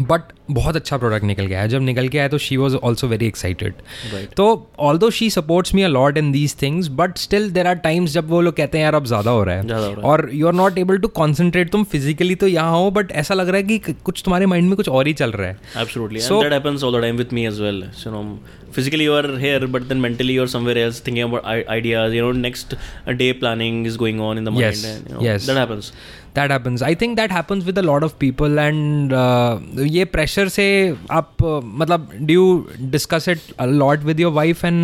बट 0.01 0.33
बहुत 0.51 0.77
अच्छा 0.77 0.97
प्रोडक्ट 0.99 1.25
निकल 1.25 1.47
गया 1.47 1.61
है। 1.61 1.69
जब 1.69 1.83
निकल 1.83 2.09
के 2.09 2.19
आया 2.19 2.29
तो 2.29 2.39
she 2.39 2.57
was 2.57 2.77
also 2.77 3.09
very 3.09 3.27
excited 3.27 3.75
तो 4.37 4.47
although 4.99 5.11
she 5.11 5.29
supports 5.31 5.75
me 5.75 5.83
a 5.83 5.89
lot 5.89 6.19
in 6.19 6.31
these 6.33 6.55
things 6.63 6.89
but 6.93 7.19
still 7.19 7.51
there 7.51 7.67
are 7.67 7.75
times 7.85 8.13
जब 8.13 8.29
वो 8.31 8.41
लोग 8.41 8.55
कहते 8.57 8.79
हैं 8.79 8.85
यार 8.85 8.95
अब 8.95 9.05
ज़्यादा 9.07 9.31
हो 9.31 9.45
रहा 9.45 9.57
है। 9.57 9.95
और 9.95 10.29
you 10.33 10.47
are 10.47 10.55
not 10.55 10.79
able 10.79 10.99
to 10.99 11.09
concentrate 11.21 11.71
तुम 11.71 11.85
फिजिकली 11.93 12.35
तो 12.35 12.47
यहाँ 12.47 12.73
हो 12.73 12.91
बट 12.91 13.13
ऐसा 13.13 13.35
लग 13.35 13.49
रहा 13.49 13.57
है 13.57 13.63
कि 13.63 13.95
कुछ 14.05 14.23
तुम्हारे 14.25 14.47
माइंड 14.47 14.69
में 14.69 14.77
कुछ 14.77 14.89
और 14.89 15.07
ही 15.07 15.13
चल 15.15 15.33
रहा 15.33 15.49
है। 15.49 15.59
Physically 18.77 19.05
you 19.07 19.13
are 19.17 19.29
here 19.41 19.67
but 19.75 19.85
then 19.89 20.01
mentally 20.05 20.35
you 20.37 20.45
are 20.45 20.51
somewhere 20.53 20.81
else 20.85 20.97
thinking 21.09 21.27
about 21.27 21.45
ideas. 21.75 22.15
You 22.17 22.23
know 22.25 22.31
next 22.39 22.73
day 23.21 23.29
planning 23.43 23.77
is 23.91 23.99
going 24.01 24.23
on 24.29 24.41
in 24.41 24.49
the 24.49 24.55
mind 24.57 24.65
yes, 24.65 24.81
and, 24.89 25.11
you 25.11 25.15
know, 25.15 25.21
yes. 25.27 25.47
that 25.51 25.61
happens. 25.61 25.91
That 26.36 26.52
happens 26.52 26.84
I 26.84 26.96
think 27.02 27.16
that 27.18 27.32
happens 27.32 27.66
with 27.66 27.80
a 27.80 27.82
lot 27.82 28.04
of 28.04 28.16
people 28.20 28.60
and 28.60 29.14
ये 29.96 30.06
pressure 30.16 30.48
से 30.58 30.68
आप 31.12 31.32
uh, 31.44 31.62
मतलब 31.64 32.10
do 32.22 32.34
you 32.34 32.68
discuss 32.98 33.28
it 33.30 33.40
a 33.60 33.66
lot 33.66 34.04
with 34.12 34.20
your 34.20 34.32
wife 34.42 34.66
and 34.66 34.78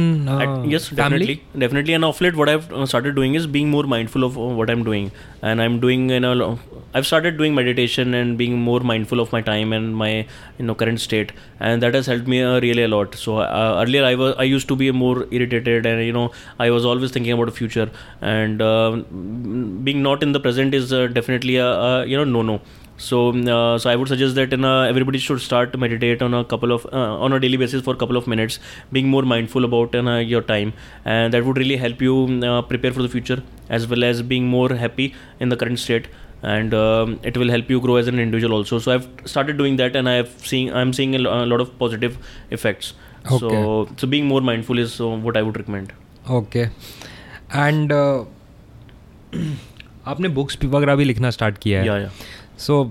At- 0.45 0.65
yes, 0.71 0.85
definitely, 0.99 1.33
definitely. 1.63 1.93
And 1.97 2.05
off 2.07 2.19
late, 2.23 2.35
what 2.41 2.49
I've 2.53 2.71
uh, 2.71 2.85
started 2.91 3.15
doing 3.19 3.35
is 3.39 3.45
being 3.55 3.69
more 3.75 3.83
mindful 3.93 4.25
of 4.27 4.37
uh, 4.37 4.47
what 4.59 4.71
I'm 4.73 4.83
doing, 4.87 5.05
and 5.51 5.61
I'm 5.65 5.79
doing 5.85 6.09
you 6.13 6.19
know, 6.25 6.33
lo- 6.41 6.59
I've 6.99 7.07
started 7.09 7.37
doing 7.41 7.55
meditation 7.59 8.13
and 8.19 8.37
being 8.41 8.57
more 8.65 8.79
mindful 8.91 9.23
of 9.23 9.31
my 9.35 9.41
time 9.49 9.73
and 9.77 9.95
my 10.01 10.09
you 10.11 10.65
know 10.69 10.75
current 10.81 11.01
state, 11.05 11.31
and 11.69 11.85
that 11.85 11.97
has 11.99 12.09
helped 12.13 12.29
me 12.33 12.41
uh, 12.49 12.53
really 12.65 12.83
a 12.83 12.91
lot. 12.95 13.15
So 13.23 13.37
uh, 13.39 13.81
earlier, 13.83 14.03
I 14.11 14.13
was 14.23 14.35
I 14.45 14.47
used 14.51 14.67
to 14.73 14.77
be 14.83 14.91
more 15.03 15.15
irritated, 15.39 15.89
and 15.93 16.03
you 16.09 16.13
know, 16.19 16.25
I 16.67 16.69
was 16.77 16.85
always 16.93 17.15
thinking 17.17 17.37
about 17.37 17.51
the 17.53 17.57
future, 17.61 17.87
and 18.35 18.61
uh, 18.69 18.91
mm, 18.95 19.83
being 19.89 20.01
not 20.09 20.23
in 20.29 20.37
the 20.39 20.43
present 20.47 20.79
is 20.81 20.93
uh, 21.01 21.07
definitely 21.40 21.56
a, 21.56 21.66
a 21.66 22.06
you 22.06 22.16
know 22.16 22.24
no 22.24 22.42
no 22.42 22.60
so 22.96 23.32
mm, 23.32 23.48
uh, 23.48 23.78
so 23.78 23.88
i 23.90 23.96
would 23.96 24.08
suggest 24.08 24.34
that 24.34 24.52
in 24.52 24.64
a, 24.64 24.86
everybody 24.88 25.18
should 25.18 25.40
start 25.40 25.72
to 25.72 25.78
meditate 25.78 26.22
on 26.22 26.34
a 26.34 26.44
couple 26.44 26.72
of 26.72 26.86
uh, 26.92 27.24
on 27.24 27.32
a 27.32 27.40
daily 27.40 27.56
basis 27.56 27.82
for 27.82 27.94
a 27.94 27.96
couple 27.96 28.16
of 28.16 28.26
minutes 28.26 28.58
being 28.92 29.08
more 29.08 29.22
mindful 29.22 29.64
about 29.64 29.94
your 30.32 30.42
time. 30.42 30.72
And 31.04 31.32
that 31.32 31.44
would 31.44 31.56
really 31.56 31.76
help 31.76 32.02
you 32.02 32.14
mm, 32.26 32.44
uh, 32.44 32.62
prepare 32.62 32.92
for 32.92 33.02
the 33.02 33.08
future 33.08 33.42
as 33.70 33.86
well 33.88 34.04
as 34.04 34.22
being 34.22 34.46
more 34.46 34.68
happy 34.74 35.14
in 35.38 35.48
the 35.48 35.56
current 35.56 35.78
state. 35.78 36.08
And 36.42 36.74
um, 36.74 37.20
it 37.22 37.36
will 37.36 37.50
help 37.50 37.70
you 37.70 37.80
grow 37.80 37.96
as 37.96 38.06
an 38.08 38.18
individual 38.18 38.56
also. 38.56 38.78
So 38.78 38.92
i've 38.92 39.08
started 39.24 39.56
doing 39.56 39.76
that 39.76 39.96
and 39.96 40.08
i've 40.08 40.30
seen 40.52 40.72
i'm 40.72 40.92
seeing 40.92 41.14
a, 41.14 41.18
lot 41.18 41.60
of 41.60 41.78
positive 41.78 42.18
effects. 42.50 42.92
Okay. 43.26 43.38
so 43.38 43.88
so 43.96 44.06
being 44.06 44.26
more 44.26 44.40
mindful 44.40 44.78
is 44.78 45.00
uh, 45.00 45.08
what 45.08 45.36
i 45.36 45.42
would 45.42 45.56
recommend. 45.56 45.92
Okay. 46.28 46.68
And 47.50 47.92
uh, 47.92 48.24
आपने 50.10 50.28
books 50.28 50.58
वगैरह 50.64 50.96
भी 50.96 51.04
लिखना 51.04 51.30
start 51.30 51.58
किया 51.58 51.80
है 51.80 51.86
या, 51.86 51.94
yeah. 51.94 52.12
So 52.60 52.82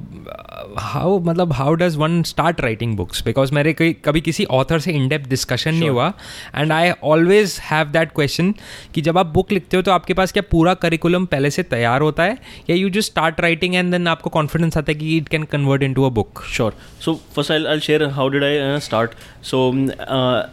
how 0.77 1.17
uh, 1.17 1.25
मतलब 1.25 1.53
how 1.53 1.73
does 1.73 1.95
one 1.95 2.21
start 2.23 2.61
writing 2.61 2.95
books 2.97 3.23
because 3.25 3.53
मेरे 3.53 3.73
कभी 4.05 4.21
किसी 4.21 4.45
ऑथर 4.51 4.79
से 4.79 4.91
इनडेप्थ 4.91 5.29
डिस्कशन 5.29 5.75
नहीं 5.75 5.89
हुआ 5.89 6.11
and 6.55 6.71
I 6.71 6.91
always 7.03 7.57
have 7.63 7.87
that 7.87 8.11
question 8.11 8.53
कि 8.95 9.01
जब 9.01 9.17
आप 9.17 9.25
बुक 9.33 9.51
लिखते 9.51 9.77
हो 9.77 9.83
तो 9.83 9.91
आपके 9.91 10.13
पास 10.13 10.31
क्या 10.31 10.43
पूरा 10.51 10.73
करिकुलम 10.83 11.25
पहले 11.25 11.49
से 11.49 11.63
तैयार 11.63 12.01
होता 12.01 12.23
है? 12.23 12.37
या 12.69 12.75
you 12.75 12.89
just 12.89 13.11
start 13.11 13.41
writing 13.41 13.75
and 13.75 13.91
then 13.91 14.07
आपको 14.07 14.29
कॉन्फिडेंस 14.29 14.77
आता 14.77 14.91
है 14.91 14.97
कि 14.99 15.17
it 15.17 15.27
can 15.27 15.43
convert 15.51 15.83
in 15.83 15.93
to 15.93 16.05
a 16.05 16.09
book 16.19 16.43
sure 16.53 16.75
so 17.05 17.19
first 17.35 17.51
I 17.51 17.65
I 17.65 17.79
share 17.79 18.03
how 18.11 18.29
did 18.29 18.43
I 18.43 18.79
start 18.79 19.11
so 19.43 19.67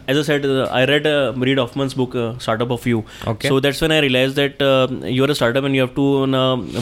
as 0.09 0.17
a 0.17 0.21
set 0.23 0.45
I 0.71 0.85
read 0.85 1.03
read 1.43 1.59
of 1.59 1.77
Hoffman's 1.77 1.97
book 1.97 2.11
startup 2.41 2.71
of 2.71 2.87
you 2.89 3.03
so 3.27 3.59
that's 3.59 3.81
when 3.83 3.91
I 3.91 4.01
realize 4.01 4.35
that 4.35 4.61
you 5.11 5.23
are 5.23 5.33
startup 5.33 5.65
and 5.65 5.75
you 5.75 5.85
have 5.85 5.93
to 5.95 6.05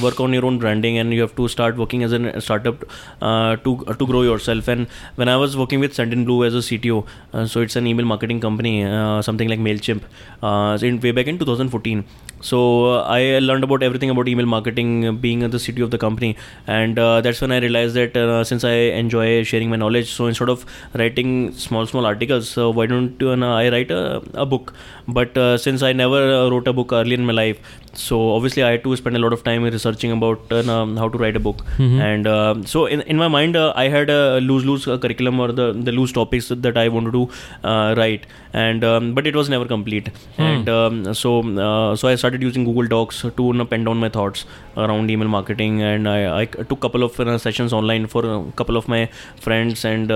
work 0.05 0.21
on 0.21 0.33
your 0.33 0.45
own 0.45 0.57
branding 0.57 0.97
and 0.97 1.13
you 1.13 1.19
have 1.19 1.29
to 1.37 1.47
start 1.47 1.77
working 1.77 2.03
as 2.03 2.13
an 2.13 2.24
you 2.25 2.31
have 2.31 2.41
to 2.41 2.41
startup 2.41 2.85
uh, 3.21 3.55
to 3.57 3.95
to 3.99 4.05
grow 4.05 4.21
yourself. 4.21 4.67
And 4.67 4.87
when 5.15 5.29
I 5.29 5.37
was 5.37 5.57
working 5.57 5.79
with 5.79 5.93
Sendinblue 5.93 6.47
as 6.47 6.55
a 6.55 6.61
CTO, 6.61 7.05
uh, 7.33 7.45
so 7.45 7.61
it's 7.61 7.75
an 7.75 7.87
email 7.87 8.05
marketing 8.05 8.39
company, 8.39 8.83
uh, 8.83 9.21
something 9.21 9.47
like 9.49 9.59
Mailchimp, 9.59 10.03
uh, 10.43 10.77
in 10.81 10.99
way 10.99 11.11
back 11.11 11.27
in 11.27 11.39
2014. 11.39 12.05
So 12.41 12.93
uh, 12.93 13.01
I 13.03 13.39
learned 13.39 13.63
about 13.63 13.81
everything 13.81 14.09
about 14.09 14.27
email 14.27 14.45
marketing, 14.45 15.07
uh, 15.07 15.11
being 15.11 15.39
the 15.39 15.57
CTO 15.57 15.83
of 15.83 15.91
the 15.91 15.97
company, 15.97 16.35
and 16.67 16.99
uh, 16.99 17.21
that's 17.21 17.41
when 17.41 17.51
I 17.51 17.59
realized 17.59 17.95
that 17.95 18.15
uh, 18.17 18.43
since 18.43 18.63
I 18.63 18.73
enjoy 19.01 19.43
sharing 19.43 19.69
my 19.69 19.77
knowledge, 19.77 20.11
so 20.11 20.27
instead 20.27 20.49
of 20.49 20.65
writing 20.93 21.53
small 21.53 21.87
small 21.87 22.05
articles, 22.05 22.49
so 22.49 22.69
why 22.69 22.85
don't 22.85 23.21
uh, 23.23 23.45
I 23.45 23.69
write 23.69 23.91
a, 23.91 24.21
a 24.33 24.45
book? 24.45 24.73
But 25.07 25.37
uh, 25.37 25.57
since 25.57 25.81
I 25.83 25.93
never 25.93 26.21
uh, 26.35 26.49
wrote 26.49 26.67
a 26.67 26.73
book 26.73 26.91
early 26.91 27.13
in 27.13 27.25
my 27.25 27.33
life, 27.33 27.59
so 27.95 28.31
obviously 28.35 28.63
I 28.63 28.71
had 28.71 28.83
to 28.83 28.95
spend 28.95 29.15
a 29.15 29.19
lot 29.19 29.33
of 29.33 29.43
time 29.43 29.63
researching 29.63 30.11
about 30.11 30.51
uh, 30.51 30.63
um, 30.71 30.97
how 30.97 31.07
to 31.09 31.17
write 31.17 31.35
a 31.35 31.39
book. 31.39 31.63
And 32.09 32.27
uh, 32.27 32.55
so 32.65 32.85
in, 32.85 33.01
in 33.01 33.17
my 33.17 33.27
mind, 33.27 33.55
uh, 33.55 33.73
I 33.75 33.87
had 33.89 34.09
a 34.09 34.39
loose 34.39 34.63
loose 34.63 34.87
uh, 34.87 34.97
curriculum 34.97 35.39
or 35.39 35.51
the, 35.51 35.73
the 35.73 35.91
loose 35.91 36.11
topics 36.11 36.49
that 36.49 36.77
I 36.77 36.87
wanted 36.89 37.13
to 37.13 37.29
uh, 37.63 37.95
write, 37.97 38.25
and 38.53 38.83
um, 38.83 39.13
but 39.13 39.27
it 39.27 39.35
was 39.35 39.49
never 39.49 39.65
complete. 39.65 40.09
And 40.37 40.69
um, 40.69 41.13
so 41.13 41.39
uh, 41.67 41.95
so 41.95 42.07
I 42.07 42.15
started 42.15 42.41
using 42.41 42.65
Google 42.65 42.87
Docs 42.87 43.21
to 43.21 43.43
you 43.43 43.53
know, 43.53 43.65
pen 43.65 43.83
down 43.83 43.97
my 43.97 44.09
thoughts 44.09 44.45
around 44.77 45.09
email 45.09 45.27
marketing, 45.27 45.81
and 45.81 46.09
I, 46.09 46.41
I 46.41 46.45
took 46.45 46.81
couple 46.81 47.03
of 47.03 47.19
uh, 47.19 47.37
sessions 47.37 47.73
online 47.73 48.05
for 48.07 48.25
a 48.25 48.51
couple 48.51 48.77
of 48.77 48.87
my 48.87 49.09
friends 49.39 49.85
and 49.85 50.09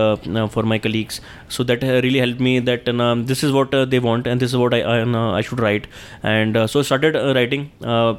for 0.52 0.64
my 0.64 0.78
colleagues. 0.78 1.22
So 1.48 1.64
that 1.64 1.82
really 1.82 2.20
helped 2.20 2.40
me 2.40 2.60
that 2.60 2.86
this 3.26 3.44
is 3.44 3.52
what 3.52 3.74
uh, 3.74 3.86
they 3.86 4.00
want 4.00 4.28
and 4.28 4.40
this 4.40 4.52
is 4.52 4.58
what 4.58 4.74
I 4.74 4.80
I, 4.82 5.02
uh, 5.02 5.32
I 5.32 5.42
should 5.42 5.60
write. 5.60 5.88
And 6.24 6.58
uh, 6.58 6.68
so 6.68 6.80
I 6.80 6.84
started 6.84 7.16
uh, 7.16 7.34
writing. 7.34 7.69
Uh, 7.84 8.16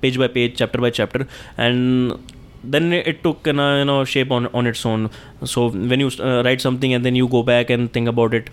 page 0.00 0.18
by 0.18 0.28
page 0.28 0.56
chapter 0.56 0.80
by 0.80 0.90
chapter. 0.90 1.26
And 1.56 2.18
then 2.64 2.92
it 2.92 3.22
took 3.22 3.46
you 3.46 3.52
know, 3.52 3.78
you 3.78 3.84
know 3.84 4.04
shape 4.04 4.30
on 4.30 4.46
on 4.48 4.66
its 4.66 4.84
own. 4.86 5.10
So 5.44 5.68
when 5.68 6.00
you 6.00 6.10
uh, 6.18 6.42
write 6.44 6.60
something 6.60 6.92
and 6.92 7.04
then 7.04 7.14
you 7.14 7.28
go 7.28 7.42
back 7.42 7.70
and 7.70 7.92
think 7.92 8.08
about 8.08 8.34
it 8.34 8.50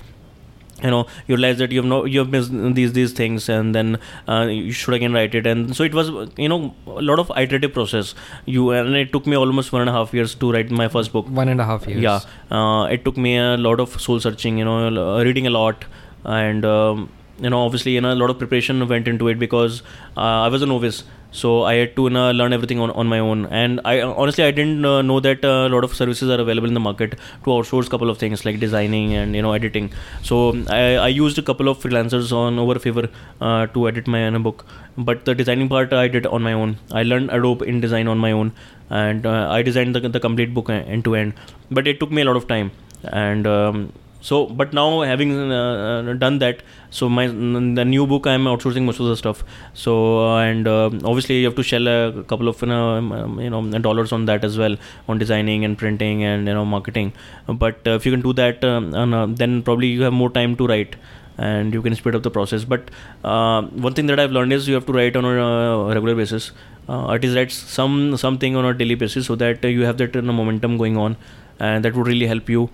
you 0.84 0.89
know 0.89 1.05
you 1.28 1.36
realize 1.36 1.57
that 1.57 1.72
you 1.72 1.80
have 1.80 1.86
no 1.86 2.05
you 2.05 2.20
have 2.20 2.30
missed 2.30 2.51
these 2.76 2.93
these 2.93 3.13
things 3.13 3.49
and 3.49 3.76
then 3.76 3.97
uh, 4.28 4.47
you 4.49 4.72
should 4.72 4.93
again 4.93 5.13
write 5.13 5.36
it. 5.36 5.45
And 5.45 5.76
so 5.76 5.84
it 5.84 5.93
was 5.93 6.09
you 6.38 6.49
know 6.49 6.74
a 6.88 7.01
lot 7.01 7.20
of 7.20 7.32
iterative 7.36 7.74
process. 7.74 8.15
You 8.45 8.72
and 8.72 8.95
it 8.95 9.11
took 9.11 9.26
me 9.26 9.36
almost 9.36 9.72
one 9.72 9.82
and 9.82 9.89
a 9.89 9.93
half 9.93 10.13
years 10.13 10.36
to 10.36 10.51
write 10.51 10.72
my 10.72 10.88
first 10.88 11.11
book. 11.11 11.28
One 11.28 11.49
and 11.49 11.61
a 11.61 11.65
half 11.65 11.88
years. 11.88 12.01
Yeah. 12.01 12.20
Uh, 12.51 12.86
it 12.86 13.05
took 13.05 13.17
me 13.17 13.38
a 13.38 13.57
lot 13.57 13.80
of 13.80 13.99
soul 14.01 14.20
searching 14.20 14.57
you 14.57 14.65
know 14.65 15.24
reading 15.24 15.47
a 15.47 15.49
lot 15.49 15.86
and 16.24 16.65
um, 16.65 17.09
you 17.42 17.50
know 17.50 17.62
obviously 17.66 17.94
you 17.94 18.02
know 18.02 18.14
a 18.14 18.20
lot 18.22 18.30
of 18.30 18.38
preparation 18.38 18.86
went 18.88 19.08
into 19.08 19.28
it 19.28 19.40
because 19.40 19.82
uh, 20.18 20.46
i 20.46 20.48
was 20.48 20.62
a 20.62 20.66
novice. 20.66 21.04
So 21.32 21.50
i 21.70 21.74
had 21.76 21.96
to 21.96 22.04
you 22.06 22.10
know, 22.10 22.32
learn 22.32 22.54
everything 22.54 22.80
on, 22.80 22.90
on 22.92 23.08
my 23.08 23.20
own. 23.20 23.46
And 23.46 23.82
i 23.86 24.02
honestly 24.02 24.44
i 24.44 24.50
didn't 24.50 24.84
uh, 24.84 25.02
know 25.04 25.20
that 25.20 25.46
uh, 25.46 25.68
a 25.68 25.70
lot 25.74 25.84
of 25.84 25.94
services 25.94 26.30
are 26.36 26.40
available 26.44 26.68
in 26.68 26.74
the 26.74 26.80
market 26.80 27.12
to 27.44 27.52
outsource 27.56 27.86
a 27.86 27.90
couple 27.92 28.10
of 28.10 28.18
things 28.18 28.46
like 28.46 28.60
designing 28.60 29.14
and 29.14 29.36
you 29.36 29.44
know 29.44 29.54
editing. 29.54 29.92
So 30.24 30.58
i, 30.70 30.96
I 30.96 31.08
used 31.10 31.38
a 31.38 31.44
couple 31.44 31.70
of 31.70 31.78
freelancers 31.78 32.32
on 32.32 32.58
overfavor 32.58 33.10
uh, 33.42 33.68
to 33.68 33.88
edit 33.88 34.08
my 34.08 34.24
book. 34.40 34.66
But 34.98 35.26
the 35.26 35.36
designing 35.36 35.70
part 35.70 35.94
i 35.94 36.08
did 36.08 36.26
on 36.26 36.42
my 36.42 36.54
own. 36.54 36.78
I 36.92 37.04
learned 37.04 37.30
adobe 37.30 37.66
InDesign 37.66 38.10
on 38.10 38.18
my 38.18 38.32
own. 38.32 38.52
And 38.90 39.26
uh, 39.26 39.48
i 39.52 39.62
designed 39.62 39.96
the, 39.96 40.10
the 40.18 40.20
complete 40.20 40.54
book 40.54 40.70
end 40.72 41.04
to 41.04 41.16
end. 41.16 41.34
But 41.70 41.88
it 41.88 42.00
took 42.00 42.12
me 42.12 42.24
a 42.24 42.26
lot 42.26 42.38
of 42.38 42.48
time. 42.48 42.72
And 43.04 43.46
um, 43.46 43.94
so 44.22 44.45
but 44.47 44.74
now 44.74 45.01
having 45.01 45.32
uh, 45.51 46.03
uh, 46.09 46.13
done 46.13 46.39
that 46.39 46.61
so 46.89 47.07
my 47.07 47.28
the 47.28 47.86
new 47.86 48.05
book 48.05 48.28
i'm 48.28 48.45
outsourcing 48.45 48.84
most 48.84 48.99
of 48.99 49.05
the 49.05 49.15
stuff. 49.15 49.43
So 49.74 50.28
uh, 50.28 50.39
and 50.39 50.67
uh, 50.67 50.89
obviously 51.03 51.39
you 51.39 51.45
have 51.45 51.55
to 51.55 51.63
shell 51.63 51.88
a 51.88 52.24
couple 52.24 52.47
of 52.47 52.61
you 52.61 52.67
know, 52.67 52.97
um, 52.97 53.39
you 53.39 53.49
know 53.49 53.61
dollars 53.80 54.11
on 54.11 54.26
that 54.26 54.43
as 54.43 54.57
well 54.57 54.76
on 55.07 55.20
designing 55.20 55.63
and 55.63 55.78
printing 55.78 56.24
and 56.24 56.47
you 56.47 56.53
know 56.53 56.65
marketing. 56.65 57.13
But 57.47 57.88
uh, 57.88 57.91
if 57.91 58.05
you 58.05 58.11
can 58.11 58.22
do 58.22 58.34
that 58.34 58.63
um, 58.63 58.93
and, 58.93 59.13
uh, 59.13 59.28
then 59.30 59.61
probably 59.63 59.88
you 59.88 60.01
have 60.03 60.13
more 60.13 60.30
time 60.30 60.55
to 60.57 60.67
write 60.67 60.95
and 61.38 61.74
you 61.74 61.82
can 61.82 61.95
speed 61.95 62.15
up 62.15 62.24
the 62.24 62.32
process. 62.32 62.65
But 62.65 62.89
one 63.22 63.93
thing 63.93 64.07
that 64.07 64.20
i've 64.20 64.32
learned 64.32 64.51
is 64.51 64.67
you 64.67 64.74
have 64.74 64.86
to 64.88 64.91
write 64.91 65.15
on 65.15 65.26
a 65.26 65.93
regular 65.93 66.15
basis. 66.15 66.51
Artist 66.89 67.36
writes 67.36 67.53
some 67.53 68.17
something 68.17 68.55
on 68.55 68.65
a 68.65 68.74
daily 68.74 68.95
basis 68.95 69.28
so 69.28 69.36
that 69.36 69.63
you 69.63 69.84
have 69.84 69.97
that 69.97 70.15
uh, 70.15 70.22
momentum 70.22 70.78
going 70.78 70.97
on 70.97 71.15
and 71.59 71.86
that 71.86 71.93
would 71.93 72.07
really 72.07 72.26
help 72.26 72.49
you 72.49 72.70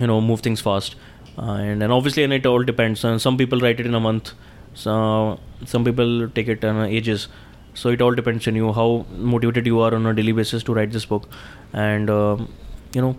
you 0.00 0.06
know 0.06 0.20
move 0.20 0.40
things 0.40 0.60
fast 0.60 0.96
uh, 1.38 1.58
and 1.68 1.82
and 1.82 1.92
obviously 1.92 2.22
and 2.22 2.32
it 2.32 2.46
all 2.46 2.62
depends 2.62 3.04
uh, 3.04 3.18
some 3.18 3.36
people 3.36 3.60
write 3.60 3.80
it 3.80 3.86
in 3.86 3.94
a 3.94 4.00
month 4.00 4.32
so 4.74 5.38
some 5.66 5.84
people 5.84 6.28
take 6.30 6.48
it 6.48 6.62
in 6.64 6.76
uh, 6.76 6.84
ages 6.84 7.28
so 7.74 7.90
it 7.90 8.00
all 8.02 8.14
depends 8.14 8.46
on 8.48 8.54
you 8.54 8.72
how 8.72 8.88
motivated 9.34 9.66
you 9.66 9.80
are 9.80 9.94
on 9.94 10.06
a 10.06 10.14
daily 10.14 10.32
basis 10.32 10.62
to 10.62 10.74
write 10.74 10.92
this 10.92 11.04
book 11.06 11.28
and 11.72 12.10
um, 12.10 12.48
you 12.94 13.02
know 13.02 13.16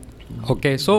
okay 0.49 0.77
so 0.77 0.93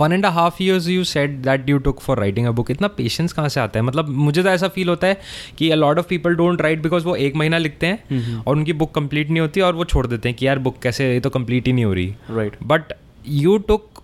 one 0.00 0.12
and 0.12 0.26
half 0.26 0.60
years 0.62 0.88
you 0.88 1.04
said 1.04 1.30
that 1.42 1.68
you 1.70 1.78
took 1.78 2.00
for 2.00 2.18
writing 2.18 2.46
a 2.46 2.50
book 2.60 2.70
इतना 2.70 2.88
patience 2.88 3.32
कहाँ 3.32 3.48
से 3.48 3.60
आता 3.60 3.78
है 3.78 3.84
मतलब 3.84 4.08
मुझे 4.08 4.42
तो 4.42 4.48
ऐसा 4.48 4.68
feel 4.76 4.88
होता 4.88 5.06
है 5.06 5.18
कि 5.58 5.70
a 5.70 5.74
lot 5.74 5.98
of 5.98 6.08
people 6.08 6.34
don't 6.36 6.62
write 6.62 6.82
because 6.82 7.04
वो 7.04 7.16
एक 7.16 7.36
महीना 7.36 7.58
लिखते 7.58 7.86
हैं 7.86 8.42
और 8.46 8.56
उनकी 8.56 8.72
बुक 8.72 8.94
कंप्लीट 8.94 9.30
नहीं 9.30 9.40
होती 9.40 9.60
और 9.60 9.74
वो 9.74 9.84
छोड़ 9.84 10.06
देते 10.06 10.28
हैं 10.28 10.38
कि 10.38 10.46
यार 10.46 10.58
बुक 10.68 10.78
कैसे 10.82 11.12
ये 11.12 11.20
तो 11.20 11.30
कंप्लीट 11.30 11.66
ही 11.66 11.72
नहीं 11.72 11.84
हो 11.84 11.92
रही 11.92 12.14
right 12.38 12.56
but 12.72 12.92
you 13.26 13.56
took 13.68 13.97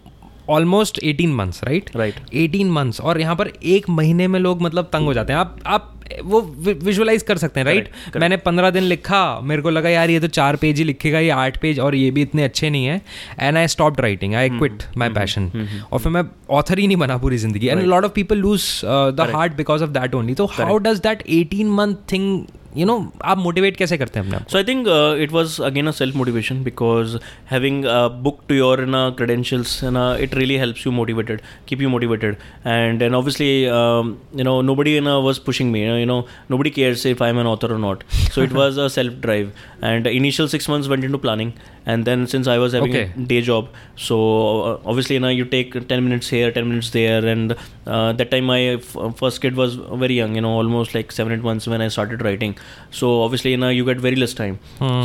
almost 0.49 0.99
eighteen 1.03 1.33
months 1.33 1.63
right 1.63 1.89
right 1.95 2.15
eighteen 2.33 2.71
months 2.71 3.01
और 3.01 3.19
यहाँ 3.21 3.35
पर 3.35 3.51
एक 3.65 3.89
महीने 3.89 4.27
में 4.27 4.39
लोग 4.39 4.61
मतलब 4.61 4.89
तंग 4.93 5.05
हो 5.05 5.13
जाते 5.13 5.33
हैं। 5.33 5.39
आप 5.39 5.59
आप 5.65 5.91
वो 6.23 6.39
विजुअलाइज 6.41 7.23
कर 7.23 7.37
सकते 7.37 7.59
हैं 7.59 7.65
राइट 7.65 7.87
correct. 7.87 8.17
मैंने 8.17 8.37
पंद्रह 8.37 8.69
दिन 8.71 8.83
लिखा 8.83 9.39
मेरे 9.41 9.61
को 9.61 9.69
लगा 9.69 9.89
यार 9.89 10.09
ये 10.09 10.19
तो 10.19 10.27
चार 10.29 10.55
पेज 10.55 10.77
ही 10.77 10.83
लिखेगा 10.83 11.19
ये 11.19 11.29
आठ 11.29 11.57
पेज 11.61 11.79
और 11.79 11.95
ये 11.95 12.11
भी 12.11 12.21
इतने 12.21 12.43
अच्छे 12.43 12.69
नहीं 12.69 12.85
है। 12.85 13.01
And 13.39 13.57
I 13.57 13.67
stop 13.67 13.99
writing 14.01 14.35
I 14.35 14.49
quit 14.49 14.83
my 14.97 15.09
passion 15.09 15.51
और 15.91 15.99
फिर 15.99 16.11
मैं 16.11 16.23
ऑथर 16.49 16.79
ही 16.79 16.87
नहीं 16.87 16.97
बना 16.97 17.17
पूरी 17.17 17.37
ज़िंदगी। 17.37 17.67
And 17.67 17.81
lot 17.83 18.05
of 18.05 18.11
people 18.11 18.37
lose 18.37 18.81
the 18.85 19.29
heart 19.33 19.55
because 19.57 19.83
of 19.83 19.89
that 19.89 20.15
only 20.15 20.33
तो 20.33 20.45
how 20.53 20.77
does 20.77 20.99
that 20.99 21.23
eighteen 21.29 21.69
month 21.71 21.95
thing 22.11 22.45
you 22.76 22.84
know 22.86 22.94
आप 23.30 23.38
मोटिवेट 23.38 23.76
कैसे 23.76 23.96
करते 23.98 24.18
हैं 24.20 24.26
अपने 24.26 24.36
आप 24.36 24.50
So 24.52 24.58
I 24.58 24.62
think 24.66 24.88
uh, 24.96 25.22
it 25.24 25.32
was 25.36 25.54
again 25.68 25.90
a 25.90 25.92
self 26.00 26.18
motivation 26.20 26.60
because 26.66 27.14
having 27.52 27.78
a 27.94 27.96
book 28.26 28.36
to 28.50 28.58
your 28.58 28.74
you 28.80 28.86
know, 28.94 29.00
credentials, 29.20 29.72
you 29.86 29.90
know, 29.96 30.04
it 30.26 30.36
really 30.40 30.58
helps 30.64 30.84
you 30.86 30.92
motivated, 30.98 31.42
keep 31.70 31.82
you 31.84 31.90
motivated, 31.94 32.36
and 32.74 33.02
and 33.08 33.18
obviously 33.20 33.48
um, 33.78 34.12
you 34.42 34.46
know 34.50 34.54
nobody 34.68 34.92
you 34.98 35.00
know, 35.08 35.16
was 35.28 35.40
pushing 35.48 35.72
me. 35.74 35.82
You 35.84 35.88
know, 35.90 35.98
you 36.02 36.06
know 36.12 36.20
nobody 36.54 36.72
cares 36.78 37.04
if 37.14 37.24
I'm 37.28 37.42
an 37.44 37.50
author 37.54 37.72
or 37.78 37.80
not. 37.86 38.04
So 38.36 38.46
it 38.48 38.54
was 38.60 38.78
a 38.84 38.88
self 38.98 39.18
drive, 39.26 39.50
and 39.90 40.10
the 40.10 40.14
initial 40.20 40.52
six 40.54 40.70
months 40.74 40.92
went 40.94 41.08
into 41.10 41.22
planning, 41.26 41.52
and 41.94 42.10
then 42.12 42.24
since 42.34 42.52
I 42.54 42.58
was 42.66 42.78
having 42.80 42.96
Okay. 43.00 43.04
a 43.24 43.26
day 43.34 43.40
job, 43.50 43.74
so 44.06 44.20
uh, 44.70 44.76
obviously 44.94 45.18
you 45.20 45.24
know 45.26 45.34
you 45.40 45.48
take 45.56 45.76
ten 45.94 46.06
minutes 46.08 46.32
here, 46.38 46.52
ten 46.60 46.70
minutes 46.72 46.90
there, 47.00 47.20
and 47.34 47.56
uh, 47.96 48.12
that 48.22 48.30
time 48.36 48.48
my 48.54 48.60
f- 48.78 48.96
first 49.24 49.44
kid 49.46 49.60
was 49.64 49.74
very 50.06 50.20
young. 50.22 50.40
You 50.40 50.46
know, 50.48 50.54
almost 50.64 50.98
like 51.00 51.18
seven 51.20 51.38
eight 51.38 51.46
months 51.50 51.70
when 51.76 51.88
I 51.88 51.92
started 51.98 52.26
writing. 52.30 52.56
so 52.91 53.21
obviously 53.23 53.51
you 53.51 53.57
know 53.57 53.69
you 53.69 53.85
get 53.85 53.97
very 53.97 54.15
less 54.15 54.33
time. 54.33 54.59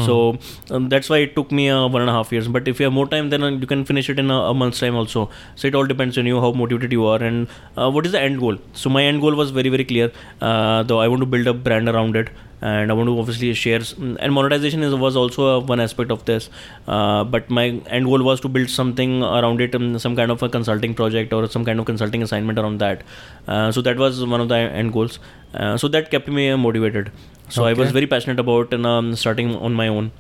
So 0.07 0.39
um, 0.71 0.89
that's 0.89 1.09
why 1.09 1.19
it 1.19 1.35
took 1.37 1.51
me 1.51 1.69
uh, 1.71 1.87
one 1.89 2.03
and 2.03 2.11
a 2.11 2.13
half 2.13 2.33
years. 2.33 2.49
But 2.49 2.69
if 2.69 2.81
you 2.81 2.85
have 2.85 2.93
more 2.93 3.07
time, 3.07 3.31
then 3.31 3.43
uh, 3.43 3.51
you 3.51 3.67
can 3.67 3.85
finish 3.85 4.09
it 4.09 4.19
in 4.19 4.31
a, 4.31 4.35
a 4.35 4.55
month's 4.55 4.81
time 4.81 4.97
also. 4.97 5.31
So 5.57 5.69
it 5.69 5.75
all 5.75 5.87
depends 5.87 6.19
on 6.19 6.27
you 6.27 6.41
how 6.41 6.53
motivated 6.53 6.93
you 6.93 7.07
are 7.07 7.23
and 7.23 7.49
uh, 7.77 7.91
what 7.91 8.07
is 8.07 8.13
the 8.13 8.21
end 8.21 8.39
goal. 8.41 8.59
So 8.73 8.91
my 8.91 9.03
end 9.03 9.21
goal 9.21 9.35
was 9.35 9.51
very 9.51 9.69
very 9.69 9.85
clear. 9.85 10.13
Uh, 10.41 10.83
though 10.85 11.01
I 11.01 11.09
want 11.09 11.21
to 11.21 11.27
build 11.27 11.47
a 11.47 11.55
brand 11.55 11.89
around 11.89 12.17
it. 12.17 12.31
And 12.63 12.91
I 12.91 12.95
want 12.95 13.09
to 13.09 13.19
obviously 13.19 13.55
share, 13.55 13.79
mm, 13.79 14.19
and 14.21 14.35
monetization 14.35 14.83
is 14.83 14.95
was 14.95 15.17
also 15.17 15.45
uh, 15.51 15.61
one 15.61 15.81
aspect 15.81 16.11
of 16.11 16.27
this. 16.27 16.51
Uh, 16.87 17.25
but 17.25 17.49
my 17.49 17.81
end 17.99 18.05
goal 18.05 18.23
was 18.23 18.43
to 18.43 18.51
build 18.57 18.69
something 18.69 19.23
around 19.23 19.63
it, 19.63 19.75
um, 19.75 19.99
some 19.99 20.15
kind 20.15 20.31
of 20.31 20.43
a 20.43 20.49
consulting 20.51 20.93
project 20.93 21.33
or 21.33 21.49
some 21.49 21.65
kind 21.65 21.81
of 21.81 21.87
consulting 21.87 22.23
assignment 22.23 22.59
around 22.59 22.79
that. 22.79 23.03
Uh, 23.49 23.73
so 23.73 23.81
that 23.81 23.97
was 23.97 24.23
one 24.27 24.43
of 24.43 24.51
the 24.51 24.57
end 24.57 24.93
goals. 24.93 25.19
Uh, 25.55 25.79
so 25.79 25.89
that 25.89 26.11
kept 26.11 26.29
me 26.29 26.51
uh, 26.51 26.59
motivated. 26.59 27.11
So 27.51 27.65
I 27.65 27.73
was 27.73 27.91
very 27.91 28.07
passionate 28.07 28.39
about 28.39 28.73
um, 28.73 29.15
starting 29.17 29.55
on 29.57 29.75
my 29.75 29.89
own. 29.89 30.13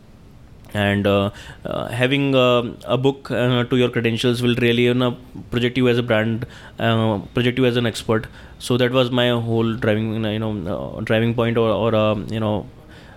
And 0.72 1.04
uh, 1.04 1.30
uh, 1.64 1.88
having 1.88 2.34
uh, 2.34 2.62
a 2.84 2.96
book 2.96 3.30
uh, 3.30 3.64
to 3.64 3.76
your 3.76 3.88
credentials 3.88 4.40
will 4.40 4.54
really 4.56 4.84
you 4.84 4.94
know, 4.94 5.16
project 5.50 5.76
you 5.76 5.88
as 5.88 5.98
a 5.98 6.02
brand 6.02 6.46
uh, 6.78 7.18
project 7.34 7.58
you 7.58 7.66
as 7.66 7.76
an 7.76 7.86
expert. 7.86 8.28
So 8.60 8.76
that 8.76 8.92
was 8.92 9.10
my 9.10 9.30
whole 9.30 9.74
driving 9.74 10.24
you 10.24 10.38
know 10.38 10.52
uh, 10.98 11.00
driving 11.00 11.34
point 11.34 11.58
or, 11.58 11.70
or 11.70 12.16
you 12.30 12.38
know 12.38 12.66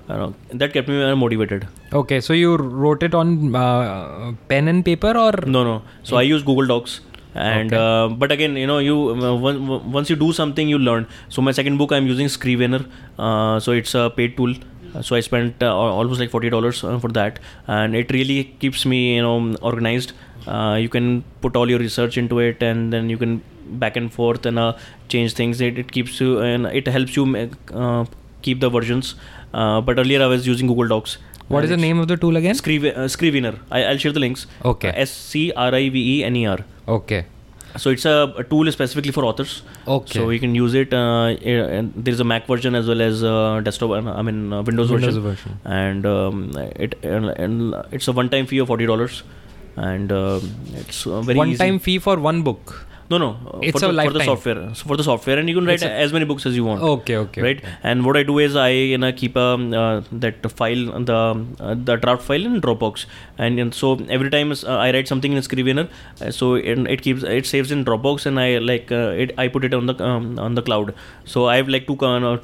that 0.08 0.74
kept 0.74 0.88
me 0.88 1.14
motivated. 1.14 1.68
Okay, 1.94 2.20
so 2.22 2.34
you 2.34 2.58
wrote 2.58 3.04
it 3.04 3.14
on 3.14 3.56
uh, 3.56 4.34
pen 4.48 4.68
and 4.68 4.84
paper 4.84 5.16
or? 5.16 5.34
No 5.46 5.64
no. 5.64 5.84
So 6.02 6.18
i 6.18 6.24
use 6.24 6.42
google 6.42 6.66
docs 6.66 7.02
and 7.36 7.74
Okay. 7.74 7.78
uh, 7.78 8.08
but 8.10 8.32
again 8.32 8.56
you 8.56 8.68
know 8.68 8.78
you 8.80 8.96
uh, 9.12 9.36
one, 9.36 9.92
once 9.92 10.10
you 10.10 10.16
do 10.16 10.32
something 10.34 10.68
you 10.70 10.78
learn. 10.80 11.08
So 11.30 11.42
my 11.42 11.52
second 11.52 11.78
book 11.78 11.92
i'm 11.92 12.08
using 12.08 12.28
scrivener. 12.30 12.86
Uh, 13.18 13.60
so 13.60 13.72
it's 13.72 13.94
a 13.96 14.10
paid 14.16 14.38
tool. 14.38 14.54
Uh, 14.96 15.02
so 15.02 15.16
i 15.16 15.20
spent 15.22 15.62
uh, 15.64 15.76
almost 15.76 16.20
like 16.20 16.30
$40 16.32 16.84
uh, 16.84 17.00
for 17.00 17.10
that. 17.10 17.40
And 17.68 17.96
it 17.96 18.12
really 18.12 18.44
keeps 18.60 18.86
me 18.86 19.16
you 19.16 19.22
know 19.22 19.56
organized. 19.62 20.14
Uh, 20.48 20.78
you 20.80 20.90
can 20.90 21.24
put 21.42 21.56
all 21.56 21.70
your 21.70 21.80
research 21.80 22.18
into 22.18 22.40
it 22.40 22.62
and 22.62 22.92
then 22.92 23.10
you 23.10 23.18
can 23.18 23.42
back 23.84 23.96
and 23.96 24.12
forth 24.14 24.46
and 24.46 24.60
uh, 24.60 24.74
change 25.08 25.34
things. 25.34 25.62
It, 25.62 25.78
it 25.80 25.92
keeps 25.92 26.20
you 26.20 26.40
and 26.40 26.66
it 26.68 26.88
helps 26.88 27.16
you 27.16 27.26
make, 27.26 27.54
uh, 27.74 28.06
keep 28.42 28.60
the 28.60 28.70
versions. 28.70 29.16
Uh, 29.54 29.80
but 29.82 30.00
earlier 30.00 30.22
i 30.24 30.26
was 30.26 30.48
using 30.48 30.66
google 30.66 30.88
docs 30.88 31.18
what 31.50 31.64
is 31.64 31.70
the 31.70 31.78
name 31.78 32.00
of 32.00 32.08
the 32.08 32.18
tool 32.18 32.36
again? 32.38 32.56
Scrive, 32.56 32.86
uh, 32.86 33.08
Scrivener. 33.08 33.60
I, 33.72 33.84
I'll 33.86 33.98
share 33.98 34.12
the 34.12 34.20
links. 34.20 34.48
Okay. 34.64 34.90
Uh, 34.90 34.94
S 34.96 35.12
C 35.12 35.52
R 35.56 35.74
I 35.74 35.90
V 35.90 36.20
E 36.20 36.24
N 36.24 36.36
E 36.36 36.46
R. 36.46 36.60
Okay. 36.88 37.26
So 37.76 37.90
it's 37.90 38.06
a, 38.06 38.32
a 38.38 38.44
tool 38.44 38.72
specifically 38.72 39.12
for 39.12 39.26
authors. 39.26 39.64
Okay. 39.88 40.20
So 40.20 40.30
you 40.30 40.40
can 40.40 40.54
use 40.54 40.76
it. 40.76 40.94
Uh, 40.94 41.30
and 41.30 41.92
there's 41.96 42.20
a 42.20 42.24
Mac 42.24 42.46
version 42.46 42.76
as 42.76 42.88
well 42.88 43.02
as 43.02 43.24
uh, 43.24 43.62
desktop. 43.62 43.90
uh, 43.92 44.12
I 44.14 44.22
mean 44.22 44.54
uh, 44.54 44.62
Windows, 44.62 44.92
Windows 44.92 45.18
version. 45.18 45.24
version. 45.24 45.60
And 45.66 46.06
um, 46.06 46.56
it 46.76 47.00
and, 47.04 47.26
and 47.30 47.74
it's 47.92 48.08
a 48.08 48.12
one-time 48.12 48.46
fee 48.46 48.60
of 48.60 48.68
forty 48.68 48.86
dollars, 48.86 49.24
and 49.76 50.12
um 50.12 50.52
it's 50.76 51.08
uh, 51.08 51.22
very 51.22 51.38
One 51.38 51.50
easy. 51.50 51.58
time 51.58 51.80
fee 51.80 51.98
for 51.98 52.18
one 52.20 52.44
book. 52.44 52.86
No, 53.10 53.18
no. 53.18 53.60
It's 53.62 53.80
for, 53.80 53.90
a 53.90 53.92
the, 53.94 54.04
for 54.04 54.14
the 54.14 54.24
software. 54.24 54.74
So 54.76 54.86
for 54.88 54.98
the 54.98 55.04
software, 55.04 55.38
and 55.38 55.50
you 55.50 55.56
can 55.56 55.66
write 55.66 55.82
a- 55.84 55.92
as 55.92 56.14
many 56.14 56.26
books 56.26 56.46
as 56.46 56.56
you 56.56 56.66
want 56.66 56.82
Okay, 56.82 57.18
okay. 57.18 57.42
right 57.42 57.58
okay. 57.58 57.74
and 57.84 58.06
what 58.06 58.18
i 58.18 58.24
do 58.24 58.38
is 58.40 58.56
i 58.56 58.70
you 58.70 58.98
know 58.98 59.12
keep 59.22 59.36
a 59.36 59.48
uh, 59.82 60.02
that 60.24 60.50
file 60.60 60.84
the 61.10 61.20
uh, 61.60 61.76
the 61.90 61.96
draft 62.04 62.24
file 62.30 62.46
in 62.50 62.60
dropbox 62.66 63.06
and, 63.38 63.60
and 63.60 63.74
so 63.74 63.94
every 64.18 64.30
time 64.36 64.52
uh, 64.52 64.78
i 64.86 64.92
write 64.94 65.08
something 65.08 65.34
in 65.34 65.42
scrivener 65.42 65.88
uh, 66.22 66.32
so 66.32 66.54
it, 66.56 66.80
it 66.96 67.02
keeps 67.02 67.24
it 67.24 67.46
saves 67.46 67.72
in 67.72 67.84
dropbox 67.86 68.26
and 68.26 68.40
i 68.40 68.58
like 68.58 68.92
uh, 68.92 69.24
it 69.26 69.34
i 69.38 69.48
put 69.48 69.66
it 69.66 69.74
on 69.74 69.86
the 69.86 69.96
um, 70.12 70.40
on 70.40 70.56
the 70.56 70.62
cloud 70.62 70.94
so 71.26 71.46
i 71.48 71.56
have 71.56 71.68
like 71.68 71.88
two 71.88 71.98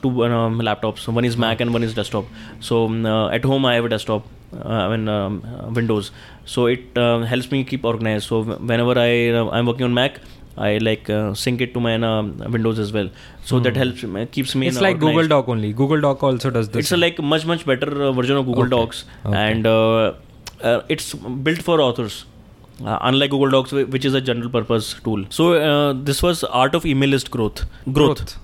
two 0.03 0.25
um, 0.25 0.59
laptops 0.69 1.07
one 1.19 1.25
is 1.25 1.37
mac 1.45 1.61
and 1.61 1.73
one 1.73 1.83
is 1.83 1.93
desktop 1.93 2.25
so 2.59 2.85
um, 2.85 3.05
uh, 3.05 3.29
at 3.29 3.43
home 3.43 3.65
i 3.65 3.75
have 3.75 3.85
a 3.85 3.89
desktop 3.89 4.25
uh, 4.53 4.67
I 4.67 4.97
mean 4.97 5.07
um, 5.07 5.73
Windows, 5.75 6.11
so 6.45 6.65
it 6.65 6.97
uh, 6.97 7.19
helps 7.19 7.51
me 7.51 7.63
keep 7.63 7.85
organized. 7.85 8.27
So 8.27 8.43
whenever 8.43 8.97
I 8.97 9.29
uh, 9.29 9.49
I'm 9.49 9.67
working 9.67 9.83
on 9.83 9.93
Mac, 9.93 10.19
I 10.67 10.69
like 10.85 11.09
uh, 11.17 11.33
sync 11.41 11.61
it 11.65 11.73
to 11.75 11.81
my 11.83 11.91
uh, 12.07 12.23
Windows 12.55 12.79
as 12.85 12.91
well. 12.95 13.09
So 13.51 13.59
that 13.67 13.77
helps 13.81 14.03
me- 14.15 14.25
keeps 14.37 14.55
me. 14.55 14.65
Hmm. 14.65 14.69
It's 14.69 14.77
in 14.77 14.83
like 14.87 14.99
Google. 15.03 15.27
Doc 15.33 15.47
only. 15.53 15.71
Google 15.83 16.01
Doc 16.07 16.23
also 16.29 16.49
does 16.57 16.69
this. 16.73 16.81
It's 16.85 16.91
a 16.97 16.97
like 17.03 17.21
much 17.35 17.45
much 17.51 17.65
better 17.69 17.91
uh, 18.07 18.11
version 18.19 18.41
of 18.41 18.45
Google 18.49 18.65
Okay. 18.67 18.75
Docs, 18.75 19.05
Okay. 19.25 19.37
and 19.45 19.69
uh, 19.75 20.13
uh, 20.71 20.81
it's 20.97 21.13
built 21.49 21.61
for 21.69 21.79
authors. 21.89 22.19
Uh, 22.83 22.97
unlike 23.11 23.31
Google 23.35 23.49
Docs, 23.57 23.71
which 23.97 24.05
is 24.09 24.13
a 24.13 24.21
general 24.27 24.49
purpose 24.57 24.93
tool. 25.07 25.25
So 25.37 25.47
uh, 25.53 25.93
this 26.11 26.21
was 26.27 26.43
art 26.63 26.75
of 26.81 26.85
email 26.85 27.09
list 27.17 27.31
growth. 27.37 27.65
Growth. 27.99 28.37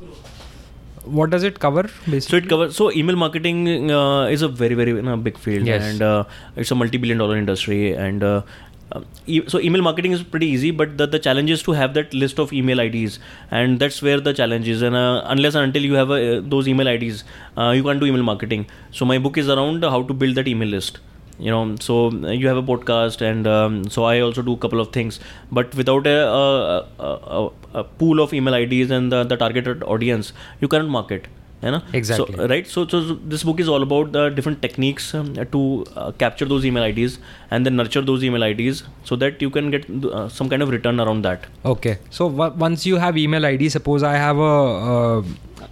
What 1.06 1.30
does 1.30 1.44
it 1.44 1.60
cover 1.60 1.84
basically 2.10 2.22
So 2.22 2.38
it 2.38 2.50
covers. 2.50 2.76
So 2.76 2.92
email 2.92 3.16
marketing 3.16 3.92
uh, 3.92 4.24
is 4.26 4.42
a 4.42 4.48
very 4.48 4.74
very 4.74 4.94
big 5.18 5.38
field, 5.38 5.68
Yes. 5.68 5.84
and 5.84 6.02
uh, 6.02 6.24
it's 6.56 6.72
a 6.72 6.76
multi-billion 6.76 7.18
dollar 7.20 7.38
industry. 7.38 7.94
And 7.96 8.24
e- 9.26 9.44
so 9.48 9.60
email 9.60 9.82
marketing 9.82 10.12
is 10.12 10.24
pretty 10.24 10.48
easy, 10.48 10.72
but 10.72 10.98
the, 10.98 11.08
the 11.08 11.20
challenge 11.20 11.50
is 11.50 11.64
to 11.64 11.72
have 11.72 11.94
that 11.96 12.14
list 12.14 12.40
of 12.40 12.54
email 12.54 12.80
IDs, 12.80 13.20
and 13.52 13.80
that's 13.80 14.02
where 14.02 14.20
the 14.20 14.34
challenge 14.34 14.68
is. 14.68 14.82
And 14.82 14.96
uh, 14.96 15.22
unless 15.26 15.56
and 15.56 15.66
until 15.66 15.84
you 15.84 15.94
have 15.94 16.12
uh, 16.12 16.42
those 16.42 16.68
email 16.68 16.88
IDs, 16.88 17.24
uh, 17.58 17.72
you 17.72 17.84
can't 17.84 18.00
do 18.00 18.06
email 18.06 18.24
marketing. 18.24 18.68
So 18.92 19.06
my 19.06 19.18
book 19.18 19.38
is 19.38 19.50
around 19.50 19.84
how 19.84 20.04
to 20.04 20.14
build 20.14 20.36
that 20.36 20.48
email 20.48 20.68
list 20.70 21.00
you 21.38 21.52
know 21.52 21.76
so 21.82 22.08
uh, 22.24 22.30
you 22.32 22.48
have 22.48 22.56
a 22.56 22.64
podcast 22.64 23.20
and 23.20 23.46
um, 23.46 23.90
so 23.90 24.06
i 24.06 24.22
also 24.22 24.42
do 24.42 24.54
a 24.54 24.58
couple 24.58 24.80
of 24.80 24.94
things 24.94 25.20
but 25.52 25.76
without 25.76 26.08
a, 26.08 26.18
a, 26.26 26.88
a, 26.98 27.10
a, 27.40 27.50
a 27.74 27.84
pool 27.84 28.22
of 28.22 28.34
email 28.34 28.54
ids 28.54 28.90
and 28.90 29.12
the, 29.12 29.26
the 29.26 29.36
targeted 29.36 29.84
audience 29.84 30.32
you 30.62 30.68
cannot 30.70 30.88
market 30.88 31.28
you 31.66 31.72
know 31.76 31.82
Exactly. 32.00 32.36
so, 32.36 32.48
right 32.48 32.68
so, 32.74 32.88
so 32.88 33.00
this 33.34 33.44
book 33.50 33.60
is 33.64 33.70
all 33.76 33.84
about 33.88 34.12
the 34.18 34.24
different 34.30 34.62
techniques 34.66 35.14
um, 35.20 35.34
to 35.56 35.62
uh, 35.96 36.12
capture 36.24 36.46
those 36.54 36.66
email 36.70 36.84
ids 36.90 37.18
and 37.52 37.66
then 37.66 37.76
nurture 37.76 38.04
those 38.12 38.24
email 38.24 38.44
ids 38.50 38.84
so 39.04 39.16
that 39.24 39.42
you 39.42 39.50
can 39.50 39.72
get 39.76 39.90
uh, 40.06 40.28
some 40.30 40.50
kind 40.54 40.62
of 40.68 40.70
return 40.78 41.00
around 41.00 41.24
that 41.30 41.46
Okay. 41.74 41.98
So 42.10 42.30
w- 42.30 42.54
once 42.66 42.86
you 42.86 42.98
have 42.98 43.18
email 43.18 43.46
ID, 43.46 43.70
suppose 43.70 44.04
I 44.04 44.16
have 44.26 44.38
a, 44.38 44.54
uh 44.92 45.24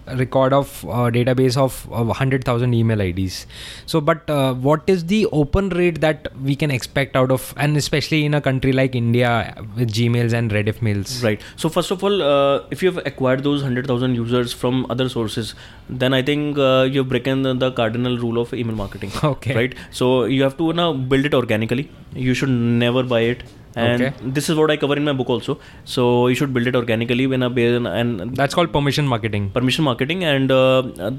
record 0.07 0.53
of 0.53 0.83
uh, 0.85 1.09
database 1.09 1.57
of 1.57 1.87
uh, 1.91 2.03
100,000 2.03 2.73
email 2.73 3.01
IDs. 3.01 3.45
So, 3.85 4.01
but 4.01 4.29
uh, 4.29 4.53
what 4.53 4.83
is 4.87 5.05
the 5.05 5.25
open 5.27 5.69
rate 5.69 6.01
that 6.01 6.27
we 6.41 6.55
can 6.55 6.71
expect 6.71 7.15
out 7.15 7.31
of, 7.31 7.53
and 7.57 7.77
especially 7.77 8.25
in 8.25 8.33
a 8.33 8.41
country 8.41 8.71
like 8.73 8.95
India 8.95 9.55
with 9.75 9.91
Gmails 9.91 10.33
and 10.33 10.51
Rediff 10.51 10.81
mails? 10.81 11.23
Right. 11.23 11.41
So 11.55 11.69
first 11.69 11.91
of 11.91 12.03
all, 12.03 12.21
uh, 12.21 12.63
if 12.71 12.83
you 12.83 12.91
have 12.91 13.05
acquired 13.05 13.43
those 13.43 13.61
hundred 13.61 13.87
thousand 13.87 14.15
users 14.15 14.53
from 14.53 14.85
other 14.89 15.09
sources, 15.09 15.55
then 15.89 16.13
I 16.13 16.21
think 16.21 16.57
uh, 16.57 16.87
you've 16.89 17.09
broken 17.09 17.43
the, 17.43 17.53
the 17.53 17.71
cardinal 17.71 18.17
rule 18.17 18.39
of 18.39 18.53
email 18.53 18.75
marketing. 18.75 19.11
Okay. 19.23 19.55
Right. 19.55 19.75
So 19.89 20.25
you 20.25 20.43
have 20.43 20.57
to 20.57 20.73
now 20.73 20.93
build 20.93 21.25
it 21.25 21.33
organically. 21.33 21.89
You 22.13 22.33
should 22.33 22.49
never 22.49 23.03
buy 23.03 23.21
it. 23.21 23.43
And 23.75 24.01
Okay. 24.01 24.13
this 24.37 24.49
is 24.49 24.55
what 24.55 24.69
I 24.71 24.77
cover 24.77 24.95
in 24.95 25.03
my 25.03 25.13
book 25.13 25.29
also. 25.29 25.59
So 25.83 26.27
you 26.27 26.35
should 26.35 26.53
build 26.53 26.67
it 26.67 26.75
organically 26.75 27.25
when 27.27 27.41
a 27.43 27.49
base 27.49 27.81
and 27.85 28.35
That's 28.35 28.53
called 28.53 28.71
permission 28.71 29.07
marketing. 29.07 29.49
permission 29.51 29.83
marketing 29.83 30.23
and 30.23 30.51
uh, 30.51 30.79
uh, 30.99 31.11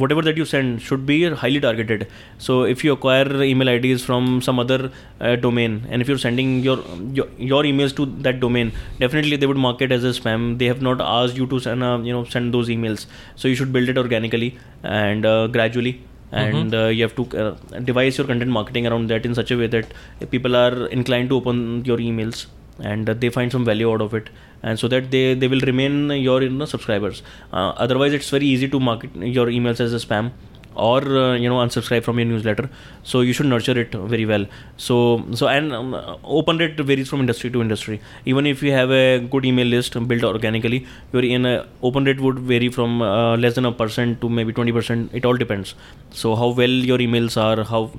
whatever 0.00 0.22
that 0.22 0.36
you 0.36 0.44
send 0.44 0.80
should 0.82 1.04
be 1.06 1.16
highly 1.40 1.60
targeted 1.60 2.06
so 2.38 2.62
if 2.64 2.82
you 2.84 2.92
acquire 2.92 3.42
email 3.42 3.68
ids 3.72 4.02
from 4.02 4.40
some 4.40 4.58
other 4.58 4.90
uh, 5.20 5.36
domain 5.36 5.86
and 5.90 6.00
if 6.00 6.08
you're 6.08 6.22
sending 6.22 6.60
your, 6.60 6.78
your 7.12 7.26
your 7.38 7.62
emails 7.62 7.94
to 7.98 8.06
that 8.26 8.40
domain 8.40 8.72
definitely 9.02 9.36
they 9.36 9.46
would 9.46 9.60
mark 9.66 9.82
it 9.82 9.92
as 9.92 10.02
a 10.02 10.12
spam 10.18 10.46
they 10.62 10.64
have 10.72 10.80
not 10.80 10.98
asked 11.16 11.36
you 11.36 11.46
to 11.46 11.60
send 11.60 11.84
uh, 11.84 11.98
you 12.08 12.12
know 12.16 12.24
send 12.24 12.54
those 12.54 12.68
emails 12.76 13.04
so 13.36 13.48
you 13.48 13.54
should 13.54 13.70
build 13.76 13.86
it 13.94 13.98
organically 13.98 14.50
and 14.82 15.26
uh, 15.26 15.46
gradually 15.58 16.00
and 16.32 16.74
uh, 16.74 16.86
you 16.86 17.02
have 17.02 17.14
to 17.16 17.24
uh, 17.38 17.80
devise 17.80 18.18
your 18.18 18.26
content 18.26 18.50
marketing 18.50 18.86
around 18.86 19.08
that 19.08 19.26
in 19.26 19.34
such 19.34 19.50
a 19.50 19.56
way 19.56 19.66
that 19.66 19.92
people 20.30 20.56
are 20.56 20.86
inclined 20.86 21.28
to 21.28 21.36
open 21.36 21.84
your 21.84 21.98
emails 21.98 22.46
and 22.80 23.08
uh, 23.08 23.14
they 23.14 23.28
find 23.28 23.52
some 23.52 23.64
value 23.64 23.90
out 23.92 24.00
of 24.00 24.14
it. 24.14 24.30
And 24.62 24.78
so 24.78 24.88
that 24.88 25.10
they 25.10 25.34
they 25.34 25.48
will 25.48 25.60
remain 25.60 26.10
your 26.10 26.42
you 26.42 26.48
know, 26.48 26.64
subscribers. 26.64 27.22
Uh, 27.52 27.70
otherwise 27.76 28.12
it's 28.12 28.30
very 28.30 28.46
easy 28.46 28.68
to 28.68 28.80
market 28.80 29.14
your 29.16 29.46
emails 29.46 29.80
as 29.80 29.92
a 29.92 30.06
spam 30.06 30.32
or 30.74 31.00
uh, 31.02 31.34
you 31.34 31.48
know 31.48 31.56
unsubscribe 31.56 32.02
from 32.04 32.18
your 32.18 32.26
newsletter. 32.26 32.68
So 33.02 33.20
you 33.20 33.32
should 33.32 33.46
nurture 33.46 33.78
it 33.78 33.92
very 33.92 34.26
well. 34.26 34.46
So 34.76 35.24
so 35.34 35.48
and 35.48 35.72
um, 35.72 35.94
open 36.24 36.58
rate 36.58 36.78
varies 36.78 37.08
from 37.08 37.20
industry 37.20 37.50
to 37.50 37.60
industry. 37.60 38.00
Even 38.24 38.46
if 38.46 38.62
you 38.62 38.72
have 38.72 38.90
a 38.90 39.18
good 39.20 39.44
email 39.44 39.66
list 39.66 39.96
built 40.08 40.24
organically 40.24 40.86
your 41.12 41.24
in 41.24 41.46
a 41.46 41.66
open 41.82 42.04
rate 42.04 42.20
would 42.20 42.38
vary 42.38 42.68
from 42.68 43.02
uh, 43.02 43.36
less 43.36 43.54
than 43.54 43.64
a 43.64 43.72
percent 43.72 44.20
to 44.20 44.28
maybe 44.28 44.52
20% 44.52 45.10
it 45.12 45.24
all 45.24 45.36
depends. 45.36 45.74
So 46.10 46.34
how 46.34 46.48
well 46.48 46.70
your 46.70 46.98
emails 46.98 47.36
are 47.36 47.64
how 47.64 47.90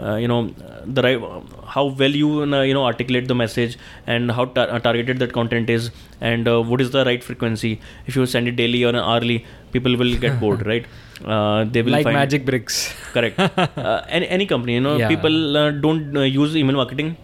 uh, 0.00 0.16
you 0.16 0.28
know 0.28 0.54
the 0.86 1.02
right 1.02 1.20
how 1.66 1.84
well 1.84 2.10
you 2.10 2.42
uh, 2.42 2.62
you 2.62 2.74
know 2.74 2.84
articulate 2.84 3.28
the 3.28 3.34
message 3.34 3.78
and 4.06 4.30
how 4.30 4.44
tar- 4.46 4.70
uh, 4.70 4.78
targeted 4.78 5.18
that 5.18 5.32
content 5.32 5.70
is 5.70 5.90
and 6.20 6.48
uh, 6.48 6.60
what 6.62 6.80
is 6.80 6.90
the 6.90 7.04
right 7.04 7.22
frequency. 7.22 7.80
If 8.06 8.16
you 8.16 8.26
send 8.26 8.48
it 8.48 8.56
daily 8.56 8.84
or 8.84 8.96
hourly 8.96 9.44
people 9.72 9.96
will 9.96 10.16
get 10.16 10.40
bored 10.40 10.66
right 10.72 10.86
uh, 11.24 11.64
they 11.64 11.82
will 11.82 11.92
Like 11.92 12.04
find 12.04 12.16
MagicBricks. 12.16 12.76
correct. 13.12 13.38
Uh, 13.76 14.02
any, 14.08 14.26
any 14.28 14.46
company 14.46 14.74
you 14.74 14.80
know 14.80 14.96
Yeah. 14.96 15.08
people 15.08 15.56
uh, 15.56 15.70
don't 15.70 16.16
uh, 16.16 16.22
use 16.22 16.56
email 16.56 16.76
marketing 16.76 17.16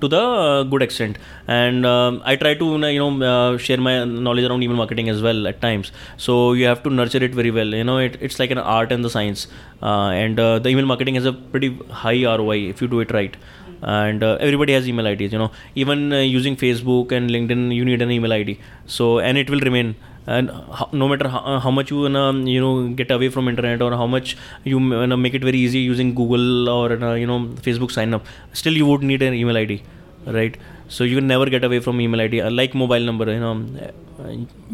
to 0.00 0.08
the 0.08 0.20
uh, 0.20 0.62
good 0.64 0.82
extent. 0.82 1.18
And 1.46 1.86
um, 1.86 2.20
i 2.24 2.34
try 2.36 2.54
to 2.54 2.66
you 2.96 2.98
know 3.02 3.10
uh, 3.32 3.58
share 3.58 3.78
my 3.78 4.04
knowledge 4.04 4.44
around 4.48 4.62
email 4.62 4.76
marketing 4.76 5.08
as 5.08 5.22
well 5.22 5.46
at 5.46 5.60
times. 5.60 5.92
So 6.16 6.52
you 6.52 6.66
have 6.66 6.82
to 6.84 6.90
nurture 6.90 7.22
it 7.28 7.34
very 7.34 7.50
well. 7.50 7.66
You 7.80 7.84
know 7.84 7.98
it, 7.98 8.16
it's 8.20 8.38
like 8.38 8.50
an 8.50 8.58
art 8.58 8.90
and 8.92 9.04
the 9.04 9.10
science. 9.10 9.46
Uh, 9.82 10.08
and 10.22 10.38
uh, 10.40 10.58
the 10.58 10.68
email 10.70 10.86
marketing 10.86 11.14
has 11.16 11.26
a 11.26 11.32
pretty 11.32 11.76
high 11.90 12.22
roi 12.24 12.58
if 12.72 12.80
you 12.82 12.88
do 12.88 13.00
it 13.00 13.12
right. 13.12 13.36
And 13.82 14.22
uh, 14.22 14.38
everybody 14.40 14.72
has 14.72 14.88
email 14.88 15.06
ids 15.06 15.32
you 15.32 15.38
know. 15.38 15.50
Even 15.74 16.12
uh, 16.12 16.18
using 16.20 16.56
facebook 16.56 17.12
and 17.12 17.28
linkedin 17.30 17.62
you 17.78 17.84
need 17.84 18.00
an 18.00 18.10
email 18.10 18.32
id 18.32 18.58
so 18.86 19.18
and 19.18 19.36
it 19.36 19.50
will 19.50 19.60
remain 19.60 19.94
and 20.26 20.50
no 20.92 21.08
matter 21.08 21.28
how, 21.28 21.38
uh, 21.40 21.60
how 21.60 21.70
much 21.70 21.90
you 21.90 22.00
wanna, 22.00 22.32
you 22.48 22.60
know 22.60 22.88
get 22.88 23.10
away 23.10 23.28
from 23.28 23.48
internet 23.48 23.82
or 23.82 23.92
how 23.92 24.06
much 24.06 24.36
you 24.64 24.78
wanna 24.78 25.16
make 25.16 25.34
it 25.34 25.42
very 25.42 25.58
easy 25.58 25.78
using 25.78 26.14
google 26.14 26.68
or 26.68 26.92
uh, 26.92 27.14
you 27.14 27.26
know 27.26 27.40
facebook 27.66 27.90
sign 27.90 28.14
up 28.14 28.24
still 28.52 28.72
you 28.72 28.86
would 28.86 29.02
need 29.02 29.22
an 29.22 29.34
email 29.34 29.56
id 29.56 29.82
right 30.26 30.56
so 30.88 31.04
you 31.04 31.16
can 31.18 31.26
never 31.26 31.46
get 31.46 31.64
away 31.64 31.78
from 31.80 32.00
email 32.00 32.20
id 32.20 32.40
uh, 32.40 32.50
like 32.50 32.74
mobile 32.74 33.04
number 33.10 33.26
you 33.32 33.40
know 33.40 33.52
uh, 33.84 33.92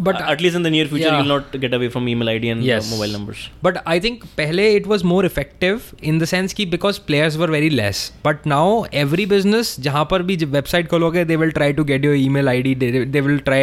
But- 0.07 0.17
uh, 0.21 0.31
at 0.33 0.41
least 0.45 0.57
in 0.57 0.65
the 0.67 0.71
near 0.71 0.87
future 0.87 1.07
Yeah. 1.07 1.19
you'll 1.19 1.31
not 1.33 1.55
get 1.61 1.75
away 1.77 1.89
from 1.89 2.09
email 2.09 2.29
id 2.33 2.49
and 2.55 2.63
uh, 2.63 2.67
Yes. 2.71 2.91
mobile 2.95 3.13
numbers 3.17 3.45
But 3.67 3.79
I 3.87 3.99
think 4.07 4.25
पहले 4.41 4.67
it 4.81 4.87
was 4.93 5.05
more 5.13 5.21
effective 5.29 5.87
in 6.13 6.19
the 6.23 6.29
sense 6.33 6.53
कि 6.61 6.67
because 6.75 6.99
players 7.11 7.39
were 7.43 7.49
very 7.55 7.71
less. 7.71 8.03
But 8.29 8.45
now 8.55 8.67
every 9.05 9.27
business 9.33 9.73
जहाँ 9.87 10.05
पर 10.11 10.23
भी 10.31 10.37
website 10.59 10.89
खोलोगे 10.91 11.25
they 11.31 11.39
will 11.45 11.55
try 11.61 11.71
to 11.81 11.87
get 11.93 12.05
your 12.09 12.15
email 12.27 12.53
ID. 12.55 12.75
They, 12.83 12.91
they 13.17 13.25
will 13.29 13.41
try 13.49 13.63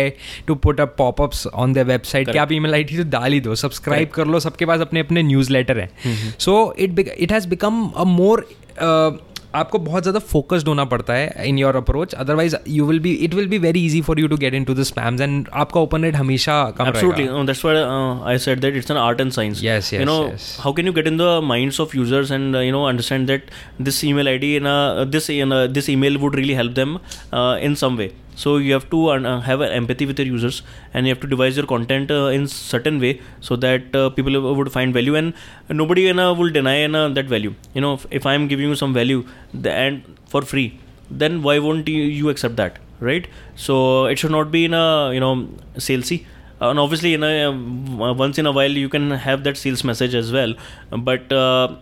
to 0.49 0.55
put 0.67 0.83
up 0.85 0.97
pop-ups 1.03 1.45
on 1.65 1.77
their 1.77 1.89
website 1.93 2.31
कि 2.31 2.37
आप 2.45 2.51
email 2.59 2.79
ID 2.81 2.97
तो 2.97 3.09
डाल 3.17 3.33
ही 3.33 3.39
दो 3.49 3.55
subscribe 3.65 4.09
कर 4.19 4.27
लो 4.35 4.39
सबके 4.49 4.65
पास 4.71 4.81
अपने 4.89 4.99
अपने 4.99 5.23
न्यूज़ 5.23 5.51
लेटर 5.53 5.79
हैं 5.79 5.89
so 6.47 6.57
it 6.87 6.99
it 7.07 7.31
has 7.31 7.47
become 7.47 7.87
a 7.89 8.03
more 8.17 8.47
आपको 9.55 9.79
बहुत 9.79 10.03
ज़्यादा 10.03 10.19
फोकस्ड 10.21 10.67
होना 10.67 10.85
पड़ता 10.85 11.13
है 11.13 11.47
in 11.47 11.57
your 11.57 11.75
approach 11.75 12.13
otherwise 12.15 12.55
you 12.67 12.85
will 12.85 12.99
be 12.99 13.13
it 13.25 13.33
will 13.33 13.47
be 13.47 13.57
very 13.57 13.85
easy 13.85 14.01
for 14.01 14.19
you 14.19 14.27
to 14.27 14.37
get 14.37 14.53
in 14.53 14.63
to 14.63 14.73
the 14.73 14.83
spams 14.83 15.21
and 15.21 15.47
आपका 15.53 15.79
open 15.79 16.03
rate 16.03 16.15
हमेशा 16.15 16.63
कम 16.77 16.91
that's 17.45 17.65
I 17.65 18.37
said 18.37 18.59
that 18.59 18.75
it's 18.75 18.91
an 18.91 18.97
art 18.97 19.21
and 19.21 19.31
science 19.31 19.63
yes 19.63 19.93
you 19.93 20.05
know 20.05 20.19
how 20.59 20.73
can 20.73 20.87
you 20.87 20.93
get 20.93 21.07
in 21.07 21.17
the 21.17 21.39
minds 21.43 21.81
of 21.81 21.97
users 21.97 22.31
and 22.31 22.55
you 22.55 22.71
know 22.71 22.83
understand 22.85 23.27
that 23.27 23.49
this 23.81 24.03
email 24.05 24.27
ID 24.27 24.55
in 24.55 24.63
this 25.09 25.31
this 25.71 25.89
email 25.89 26.17
would 26.17 26.35
really 26.35 26.53
help 26.53 26.73
them 26.73 26.97
in 27.65 27.75
some 27.75 27.95
way 27.95 28.11
so 28.41 28.57
you 28.57 28.73
have 28.77 28.87
to 28.93 28.99
uh, 29.09 29.39
have 29.41 29.61
an 29.61 29.71
empathy 29.79 30.05
with 30.05 30.19
your 30.19 30.27
users 30.27 30.61
and 30.93 31.07
you 31.07 31.13
have 31.13 31.21
to 31.25 31.27
devise 31.27 31.57
your 31.57 31.65
content 31.65 32.11
uh, 32.11 32.25
in 32.37 32.47
certain 32.47 32.99
way 32.99 33.19
so 33.41 33.55
that 33.55 33.95
uh, 33.95 34.09
people 34.11 34.55
would 34.59 34.71
find 34.71 34.93
value 34.93 35.15
and 35.15 35.33
nobody 35.69 36.03
you 36.03 36.13
know, 36.13 36.33
will 36.33 36.51
deny 36.51 36.81
you 36.81 36.87
know, 36.87 37.11
that 37.11 37.25
value. 37.25 37.53
You 37.73 37.81
know 37.81 37.93
if, 37.95 38.05
if 38.11 38.25
i 38.25 38.33
am 38.33 38.47
giving 38.47 38.69
you 38.69 38.75
some 38.75 38.93
value 38.93 39.25
the, 39.53 39.71
and 39.71 40.03
for 40.27 40.43
free 40.43 40.79
then 41.09 41.41
why 41.41 41.57
won't 41.59 41.87
you, 41.87 42.03
you 42.03 42.29
accept 42.29 42.55
that 42.57 42.79
right? 42.99 43.27
So 43.55 44.05
it 44.05 44.19
should 44.19 44.31
not 44.31 44.51
be 44.51 44.65
in 44.65 44.73
a 44.73 45.11
you 45.13 45.19
know 45.19 45.49
salesy. 45.75 46.25
And 46.59 46.79
obviously 46.79 47.11
you 47.11 47.17
know 47.17 47.51
uh, 47.51 48.13
once 48.13 48.37
in 48.37 48.45
a 48.45 48.51
while 48.51 48.71
you 48.71 48.89
can 48.89 49.11
have 49.11 49.43
that 49.43 49.57
sales 49.57 49.83
message 49.83 50.15
as 50.15 50.31
well 50.31 50.55
but 50.91 51.31
uh, 51.31 51.75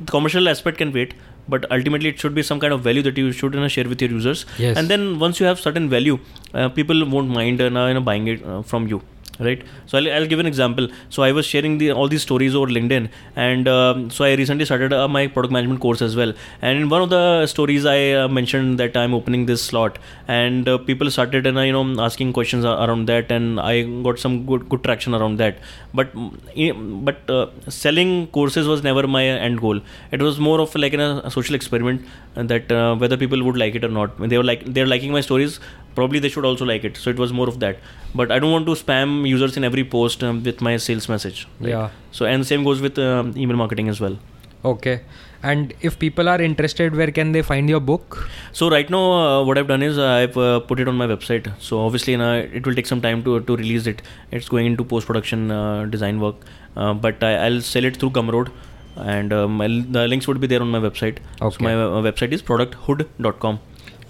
the 0.00 0.10
commercial 0.10 0.48
aspect 0.48 0.78
can 0.78 0.92
wait 0.92 1.12
but 1.54 1.66
ultimately 1.76 2.08
it 2.14 2.18
should 2.24 2.34
be 2.40 2.42
some 2.50 2.60
kind 2.64 2.72
of 2.76 2.80
value 2.88 3.02
that 3.08 3.16
you 3.22 3.32
should 3.32 3.54
you 3.54 3.60
know, 3.60 3.68
share 3.76 3.88
with 3.92 4.00
your 4.06 4.10
users 4.10 4.44
Yes. 4.58 4.76
and 4.78 4.88
then 4.88 5.18
once 5.24 5.40
you 5.40 5.46
have 5.46 5.60
certain 5.68 5.88
value 5.96 6.18
uh, 6.54 6.68
people 6.68 7.04
won't 7.14 7.28
mind 7.40 7.60
uh, 7.60 7.64
you 7.64 7.94
know, 7.94 8.00
buying 8.10 8.28
it 8.34 8.44
uh, 8.44 8.62
from 8.62 8.86
you 8.94 9.00
right? 9.40 9.62
So 9.86 9.98
I'll, 9.98 10.10
I'll 10.12 10.26
give 10.26 10.38
an 10.38 10.46
example. 10.46 10.88
So 11.08 11.22
i 11.22 11.32
was 11.32 11.46
sharing 11.46 11.78
the 11.78 11.90
all 11.92 12.08
these 12.08 12.22
stories 12.22 12.54
over 12.54 12.66
linkedin 12.76 13.08
and 13.36 13.68
um, 13.68 14.10
so 14.10 14.24
i 14.24 14.34
recently 14.34 14.64
started 14.64 14.92
uh, 14.92 15.08
my 15.08 15.26
product 15.26 15.52
management 15.52 15.80
course 15.80 16.02
as 16.02 16.16
well. 16.16 16.32
And 16.62 16.78
in 16.78 16.88
one 16.88 17.02
of 17.02 17.10
the 17.10 17.46
stories 17.46 17.86
i 17.86 18.12
uh, 18.12 18.28
mentioned 18.28 18.78
that 18.78 18.96
i'm 18.96 19.14
opening 19.14 19.46
this 19.46 19.62
slot 19.62 19.98
and 20.28 20.68
uh, 20.68 20.78
people 20.78 21.10
started 21.10 21.46
uh, 21.46 21.60
you 21.60 21.72
know 21.72 21.84
asking 22.08 22.32
questions 22.32 22.64
around 22.64 23.06
that 23.06 23.30
and 23.30 23.60
i 23.60 23.82
got 24.08 24.18
some 24.18 24.46
good 24.46 24.68
good 24.68 24.84
traction 24.84 25.14
around 25.14 25.38
that. 25.38 25.58
But 25.92 26.14
mm, 26.14 27.04
but 27.04 27.28
uh, 27.28 27.46
selling 27.68 28.28
courses 28.28 28.66
was 28.68 28.82
never 28.82 29.06
my 29.06 29.24
end 29.24 29.60
goal. 29.60 29.80
It 30.12 30.22
was 30.22 30.38
more 30.38 30.60
of 30.60 30.74
like 30.74 30.94
a, 30.94 31.20
a 31.24 31.30
social 31.30 31.54
experiment 31.54 32.06
that 32.34 32.70
whether 32.98 33.16
people 33.16 33.42
would 33.44 33.56
like 33.56 33.74
it 33.74 33.84
or 33.84 33.88
not. 33.88 34.16
They 34.28 34.38
were 34.38 34.44
like 34.44 34.64
they're 34.64 34.86
liking 34.86 35.12
my 35.12 35.20
stories 35.20 35.58
probably 36.00 36.24
they 36.26 36.32
should 36.34 36.48
also 36.50 36.68
like 36.72 36.84
it 36.90 37.00
so 37.04 37.14
it 37.14 37.22
was 37.24 37.32
more 37.40 37.48
of 37.54 37.60
that 37.64 37.78
but 38.20 38.36
i 38.36 38.38
don't 38.44 38.52
want 38.56 38.66
to 38.72 38.76
spam 38.82 39.14
users 39.34 39.56
in 39.62 39.70
every 39.70 39.84
post 39.96 40.24
um, 40.30 40.42
with 40.50 40.60
my 40.68 40.76
sales 40.88 41.08
message 41.14 41.46
right? 41.60 41.70
Yeah. 41.70 41.88
so 42.18 42.26
and 42.34 42.46
same 42.52 42.68
goes 42.70 42.80
with 42.88 42.98
um, 43.10 43.32
email 43.44 43.64
marketing 43.64 43.88
as 43.94 44.00
well 44.06 44.18
Okay. 44.64 45.00
And 45.42 45.72
if 45.80 45.98
people 45.98 46.28
are 46.28 46.40
interested, 46.40 46.94
where 46.94 47.10
can 47.10 47.32
they 47.32 47.40
find 47.40 47.68
your 47.68 47.80
book? 47.80 48.28
So 48.52 48.70
right 48.70 48.88
now, 48.90 49.12
uh, 49.12 49.44
what 49.44 49.56
I've 49.56 49.68
done 49.68 49.82
is 49.82 49.96
uh, 49.98 50.06
I've 50.06 50.36
uh, 50.36 50.60
put 50.60 50.80
it 50.80 50.88
on 50.88 50.96
my 50.96 51.06
website. 51.06 51.50
So 51.58 51.80
obviously, 51.80 52.16
know, 52.16 52.38
it 52.38 52.66
will 52.66 52.74
take 52.74 52.86
some 52.86 53.00
time 53.00 53.22
to 53.24 53.40
to 53.40 53.56
release 53.56 53.86
it. 53.86 54.02
It's 54.30 54.50
going 54.50 54.66
into 54.66 54.84
post 54.84 55.06
production 55.06 55.50
uh, 55.50 55.86
design 55.86 56.20
work, 56.20 56.44
uh, 56.76 56.92
but 56.92 57.24
I, 57.24 57.32
I'll 57.46 57.62
sell 57.62 57.84
it 57.84 57.96
through 57.96 58.10
Gumroad, 58.10 58.52
and 58.96 59.32
um, 59.32 59.60
I'll, 59.62 59.80
the 59.98 60.06
links 60.08 60.28
would 60.28 60.40
be 60.40 60.46
there 60.46 60.60
on 60.60 60.70
my 60.76 60.78
website. 60.78 61.24
Okay. 61.40 61.56
So 61.56 61.64
my 61.64 61.74
uh, 61.74 62.02
website 62.10 62.32
is 62.32 62.42
producthood.com. 62.42 63.60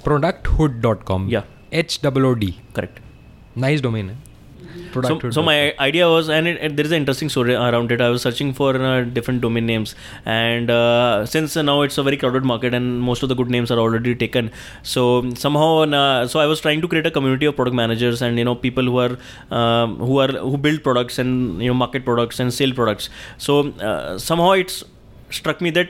Producthood.com. 0.03 1.29
Yeah. 1.29 1.45
H 1.73 2.01
O 2.05 2.11
O 2.31 2.35
D. 2.35 2.59
Correct. 2.73 3.01
Nice 3.57 3.81
domain. 3.81 4.09
hai. 4.09 4.17
So, 4.93 5.19
so 5.31 5.43
my 5.43 5.75
idea 5.79 6.09
was, 6.09 6.29
and 6.29 6.47
it, 6.49 6.57
it- 6.61 6.77
there 6.77 6.85
is 6.85 6.93
an 6.93 6.99
interesting 6.99 7.29
story 7.29 7.55
around 7.55 7.93
it. 7.93 8.01
I 8.01 8.09
was 8.09 8.23
searching 8.23 8.53
for 8.53 8.77
uh, 8.77 9.03
different 9.05 9.41
domain 9.41 9.67
names, 9.67 9.95
and 10.25 10.71
uh, 10.71 11.27
since 11.27 11.57
uh, 11.57 11.63
now 11.63 11.83
it's 11.83 11.99
a 11.99 12.03
very 12.03 12.17
crowded 12.17 12.45
market 12.45 12.75
and 12.75 13.01
most 13.01 13.23
of 13.23 13.29
the 13.29 13.35
good 13.35 13.51
names 13.51 13.71
are 13.71 13.79
already 13.79 14.15
taken, 14.15 14.51
so 14.83 15.33
somehow, 15.35 15.83
uh, 15.83 16.27
so 16.27 16.41
I 16.41 16.47
was 16.47 16.61
trying 16.61 16.81
to 16.83 16.89
create 16.89 17.07
a 17.07 17.11
community 17.11 17.47
of 17.47 17.57
product 17.57 17.75
managers 17.77 18.21
and 18.23 18.37
you 18.39 18.45
know 18.45 18.55
people 18.55 18.85
who 18.85 18.99
are 18.99 19.17
um, 19.53 19.97
who 19.99 20.19
are 20.19 20.29
who 20.33 20.57
build 20.59 20.83
products 20.83 21.19
and 21.19 21.63
you 21.63 21.69
know 21.69 21.75
market 21.75 22.05
products 22.05 22.41
and 22.41 22.53
sell 22.53 22.73
products. 22.73 23.11
So 23.39 23.69
uh, 23.91 24.19
somehow 24.19 24.53
it's 24.53 24.85
struck 25.36 25.60
me 25.66 25.70
that 25.76 25.90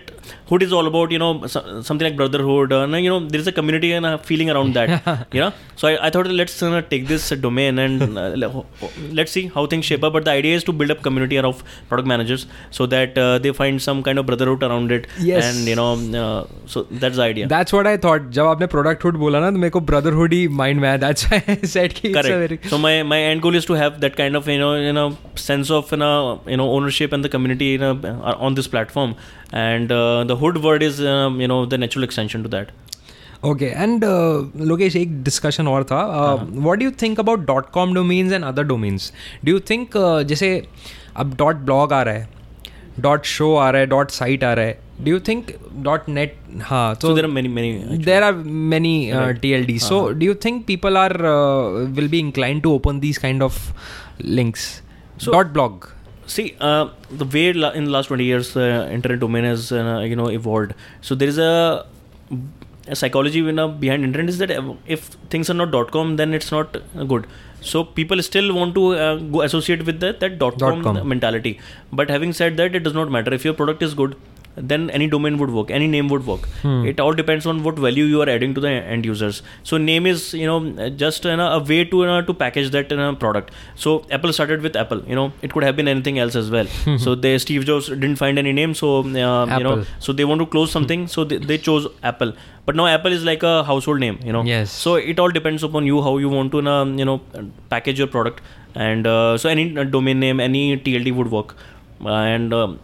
hood 0.49 0.63
is 0.65 0.71
all 0.75 0.87
about 0.89 1.11
you 1.13 1.17
know 1.19 1.45
so, 1.45 1.59
something 1.87 2.05
like 2.07 2.15
brotherhood 2.19 2.71
uh, 2.71 2.79
and 2.83 3.03
you 3.05 3.09
know 3.13 3.19
there 3.31 3.39
is 3.43 3.45
a 3.45 3.51
community 3.51 3.91
and 3.91 4.05
a 4.05 4.17
feeling 4.27 4.49
around 4.49 4.73
that 4.73 4.89
you 5.35 5.41
know 5.41 5.51
so 5.75 5.87
I, 5.89 6.07
I 6.07 6.09
thought 6.09 6.27
let's 6.27 6.63
uh, 6.63 6.81
take 6.93 7.07
this 7.07 7.31
uh, 7.31 7.35
domain 7.35 7.77
and 7.77 8.17
uh, 8.17 8.29
le- 8.43 8.49
ho- 8.49 8.65
ho- 8.79 8.89
let's 9.11 9.33
see 9.33 9.43
how 9.47 9.65
things 9.67 9.85
shape 9.85 10.03
up 10.05 10.13
but 10.13 10.23
the 10.25 10.31
idea 10.31 10.55
is 10.55 10.63
to 10.63 10.71
build 10.71 10.89
up 10.89 11.03
community 11.03 11.37
of 11.37 11.63
product 11.89 12.07
managers 12.07 12.47
so 12.71 12.85
that 12.87 13.17
uh, 13.17 13.37
they 13.37 13.51
find 13.51 13.81
some 13.81 14.01
kind 14.07 14.17
of 14.17 14.25
brotherhood 14.25 14.63
around 14.63 14.91
it 14.91 15.05
Yes. 15.19 15.43
and 15.49 15.67
you 15.67 15.75
know 15.75 15.91
uh, 16.23 16.47
so 16.65 16.83
that's 16.89 17.17
the 17.17 17.23
idea 17.23 17.47
That's 17.55 17.73
what 17.73 17.85
I 17.85 17.97
thought. 17.97 18.31
जब 18.39 18.45
आपने 18.55 18.67
producthood 18.77 19.19
बोला 19.25 19.39
ना 19.45 19.51
तो 19.51 19.57
मेरे 19.65 19.69
को 19.77 19.81
brotherhood 19.91 20.33
ही 20.33 20.47
mind 20.63 20.81
में 20.85 20.89
आया. 20.89 20.97
That's 21.05 21.29
why 21.29 21.43
I 21.47 21.57
said 21.75 21.93
कि 21.99 22.09
it's 22.13 22.17
a 22.17 22.21
correct 22.23 22.41
very 22.47 22.59
so 22.75 22.81
my 22.87 22.95
my 23.13 23.21
end 23.33 23.41
goal 23.47 23.61
is 23.61 23.65
to 23.73 23.79
have 23.83 23.99
that 24.07 24.15
kind 24.23 24.41
of 24.41 24.47
you 24.55 24.57
know 24.65 24.73
you 24.87 24.93
know 25.01 25.07
sense 25.49 25.69
of 25.79 25.91
you 25.91 26.01
know 26.05 26.41
you 26.47 26.57
know 26.63 26.69
ownership 26.79 27.11
and 27.19 27.23
the 27.29 27.33
community 27.37 27.71
you 27.75 27.83
know, 27.85 27.93
uh, 28.15 28.35
on 28.49 28.55
this 28.61 28.67
platform 28.77 29.15
and 29.63 29.91
uh, 29.91 30.23
the 30.31 30.35
hood 30.43 30.57
word 30.65 30.83
is 30.89 30.99
um, 31.13 31.39
you 31.43 31.49
know 31.53 31.59
the 31.73 31.79
natural 31.85 32.09
extension 32.09 32.49
to 32.49 32.51
that 32.57 32.73
okay 33.45 33.65
and 33.65 34.03
Lokesh 34.67 34.95
एक 34.95 35.11
discussion 35.23 35.67
और 35.67 35.83
था 35.89 35.97
what 36.35 36.79
do 36.79 36.85
you 36.85 36.91
think 37.01 37.19
about 37.19 37.45
dot 37.47 37.69
com 37.73 37.93
domains 37.95 38.33
and 38.33 38.43
other 38.45 38.63
domains 38.63 39.11
do 39.45 39.51
you 39.51 39.59
think 39.69 39.97
जैसे 40.29 40.49
अब 41.23 41.35
dot 41.39 41.55
blog 41.67 41.93
आ 41.93 42.01
रहा 42.01 42.13
है 42.13 42.27
dot 42.99 43.25
show 43.25 43.53
आ 43.55 43.69
रहा 43.69 43.81
है 43.81 43.87
dot 43.87 44.11
site 44.11 44.43
आ 44.43 44.53
रहा 44.53 44.65
है 44.65 44.79
do 45.01 45.11
you 45.11 45.19
think 45.27 45.51
dot 45.87 46.09
net 46.09 46.37
हाँ 46.69 46.93
so 46.95 47.01
तो 47.01 47.15
there 47.17 47.27
are 47.29 47.33
many 47.37 47.51
many 47.57 47.99
there 48.07 48.23
are 48.29 48.33
many 48.75 48.95
uh, 49.11 49.27
TLD. 49.43 49.77
So, 49.81 49.97
do 50.21 50.29
you 50.29 50.35
think 50.45 50.65
people 50.71 50.97
are 51.03 51.15
uh, 51.33 51.85
will 51.99 52.09
be 52.15 52.21
inclined 52.27 52.63
to 52.67 52.73
open 52.79 53.01
these 53.05 53.21
kind 53.25 53.47
of 53.49 53.59
links? 54.37 54.65
So- 55.25 55.35
Dot 55.37 55.51
blog. 55.57 55.87
See, 56.34 56.46
uh, 56.60 56.88
the 57.10 57.26
way 57.34 57.52
la- 57.52 57.70
in 57.78 57.84
the 57.86 57.90
last 57.90 58.06
20 58.06 58.24
years 58.24 58.56
uh, 58.56 58.88
internet 58.96 59.18
domain 59.24 59.44
has 59.44 59.72
uh, 59.72 59.98
you 60.10 60.16
know 60.20 60.28
evolved. 60.28 60.74
So 61.00 61.14
there 61.14 61.28
is 61.28 61.38
a, 61.38 61.86
a 62.86 62.94
psychology 62.94 63.38
you 63.38 63.52
know, 63.52 63.68
behind 63.68 64.04
internet 64.04 64.28
is 64.28 64.38
that 64.38 64.50
if 64.86 65.06
things 65.34 65.50
are 65.50 65.54
not 65.54 65.90
.com, 65.90 66.16
then 66.16 66.32
it's 66.32 66.52
not 66.52 66.76
uh, 66.76 67.04
good. 67.04 67.26
So 67.60 67.84
people 67.84 68.22
still 68.22 68.54
want 68.54 68.74
to 68.76 68.84
uh, 68.94 69.16
go 69.16 69.42
associate 69.42 69.84
with 69.84 69.98
that 70.00 70.20
that 70.20 70.38
Dot 70.38 70.58
.com, 70.60 70.82
com. 70.82 71.08
mentality. 71.14 71.58
But 71.92 72.08
having 72.10 72.32
said 72.32 72.56
that, 72.58 72.74
it 72.74 72.80
does 72.88 72.94
not 72.94 73.10
matter 73.10 73.34
if 73.34 73.44
your 73.44 73.54
product 73.54 73.82
is 73.82 73.94
good. 73.94 74.16
Then 74.56 74.90
any 74.90 75.06
domain 75.06 75.38
would 75.38 75.50
work, 75.50 75.70
any 75.70 75.86
name 75.86 76.08
would 76.08 76.26
work. 76.26 76.46
Hmm. 76.62 76.84
It 76.84 76.98
all 76.98 77.12
depends 77.12 77.46
on 77.46 77.62
what 77.62 77.78
value 77.78 78.04
you 78.04 78.20
are 78.20 78.28
adding 78.28 78.52
to 78.54 78.60
the 78.60 78.68
end 78.68 79.06
users. 79.06 79.42
So 79.62 79.76
name 79.76 80.06
is 80.06 80.34
you 80.34 80.46
know 80.46 80.88
just 80.90 81.24
you 81.24 81.36
know, 81.36 81.52
a 81.52 81.60
way 81.60 81.84
to 81.84 82.00
you 82.00 82.06
know, 82.06 82.22
to 82.22 82.34
package 82.34 82.70
that 82.70 82.90
in 82.90 82.98
a 82.98 83.14
product. 83.14 83.52
So 83.76 84.04
Apple 84.10 84.32
started 84.32 84.60
with 84.62 84.74
Apple. 84.74 85.02
You 85.06 85.14
know 85.14 85.32
it 85.40 85.52
could 85.52 85.62
have 85.62 85.76
been 85.76 85.88
anything 85.88 86.18
else 86.18 86.34
as 86.34 86.50
well. 86.50 86.66
so 86.98 87.14
they 87.14 87.38
Steve 87.38 87.64
Jobs 87.64 87.88
didn't 87.88 88.16
find 88.16 88.38
any 88.38 88.52
name, 88.52 88.74
so 88.74 88.98
uh, 88.98 89.58
you 89.58 89.64
know 89.64 89.84
so 90.00 90.12
they 90.12 90.24
want 90.24 90.40
to 90.40 90.46
close 90.46 90.72
something, 90.72 91.06
so 91.06 91.24
they, 91.24 91.38
they 91.38 91.56
chose 91.56 91.86
Apple. 92.02 92.34
But 92.66 92.76
now 92.76 92.86
Apple 92.86 93.12
is 93.12 93.24
like 93.24 93.42
a 93.44 93.64
household 93.64 94.00
name. 94.00 94.18
You 94.24 94.32
know. 94.32 94.42
Yes. 94.42 94.70
So 94.70 94.96
it 94.96 95.18
all 95.20 95.30
depends 95.30 95.62
upon 95.62 95.86
you 95.86 96.02
how 96.02 96.18
you 96.18 96.28
want 96.28 96.52
to 96.52 96.58
you 96.58 97.04
know 97.04 97.20
package 97.70 97.98
your 97.98 98.08
product, 98.08 98.42
and 98.74 99.06
uh, 99.06 99.38
so 99.38 99.48
any 99.48 99.72
domain 99.84 100.18
name, 100.18 100.40
any 100.40 100.76
TLD 100.76 101.14
would 101.14 101.30
work, 101.30 101.56
uh, 102.04 102.08
and. 102.08 102.52
Um, 102.52 102.80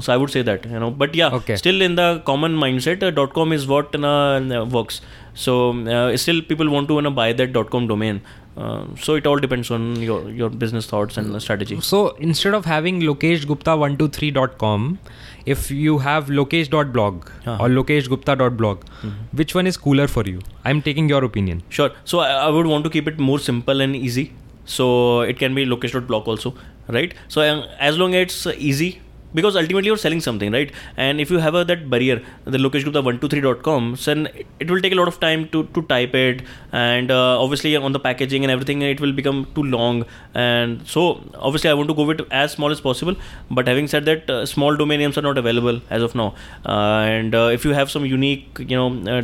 so 0.00 0.12
I 0.12 0.16
would 0.16 0.30
say 0.30 0.42
that 0.42 0.64
you 0.64 0.78
know, 0.78 0.90
but 0.90 1.14
yeah, 1.14 1.30
Okay. 1.40 1.56
still 1.56 1.80
in 1.82 1.94
the 1.96 2.22
common 2.26 2.56
mindset, 2.56 3.02
uh, 3.02 3.26
.com 3.26 3.52
is 3.52 3.66
what 3.66 3.94
uh, 3.94 4.66
works. 4.70 5.00
So 5.34 5.54
uh, 5.86 6.16
still 6.16 6.42
people 6.42 6.68
want 6.70 6.88
to 6.88 6.94
you 6.94 7.02
know, 7.02 7.10
buy 7.10 7.32
that 7.32 7.54
.com 7.70 7.86
domain. 7.86 8.20
Uh, 8.56 8.84
so 8.98 9.14
it 9.16 9.26
all 9.26 9.38
depends 9.38 9.70
on 9.70 9.96
your 10.00 10.30
your 10.30 10.48
business 10.48 10.86
thoughts 10.86 11.18
and 11.22 11.40
strategy. 11.42 11.78
So 11.80 11.98
instead 12.28 12.54
of 12.54 12.64
having 12.64 13.00
lokeshgupta123.com, 13.02 14.98
if 15.44 15.70
you 15.70 15.98
have 15.98 16.26
lokesh.blog 16.28 17.28
Uh-huh. 17.46 17.56
or 17.64 17.68
lokeshgupta.blog, 17.68 18.84
which 19.32 19.54
one 19.54 19.66
is 19.66 19.76
cooler 19.76 20.06
for 20.08 20.24
you? 20.24 20.40
I'm 20.64 20.82
taking 20.82 21.08
your 21.08 21.22
opinion. 21.24 21.62
Sure. 21.68 21.90
So 22.04 22.20
I, 22.20 22.30
I 22.46 22.48
would 22.48 22.66
want 22.66 22.84
to 22.84 22.90
keep 22.90 23.06
it 23.08 23.18
more 23.18 23.38
simple 23.38 23.80
and 23.80 23.94
easy. 23.96 24.32
So 24.64 25.20
it 25.20 25.38
can 25.38 25.54
be 25.54 25.64
lokesh.blog 25.64 26.26
also, 26.26 26.54
right? 26.88 27.14
So 27.28 27.40
um, 27.42 27.64
as 27.78 27.98
long 27.98 28.14
as 28.14 28.22
it's 28.22 28.46
uh, 28.46 28.54
easy, 28.58 29.00
because 29.38 29.56
ultimately 29.60 29.88
you're 29.90 30.02
selling 30.06 30.20
something 30.26 30.50
right? 30.56 30.70
And 30.96 31.20
if 31.24 31.30
you 31.34 31.38
have 31.46 31.54
a, 31.60 31.62
that 31.70 31.80
barrier 31.94 32.16
the 32.56 32.58
lokesh 32.64 32.84
gupta 32.86 33.02
123.com 33.02 33.96
then 34.06 34.28
it 34.60 34.70
will 34.70 34.80
take 34.86 34.92
a 34.96 34.98
lot 35.00 35.08
of 35.12 35.18
time 35.26 35.48
to, 35.54 35.64
to 35.74 35.82
type 35.94 36.14
it. 36.14 36.42
And 36.72 37.10
uh, 37.10 37.40
obviously 37.44 37.76
on 37.76 37.92
the 37.96 38.00
packaging 38.08 38.44
and 38.44 38.50
everything 38.56 38.82
it 38.82 39.00
will 39.00 39.12
become 39.20 39.46
too 39.54 39.62
long. 39.76 40.04
And 40.34 40.86
so 40.94 41.02
obviously 41.48 41.70
i 41.70 41.74
want 41.80 41.88
to 41.94 41.94
go 42.00 42.04
with 42.10 42.22
as 42.42 42.52
small 42.56 42.70
as 42.76 42.80
possible. 42.88 43.16
But 43.50 43.68
having 43.72 43.88
said 43.94 44.04
that 44.10 44.30
uh, 44.36 44.46
small 44.54 44.76
domain 44.82 45.00
names 45.04 45.18
are 45.18 45.26
not 45.30 45.38
available 45.44 45.80
as 45.90 46.02
of 46.08 46.14
now. 46.22 46.28
Uh, 46.64 47.04
and 47.16 47.34
uh, 47.34 47.48
if 47.58 47.64
you 47.64 47.72
have 47.80 47.90
some 47.96 48.04
unique 48.06 48.62
you 48.72 48.76
know 48.80 48.88
uh, 49.16 49.22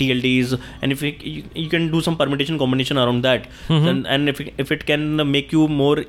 tlds 0.00 0.58
and 0.82 0.92
if 0.92 1.02
you, 1.02 1.12
you, 1.20 1.42
you 1.54 1.68
can 1.68 1.90
do 1.90 2.00
some 2.00 2.16
permutation 2.16 2.58
combination 2.58 2.98
around 3.04 3.22
that 3.22 3.46
then, 3.86 4.06
and 4.06 4.28
if, 4.28 4.40
it- 4.40 4.54
if 4.58 4.70
it 4.76 4.86
can 4.86 5.02
make 5.30 5.52
you 5.52 5.66
more 5.68 6.04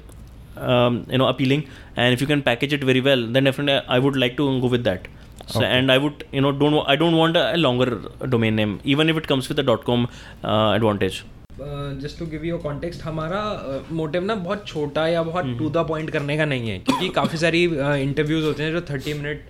you 0.57 1.17
know 1.17 1.25
appealing 1.25 1.61
and 1.97 2.13
if 2.13 2.21
you 2.21 2.27
can 2.27 2.41
package 2.41 2.73
it 2.73 2.83
very 2.83 2.99
well 3.09 3.27
then 3.33 3.43
definitely 3.43 3.93
I 3.93 3.99
would 3.99 4.17
like 4.17 4.35
to 4.37 4.49
go 4.59 4.69
with 4.69 4.81
that 4.81 5.07
and 5.55 5.91
I 5.91 5.97
would 5.97 6.23
you 6.33 6.41
know 6.41 6.51
don't 6.59 6.83
I 6.87 6.97
don't 6.97 7.13
want 7.13 7.37
a 7.37 7.53
longer 7.55 7.97
domain 8.27 8.53
name 8.53 8.77
even 8.87 9.09
if 9.09 9.17
it 9.17 9.25
comes 9.25 9.51
with 9.51 9.65
dot 9.65 9.83
com 9.83 10.03
advantage 10.03 11.23
just 11.59 12.19
to 12.19 12.25
give 12.25 12.45
you 12.45 12.57
context 12.57 13.03
हमारा 13.03 13.41
uh, 13.57 13.91
motive 13.93 14.23
ना 14.23 14.35
बहुत 14.35 14.67
छोटा 14.67 15.07
या 15.07 15.23
बहुत 15.23 15.57
to 15.59 15.69
the 15.69 15.85
point 15.87 16.09
करने 16.11 16.37
का 16.37 16.45
नहीं 16.45 16.69
है 16.69 16.79
क्योंकि 16.79 17.09
काफ़ी 17.09 17.37
सारी 17.37 17.67
uh, 17.67 17.95
इंटरव्यूज़ 17.97 18.45
होते 18.45 18.63
हैं 18.63 18.71
जो 18.71 18.81
thirty 18.89 19.13
minute 19.13 19.43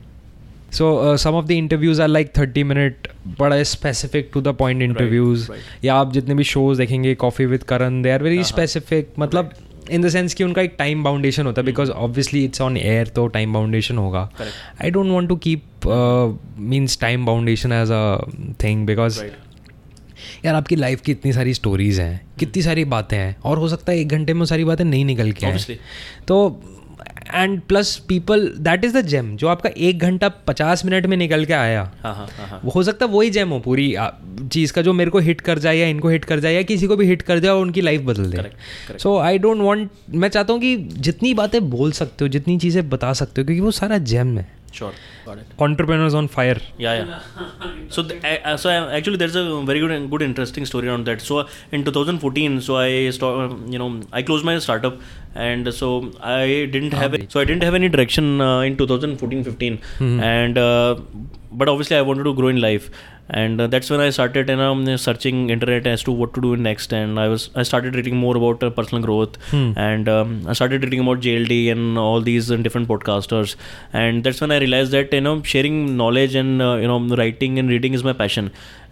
so 0.71 1.15
some 1.17 1.35
of 1.35 1.45
the 1.45 1.51
interviews 1.51 2.01
are 2.01 2.07
like 2.07 2.31
thirty 2.37 2.63
minute 2.63 3.07
बड़ा 3.39 3.61
specific 3.63 4.29
to 4.33 4.41
the 4.41 4.55
point 4.55 4.81
interviews 4.81 5.49
या 5.83 5.95
आप 5.95 6.11
जितने 6.13 6.35
भी 6.35 6.43
शोज़ 6.43 6.77
देखेंगे 6.77 7.13
coffee 7.15 7.45
with 7.45 7.63
Karan 7.63 8.01
they 8.01 8.11
are 8.11 8.23
very 8.23 8.43
specific 8.43 9.13
मतलब 9.19 9.49
right. 9.49 9.64
इन 9.89 10.01
द 10.01 10.09
सेंस 10.09 10.33
कि 10.33 10.43
उनका 10.43 10.61
एक 10.61 10.75
टाइम 10.79 11.03
बाउंडेशन 11.03 11.45
होता 11.45 11.61
है 11.61 11.65
because 11.65 11.91
obviously 11.91 12.43
it's 12.45 12.61
on 12.61 12.77
air 12.77 13.07
तो 13.07 13.27
टाइम 13.27 13.53
बाउंडेशन 13.53 13.97
होगा। 13.97 14.29
I 14.83 14.91
don't 14.91 15.11
want 15.11 15.29
to 15.29 15.35
keep 15.45 15.87
means 16.59 16.99
time 17.01 17.25
boundation 17.25 17.71
as 17.73 17.91
a 17.91 18.17
thing 18.63 18.85
because 18.85 19.23
यार 20.45 20.55
आपकी 20.55 20.75
लाइफ 20.75 21.01
की 21.01 21.11
इतनी 21.11 21.33
सारी 21.33 21.53
स्टोरीज 21.53 21.99
हैं 21.99 22.21
कितनी 22.39 22.61
सारी 22.63 22.85
बातें 22.85 23.17
हैं 23.17 23.35
और 23.45 23.57
हो 23.57 23.67
सकता 23.67 23.91
है 23.91 23.99
एक 23.99 24.07
घंटे 24.07 24.33
में 24.33 24.45
सारी 24.45 24.63
बातें 24.63 24.83
नहीं 24.85 25.05
निकल 25.05 25.31
के 25.31 25.45
आए। 25.45 25.77
तो 26.27 26.37
and 27.27 27.59
plus 27.61 27.95
people 28.07 28.47
that 28.59 28.85
is 28.85 28.97
the 28.97 29.01
gem 29.05 29.35
जो 29.37 29.47
आपका 29.47 29.69
एक 29.79 29.99
घंटा 29.99 30.29
पचास 30.47 30.85
मिनट 30.85 31.05
में 31.05 31.15
निकल 31.17 31.45
के 31.45 31.53
आया। 31.53 31.81
हाँ 32.03 32.13
हाँ 32.15 32.27
हाँ 32.37 32.47
हाँ। 32.47 32.59
वो 32.63 32.71
हो 32.71 32.83
सकता 32.83 33.05
है 33.05 33.11
वही 33.11 33.29
जेम 33.29 33.49
हो 33.49 33.59
पूरी 33.59 33.95
चीज़ 34.51 34.73
का 34.73 34.81
जो 34.81 34.93
मेरे 34.93 35.11
को 35.11 35.19
हिट 35.19 35.41
कर 35.41 35.59
जाए 35.59 35.77
या 35.77 35.87
इनको 35.87 36.09
हिट 36.09 36.25
कर 36.25 36.39
जाए 36.39 36.53
या 36.53 36.61
किसी 36.63 36.87
को 36.87 36.95
भी 36.95 37.05
हिट 37.05 37.21
कर 37.21 37.39
जाए 37.39 37.51
और 37.51 37.61
उनकी 37.61 37.81
लाइफ 37.81 38.01
बदल 38.01 38.29
दे. 38.31 38.49
सो 38.99 39.17
आई 39.19 39.37
डोंट 39.37 39.61
वॉन्ट 39.61 39.91
मैं 40.09 40.29
चाहता 40.29 40.53
हूँ 40.53 40.61
कि 40.61 40.75
जितनी 40.77 41.33
बातें 41.33 41.69
बोल 41.69 41.91
सकते 41.93 42.25
हो 42.25 42.29
जितनी 42.29 42.57
चीज़ें 42.59 42.89
बता 42.89 43.13
सकते 43.13 43.41
हो 43.41 43.45
क्योंकि 43.45 43.61
वो 43.61 43.71
सारा 43.73 43.97
जेम 43.97 44.37
है। 44.37 44.47
Sure, 44.77 44.93
got 45.25 45.37
it. 45.41 45.47
Entrepreneurs 45.65 46.13
on 46.19 46.27
fire. 46.27 46.59
Yeah, 46.77 46.93
yeah. 46.95 47.19
so, 47.95 48.03
so 48.63 48.69
I, 48.69 48.97
actually, 48.97 49.19
there's 49.21 49.37
a 49.41 49.43
very 49.69 49.79
good, 49.79 50.09
good, 50.11 50.21
interesting 50.21 50.65
story 50.65 50.89
around 50.89 51.05
that. 51.05 51.21
So, 51.21 51.47
in 51.71 51.85
2014, 51.85 52.59
so 52.59 52.75
I, 52.75 53.09
st- 53.09 53.23
um, 53.23 53.67
you 53.69 53.79
know, 53.79 54.01
I 54.11 54.21
closed 54.21 54.43
my 54.43 54.57
startup, 54.59 54.99
and 55.33 55.73
so 55.73 56.11
I 56.19 56.45
didn't 56.73 56.93
have, 56.93 57.13
ah, 57.13 57.17
it, 57.17 57.31
so 57.31 57.39
I 57.39 57.45
didn't 57.45 57.63
have 57.63 57.75
any 57.81 57.87
direction 57.87 58.41
uh, 58.41 58.61
in 58.61 58.75
2014-15, 58.75 59.79
mm-hmm. 59.79 60.19
and 60.19 60.57
uh, 60.57 60.95
but 61.51 61.69
obviously 61.69 61.95
I 61.95 62.01
wanted 62.01 62.25
to 62.25 62.33
grow 62.33 62.49
in 62.49 62.59
life, 62.59 62.89
and 63.29 63.59
uh, 63.59 63.67
that's 63.67 63.89
when 63.89 63.99
i 63.99 64.09
started 64.09 64.49
you 64.49 64.55
know, 64.55 64.95
searching 64.97 65.49
internet 65.49 65.87
as 65.87 66.03
to 66.03 66.11
what 66.11 66.33
to 66.35 66.41
do 66.41 66.55
next. 66.55 66.93
And 66.93 67.19
i 67.19 67.27
was 67.27 67.49
i 67.55 67.63
started 67.63 67.95
reading 67.95 68.15
more 68.15 68.37
about 68.37 68.61
uh, 68.63 68.69
personal 68.69 69.03
growth. 69.03 69.37
And 69.75 70.07
um, 70.07 70.45
i 70.47 70.53
started 70.53 70.83
reading 70.83 70.99
about 70.99 71.21
jld 71.21 71.71
and 71.71 71.97
all 71.97 72.21
these 72.21 72.51
uh, 72.51 72.57
different 72.57 72.87
podcasters. 72.87 73.55
And 73.93 74.23
that's 74.23 74.41
when 74.41 74.51
i 74.51 74.59
realized 74.59 74.91
that 74.91 75.11
you 75.11 75.21
know 75.21 75.41
sharing 75.43 75.97
knowledge 75.97 76.35
and 76.35 76.61
uh, 76.61 76.75
you 76.75 76.87
know 76.87 76.99
writing 77.15 77.57
and 77.57 77.69
reading 77.69 77.93
is 77.93 78.03
my 78.03 78.13
passion 78.13 78.51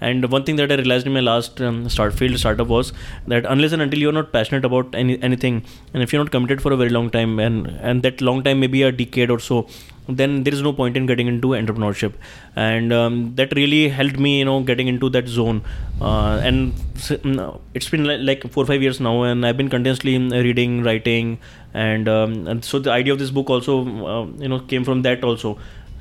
and 0.09 0.29
one 0.35 0.43
thing 0.43 0.57
that 0.59 0.71
i 0.71 0.75
realized 0.81 1.07
in 1.07 1.13
my 1.19 1.25
last 1.31 1.61
um, 1.61 1.77
start 1.95 2.13
field 2.19 2.37
startup 2.43 2.67
was 2.75 2.91
that 3.27 3.45
unless 3.55 3.71
and 3.77 3.81
until 3.87 3.99
you're 3.99 4.17
not 4.19 4.31
passionate 4.31 4.65
about 4.69 4.93
any, 5.01 5.21
anything 5.29 5.63
and 5.93 6.03
if 6.03 6.11
you're 6.11 6.23
not 6.23 6.31
committed 6.31 6.61
for 6.61 6.73
a 6.73 6.77
very 6.83 6.93
long 6.97 7.09
time 7.17 7.39
and 7.39 7.67
and 7.91 8.03
that 8.03 8.21
long 8.29 8.43
time 8.43 8.59
maybe 8.59 8.83
a 8.83 8.91
decade 8.91 9.29
or 9.37 9.39
so 9.39 9.67
then 10.07 10.43
there 10.43 10.53
is 10.53 10.61
no 10.61 10.73
point 10.73 10.97
in 10.97 11.05
getting 11.05 11.27
into 11.27 11.49
entrepreneurship. 11.49 12.13
And 12.55 12.91
um, 12.91 13.35
that 13.35 13.53
really 13.55 13.89
helped 13.89 14.19
me 14.19 14.39
you 14.39 14.45
know 14.45 14.61
getting 14.61 14.87
into 14.87 15.09
that 15.09 15.27
zone. 15.27 15.63
Uh, 16.01 16.39
and 16.43 16.73
mm, 16.73 17.61
it's 17.73 17.89
been 17.89 18.05
li- 18.05 18.17
like 18.17 18.49
four 18.51 18.63
or 18.63 18.67
five 18.67 18.81
years 18.81 18.99
now 18.99 19.23
and 19.23 19.45
i've 19.45 19.55
been 19.55 19.69
continuously 19.69 20.17
mm, 20.17 20.31
reading 20.43 20.83
writing 20.83 21.37
and, 21.73 22.07
um, 22.07 22.47
and 22.47 22.65
so 22.65 22.77
the 22.79 22.91
idea 22.91 23.13
of 23.13 23.19
this 23.19 23.31
book 23.31 23.49
also 23.49 23.81
uh, 24.05 24.25
you 24.37 24.47
know 24.47 24.59
came 24.59 24.83
from 24.83 25.01
that 25.03 25.23
also 25.23 25.57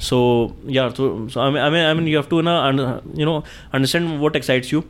so 0.08 0.18
yeah 0.76 0.88
so, 0.92 1.28
so 1.28 1.40
I, 1.40 1.50
mean, 1.50 1.62
I 1.62 1.70
mean 1.70 1.84
i 1.90 1.94
mean 1.94 2.06
you 2.06 2.16
have 2.16 2.28
to 2.30 2.42
know, 2.42 2.56
you 3.14 3.24
know 3.24 3.38
understand 3.72 4.20
what 4.20 4.36
excites 4.36 4.72
you 4.72 4.82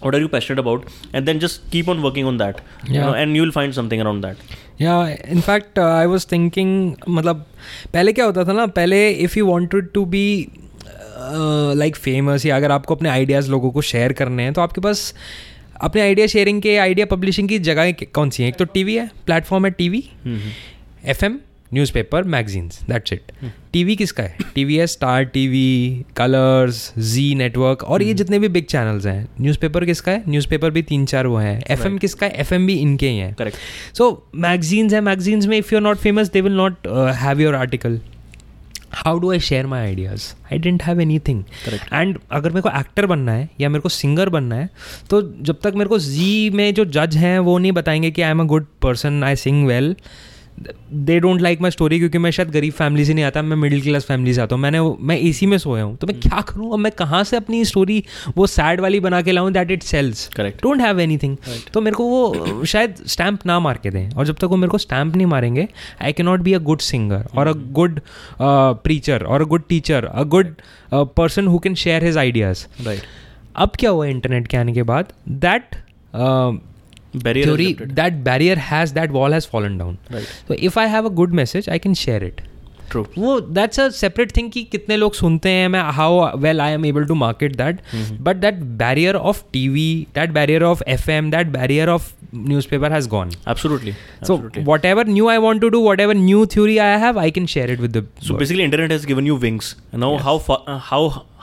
what 0.00 0.14
are 0.14 0.20
you 0.20 0.28
passionate 0.28 0.58
about 0.58 0.86
and 1.12 1.28
then 1.28 1.40
just 1.40 1.70
keep 1.70 1.88
on 1.88 2.02
working 2.02 2.26
on 2.26 2.36
that 2.38 2.60
yeah. 2.60 2.92
you 2.92 3.00
know, 3.00 3.14
and 3.14 3.36
you'll 3.36 3.56
find 3.60 3.74
something 3.74 4.06
around 4.06 4.28
that 4.28 4.36
या 4.80 4.94
in fact 5.32 5.78
I 5.78 6.06
was 6.06 6.26
thinking 6.30 6.94
मतलब 7.08 7.44
पहले 7.92 8.12
क्या 8.12 8.24
होता 8.24 8.44
था 8.44 8.52
ना 8.52 8.66
पहले 8.78 8.96
if 9.24 9.38
you 9.38 9.46
wanted 9.46 9.90
to 9.94 10.04
be 10.14 10.24
like 11.78 11.96
famous 11.96 12.46
या 12.46 12.56
अगर 12.56 12.72
आपको 12.72 12.94
अपने 12.94 13.08
आइडियाज़ 13.08 13.50
लोगों 13.50 13.70
को 13.70 13.82
शेयर 13.90 14.12
करने 14.20 14.42
हैं 14.42 14.52
तो 14.52 14.60
आपके 14.60 14.80
पास 14.80 15.14
अपने 15.80 16.02
आइडिया 16.02 16.26
शेयरिंग 16.26 16.60
के 16.62 16.76
आइडिया 16.78 17.06
पब्लिशिंग 17.06 17.48
की 17.48 17.58
जगह 17.70 17.92
कौन 18.14 18.30
सी 18.30 18.42
है 18.42 18.48
एक 18.48 18.56
तो 18.56 18.64
टीवी 18.74 18.94
है 18.96 19.10
प्लेटफॉर्म 19.26 19.64
है 19.64 19.70
TV 19.78 20.04
F 21.14 21.24
M 21.24 21.38
newspaper 21.92 22.22
magazines 22.24 22.82
that's 22.88 23.12
it 23.12 23.32
TV 23.72 23.96
किसका 23.96 24.22
है? 24.22 24.36
टीवी 24.54 24.76
है 24.76 24.86
star 24.86 25.24
TV 25.24 26.04
Colors 26.16 26.92
Zee 26.98 27.34
network 27.34 27.82
और 27.82 28.02
ये 28.02 28.14
जितने 28.14 28.38
भी 28.38 28.48
बिग 28.48 28.64
चैनल्स 28.64 29.06
हैं 29.06 29.28
न्यूज़पेपर 29.40 29.84
किसका 29.84 30.12
है? 30.12 30.22
न्यूज़पेपर 30.28 30.70
भी 30.70 30.82
तीन 30.82 31.06
चार 31.06 31.26
वो 31.26 31.36
हैं। 31.36 31.62
एफ़ 31.70 31.86
एम 31.86 31.98
किसका 31.98 32.26
है? 32.26 32.32
एफ़ 32.32 32.54
एम 32.54 32.66
भी 32.66 32.74
इनके 32.74 33.08
ही 33.08 33.18
हैं। 33.18 33.34
करेक्ट 33.34 33.96
सो 33.96 34.26
मैगजीन्स 34.34 34.92
हैं 34.92 35.00
मैगजीन्स 35.00 35.46
में 35.46 35.58
if 35.58 35.74
you 35.74 35.78
are 35.78 35.82
not 35.82 35.96
famous 35.96 36.30
they 36.30 36.40
will 36.40 36.56
not 36.56 36.86
have 37.16 37.40
your 37.40 37.54
article 37.54 38.00
how 38.96 39.18
do 39.18 39.30
I 39.32 39.40
share 39.40 39.66
my 39.66 39.80
ideas 39.80 40.22
I 40.52 40.58
don't 40.58 40.82
have 40.82 41.00
anything 41.18 41.42
and 41.92 42.18
अगर 42.30 42.50
मेरे 42.50 42.60
को 42.60 42.68
एक्टर 42.68 43.06
बनना 43.06 43.32
है 43.32 43.48
या 43.60 43.68
मेरे 43.68 43.80
को 43.80 43.88
सिंगर 43.88 44.28
बनना 44.28 44.56
है 44.56 44.68
तो 45.10 45.22
जब 45.40 45.60
तक 45.60 45.72
मेरे 45.74 45.88
को 45.88 45.98
जी 45.98 46.50
में 46.50 46.74
जो 46.74 46.84
जज 46.84 47.16
हैं 47.16 47.38
वो 47.38 47.58
नहीं 47.58 47.72
बताएँगे 47.72 48.10
कि 48.10 48.22
I 48.22 48.30
am 48.30 48.40
a 48.40 48.44
good 48.44 48.66
person 48.82 49.24
I 49.24 49.36
sing 49.36 49.66
well 49.66 49.94
they 50.58 51.18
don't 51.20 51.40
like 51.40 51.60
my 51.60 51.70
story 51.70 51.98
क्योंकि 51.98 52.18
मैं 52.18 52.30
शायद 52.30 52.50
गरीब 52.50 52.72
फैमिली 52.72 53.04
से 53.04 53.14
नहीं 53.14 53.24
आता 53.24 53.42
मैं 53.42 53.56
मिडिल 53.56 53.80
क्लास 53.82 54.04
फैमिली 54.04 54.34
से 54.34 54.40
आता 54.40 54.54
हूँ। 54.54 54.62
मैंने 54.62 54.80
मैं 55.00 55.16
एसी 55.18 55.46
में 55.46 55.56
सोया 55.58 55.84
हूँ। 55.84 55.96
तो 55.96 56.06
मैं 56.06 56.18
क्या 56.20 56.40
करूँ? 56.40 56.72
अब 56.72 56.78
मैं 56.78 56.92
कहाँ 56.92 57.22
से 57.24 57.36
अपनी 57.36 57.64
स्टोरी 57.64 58.02
वो 58.36 58.46
सैड 58.46 58.80
वाली 58.80 59.00
बना 59.00 59.20
के 59.22 59.32
लाऊं 59.32 59.52
that 59.52 59.70
it 59.70 59.82
sells 59.82 60.26
correct 60.36 60.62
don't 60.62 60.80
have 60.80 61.00
anything 61.18 61.36
तो 61.72 61.80
मेरे 61.80 61.96
को 61.96 62.04
वो 62.04 62.64
शायद 62.64 62.94
स्टैम्प 63.06 63.46
ना 63.46 63.58
मार 63.60 63.78
के 63.82 63.90
दें। 63.90 64.10
और 64.10 64.26
जब 64.26 64.36
तक 64.36 64.44
वो 64.44 64.56
मेरे 64.56 64.70
को 64.70 64.78
स्टैम्प 64.78 65.16
नहीं 65.16 65.26
मारेंगे 65.26 65.68
I 66.02 66.12
can 66.12 66.26
not 66.26 66.40
be 66.40 66.52
a 66.52 66.58
good 66.60 66.80
singer 66.82 67.26
और 67.36 67.46
अ 67.46 67.52
गुड 67.72 68.00
प्रीचर 68.40 69.24
और 69.24 69.42
a 69.42 69.44
good 69.46 69.62
teacher 69.68 70.04
a 70.04 70.22
good 70.34 70.54
person 70.94 71.46
who 71.46 71.58
can 71.58 71.74
share 71.74 72.04
his 72.04 72.18
ideas 72.18 72.66
right 72.84 73.02
अब 73.56 73.72
क्या 73.78 73.90
हुआ 73.90 74.06
इंटरनेट 74.06 74.46
के 74.46 74.56
आने 74.56 74.72
के 74.72 74.82
बाद? 74.84 75.12
That 75.28 75.76
barrier 77.22 77.44
theory 77.44 77.72
that 77.72 78.22
barrier 78.24 78.56
has 78.56 78.92
that 78.94 79.10
wall 79.10 79.30
has 79.30 79.46
fallen 79.46 79.78
down. 79.78 79.98
Right. 80.10 80.28
So 80.48 80.56
if 80.58 80.76
i 80.76 80.86
have 80.86 81.04
a 81.04 81.10
good 81.10 81.32
message 81.32 81.68
i 81.68 81.78
can 81.78 81.94
share 81.94 82.22
it 82.22 82.40
true 82.91 83.05
वो 83.17 83.39
that's 83.55 83.79
a 83.79 83.87
separate 83.95 84.35
thing 84.37 84.49
कि 84.51 84.63
कितने 84.71 84.95
लोग 84.97 85.13
सुनते 85.13 85.49
हैं 85.49 85.67
मैं 85.73 85.81
how 85.97 86.37
well 86.41 86.61
I 86.61 86.71
am 86.73 86.85
able 86.85 87.03
to 87.05 87.15
market 87.15 87.55
that 87.55 87.81
but 88.27 88.37
that 88.45 88.55
barrier 88.83 89.15
of 89.15 89.43
T 89.53 89.67
V 89.69 89.89
that 90.15 90.31
barrier 90.37 90.63
of 90.63 90.81
F 90.87 91.09
M 91.09 91.29
that 91.31 91.47
barrier 91.57 91.89
of 91.89 92.11
news 92.35 92.67
paper 92.69 92.91
has 92.93 93.07
gone 93.09 93.29
absolutely 93.51 93.91
So 93.93 94.33
absolutely 94.35 94.63
whatever 94.69 95.03
new 95.11 95.29
I 95.33 95.37
want 95.45 95.61
to 95.65 95.69
do, 95.75 95.79
whatever 95.85 96.15
new 96.21 96.41
theory 96.55 96.79
I 96.87 96.89
have, 97.03 97.19
I 97.25 97.29
can 97.37 97.47
share 97.53 97.69
it 97.75 97.83
with 97.85 97.93
the. 97.97 98.03
So 98.27 98.35
basically, 98.41 98.65
internet 98.69 98.91
has 98.95 99.05
given 99.11 99.29
you 99.31 99.37
wings. 99.45 99.69
Now, 100.03 100.09
how 100.27 100.35
far, 100.49 100.57
uh, 100.73 100.77
how 100.89 100.99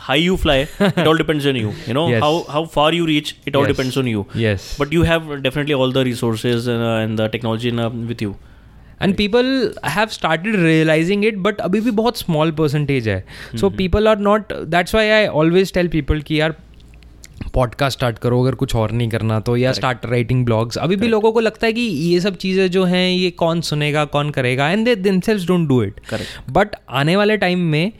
high 0.08 0.18
you 0.24 0.36
fly, 0.44 0.56
it 0.90 1.06
all 1.12 1.22
depends 1.22 1.48
on 1.52 1.58
you. 1.62 1.72
You 1.90 1.96
know 2.00 2.04
Yes. 2.14 2.26
how 2.26 2.32
how 2.56 2.64
far 2.76 2.88
you 2.98 3.08
reach, 3.12 3.32
it 3.52 3.58
all 3.60 3.66
Yes. 3.68 3.72
depends 3.74 3.98
on 4.04 4.10
you. 4.12 4.26
yes. 4.46 4.68
But 4.82 4.94
you 4.98 5.06
have 5.12 5.32
definitely 5.48 5.78
all 5.80 5.96
the 5.98 6.04
resources 6.10 6.68
uh, 6.76 6.78
and 7.06 7.24
the 7.24 7.28
technology 7.36 7.74
in, 7.74 7.82
uh, 7.86 7.90
with 8.12 8.26
you. 8.28 8.36
and 9.01 9.15
people 9.17 9.45
have 9.85 10.07
started 10.11 10.55
realising 10.55 11.25
it 11.25 11.37
but 11.39 11.61
अभी 11.61 11.81
भी 11.81 11.91
बहुत 11.91 12.17
small 12.17 12.51
percentage 12.51 13.09
है. 13.09 13.23
So 13.55 13.69
people 13.77 14.07
are 14.07 14.19
not 14.19 14.53
that's 14.53 14.95
why 14.95 15.09
I 15.09 15.27
always 15.27 15.73
tell 15.73 15.87
people 15.87 16.21
की 16.21 16.39
are 16.39 16.55
podcast 17.53 17.97
start 17.97 18.19
करो 18.19 18.41
अगर 18.41 18.55
कुछ 18.55 18.75
और 18.75 18.91
नहीं 18.91 19.09
करना 19.09 19.39
तो 19.39 19.55
या 19.57 19.71
स्टार्ट 19.71 20.05
राइटिंग 20.05 20.43
ब्लॉग्स 20.45 20.77
अभी 20.77 20.95
भी 20.95 21.07
लोगों 21.07 21.31
को 21.31 21.39
लगता 21.39 21.67
है 21.67 21.73
कि 21.73 21.81
ये 21.81 22.19
सब 22.19 22.35
चीज़ें 22.35 22.69
जो 22.71 22.83
हैं 22.83 23.09
ये 23.09 23.29
कौन 23.31 23.61
सुनेगा 23.61 24.03
कौन 24.05 24.29
करेगा 24.31 24.69
एंड 24.69 24.85
दे 24.85 24.95
दिन 24.95 25.19
sales 25.19 25.47
don't 25.47 25.67
do 25.69 25.81
it 25.83 25.99
but 26.49 26.75
आने 26.89 27.15
वाले 27.15 27.37
टाइम 27.37 27.59
में 27.71 27.91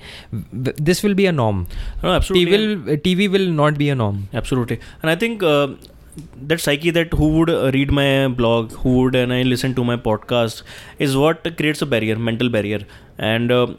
this 0.56 1.04
will 1.06 1.14
be 1.14 1.26
a 1.26 1.32
Nom 1.32 1.66
T 2.06 2.46
will 2.46 2.98
T 3.04 3.16
V 3.16 3.28
will 3.28 3.50
not 3.52 3.78
be 3.78 3.90
a 3.90 3.96
Nom 3.96 4.24
absolutely 4.36 4.76
and 4.76 5.10
I 5.10 5.16
think 5.16 5.44
that 6.48 6.60
psyche 6.60 6.92
that 6.92 7.14
who 7.14 7.28
would 7.38 7.50
uh, 7.50 7.72
read 7.74 7.92
my 7.92 8.28
blog, 8.28 8.72
who 8.74 8.98
would 9.02 9.16
and 9.16 9.34
I 9.34 9.44
listen 9.44 9.76
to 9.76 9.84
my 9.84 9.98
podcast, 9.98 10.64
is 11.00 11.16
what 11.16 11.44
creates 11.58 11.82
a 11.82 11.86
barrier, 11.86 12.18
mental 12.18 12.50
barrier. 12.50 12.80
And 13.18 13.52
uh, 13.52 13.76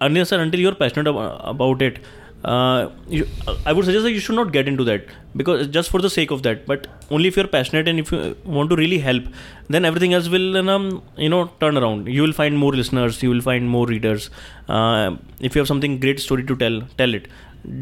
unless 0.00 0.32
and 0.32 0.42
until 0.42 0.60
you're 0.60 0.74
passionate 0.74 1.08
ab- 1.08 1.40
about 1.44 1.82
it, 1.82 1.98
uh, 2.44 2.90
you, 3.08 3.26
I 3.64 3.72
would 3.72 3.86
suggest 3.86 4.04
that 4.04 4.12
you 4.12 4.20
should 4.20 4.36
not 4.36 4.52
get 4.52 4.68
into 4.68 4.84
that 4.84 5.06
because 5.34 5.66
just 5.68 5.88
for 5.90 6.02
the 6.02 6.10
sake 6.10 6.30
of 6.30 6.42
that. 6.42 6.66
But 6.66 6.86
only 7.10 7.28
if 7.28 7.36
you're 7.36 7.48
passionate 7.48 7.88
and 7.88 7.98
if 7.98 8.12
you 8.12 8.36
want 8.44 8.68
to 8.70 8.76
really 8.76 8.98
help, 8.98 9.24
then 9.68 9.86
everything 9.86 10.12
else 10.12 10.28
will 10.28 10.56
um, 10.68 11.02
you 11.16 11.30
know 11.30 11.50
turn 11.60 11.78
around. 11.78 12.06
You 12.08 12.22
will 12.22 12.34
find 12.34 12.58
more 12.58 12.72
listeners. 12.72 13.22
You 13.22 13.30
will 13.30 13.40
find 13.40 13.68
more 13.68 13.86
readers. 13.86 14.28
Uh, 14.68 15.16
if 15.40 15.54
you 15.54 15.60
have 15.60 15.68
something 15.68 15.98
great 16.00 16.20
story 16.20 16.44
to 16.44 16.56
tell, 16.56 16.82
tell 16.98 17.14
it. 17.14 17.28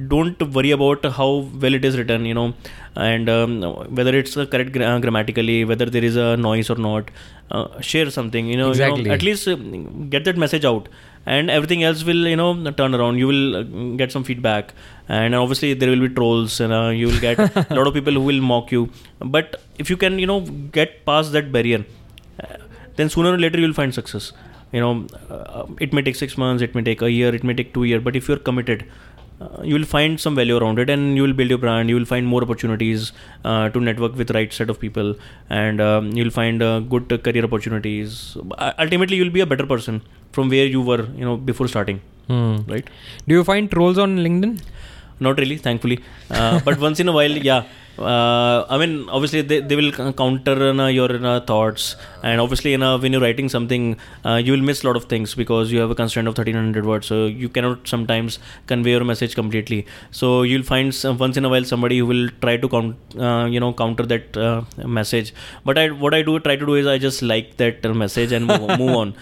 Don't 0.08 0.40
worry 0.52 0.70
about 0.70 1.04
how 1.04 1.48
well 1.60 1.74
it 1.74 1.84
is 1.84 1.98
written, 1.98 2.24
you 2.24 2.34
know, 2.34 2.54
and 2.94 3.28
um, 3.28 3.62
whether 3.94 4.16
it's 4.16 4.36
uh, 4.36 4.46
correct 4.46 4.72
gra- 4.72 4.98
grammatically, 5.00 5.64
whether 5.64 5.86
there 5.86 6.04
is 6.04 6.16
a 6.16 6.36
noise 6.36 6.70
or 6.70 6.76
not. 6.76 7.10
Uh, 7.50 7.80
share 7.82 8.10
something, 8.10 8.46
you 8.46 8.56
know, 8.56 8.72
you 8.72 8.78
know, 8.78 8.94
Exactly. 8.94 9.10
at 9.10 9.22
least 9.22 9.46
uh, 9.46 9.56
get 10.08 10.24
that 10.24 10.38
message 10.38 10.64
out 10.64 10.88
and 11.26 11.50
everything 11.50 11.82
else 11.82 12.02
will 12.02 12.26
you 12.26 12.34
know 12.34 12.70
turn 12.72 12.94
around 12.94 13.18
you 13.18 13.26
will 13.26 13.56
uh, 13.56 13.62
get 13.96 14.10
some 14.10 14.24
feedback 14.24 14.72
and 15.08 15.34
obviously 15.34 15.74
there 15.74 15.90
will 15.90 16.00
be 16.00 16.08
trolls 16.08 16.60
and 16.60 16.72
uh, 16.72 16.88
you 16.88 17.06
will 17.08 17.20
get 17.20 17.38
a 17.70 17.74
lot 17.74 17.86
of 17.86 17.92
people 17.92 18.12
who 18.14 18.20
will 18.22 18.40
mock 18.40 18.72
you 18.72 18.88
but 19.20 19.60
if 19.78 19.90
you 19.90 19.96
can 19.98 20.18
you 20.18 20.26
know 20.26 20.40
get 20.78 21.04
past 21.04 21.30
that 21.32 21.52
barrier 21.52 21.84
uh, 22.42 22.56
then 22.96 23.08
sooner 23.10 23.34
or 23.34 23.38
later 23.38 23.58
you 23.60 23.66
will 23.66 23.74
find 23.82 23.94
success 23.94 24.32
you 24.72 24.80
know 24.80 25.06
uh, 25.30 25.66
it 25.78 25.92
may 25.92 26.00
take 26.02 26.16
6 26.16 26.38
months 26.38 26.62
it 26.62 26.74
may 26.74 26.82
take 26.82 27.02
a 27.02 27.10
year 27.12 27.34
it 27.34 27.44
may 27.44 27.54
take 27.54 27.74
2 27.74 27.84
years 27.84 28.02
but 28.02 28.16
if 28.16 28.28
you're 28.28 28.38
committed 28.50 28.84
uh, 29.42 29.62
you 29.62 29.74
will 29.74 29.84
find 29.84 30.20
some 30.24 30.34
value 30.34 30.56
around 30.56 30.78
it 30.78 30.90
and 30.90 31.16
you 31.16 31.22
will 31.22 31.32
build 31.32 31.50
your 31.50 31.58
brand. 31.58 31.88
You 31.88 31.96
will 31.96 32.10
find 32.14 32.26
more 32.26 32.42
opportunities 32.42 33.12
uh, 33.44 33.68
to 33.70 33.80
network 33.80 34.16
with 34.16 34.30
right 34.30 34.52
set 34.52 34.70
of 34.70 34.80
people 34.80 35.14
and 35.50 35.80
um, 35.80 36.10
you'll 36.12 36.30
find 36.30 36.62
uh, 36.62 36.80
good 36.80 37.12
uh, 37.12 37.18
career 37.18 37.44
opportunities. 37.44 38.36
Uh, 38.58 38.72
ultimately 38.78 39.16
you'll 39.16 39.36
be 39.38 39.40
a 39.40 39.46
better 39.46 39.66
person 39.66 40.02
from 40.32 40.48
where 40.48 40.66
you 40.66 40.80
were 40.80 41.04
you 41.20 41.24
know 41.24 41.36
before 41.36 41.68
starting. 41.68 42.00
Hmm. 42.28 42.58
right? 42.68 42.88
Do 43.26 43.34
you 43.34 43.44
find 43.44 43.70
trolls 43.70 43.98
on 43.98 44.18
LinkedIn? 44.18 44.60
not 45.20 45.38
really 45.38 45.56
thankfully. 45.56 46.00
Uh, 46.30 46.60
but 46.64 46.78
once 46.78 47.00
in 47.00 47.08
a 47.08 47.12
while 47.12 47.36
yeah 47.50 47.64
uh, 47.98 48.64
I 48.68 48.78
mean, 48.78 49.08
obviously 49.10 49.42
they, 49.42 49.60
they 49.60 49.76
will 49.76 49.92
counter 50.12 50.70
uh, 50.70 50.86
your 50.88 51.40
thoughts, 51.40 51.96
and 52.22 52.40
obviously, 52.40 52.76
when 52.76 53.12
you're 53.12 53.20
writing 53.20 53.48
something, 53.48 53.96
uh, 54.24 54.36
you 54.36 54.52
will 54.52 54.62
miss 54.62 54.82
a 54.82 54.86
lot 54.86 54.96
of 54.96 55.04
things 55.04 55.34
because 55.34 55.70
you 55.70 55.78
have 55.80 55.90
a 55.90 55.94
constraint 55.94 56.26
of 56.26 56.32
1300 56.32 56.86
words, 56.86 57.06
so 57.06 57.26
you 57.26 57.48
cannot 57.48 57.86
sometimes 57.86 58.38
convey 58.66 58.92
your 58.92 59.04
message 59.04 59.34
completely. 59.34 59.86
So 60.10 60.42
you'll 60.42 60.62
find 60.62 60.94
some, 60.94 61.18
once 61.18 61.36
in 61.36 61.44
a 61.44 61.48
while 61.50 61.64
somebody 61.64 61.98
who 61.98 62.06
will 62.06 62.28
try 62.40 62.56
to 62.56 62.68
count, 62.68 62.96
uh, 63.18 63.46
you 63.50 63.60
know, 63.60 63.72
counter 63.74 64.04
that 64.06 64.66
message. 64.78 65.34
But 65.64 65.76
I, 65.76 65.90
what 65.90 66.14
I 66.14 66.22
do 66.22 66.38
try 66.40 66.56
to 66.56 66.64
do 66.64 66.74
is 66.74 66.86
I 66.86 66.98
just 66.98 67.20
like 67.20 67.58
that 67.58 67.84
message 67.94 68.32
and 68.32 68.46
move, 68.46 68.78
move 68.78 68.96
on 68.96 69.14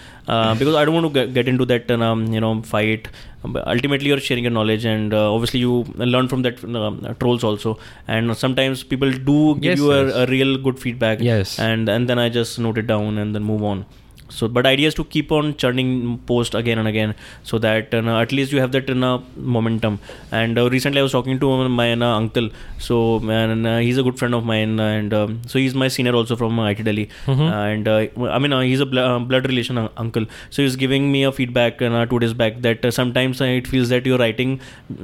because 0.57 0.75
I 0.75 0.85
don't 0.85 0.93
want 0.93 1.07
to 1.07 1.13
get, 1.13 1.33
get 1.33 1.47
into 1.47 1.65
that, 1.65 1.91
um, 1.91 2.27
you 2.27 2.39
know, 2.39 2.61
fight. 2.61 3.09
But 3.43 3.67
ultimately, 3.67 4.07
you're 4.09 4.19
sharing 4.19 4.43
your 4.43 4.51
knowledge, 4.51 4.85
and 4.85 5.13
uh, 5.13 5.33
obviously, 5.33 5.59
you 5.61 5.83
learn 5.95 6.27
from 6.27 6.43
that 6.43 6.63
um, 6.63 7.15
trolls 7.19 7.43
also. 7.43 7.79
And 8.07 8.37
sometimes 8.37 8.83
people 8.83 9.11
do 9.11 9.55
give 9.55 9.63
Yes, 9.63 9.77
you 9.79 9.91
a, 9.91 10.05
yes. 10.05 10.15
a 10.15 10.25
real 10.27 10.57
good 10.57 10.79
feedback. 10.79 11.19
Yes. 11.21 11.57
And 11.59 11.89
and 11.89 12.07
then 12.07 12.19
I 12.19 12.29
just 12.29 12.59
note 12.59 12.77
it 12.77 12.85
down 12.87 13.17
and 13.17 13.33
then 13.33 13.43
move 13.43 13.63
on. 13.63 13.85
So, 14.37 14.47
but 14.47 14.65
idea 14.65 14.87
is 14.91 14.95
to 14.95 15.03
keep 15.15 15.31
on 15.31 15.55
churning 15.63 15.89
post 16.31 16.55
again 16.61 16.77
and 16.83 16.87
again, 16.87 17.13
so 17.43 17.57
that 17.59 17.93
uh, 17.93 18.17
at 18.25 18.31
least 18.31 18.51
you 18.51 18.59
have 18.63 18.71
that 18.77 18.89
uh, 18.89 19.19
momentum. 19.55 19.99
And 20.31 20.57
uh, 20.57 20.69
recently, 20.69 20.99
I 20.99 21.03
was 21.03 21.11
talking 21.17 21.39
to 21.39 21.69
my 21.69 21.87
uh, 21.93 22.05
uncle. 22.21 22.49
So, 22.79 22.97
and 23.29 23.67
uh, 23.67 23.77
he's 23.77 23.97
a 23.97 24.03
good 24.03 24.17
friend 24.21 24.33
of 24.39 24.45
mine, 24.51 24.79
and 24.79 25.13
um, 25.13 25.41
so 25.47 25.59
he's 25.59 25.75
my 25.83 25.87
senior 25.87 26.15
also 26.15 26.35
from 26.35 26.57
IIT 26.57 26.83
Delhi. 26.89 27.09
And 27.27 27.87
uh, 27.87 28.07
I 28.29 28.39
mean, 28.39 28.53
uh, 28.53 28.61
he's 28.61 28.79
a 28.79 28.85
bl- 28.85 28.99
uh, 28.99 29.19
blood 29.19 29.45
relation 29.47 29.77
uh, 29.77 29.89
uncle. 29.97 30.25
So 30.49 30.61
he's 30.63 30.75
giving 30.75 31.11
me 31.11 31.23
a 31.23 31.31
feedback 31.31 31.79
two 31.79 32.19
days 32.19 32.33
back 32.33 32.61
that 32.61 32.85
uh, 32.85 32.91
sometimes 32.91 33.41
uh, 33.41 33.45
it 33.45 33.67
feels 33.67 33.89
that 33.89 34.05
you're 34.05 34.17
writing 34.17 34.59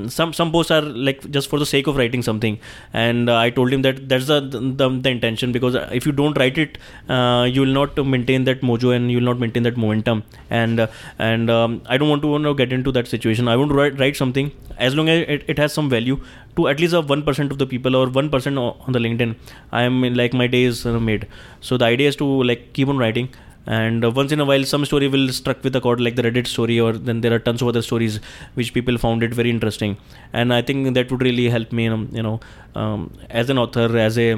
some 0.08 0.34
some 0.34 0.52
posts 0.52 0.72
are 0.72 0.82
like 0.82 1.30
just 1.32 1.50
for 1.50 1.60
the 1.60 1.66
sake 1.66 1.88
of 1.88 1.98
writing 1.98 2.22
something. 2.22 2.60
And 2.94 3.30
I 3.30 3.50
told 3.50 3.74
him 3.74 3.82
that 3.84 4.08
that's 4.10 4.28
the, 4.28 4.40
the 4.42 4.90
the 4.90 5.10
intention 5.10 5.52
because 5.52 5.76
if 5.92 6.06
you 6.06 6.12
don't 6.12 6.38
write 6.38 6.58
it, 6.58 6.78
uh, 7.10 7.48
you 7.52 7.62
will 7.62 7.76
not 7.82 7.98
maintain 8.16 8.44
that 8.46 8.62
mojo 8.62 8.96
and 8.96 9.12
you 9.12 9.17
will 9.18 9.30
not 9.32 9.40
maintain 9.40 9.64
that 9.64 9.78
momentum. 9.78 10.24
And 10.50 10.80
uh, 10.80 10.88
and 11.18 11.50
um, 11.50 11.82
I 11.88 11.98
don't 11.98 12.10
want 12.10 12.22
to 12.24 12.30
you 12.30 12.40
know, 12.40 12.54
get 12.54 12.74
into 12.78 12.92
that 12.98 13.08
situation. 13.08 13.48
I 13.48 13.56
want 13.56 13.72
to 13.72 13.78
write, 13.78 14.00
write 14.00 14.16
something 14.16 14.52
as 14.78 14.96
long 14.96 15.10
as 15.10 15.26
it, 15.28 15.44
it 15.48 15.58
has 15.58 15.74
some 15.74 15.90
value 15.90 16.20
to 16.56 16.68
at 16.68 16.80
least 16.80 16.96
one 17.16 17.24
percent 17.24 17.52
of 17.52 17.58
the 17.58 17.68
people 17.74 17.96
or 17.96 18.08
one 18.10 18.30
percent 18.30 18.58
on 18.58 18.98
the 18.98 19.00
LinkedIn. 19.00 19.36
I 19.72 19.84
am 19.84 20.02
like 20.22 20.34
my 20.34 20.48
day 20.48 20.64
is 20.64 20.86
made. 20.86 21.28
So 21.62 21.78
the 21.78 21.86
idea 21.86 22.10
is 22.10 22.16
to 22.18 22.32
like 22.52 22.74
keep 22.74 22.88
on 22.88 22.98
writing 22.98 23.30
and 23.68 24.06
uh, 24.06 24.10
once 24.10 24.32
in 24.32 24.40
a 24.40 24.46
while 24.46 24.64
some 24.64 24.84
story 24.86 25.08
will 25.08 25.28
struck 25.30 25.62
with 25.64 25.76
a 25.76 25.82
chord 25.82 26.00
like 26.00 26.16
the 26.16 26.24
reddit 26.24 26.48
story 26.48 26.80
or 26.80 26.94
then 26.94 27.20
there 27.22 27.34
are 27.34 27.40
tons 27.40 27.62
of 27.62 27.68
other 27.68 27.82
stories 27.82 28.20
which 28.54 28.74
people 28.74 28.98
found 28.98 29.22
it 29.22 29.34
very 29.34 29.50
interesting 29.50 29.98
and 30.32 30.54
i 30.54 30.62
think 30.62 30.94
that 30.94 31.12
would 31.12 31.22
really 31.22 31.50
help 31.50 31.72
me 31.74 31.88
um, 31.88 32.10
you 32.14 32.24
know 32.24 32.40
um, 32.76 33.12
as 33.30 33.50
an 33.50 33.58
author 33.58 33.98
as 33.98 34.18
a 34.18 34.30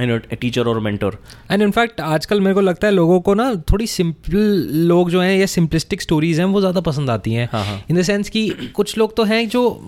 you 0.00 0.12
और 0.12 0.22
a 0.32 0.38
teacher 0.44 0.64
or 0.66 1.14
and 1.50 1.62
in fact 1.62 2.00
आजकल 2.00 2.40
मेरे 2.40 2.54
को 2.54 2.60
लगता 2.60 2.86
है 2.86 2.92
लोगों 2.92 3.20
को 3.20 3.34
ना 3.34 3.54
थोड़ी 3.54 3.86
सिंपल 3.86 4.36
लोग 4.72 5.10
जो 5.10 5.20
हैं 5.20 5.36
या 5.38 5.46
सिंपलिस्टिक 5.46 6.02
स्टोरीज 6.02 6.38
हैं 6.38 6.46
वो 6.46 6.60
ज़्यादा 6.60 6.80
पसंद 6.80 7.10
आती 7.10 7.32
हैं। 7.32 7.48
इन 7.90 7.96
द 7.96 8.02
सेंस 8.02 8.28
कि 8.28 8.48
कुछ 8.74 8.98
लोग 8.98 9.16
तो 9.16 9.24
हैं 9.24 9.48
जो 9.48 9.80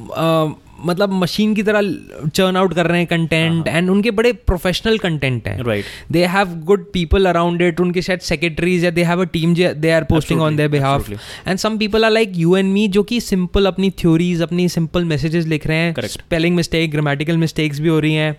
मतलब 0.84 1.12
मशीन 1.14 1.54
की 1.54 1.62
तरह 1.62 2.28
चर्न 2.28 2.56
आउट 2.56 2.74
कर 2.74 2.86
रहे 2.86 2.98
हैं 2.98 3.06
कंटेंट 3.06 3.68
एंड 3.68 3.90
उनके 3.90 4.10
बड़े 4.12 4.32
प्रोफेशनल 4.32 4.98
कंटेंट 4.98 5.48
हैं। 5.48 5.62
Right 5.64 5.84
they 6.12 6.24
have 6.26 6.54
good 6.64 6.84
people 6.92 7.26
around 7.26 7.62
it 7.62 7.80
उनके 7.80 8.02
शायद 8.02 8.20
सेक्रेटरीज 8.22 8.84
या 8.84 8.90
they 8.90 9.02
have 9.04 9.22
a 9.22 9.28
team 9.32 9.54
they 9.54 9.90
are 9.90 10.04
posting 10.04 10.40
on 10.40 10.56
their 10.56 10.68
behalf 10.68 11.10
and 11.10 11.58
some 11.58 11.78
people 11.78 12.04
are 12.04 12.10
like 12.10 12.32
you 12.36 12.56
and 12.56 12.72
me 12.72 12.86
जो 12.88 13.02
कि 13.02 13.20
सिंपल 13.20 13.66
अपनी 13.66 13.90
theories 14.00 14.42
अपनी 14.42 14.68
सिंपल 14.68 15.04
मैसेजेस 15.04 15.46
लिख 15.46 15.66
रहे 15.66 15.76
हैं। 15.76 16.06
स्पेलिंग 16.08 16.56
मिस्टेक 16.56 16.90
ग्रामेटिकल 16.90 17.36
मिस्टेक्स 17.36 17.80
भी 17.80 17.88
हो 17.88 17.98
रही 18.00 18.14
हैं। 18.14 18.36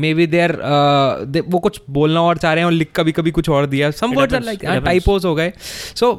मे 0.00 0.14
बी 0.14 0.26
देर 0.26 0.52
वो 1.48 1.58
कुछ 1.58 1.80
बोलना 1.90 2.22
और 2.22 2.38
चाह 2.38 2.52
रहे 2.52 2.60
हैं 2.60 2.66
और 2.66 2.72
लिख 2.72 2.88
कभी 2.96 3.12
कभी 3.12 3.30
कुछ 3.30 3.48
और 3.48 3.66
दिया। 3.66 3.90
Some 3.92 4.14
words 4.14 4.34
are 4.34 4.42
like 4.44 4.64
typos 4.64 5.24
हो 5.24 5.34
गए। 5.34 5.52
So 5.94 6.12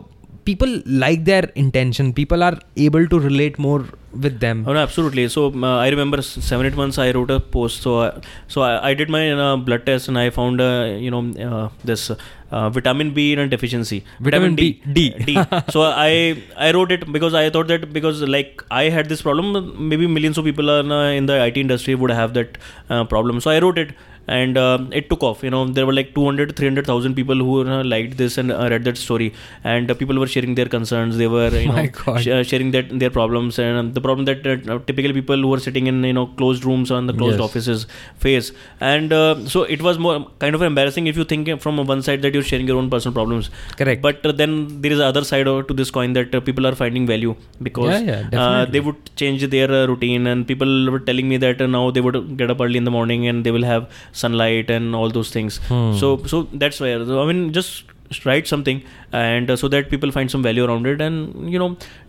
people 0.45 0.81
like 0.87 1.23
their 1.25 1.45
intention 1.57 2.11
people 2.11 2.43
are 2.43 2.57
able 2.79 3.05
to 3.05 3.17
relate 3.19 3.55
more 3.61 3.81
with 4.25 4.39
them 4.39 4.65
Oh, 4.67 4.73
no, 4.73 4.79
absolutely. 4.79 5.27
So 5.29 5.41
uh, 5.63 5.77
I 5.77 5.89
remember 5.89 6.21
seven 6.21 6.65
eight 6.65 6.75
months 6.75 6.97
I 6.97 7.11
wrote 7.11 7.31
a 7.31 7.39
post. 7.39 7.81
So 7.83 8.01
I, 8.01 8.21
so 8.47 8.61
I, 8.61 8.89
I 8.89 8.93
did 8.93 9.09
my 9.09 9.31
uh, 9.31 9.55
blood 9.57 9.85
test 9.85 10.07
and 10.07 10.17
I 10.17 10.29
found 10.29 10.59
uh, 10.59 10.95
you 11.05 11.11
know 11.11 11.23
uh, 11.49 11.69
this 11.83 12.11
uh, 12.51 12.69
vitamin 12.69 13.13
B 13.13 13.33
in 13.33 13.39
a 13.39 13.47
deficiency. 13.47 14.03
Vitamin 14.19 14.55
B, 14.55 14.81
D. 14.91 15.09
D. 15.29 15.37
so 15.69 15.81
I 15.83 16.43
I 16.57 16.71
wrote 16.71 16.91
it 16.91 17.11
because 17.11 17.33
I 17.33 17.49
thought 17.49 17.67
that 17.67 17.91
because 17.93 18.21
like 18.21 18.63
I 18.71 18.85
had 18.97 19.09
this 19.09 19.21
problem, 19.21 19.87
maybe 19.89 20.07
millions 20.07 20.37
of 20.37 20.45
people 20.45 20.69
are 20.69 20.83
uh, 20.99 21.11
in 21.11 21.25
the 21.25 21.41
IT 21.45 21.57
industry 21.57 21.95
would 21.95 22.11
have 22.11 22.33
that 22.33 22.57
uh, 22.89 23.03
problem. 23.05 23.41
So 23.41 23.51
I 23.51 23.59
wrote 23.59 23.77
it 23.77 23.93
and 24.27 24.57
uh, 24.57 24.77
it 24.91 25.09
took 25.09 25.23
off 25.23 25.43
you 25.43 25.49
know 25.49 25.65
there 25.77 25.85
were 25.85 25.93
like 25.93 26.13
200 26.15 26.55
300000 26.57 27.15
people 27.15 27.35
who 27.35 27.53
uh, 27.67 27.83
liked 27.83 28.17
this 28.17 28.37
and 28.37 28.51
uh, 28.51 28.67
read 28.69 28.83
that 28.83 28.97
story. 28.97 29.33
And 29.63 29.89
uh, 29.91 29.93
people 29.93 30.17
were 30.19 30.27
sharing 30.27 30.55
their 30.55 30.65
concerns. 30.65 31.17
They 31.17 31.27
were 31.27 31.49
you 31.49 31.67
know 31.73 32.17
sh- 32.23 32.27
uh, 32.27 32.43
sharing 32.43 32.71
that 32.71 32.89
their 32.99 33.09
problems. 33.09 33.59
And 33.59 33.77
um, 33.77 33.93
the 33.93 34.01
problem 34.01 34.25
that 34.25 34.45
uh, 34.47 34.79
typically 34.89 35.13
people 35.13 35.37
who 35.37 35.53
are 35.53 35.59
sitting 35.59 35.87
in 35.87 36.03
you 36.03 36.13
know 36.13 36.27
closed 36.41 36.65
rooms 36.65 36.91
or 36.91 36.99
in 36.99 37.07
the 37.07 37.13
closed 37.13 37.39
Yes. 37.39 37.45
offices 37.49 37.87
face. 38.25 38.51
And 38.79 39.13
uh, 39.13 39.47
so 39.53 39.63
it 39.63 39.81
was 39.81 39.97
more 39.99 40.17
kind 40.39 40.55
of 40.55 40.61
embarrassing 40.61 41.07
if 41.07 41.17
you 41.17 41.23
think 41.23 41.49
from 41.61 41.77
one 41.93 42.01
side 42.01 42.21
that 42.23 42.33
you're 42.33 42.43
sharing 42.51 42.67
your 42.67 42.77
own 42.77 42.89
personal 42.89 43.13
problems. 43.13 43.49
Correct. 43.77 44.01
but 44.01 44.25
uh, 44.25 44.31
then 44.41 44.81
there 44.81 44.91
is 44.91 44.99
other 44.99 45.23
side 45.23 45.47
uh, 45.47 45.61
to 45.69 45.73
this 45.73 45.89
coin 45.91 46.13
that 46.13 46.33
uh, 46.35 46.39
people 46.41 46.65
are 46.69 46.75
finding 46.75 47.05
value 47.13 47.35
because 47.67 48.01
Yeah, 48.01 48.27
yeah, 48.31 48.41
uh, 48.43 48.65
they 48.65 48.79
would 48.79 48.99
change 49.15 49.47
their 49.55 49.71
uh, 49.71 49.85
routine. 49.87 50.27
And 50.27 50.47
people 50.51 50.91
were 50.91 50.99
telling 50.99 51.27
me 51.29 51.37
that 51.37 51.61
uh, 51.61 51.67
now 51.67 51.91
they 51.91 52.01
would 52.01 52.37
get 52.37 52.49
up 52.53 52.61
early 52.61 52.77
in 52.77 52.85
the 52.89 52.91
morning 52.91 53.27
and 53.27 53.43
they 53.45 53.51
will 53.51 53.63
have 53.73 53.89
sunlight 54.23 54.69
and 54.77 54.95
all 55.01 55.09
those 55.19 55.31
things 55.37 55.59
Hmm. 55.69 55.91
so 56.01 56.07
so 56.33 56.37
that's 56.63 56.79
where 56.85 56.99
so, 57.11 57.21
i 57.23 57.27
mean 57.31 57.43
just 57.59 57.93
write 58.25 58.45
something 58.51 58.77
and 59.21 59.49
uh, 59.53 59.55
so 59.61 59.67
that 59.71 59.89
people 59.93 60.11
find 60.17 60.29
some 60.33 60.43
value 60.47 60.63
around 60.67 60.85
it 60.91 61.01
and 61.05 61.15
you 61.53 61.59
know 61.61 61.67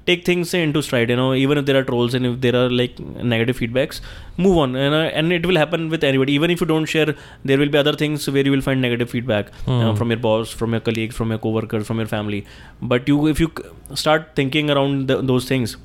take 0.09 0.21
things 0.29 0.53
into 0.59 0.81
stride 0.89 1.09
you 1.13 1.17
know 1.21 1.31
even 1.45 1.59
if 1.61 1.65
there 1.69 1.77
are 1.81 1.83
trolls 1.89 2.13
and 2.19 2.29
if 2.29 2.35
there 2.45 2.55
are 2.61 2.69
like 2.81 2.95
negative 3.33 3.57
feedbacks 3.61 3.97
move 4.45 4.57
on 4.65 4.77
and, 4.85 4.95
uh, 4.99 5.19
and 5.21 5.33
it 5.39 5.45
will 5.51 5.59
happen 5.63 5.89
with 5.95 6.05
anybody 6.11 6.33
even 6.39 6.53
if 6.55 6.61
you 6.65 6.69
don't 6.73 6.87
share 6.95 7.17
there 7.45 7.59
will 7.63 7.73
be 7.77 7.81
other 7.83 7.97
things 8.05 8.29
where 8.37 8.45
you 8.49 8.53
will 8.57 8.65
find 8.69 8.81
negative 8.89 9.11
feedback 9.17 9.49
uh, 9.67 9.81
Hmm. 9.91 9.97
from 10.03 10.15
your 10.17 10.21
boss 10.29 10.53
from 10.63 10.71
your 10.79 10.85
colleagues 10.91 11.17
from 11.21 11.35
your 11.37 11.41
coworkers 11.49 11.85
from 11.91 11.99
your 12.05 12.11
family 12.17 12.41
but 12.95 13.13
you 13.13 13.19
if 13.35 13.41
you 13.45 13.51
start 14.05 14.31
thinking 14.41 14.71
around 14.77 15.09
the, 15.09 15.21
those 15.33 15.47
things 15.53 15.77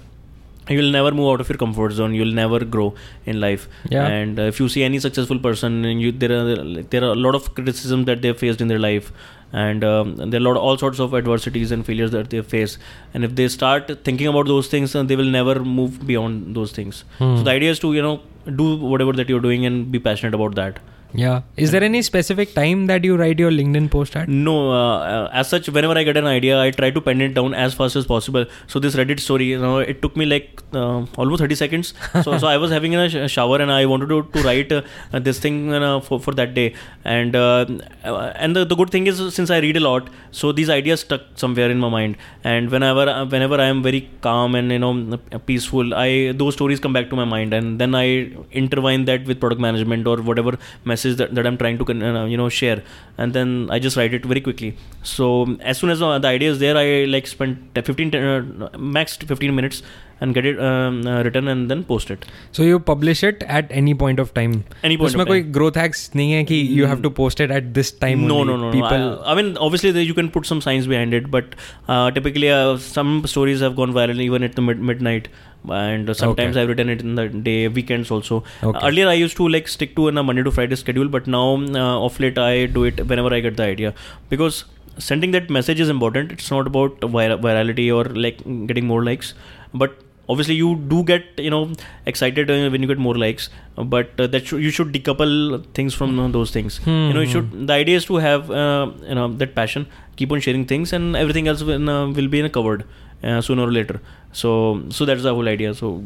you 0.69 0.77
will 0.77 0.91
never 0.91 1.11
move 1.11 1.29
out 1.33 1.41
of 1.41 1.49
your 1.49 1.57
comfort 1.57 1.91
zone. 1.91 2.13
You'll 2.13 2.33
never 2.33 2.63
grow 2.63 2.93
in 3.25 3.39
life. 3.41 3.67
Yeah. 3.89 4.07
and 4.07 4.39
uh, 4.39 4.43
if 4.43 4.59
you 4.59 4.69
see 4.69 4.83
any 4.83 4.99
successful 4.99 5.39
person 5.39 5.85
and 5.85 6.01
you 6.01 6.11
there 6.11 6.31
are 6.31 6.55
there 6.95 7.03
are 7.03 7.11
a 7.11 7.21
lot 7.27 7.35
of 7.35 7.53
criticism 7.55 8.05
that 8.05 8.21
they've 8.21 8.37
faced 8.37 8.61
in 8.61 8.67
their 8.67 8.79
life. 8.79 9.11
And 9.55 9.83
um, 9.83 10.15
there 10.15 10.39
are 10.39 10.43
a 10.43 10.47
lot 10.47 10.57
all 10.57 10.77
sorts 10.77 10.99
of 10.99 11.13
adversities 11.13 11.71
and 11.71 11.85
failures 11.85 12.09
that 12.11 12.31
they 12.31 12.41
face. 12.41 12.79
And 13.13 13.23
if 13.23 13.35
they 13.35 13.47
start 13.47 13.91
thinking 14.03 14.27
about 14.27 14.47
those 14.47 14.67
things 14.67 14.93
they 14.93 15.15
will 15.15 15.29
never 15.39 15.59
move 15.59 16.07
beyond 16.07 16.55
those 16.55 16.71
things. 16.71 17.03
Hmm. 17.19 17.37
so 17.37 17.43
the 17.43 17.51
idea 17.51 17.69
is 17.71 17.79
to 17.79 17.93
you 17.93 18.01
know 18.01 18.21
do 18.63 18.77
whatever 18.77 19.13
that 19.13 19.29
you're 19.29 19.39
doing 19.39 19.65
and 19.65 19.91
be 19.91 19.99
passionate 19.99 20.33
about 20.33 20.55
that 20.55 20.79
Yeah. 21.15 21.41
Is 21.55 21.71
there 21.71 21.83
any 21.83 22.01
specific 22.01 22.53
time 22.53 22.87
that 22.87 23.03
you 23.03 23.15
write 23.15 23.37
your 23.37 23.51
LinkedIn 23.51 23.91
post 23.91 24.15
at? 24.15 24.27
No, 24.27 24.71
uh, 24.71 24.97
uh, 24.99 25.29
as 25.31 25.47
such, 25.47 25.69
whenever 25.69 25.95
I 25.97 26.03
get 26.03 26.17
an 26.17 26.25
idea, 26.25 26.59
I 26.59 26.71
try 26.71 26.89
to 26.89 27.01
pen 27.01 27.21
it 27.21 27.35
down 27.35 27.53
as 27.53 27.73
fast 27.75 27.95
as 27.95 28.05
possible. 28.05 28.45
So 28.67 28.79
this 28.79 28.95
Reddit 28.95 29.19
story, 29.19 29.45
you 29.45 29.59
know, 29.59 29.77
it 29.77 30.01
took 30.01 30.17
me 30.17 30.25
like 30.25 30.61
uh, 30.73 31.05
almost 31.17 31.41
30 31.41 31.55
seconds. 31.55 31.93
So, 32.23 32.37
so 32.37 32.47
I 32.47 32.57
was 32.57 32.71
having 32.71 32.95
a 32.95 33.09
sh- 33.09 33.31
shower 33.31 33.61
and 33.61 33.71
I 33.71 33.85
wanted 33.85 34.09
to, 34.09 34.23
to 34.23 34.43
write 34.43 34.71
uh, 34.71 34.81
this 35.11 35.39
thing 35.39 35.71
uh, 35.73 35.99
for, 35.99 36.19
for 36.19 36.33
that 36.33 36.53
day. 36.55 36.73
And 37.03 37.35
uh, 37.35 37.65
and 38.03 38.55
the, 38.55 38.65
the 38.65 38.75
good 38.75 38.89
thing 38.89 39.07
is 39.07 39.33
since 39.33 39.49
I 39.49 39.59
read 39.59 39.77
a 39.77 39.81
lot, 39.81 40.09
so 40.31 40.51
these 40.51 40.69
ideas 40.69 41.01
stuck 41.01 41.21
somewhere 41.35 41.69
in 41.69 41.79
my 41.79 41.89
mind. 41.89 42.17
And 42.43 42.71
whenever 42.71 43.25
whenever 43.25 43.59
I 43.59 43.65
am 43.65 43.83
very 43.83 44.09
calm 44.21 44.55
and 44.55 44.71
you 44.71 44.79
know 44.79 45.17
peaceful, 45.45 45.93
I 45.93 46.31
those 46.31 46.53
stories 46.53 46.79
come 46.79 46.93
back 46.93 47.09
to 47.09 47.15
my 47.15 47.25
mind, 47.25 47.53
and 47.53 47.79
then 47.79 47.93
I 47.93 48.31
intertwine 48.51 49.05
that 49.05 49.25
with 49.25 49.39
product 49.39 49.61
management 49.61 50.07
or 50.07 50.17
whatever 50.21 50.57
message 50.85 51.02
that, 51.03 51.35
that 51.35 51.45
I'm 51.45 51.57
trying 51.57 51.77
to 51.77 51.85
uh, 51.85 52.25
you 52.25 52.37
know 52.37 52.49
share, 52.49 52.83
and 53.17 53.33
then 53.33 53.69
I 53.71 53.79
just 53.79 53.97
write 53.97 54.13
it 54.13 54.25
very 54.25 54.41
quickly. 54.41 54.77
So 55.03 55.57
as 55.61 55.77
soon 55.77 55.89
as 55.89 56.01
uh, 56.01 56.19
the 56.19 56.27
idea 56.27 56.51
is 56.51 56.59
there, 56.59 56.77
I 56.77 57.05
like 57.05 57.27
spend 57.27 57.69
15 57.75 58.15
uh, 58.15 58.77
max 58.77 59.17
15 59.17 59.55
minutes 59.55 59.83
and 60.20 60.34
get 60.36 60.46
it 60.50 60.56
um, 60.68 60.94
uh, 61.06 61.22
written 61.22 61.46
and 61.50 61.70
then 61.70 61.82
post 61.88 62.10
it. 62.12 62.24
So 62.56 62.64
you 62.68 62.78
publish 62.86 63.20
it 63.26 63.42
at 63.56 63.68
any 63.80 63.92
point 63.94 64.18
of 64.22 64.32
time. 64.38 64.54
Any 64.88 64.96
point 65.02 65.10
उसमें 65.12 65.22
of 65.24 65.28
कोई 65.28 65.42
time. 65.42 65.52
growth 65.58 65.76
hacks 65.80 66.00
नहीं 66.16 66.32
है 66.32 66.40
कि 66.44 66.56
you 66.78 66.86
have 66.92 67.02
to 67.04 67.10
post 67.18 67.42
it 67.44 67.52
at 67.58 67.68
this 67.76 67.92
time 68.04 68.24
No, 68.30 68.38
only. 68.40 68.54
no, 68.54 68.56
no, 68.64 68.70
People. 68.72 69.04
no. 69.04 69.12
I, 69.24 69.32
I 69.32 69.36
mean, 69.40 69.52
obviously, 69.66 69.92
there 69.98 70.02
you 70.08 70.14
can 70.14 70.30
put 70.38 70.48
some 70.52 70.62
science 70.64 70.88
behind 70.94 71.14
it, 71.18 71.30
but 71.36 71.54
uh, 71.88 72.10
typically, 72.16 72.50
uh, 72.56 72.78
some 72.78 73.12
stories 73.34 73.60
have 73.66 73.76
gone 73.82 73.92
viral 73.98 74.20
even 74.26 74.42
at 74.48 74.56
the 74.56 74.64
mid- 74.70 74.82
midnight. 74.90 75.28
And 75.76 76.10
sometimes 76.16 76.56
Okay. 76.56 76.62
I've 76.62 76.68
written 76.72 76.90
it 76.94 77.00
in 77.06 77.14
the 77.20 77.28
day, 77.28 77.68
weekends 77.76 78.10
also. 78.16 78.42
Okay. 78.72 78.82
earlier, 78.88 79.06
I 79.08 79.14
used 79.20 79.36
to 79.38 79.46
like 79.54 79.68
stick 79.76 79.94
to 79.96 80.08
a 80.08 80.12
Monday 80.30 80.42
to 80.48 80.52
Friday 80.58 80.76
schedule, 80.82 81.08
but 81.16 81.26
now, 81.36 81.46
uh, 81.84 82.04
off 82.08 82.18
late, 82.24 82.38
I 82.38 82.66
do 82.66 82.84
it 82.90 83.00
whenever 83.06 83.32
I 83.38 83.40
get 83.46 83.56
the 83.62 83.64
idea 83.64 83.94
because 84.34 84.64
sending 85.10 85.30
that 85.38 85.48
message 85.60 85.80
is 85.86 85.88
important. 85.96 86.32
It's 86.32 86.50
not 86.50 86.66
about 86.74 87.00
vir- 87.16 87.38
virality 87.48 87.88
or 88.00 88.04
like 88.26 88.38
getting 88.72 88.86
more 88.92 89.02
likes, 89.04 89.34
but 89.74 89.98
obviously 90.29 90.55
you 90.55 90.75
do 90.93 91.03
get 91.03 91.23
you 91.37 91.49
know 91.49 91.61
excited 92.05 92.47
when 92.73 92.81
you 92.81 92.87
get 92.87 92.97
more 92.97 93.15
likes 93.15 93.49
but 93.95 94.11
uh, 94.19 94.27
that 94.27 94.45
sh- 94.47 94.53
you 94.65 94.69
should 94.69 94.91
decouple 94.93 95.65
things 95.73 95.93
from 95.93 96.17
uh, 96.19 96.27
those 96.27 96.51
things. 96.51 96.79
You 96.85 97.13
know 97.13 97.21
you 97.21 97.27
should 97.31 97.67
the 97.67 97.73
idea 97.73 97.97
is 97.97 98.05
to 98.05 98.17
have 98.17 98.49
uh, 98.51 98.91
you 99.09 99.15
know 99.15 99.27
that 99.43 99.55
passion 99.55 99.87
keep 100.15 100.31
on 100.31 100.39
sharing 100.39 100.65
things 100.65 100.93
and 100.93 101.15
everything 101.15 101.47
else 101.47 101.63
will, 101.63 101.89
uh, 101.89 102.09
will 102.11 102.27
be 102.27 102.47
covered 102.49 102.85
uh, 103.23 103.41
sooner 103.41 103.63
or 103.63 103.71
later 103.71 103.99
so 104.31 104.81
so 104.89 105.05
that's 105.05 105.23
the 105.23 105.33
whole 105.33 105.47
idea 105.47 105.73
so 105.73 106.03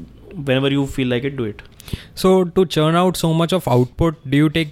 whenever 0.49 0.69
you 0.69 0.85
feel 0.87 1.07
like 1.07 1.23
it 1.23 1.35
do 1.37 1.45
it 1.45 1.61
So 2.21 2.29
to 2.55 2.65
churn 2.65 2.95
out 3.01 3.17
so 3.19 3.33
much 3.33 3.53
of 3.53 3.67
output, 3.73 4.15
do 4.29 4.37
you 4.37 4.49
take 4.49 4.71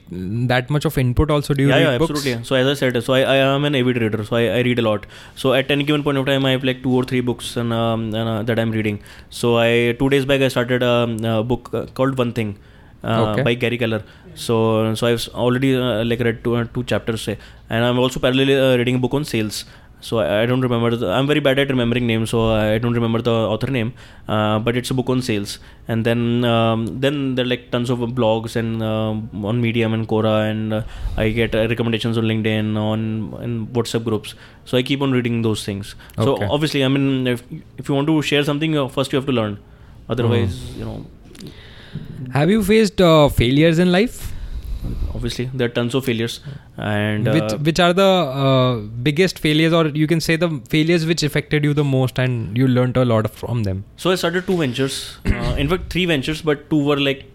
that 0.51 0.69
much 0.69 0.85
of 0.89 0.97
input 0.97 1.31
also? 1.35 1.53
Do 1.53 1.63
you 1.63 1.69
yeah, 1.69 1.77
read 1.77 1.91
yeah, 1.91 1.97
books? 1.97 2.11
absolutely. 2.11 2.43
So 2.49 2.55
as 2.55 2.67
I 2.67 2.73
said, 2.73 3.01
so 3.03 3.13
I, 3.13 3.21
I 3.21 3.35
am 3.37 3.63
an 3.69 3.75
avid 3.75 3.97
reader, 4.01 4.23
so 4.23 4.35
I, 4.35 4.41
I 4.57 4.61
read 4.67 4.79
a 4.79 4.81
lot. 4.81 5.05
So 5.35 5.53
at 5.53 5.71
any 5.71 5.83
given 5.83 6.03
point 6.03 6.17
of 6.17 6.25
time, 6.25 6.45
I 6.45 6.51
have 6.51 6.63
like 6.63 6.83
two 6.83 6.93
or 6.93 7.03
three 7.05 7.21
books 7.21 7.55
and, 7.55 7.71
um, 7.71 8.03
and 8.13 8.27
uh, 8.33 8.43
that 8.43 8.59
I'm 8.59 8.71
reading. 8.71 8.99
So 9.29 9.57
I 9.57 9.95
two 9.99 10.09
days 10.09 10.25
back 10.25 10.41
I 10.41 10.49
started 10.49 10.83
um, 10.83 11.23
a 11.23 11.41
book 11.43 11.69
uh, 11.73 11.85
called 12.01 12.17
One 12.17 12.33
Thing. 12.33 12.57
Uh, 13.03 13.37
Okay. 13.37 13.43
by 13.43 13.53
Gary 13.53 13.77
Keller. 13.77 14.03
So 14.33 14.93
so 14.95 15.05
I've 15.07 15.27
already 15.35 15.75
uh, 15.75 16.03
like 16.03 16.19
read 16.19 16.43
two, 16.43 16.55
uh, 16.55 16.65
two 16.73 16.83
chapters 16.83 17.21
say, 17.21 17.37
and 17.69 17.85
I'm 17.85 17.99
also 17.99 18.19
parallelly 18.19 18.55
uh, 18.59 18.77
reading 18.77 18.95
a 18.95 18.97
book 18.99 19.13
on 19.13 19.23
sales. 19.25 19.63
So 20.07 20.19
I, 20.21 20.25
I 20.41 20.45
don't 20.49 20.61
remember. 20.67 20.89
The, 21.01 21.07
I'm 21.17 21.27
very 21.31 21.41
bad 21.47 21.57
at 21.63 21.69
remembering 21.75 22.05
names, 22.11 22.29
so 22.33 22.39
I 22.55 22.77
don't 22.83 22.97
remember 22.99 23.21
the 23.27 23.35
author 23.53 23.69
name. 23.77 23.89
Uh, 24.33 24.57
but 24.65 24.77
it's 24.79 24.91
a 24.93 24.97
book 24.99 25.09
on 25.13 25.21
sales, 25.29 25.51
and 25.87 26.05
then 26.09 26.21
um, 26.55 26.81
then 27.05 27.15
there 27.35 27.45
are 27.45 27.51
like 27.53 27.63
tons 27.75 27.89
of 27.95 27.99
blogs 28.19 28.55
and 28.61 28.83
um 28.89 29.45
on 29.51 29.61
Medium 29.65 29.93
and 29.97 30.07
Quora, 30.11 30.35
and 30.51 30.75
uh, 30.79 30.83
I 31.23 31.29
get 31.39 31.55
uh, 31.55 31.67
recommendations 31.73 32.19
on 32.21 32.25
LinkedIn, 32.33 32.69
on 32.89 32.99
and 33.45 33.67
WhatsApp 33.79 34.05
groups. 34.09 34.35
So 34.65 34.77
I 34.77 34.83
keep 34.91 35.01
on 35.07 35.11
reading 35.19 35.41
those 35.49 35.63
things. 35.69 35.95
So 36.27 36.37
obviously, 36.57 36.83
I 36.83 36.91
mean, 36.97 37.09
if 37.35 37.43
if 37.83 37.89
you 37.89 37.95
want 37.99 38.07
to 38.13 38.21
share 38.31 38.43
something, 38.51 38.77
uh, 38.83 38.87
first 38.99 39.11
you 39.17 39.21
have 39.23 39.29
to 39.33 39.37
learn. 39.41 39.57
Otherwise, 40.15 40.55
Hmm. 40.63 40.79
you 40.79 40.85
know, 40.91 40.97
Have 42.33 42.49
you 42.49 42.63
faced 42.63 43.01
uh, 43.01 43.29
failures 43.29 43.79
in 43.79 43.91
life? 43.91 44.34
Obviously 45.13 45.45
there 45.53 45.67
are 45.67 45.73
tons 45.77 45.95
of 45.95 46.05
failures, 46.05 46.39
and 46.77 47.27
which 47.33 47.53
uh, 47.53 47.57
which 47.69 47.79
are 47.79 47.93
the 47.93 48.09
uh, 48.45 48.75
biggest 49.09 49.39
failures, 49.39 49.73
or 49.73 49.87
you 49.87 50.07
can 50.07 50.21
say 50.21 50.35
the 50.35 50.49
failures 50.69 51.05
which 51.05 51.23
affected 51.23 51.63
you 51.63 51.73
the 51.73 51.83
most, 51.83 52.19
and 52.19 52.57
you 52.57 52.67
learned 52.67 52.97
a 52.97 53.05
lot 53.05 53.29
from 53.31 53.63
them? 53.63 53.83
So 53.97 54.11
I 54.11 54.15
started 54.15 54.45
two 54.47 54.57
ventures. 54.65 54.99
Uh, 55.45 55.55
in 55.63 55.67
fact, 55.69 55.91
three 55.91 56.05
ventures, 56.05 56.41
but 56.41 56.69
two 56.69 56.83
were 56.85 56.97
like 56.97 57.25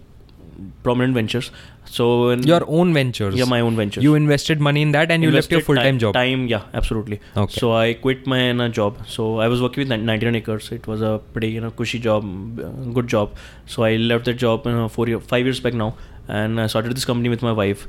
prominent 0.82 1.14
ventures. 1.14 1.50
So 1.84 2.28
in 2.30 2.42
Your 2.44 2.60
own 2.68 2.92
ventures. 2.94 3.34
yeah, 3.34 3.44
my 3.46 3.60
own 3.60 3.74
ventures. 3.76 4.04
You 4.04 4.14
invested 4.14 4.60
money 4.60 4.82
in 4.82 4.92
that, 4.92 5.10
and 5.10 5.22
you 5.24 5.30
left 5.30 5.50
your 5.50 5.60
full 5.60 5.74
time 5.76 5.96
ti- 5.96 6.02
job. 6.02 6.14
Time, 6.14 6.46
yeah, 6.46 6.62
absolutely. 6.72 7.20
Okay. 7.36 7.58
So 7.58 7.72
I 7.72 7.94
quit 7.94 8.26
my 8.26 8.50
uh, 8.50 8.68
job. 8.68 8.98
So 9.08 9.40
I 9.40 9.48
was 9.48 9.60
working 9.60 9.82
with 9.82 9.88
nin- 9.88 10.06
99 10.06 10.36
acres. 10.36 10.70
It 10.70 10.86
was 10.86 11.00
a 11.02 11.20
pretty 11.32 11.48
you 11.48 11.60
know 11.60 11.70
cushy 11.72 11.98
job, 11.98 12.24
uh, 12.60 12.68
good 12.98 13.08
job. 13.08 13.34
So 13.66 13.82
I 13.82 13.96
left 13.96 14.26
that 14.26 14.34
job 14.34 14.66
uh, 14.66 14.86
four 14.88 15.08
year, 15.08 15.18
five 15.18 15.44
years 15.46 15.58
back 15.60 15.74
now, 15.74 15.96
and 16.38 16.60
I 16.64 16.66
started 16.76 16.96
this 17.00 17.04
company 17.12 17.28
with 17.36 17.42
my 17.50 17.52
wife. 17.64 17.84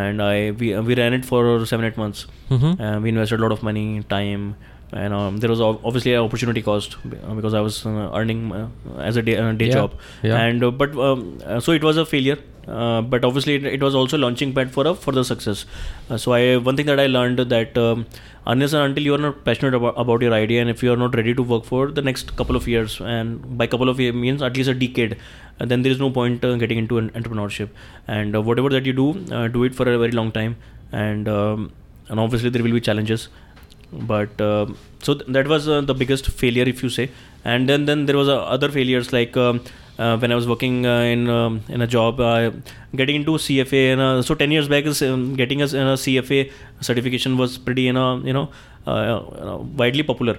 And 0.00 0.22
I 0.24 0.34
we, 0.58 0.66
we 0.88 0.94
ran 0.98 1.12
it 1.14 1.24
for 1.28 1.40
seven 1.70 1.84
eight 1.86 1.96
months. 2.02 2.26
Mhm. 2.50 2.74
Uh, 2.88 3.00
we 3.06 3.08
invested 3.14 3.40
a 3.40 3.42
lot 3.44 3.54
of 3.54 3.64
money, 3.68 3.86
time, 4.12 4.44
and 5.00 5.16
um, 5.20 5.38
there 5.44 5.50
was 5.54 5.60
obviously 5.70 6.12
an 6.18 6.20
opportunity 6.28 6.62
cost 6.68 6.94
uh, 7.06 7.34
because 7.40 7.54
I 7.60 7.62
was 7.66 7.80
uh, 7.92 8.10
earning 8.20 8.44
uh, 8.52 8.68
as 9.08 9.16
a 9.22 9.26
day, 9.30 9.36
uh, 9.44 9.50
day 9.64 9.66
Yeah, 9.72 9.72
job. 9.80 9.98
yeah. 10.22 10.38
And 10.44 10.62
uh, 10.68 10.70
but 10.84 10.94
um, 11.08 11.26
uh, 11.44 11.58
so 11.68 11.72
it 11.80 11.82
was 11.90 11.96
a 11.96 12.06
failure. 12.14 12.38
Uh, 12.68 13.00
but 13.12 13.24
obviously 13.24 13.54
it, 13.56 13.64
it 13.76 13.82
was 13.82 13.94
also 14.00 14.16
launching 14.16 14.52
pad 14.56 14.70
for 14.70 14.86
a 14.86 14.94
further 14.94 15.24
success. 15.24 15.64
Uh, 16.08 16.16
so 16.16 16.32
I 16.32 16.58
one 16.58 16.76
thing 16.76 16.86
that 16.86 17.00
I 17.00 17.06
learned 17.14 17.38
that 17.54 17.76
um, 17.76 18.06
unless 18.46 18.72
and 18.72 18.84
until 18.84 19.02
you 19.02 19.14
are 19.16 19.18
not 19.18 19.44
passionate 19.44 19.74
about, 19.74 19.94
about 20.02 20.22
your 20.22 20.32
idea 20.32 20.60
and 20.60 20.70
if 20.70 20.80
you 20.84 20.92
are 20.92 20.96
not 20.96 21.16
ready 21.16 21.34
to 21.34 21.42
work 21.42 21.64
for 21.64 21.90
the 21.90 22.02
next 22.10 22.36
couple 22.36 22.54
of 22.54 22.68
years 22.68 23.00
and 23.00 23.58
by 23.58 23.66
couple 23.66 23.88
of 23.88 23.98
years 23.98 24.14
means 24.14 24.42
at 24.42 24.56
least 24.56 24.68
a 24.68 24.74
decade, 24.74 25.14
uh, 25.14 25.16
then 25.58 25.82
there 25.82 25.92
is 25.92 25.98
no 25.98 26.10
point 26.10 26.44
uh, 26.44 26.56
getting 26.56 26.78
into 26.78 26.98
an 26.98 27.10
entrepreneurship. 27.10 27.68
And 28.08 28.34
uh, 28.34 28.42
whatever 28.42 28.68
that 28.70 28.84
you 28.84 28.92
do, 28.92 29.10
uh, 29.32 29.48
do 29.48 29.64
it 29.64 29.74
for 29.74 29.82
a 29.82 29.98
very 29.98 30.12
long 30.12 30.32
time. 30.32 30.56
And 30.90 31.28
um, 31.28 31.72
and 32.08 32.20
obviously 32.20 32.50
there 32.50 32.62
will 32.62 32.72
be 32.72 32.80
challenges 32.80 33.28
but 33.92 34.40
um 34.40 34.76
so 35.06 35.14
th- 35.14 35.26
that 35.36 35.46
was 35.46 35.68
uh, 35.68 35.80
the 35.80 35.94
biggest 35.94 36.28
failure 36.42 36.64
if 36.72 36.82
you 36.82 36.88
say 36.88 37.10
and 37.44 37.68
then 37.68 37.84
then 37.86 38.06
there 38.06 38.16
was 38.16 38.28
uh, 38.28 38.38
other 38.56 38.68
failures 38.70 39.12
like 39.12 39.36
um, 39.36 39.60
uh, 39.98 40.16
when 40.16 40.32
I 40.32 40.34
was 40.34 40.46
working 40.48 40.86
uh, 40.86 41.00
in 41.00 41.28
um, 41.28 41.62
in 41.68 41.82
a 41.82 41.86
job 41.86 42.20
uh, 42.20 42.50
getting 42.96 43.16
into 43.16 43.32
CFA 43.32 43.82
and 43.92 44.00
uh, 44.00 44.22
so 44.22 44.34
10 44.34 44.50
years 44.50 44.68
back 44.68 44.86
um, 45.02 45.34
getting 45.34 45.60
us 45.60 45.74
a 45.74 45.96
CFA 46.04 46.50
certification 46.80 47.36
was 47.36 47.58
pretty 47.58 47.82
you 47.82 47.92
know 47.92 48.08
uh, 48.14 48.22
you 48.24 49.44
know, 49.44 49.68
widely 49.76 50.02
popular 50.02 50.38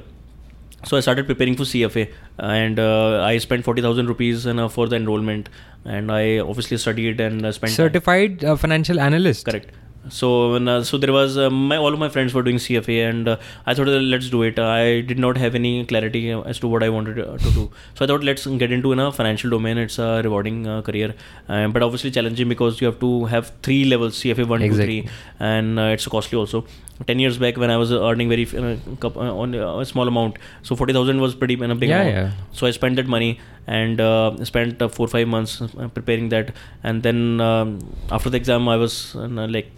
so 0.86 0.98
I 0.98 1.00
started 1.00 1.26
preparing 1.26 1.56
for 1.56 1.64
CFA, 1.64 2.12
and 2.40 2.80
uh, 2.80 3.24
I 3.24 3.38
spent 3.38 3.64
forty 3.64 3.82
thousand 3.82 4.08
rupees 4.08 4.46
you 4.46 4.54
know, 4.54 4.70
for 4.70 4.88
the 4.88 4.96
enrollment, 4.96 5.50
and 5.86 6.12
I 6.12 6.40
obviously 6.40 6.78
studied 6.78 7.20
and 7.20 7.46
uh, 7.46 7.52
spent 7.52 7.74
Certified 7.74 8.44
uh, 8.44 8.56
financial 8.56 9.00
analyst. 9.00 9.46
Correct. 9.46 9.72
So 10.10 10.52
when, 10.52 10.68
uh, 10.68 10.84
so 10.84 10.98
there 10.98 11.14
was 11.14 11.38
uh, 11.38 11.50
my 11.50 11.78
all 11.78 11.94
of 11.94 12.00
my 12.00 12.10
friends 12.10 12.34
were 12.34 12.44
doing 12.44 12.58
CFA 12.58 13.10
and 13.10 13.28
uh, 13.28 13.38
I 13.66 13.74
thought 13.74 13.88
uh, 13.88 13.92
let's 14.14 14.30
do 14.30 14.42
it. 14.44 14.60
I 14.60 15.00
did 15.00 15.18
not 15.18 15.38
have 15.38 15.56
any 15.56 15.86
clarity 15.86 16.32
uh, 16.34 16.42
as 16.42 16.60
to 16.60 16.68
what 16.68 16.84
I 16.84 16.90
wanted 16.90 17.20
uh, 17.20 17.38
to 17.38 17.52
do. 17.52 17.72
So 17.96 18.04
I 18.04 18.08
thought 18.08 18.22
let's 18.22 18.46
get 18.46 18.72
into 18.72 18.92
in 18.92 19.00
a 19.00 19.12
financial 19.14 19.50
domain. 19.50 19.78
It's 19.78 20.00
a 20.00 20.22
rewarding 20.22 20.68
uh, 20.68 20.82
career, 20.82 21.16
um, 21.48 21.72
but 21.72 21.84
obviously 21.84 22.12
challenging 22.12 22.50
because 22.50 22.82
you 22.82 22.88
have 22.88 23.00
to 23.00 23.26
have 23.26 23.54
three 23.62 23.86
levels 23.86 24.16
CFA 24.22 24.46
one, 24.46 24.62
Exactly. 24.62 25.04
two, 25.04 25.08
three, 25.08 25.16
and 25.40 25.80
uh, 25.80 25.84
it's 25.84 26.06
costly 26.06 26.38
also. 26.38 26.66
Ten 27.08 27.20
years 27.20 27.38
back 27.38 27.58
when 27.58 27.70
I 27.70 27.78
was 27.78 27.92
earning 27.92 28.30
very 28.30 28.48
uh, 28.58 28.76
uh, 29.04 29.38
on 29.44 29.56
uh, 29.56 29.78
a 29.80 29.86
small 29.86 30.08
amount, 30.08 30.38
so 30.62 30.76
forty 30.76 30.94
thousand 30.94 31.20
was 31.22 31.36
pretty 31.36 31.56
uh, 31.62 31.70
a 31.70 31.76
big 31.76 31.90
Yeah, 31.90 32.02
amount. 32.02 32.16
yeah. 32.16 32.32
So 32.52 32.68
I 32.68 32.72
spent 32.72 32.96
that 32.98 33.08
money 33.08 33.40
and 33.68 34.00
uh, 34.00 34.44
spent 34.46 34.82
uh, 34.82 34.88
four 34.88 35.08
five 35.08 35.28
months 35.28 35.62
uh, 35.62 35.88
preparing 35.90 36.30
that, 36.30 36.54
and 36.84 37.04
then 37.04 37.40
um, 37.42 37.80
after 38.12 38.30
the 38.30 38.38
exam 38.38 38.68
I 38.70 38.78
was 38.78 39.16
uh, 39.16 39.28
like, 39.58 39.72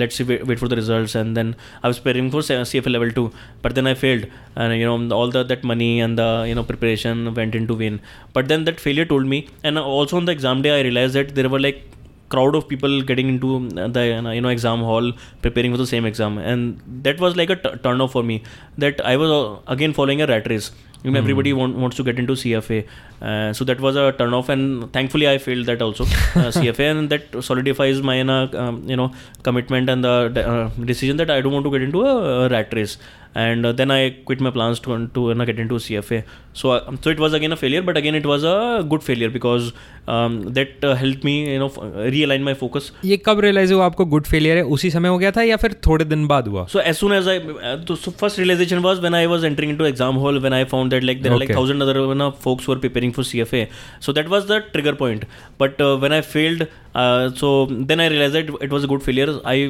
let's 0.00 0.16
see, 0.16 0.24
wait, 0.24 0.46
wait 0.46 0.58
for 0.58 0.68
the 0.68 0.76
results, 0.76 1.14
and 1.14 1.36
then 1.36 1.56
I 1.82 1.88
was 1.88 1.98
preparing 1.98 2.30
for 2.30 2.38
CFA 2.40 2.90
level 2.90 3.10
two, 3.10 3.30
but 3.62 3.74
then 3.74 3.86
I 3.86 3.94
failed, 3.94 4.26
and 4.56 4.78
you 4.78 4.86
know 4.86 5.16
all 5.16 5.30
the 5.30 5.42
that 5.44 5.64
money 5.64 6.00
and 6.00 6.18
the 6.18 6.44
you 6.48 6.54
know 6.54 6.62
preparation 6.64 7.34
went 7.34 7.54
into 7.54 7.74
vain. 7.76 8.00
But 8.32 8.48
then 8.48 8.64
that 8.64 8.80
failure 8.80 9.04
told 9.04 9.26
me, 9.26 9.48
and 9.62 9.78
also 9.78 10.16
on 10.16 10.24
the 10.24 10.32
exam 10.32 10.62
day 10.62 10.78
I 10.78 10.82
realized 10.82 11.14
that 11.14 11.34
there 11.34 11.48
were 11.48 11.60
like 11.60 11.82
crowd 12.28 12.54
of 12.54 12.68
people 12.68 13.02
getting 13.02 13.28
into 13.28 13.68
the 13.68 14.06
you 14.34 14.40
know 14.40 14.48
exam 14.48 14.80
hall 14.80 15.12
preparing 15.42 15.72
for 15.72 15.78
the 15.78 15.86
same 15.86 16.04
exam. 16.04 16.38
And 16.38 16.80
that 17.02 17.20
was 17.20 17.36
like 17.36 17.50
a 17.50 17.56
t- 17.56 17.76
turn 17.82 18.00
off 18.00 18.12
for 18.12 18.22
me 18.22 18.42
that 18.78 19.00
i 19.04 19.16
was 19.16 19.30
uh, 19.30 19.60
again 19.66 19.92
following 19.92 20.22
a 20.22 20.26
rat 20.26 20.48
race. 20.48 20.72
You 21.04 21.10
know 21.10 21.18
everybody 21.18 21.52
want, 21.52 21.76
wants 21.76 21.96
to 21.98 22.02
get 22.02 22.18
into 22.18 22.32
cfa 22.32 22.86
uh, 23.20 23.52
so 23.52 23.62
that 23.66 23.78
was 23.78 23.94
a 23.94 24.12
turn 24.12 24.32
off 24.32 24.48
and 24.48 24.90
thankfully 24.94 25.28
i 25.28 25.36
failed 25.36 25.66
that 25.66 25.82
also. 25.82 26.04
Uh, 26.34 26.50
cfa 26.50 26.90
and 26.90 27.10
that 27.10 27.24
solidifies 27.44 28.00
my 28.02 28.20
uh, 28.22 28.48
um, 28.62 28.82
you 28.88 28.96
know 28.96 29.12
commitment 29.42 29.90
and 29.90 30.02
the 30.02 30.14
uh, 30.46 30.68
decision 30.84 31.18
that 31.18 31.30
i 31.30 31.42
don't 31.42 31.52
want 31.52 31.64
to 31.64 31.70
get 31.70 31.82
into 31.82 32.00
a, 32.06 32.46
a 32.46 32.48
rat 32.48 32.72
race 32.72 32.96
and 33.36 33.66
then 33.66 33.90
I 33.90 34.10
quit 34.10 34.42
my 34.42 34.52
plan 34.52 34.74
to 34.84 34.96
to 35.14 35.32
ना 35.32 35.44
get 35.44 35.60
in 35.60 35.68
to 35.68 35.78
C 35.78 35.94
F 35.94 36.12
A 36.14 36.22
so 36.54 36.78
so 37.04 37.10
it 37.10 37.20
was 37.20 37.34
again 37.36 37.52
a 37.52 37.54
failure 37.54 37.82
but 37.82 37.96
again 37.96 38.16
it 38.16 38.26
was 38.26 38.46
a 38.46 38.80
good 38.88 39.00
failure 39.00 39.30
because 39.30 39.70
that 40.08 40.84
help 41.00 41.24
me 41.24 41.38
you 41.44 41.58
know 41.58 41.72
realign 42.08 42.42
my 42.42 42.54
focus 42.54 42.92
ये 43.04 43.16
कब 43.26 43.40
realise 43.40 43.72
हुआ 43.72 43.86
आपको 43.86 44.04
good 44.06 44.26
failure 44.26 44.56
है? 44.56 44.62
उसी 44.76 44.90
समय 44.90 45.08
हो 45.08 45.18
गया 45.18 45.30
था 45.30 45.42
या 45.42 45.56
फिर 45.56 45.72
थोड़े 45.86 46.04
दिन 46.04 46.26
बाद 46.26 46.48
हुआ? 46.48 46.64
So 46.66 46.80
as 46.80 46.94
soon 46.96 47.12
as 47.12 47.28
I 47.28 47.38
तो 47.88 47.94
first 47.96 48.38
realisation 48.38 48.78
was 48.78 49.00
when 49.00 49.14
I 49.14 49.26
was 49.26 49.46
entering 49.46 49.76
to 49.78 49.84
exam 49.84 50.16
hall 50.16 50.38
when 50.38 50.52
I 50.52 50.64
found 50.74 50.90
that 50.90 51.04
like 51.04 51.22
there 51.22 51.36
like 51.36 51.54
thousand 51.56 51.82
other 51.82 51.98
one 51.98 52.30
folks 52.44 52.68
were 52.68 52.78
preparing 52.78 53.12
for 53.12 53.24
C 53.24 53.40
F 53.40 53.54
A 53.56 53.66
so 54.00 54.12
that 54.12 54.28
was 54.28 54.46
the 54.52 54.62
trigger 54.72 54.94
point 54.94 55.24
but 55.60 55.82
when 56.02 56.12
I 56.12 56.20
failed 56.20 56.66
so 57.36 57.66
then 57.72 58.00
I 58.00 58.08
realise 58.08 58.32
that 58.32 58.50
it 58.62 58.72
was 58.72 58.84
a 58.84 58.88
good 58.88 59.00
failure 59.00 59.40
I 59.46 59.66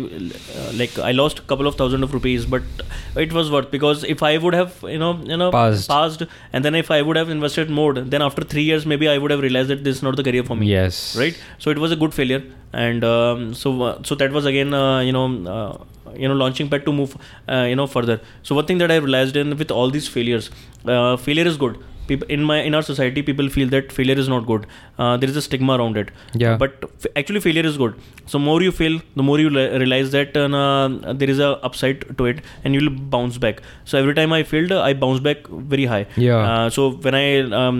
like 0.78 1.00
I 1.00 1.12
lost 1.12 1.42
couple 1.50 1.66
of 1.66 1.80
thousand 1.80 2.04
of 2.04 2.12
rupees 2.12 2.48
but 2.50 3.18
it 3.18 3.32
was 3.32 3.52
worth 3.54 3.70
because 3.70 4.04
if 4.14 4.22
I 4.28 4.32
would 4.44 4.56
have 4.60 4.76
you 4.94 4.98
know 5.04 5.12
you 5.32 5.38
know 5.42 5.50
Passed. 5.56 6.26
and 6.52 6.64
then 6.64 6.74
if 6.82 6.90
I 6.90 7.00
would 7.08 7.16
have 7.22 7.32
invested 7.36 7.70
more, 7.78 7.94
then 7.94 8.22
after 8.28 8.44
three 8.54 8.66
years 8.70 8.86
maybe 8.94 9.08
I 9.14 9.16
would 9.24 9.30
have 9.36 9.40
realized 9.46 9.74
that 9.74 9.84
this 9.88 9.96
is 9.96 10.02
not 10.02 10.16
the 10.16 10.26
career 10.28 10.44
for 10.50 10.56
me. 10.56 10.66
Yes. 10.66 11.16
Right? 11.24 11.40
So 11.58 11.70
it 11.70 11.78
was 11.86 11.92
a 11.92 11.96
good 12.04 12.14
failure 12.20 12.42
and 12.72 13.04
um, 13.04 13.54
so 13.54 13.74
uh, 13.82 14.02
so 14.02 14.14
that 14.22 14.32
was 14.32 14.52
again 14.52 14.74
uh, 14.82 15.00
you 15.00 15.12
know 15.12 15.26
uh, 15.56 16.12
you 16.16 16.28
know 16.28 16.34
launching 16.34 16.68
pad 16.68 16.84
to 16.84 16.92
move 16.92 17.16
uh, 17.48 17.66
you 17.72 17.76
know 17.76 17.86
further. 17.86 18.20
So 18.42 18.54
one 18.54 18.66
thing 18.66 18.78
that 18.78 18.90
i 18.90 18.96
realized 18.96 19.36
in 19.36 19.56
with 19.56 19.70
all 19.70 19.90
these 19.90 20.08
failures 20.08 20.50
uh, 20.86 21.16
failure 21.16 21.46
is 21.52 21.56
good 21.56 21.82
people 22.08 22.28
in 22.36 22.42
my 22.50 22.56
in 22.70 22.74
our 22.78 22.82
society 22.88 23.22
people 23.28 23.48
feel 23.56 23.68
that 23.74 23.92
failure 23.98 24.18
is 24.24 24.28
not 24.32 24.46
good 24.50 24.66
uh, 24.98 25.16
there 25.16 25.30
is 25.32 25.36
a 25.36 25.42
stigma 25.46 25.76
around 25.78 25.96
it 26.02 26.10
Yeah. 26.42 26.56
but 26.62 26.84
f- 27.04 27.06
actually 27.22 27.40
failure 27.46 27.66
is 27.70 27.76
good 27.84 27.94
so 28.32 28.38
more 28.48 28.58
you 28.66 28.72
fail 28.80 29.00
the 29.16 29.22
more 29.30 29.38
you 29.44 29.50
le- 29.50 29.78
realize 29.84 30.10
that 30.16 30.36
uh, 30.36 30.46
uh, 30.62 31.12
there 31.22 31.30
is 31.34 31.38
a 31.48 31.50
upside 31.70 32.04
to 32.18 32.26
it 32.32 32.40
and 32.64 32.74
you'll 32.74 32.90
bounce 33.16 33.38
back 33.46 33.62
so 33.84 33.98
every 34.02 34.14
time 34.20 34.32
i 34.32 34.42
failed 34.52 34.72
i 34.72 34.92
bounced 35.06 35.22
back 35.30 35.46
very 35.74 35.86
high 35.94 36.04
Yeah. 36.28 36.38
uh, 36.50 36.70
so 36.70 36.90
when 37.08 37.14
I 37.14 37.26
um, 37.62 37.76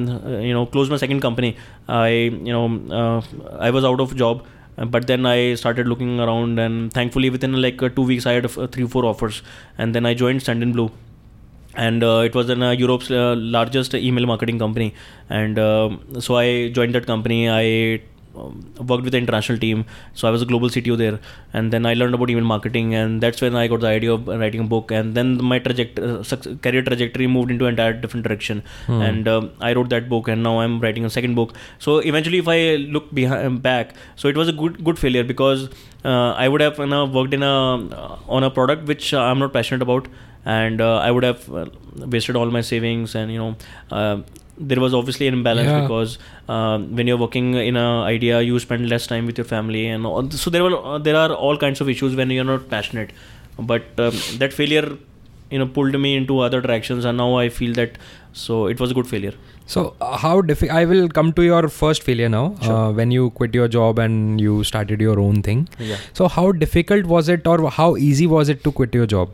you 0.49 0.53
know 0.57 0.67
closed 0.67 0.91
my 0.91 0.99
second 1.03 1.21
company, 1.21 1.57
I 1.89 2.09
you 2.49 2.53
know 2.57 2.67
uh, 3.01 3.21
I 3.69 3.71
was 3.71 3.85
out 3.93 4.01
of 4.05 4.15
job. 4.25 4.45
But 4.95 5.07
then 5.07 5.25
I 5.31 5.55
started 5.55 5.87
looking 5.91 6.19
around, 6.23 6.59
and 6.63 6.93
thankfully 6.93 7.29
within 7.35 7.53
like 7.65 7.83
uh, 7.83 7.91
two 7.99 8.03
weeks 8.11 8.25
I 8.31 8.33
had 8.37 8.47
three 8.77 8.87
four 8.95 9.05
offers, 9.11 9.37
and 9.79 9.95
then 9.99 10.05
I 10.11 10.15
joined 10.23 10.41
Sendinblue, 10.47 10.87
and 11.77 12.03
uh, 12.05 12.23
it 12.25 12.35
was 12.35 12.51
in 12.51 12.63
uh, 12.63 12.71
Europe's 12.71 13.11
uh, 13.11 13.35
largest 13.37 13.95
email 13.95 14.27
marketing 14.27 14.59
company, 14.59 14.95
and 15.29 15.59
um 15.59 16.01
so 16.21 16.37
I 16.37 16.69
joined 16.69 16.95
that 16.95 17.07
company. 17.07 17.49
I 17.51 18.01
um, 18.37 18.55
worked 18.91 19.05
with 19.05 19.13
the 19.13 19.19
international 19.19 19.59
team, 19.59 19.85
so 20.13 20.27
I 20.29 20.31
was 20.33 20.43
a 20.43 20.47
global 20.47 20.69
CTO 20.69 20.97
there, 20.97 21.19
and 21.53 21.73
then 21.73 21.87
I 21.87 21.95
learned 21.95 22.15
about 22.17 22.31
email 22.31 22.45
marketing, 22.45 22.95
and 23.01 23.21
that's 23.21 23.41
when 23.41 23.55
I 23.55 23.69
got 23.69 23.81
the 23.81 23.87
idea 23.87 24.13
of 24.13 24.27
writing 24.27 24.61
a 24.61 24.65
book, 24.65 24.91
and 24.91 25.15
then 25.15 25.31
my 25.53 25.59
traject- 25.61 26.01
uh, 26.01 26.23
suc- 26.31 26.49
career 26.61 26.83
trajectory 26.83 27.29
moved 27.29 27.53
into 27.53 27.67
an 27.67 27.75
entire 27.75 27.93
different 27.93 28.27
direction, 28.29 28.63
and 28.89 29.29
um, 29.29 29.51
I 29.61 29.73
wrote 29.73 29.89
that 29.91 30.09
book, 30.09 30.27
and 30.29 30.43
now 30.43 30.59
I'm 30.65 30.81
writing 30.81 31.05
a 31.05 31.11
second 31.11 31.37
book. 31.37 31.55
So 31.79 31.99
eventually, 31.99 32.39
if 32.39 32.49
I 32.49 32.59
look 32.99 33.15
behind 33.15 33.63
back, 33.63 33.95
so 34.17 34.29
it 34.29 34.37
was 34.37 34.49
a 34.49 34.53
good 34.65 34.83
good 34.91 34.99
failure 34.99 35.25
because 35.33 35.69
uh, 36.05 36.33
I 36.45 36.49
would 36.49 36.61
have 36.61 36.79
you 36.79 36.87
know, 36.87 37.05
worked 37.07 37.35
in 37.35 37.43
a 37.45 37.55
uh, 38.03 38.19
on 38.29 38.43
a 38.43 38.51
product 38.61 38.87
which 38.95 39.15
uh, 39.15 39.21
I'm 39.21 39.39
not 39.39 39.53
passionate 39.53 39.83
about, 39.91 40.09
and 40.45 40.81
uh, 40.81 40.97
I 40.99 41.11
would 41.11 41.23
have 41.25 41.53
uh, 41.53 41.67
wasted 41.97 42.37
all 42.37 42.51
my 42.51 42.61
savings, 42.63 43.15
and 43.15 43.31
you 43.33 43.39
know. 43.39 43.57
Uh, 43.91 44.23
there 44.57 44.79
was 44.79 44.95
obviously 44.95 45.27
an 45.27 45.35
imbalance 45.35 45.67
Yeah. 45.69 45.81
because 45.81 46.17
um, 46.49 46.95
when 46.95 47.09
you're 47.09 47.17
working 47.19 47.55
in 47.55 47.77
a 47.77 48.03
idea 48.03 48.41
you 48.41 48.61
spend 48.61 48.89
less 48.89 49.05
time 49.09 49.27
with 49.27 49.37
your 49.37 49.45
family 49.45 49.89
and 49.89 50.07
all, 50.07 50.31
so 50.31 50.49
there 50.49 50.63
were 50.63 50.77
uh, 50.77 50.99
there 50.99 51.17
are 51.17 51.33
all 51.33 51.59
kinds 51.59 51.81
of 51.81 51.89
issues 51.89 52.15
when 52.15 52.31
you're 52.31 52.45
not 52.45 52.69
passionate 52.71 53.11
but 53.59 53.83
um, 53.99 54.15
that 54.39 54.53
failure 54.53 54.97
you 55.51 55.59
know 55.59 55.67
pulled 55.67 55.99
me 56.01 56.15
into 56.15 56.39
other 56.39 56.61
directions 56.61 57.05
and 57.05 57.19
now 57.19 57.35
i 57.35 57.49
feel 57.49 57.73
that 57.81 57.99
so 58.33 58.67
it 58.69 58.79
was 58.79 58.93
a 58.93 58.95
good 59.01 59.09
failure 59.17 59.35
So 59.67 59.83
uh, 60.01 60.17
how 60.23 60.41
diffi- 60.49 60.71
I 60.71 60.85
will 60.85 61.09
come 61.19 61.33
to 61.37 61.43
your 61.43 61.69
first 61.69 62.03
failure 62.05 62.29
now. 62.29 62.55
Sure. 62.63 62.73
Uh, 62.73 62.93
when 62.93 63.11
you 63.11 63.31
quit 63.31 63.55
your 63.59 63.67
job 63.77 63.99
and 63.99 64.41
you 64.41 64.63
started 64.71 65.01
your 65.01 65.19
own 65.19 65.43
thing. 65.47 65.69
yeah 65.91 65.97
So 66.19 66.29
how 66.29 66.45
difficult 66.65 67.07
was 67.13 67.29
it, 67.35 67.47
or 67.53 67.71
how 67.77 67.87
easy 68.09 68.27
was 68.33 68.51
it 68.55 68.63
to 68.67 68.73
quit 68.81 68.95
your 69.01 69.07
job? 69.15 69.31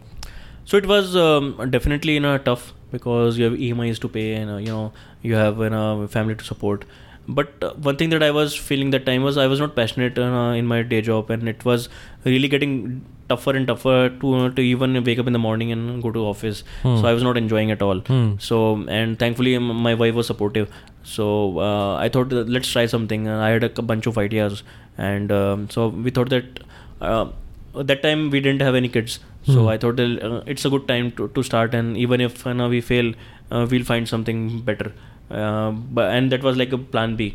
So 0.71 0.77
it 0.77 0.87
was 0.87 1.17
um, 1.17 1.47
definitely 1.71 2.13
you 2.15 2.21
know 2.25 2.39
tough 2.39 2.73
because 2.93 3.39
you 3.39 3.45
have 3.45 3.55
emis 3.69 4.01
to 4.03 4.09
pay 4.09 4.35
and 4.35 4.51
uh, 4.51 4.57
you 4.57 4.75
know 4.75 4.93
you 5.21 5.35
have 5.35 5.59
you 5.59 5.71
know, 5.71 6.07
family 6.07 6.35
to 6.37 6.45
support. 6.45 6.85
But 7.29 7.63
uh, 7.63 7.75
one 7.87 7.97
thing 7.97 8.11
that 8.11 8.23
i 8.27 8.31
was 8.37 8.55
feeling 8.69 8.91
that 8.93 9.05
time 9.07 9.23
was 9.23 9.37
i 9.37 9.47
was 9.47 9.61
not 9.63 9.75
passionate 9.77 10.19
uh, 10.19 10.53
in 10.61 10.67
my 10.67 10.83
day 10.83 11.01
job 11.09 11.31
and 11.31 11.49
it 11.53 11.65
was 11.65 11.89
really 12.25 12.49
getting 12.55 13.05
tougher 13.29 13.55
and 13.59 13.67
tougher 13.73 14.09
to 14.21 14.35
uh, 14.37 14.49
to 14.51 14.63
even 14.63 15.03
wake 15.09 15.21
up 15.25 15.27
in 15.33 15.37
the 15.39 15.43
morning 15.47 15.73
and 15.75 16.03
go 16.03 16.13
to 16.17 16.25
office. 16.31 16.63
Hmm. 16.83 16.97
so 17.01 17.07
i 17.11 17.13
was 17.19 17.23
not 17.23 17.37
enjoying 17.43 17.71
at 17.77 17.83
all. 17.89 18.01
Hmm. 18.13 18.31
so 18.39 18.63
and 19.01 19.19
thankfully 19.19 19.59
my 19.59 19.95
wife 19.95 20.15
was 20.15 20.27
supportive. 20.27 20.71
So 21.03 21.59
uh, 21.59 21.97
i 21.97 22.09
thought 22.09 22.33
let's 22.59 22.73
try 22.79 22.87
something. 22.87 23.29
Uh, 23.29 23.41
i 23.41 23.51
had 23.51 23.65
a 23.65 23.89
bunch 23.93 24.07
of 24.07 24.19
ideas. 24.27 24.63
And 24.99 25.33
um, 25.33 25.69
so 25.71 25.89
we 25.89 26.11
thought 26.11 26.31
that 26.31 26.65
uh, 27.01 27.27
that 27.75 28.03
time 28.03 28.31
we 28.31 28.41
didn't 28.41 28.63
have 28.63 28.75
any 28.75 28.89
kids 28.89 29.21
so 29.45 29.61
Hmm. 29.63 29.69
i 29.69 29.77
thought 29.83 30.01
uh, 30.01 30.41
it's 30.47 30.65
a 30.65 30.71
good 30.71 30.87
time 30.89 31.11
to, 31.13 31.29
to 31.29 31.43
start 31.43 31.75
and 31.75 31.97
even 31.97 32.21
if 32.21 32.47
uh, 32.47 32.67
we 32.69 32.81
fail 32.81 33.13
uh, 33.51 33.67
we'll 33.71 33.85
find 33.85 34.09
something 34.09 34.61
better 34.61 34.93
uh, 35.31 35.71
but 35.71 36.11
and 36.17 36.31
that 36.33 36.43
was 36.43 36.57
like 36.57 36.73
a 36.73 36.79
plan 36.79 37.17
b 37.17 37.35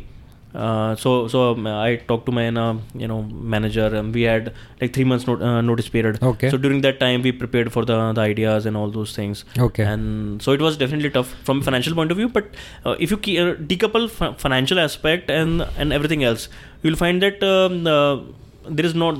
uh, 0.54 0.96
so 0.96 1.28
so 1.28 1.52
um, 1.52 1.66
I 1.66 1.96
talked 1.96 2.24
to 2.26 2.32
my 2.32 2.48
uh, 2.48 2.76
you 2.94 3.06
know 3.06 3.22
manager 3.24 3.86
and 3.94 4.14
we 4.14 4.22
had 4.22 4.54
like 4.80 4.94
three 4.94 5.04
months 5.04 5.26
not, 5.26 5.42
uh, 5.42 5.60
notice 5.60 5.88
period. 5.90 6.22
Okay. 6.22 6.48
So 6.48 6.56
during 6.56 6.80
that 6.80 6.98
time 6.98 7.20
we 7.20 7.32
prepared 7.32 7.70
for 7.74 7.84
the 7.84 8.12
the 8.14 8.22
ideas 8.22 8.64
and 8.64 8.74
all 8.74 8.90
those 8.90 9.14
things. 9.14 9.44
Okay. 9.58 9.82
And 9.82 10.40
so 10.40 10.52
it 10.52 10.62
was 10.62 10.78
definitely 10.78 11.10
tough 11.10 11.34
from 11.44 11.60
a 11.60 11.62
financial 11.62 11.94
point 11.94 12.10
of 12.10 12.16
view. 12.16 12.30
But 12.30 12.46
uh, 12.86 12.96
if 12.98 13.10
you 13.10 13.18
ke- 13.18 13.36
uh, 13.44 13.52
decouple 13.74 14.08
fi- 14.08 14.32
financial 14.46 14.78
aspect 14.86 15.30
and 15.30 15.66
and 15.76 15.92
everything 15.92 16.24
else, 16.24 16.48
you'll 16.82 16.96
find 16.96 17.20
that. 17.22 17.42
Um, 17.42 18.34
there 18.69 18.85
is 18.85 18.93
not 18.93 19.17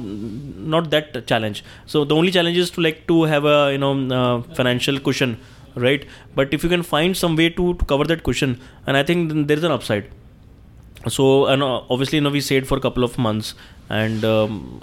not 0.76 0.90
that 0.92 1.26
challenge 1.28 1.64
so 1.86 2.04
the 2.06 2.16
only 2.16 2.32
challenge 2.32 2.58
is 2.58 2.70
to 2.72 2.82
like 2.82 3.06
to 3.08 3.24
have 3.24 3.46
a 3.46 3.72
you 3.72 3.78
know 3.78 3.94
uh, 4.20 4.42
financial 4.60 5.00
cushion 5.00 5.38
right 5.76 6.06
but 6.36 6.54
if 6.54 6.64
you 6.64 6.70
can 6.70 6.84
find 6.84 7.18
some 7.18 7.36
way 7.36 7.50
to, 7.50 7.74
to 7.76 7.86
cover 7.86 8.04
that 8.04 8.24
cushion 8.24 8.60
and 8.86 8.98
i 8.98 9.04
think 9.04 9.30
then 9.30 9.48
there 9.48 9.58
is 9.58 9.64
an 9.64 9.72
upside 9.72 10.06
so 11.08 11.48
and 11.48 11.64
uh, 11.64 11.82
obviously 11.90 12.18
you 12.18 12.22
know 12.22 12.30
we 12.30 12.42
stayed 12.42 12.68
for 12.68 12.78
a 12.78 12.82
couple 12.82 13.04
of 13.04 13.18
months 13.18 13.56
and 13.90 14.24
um, 14.24 14.82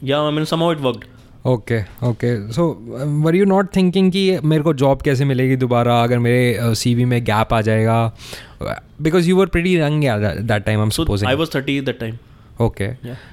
yeah 0.00 0.20
i 0.20 0.30
mean 0.30 0.46
somehow 0.46 0.70
it 0.70 0.80
worked 0.80 1.06
okay 1.46 1.78
okay 2.06 2.30
so 2.52 2.64
were 3.24 3.34
you 3.36 3.44
not 3.44 3.68
thinking 3.76 4.10
कि 4.12 4.22
मेरे 4.44 4.62
को 4.62 4.72
job 4.82 5.02
कैसे 5.02 5.24
मिलेगी 5.24 5.56
दोबारा 5.56 6.02
अगर 6.02 6.18
मेरे 6.18 6.74
सी 6.74 6.94
we 6.94 7.04
में 7.12 7.22
gap 7.24 7.52
आ 7.54 7.60
जाएगा 7.68 7.98
because 9.02 9.28
you 9.28 9.36
were 9.36 9.46
pretty 9.56 9.76
young 9.76 10.04
that 10.48 10.64
time 10.64 10.78
I 10.78 10.84
M 10.84 10.90
so 10.90 11.02
i 11.02 11.04
supposing 11.04 11.38
was 11.38 11.52
30 11.56 11.84
that 11.88 12.00
time 12.00 12.16
okay 12.61 12.87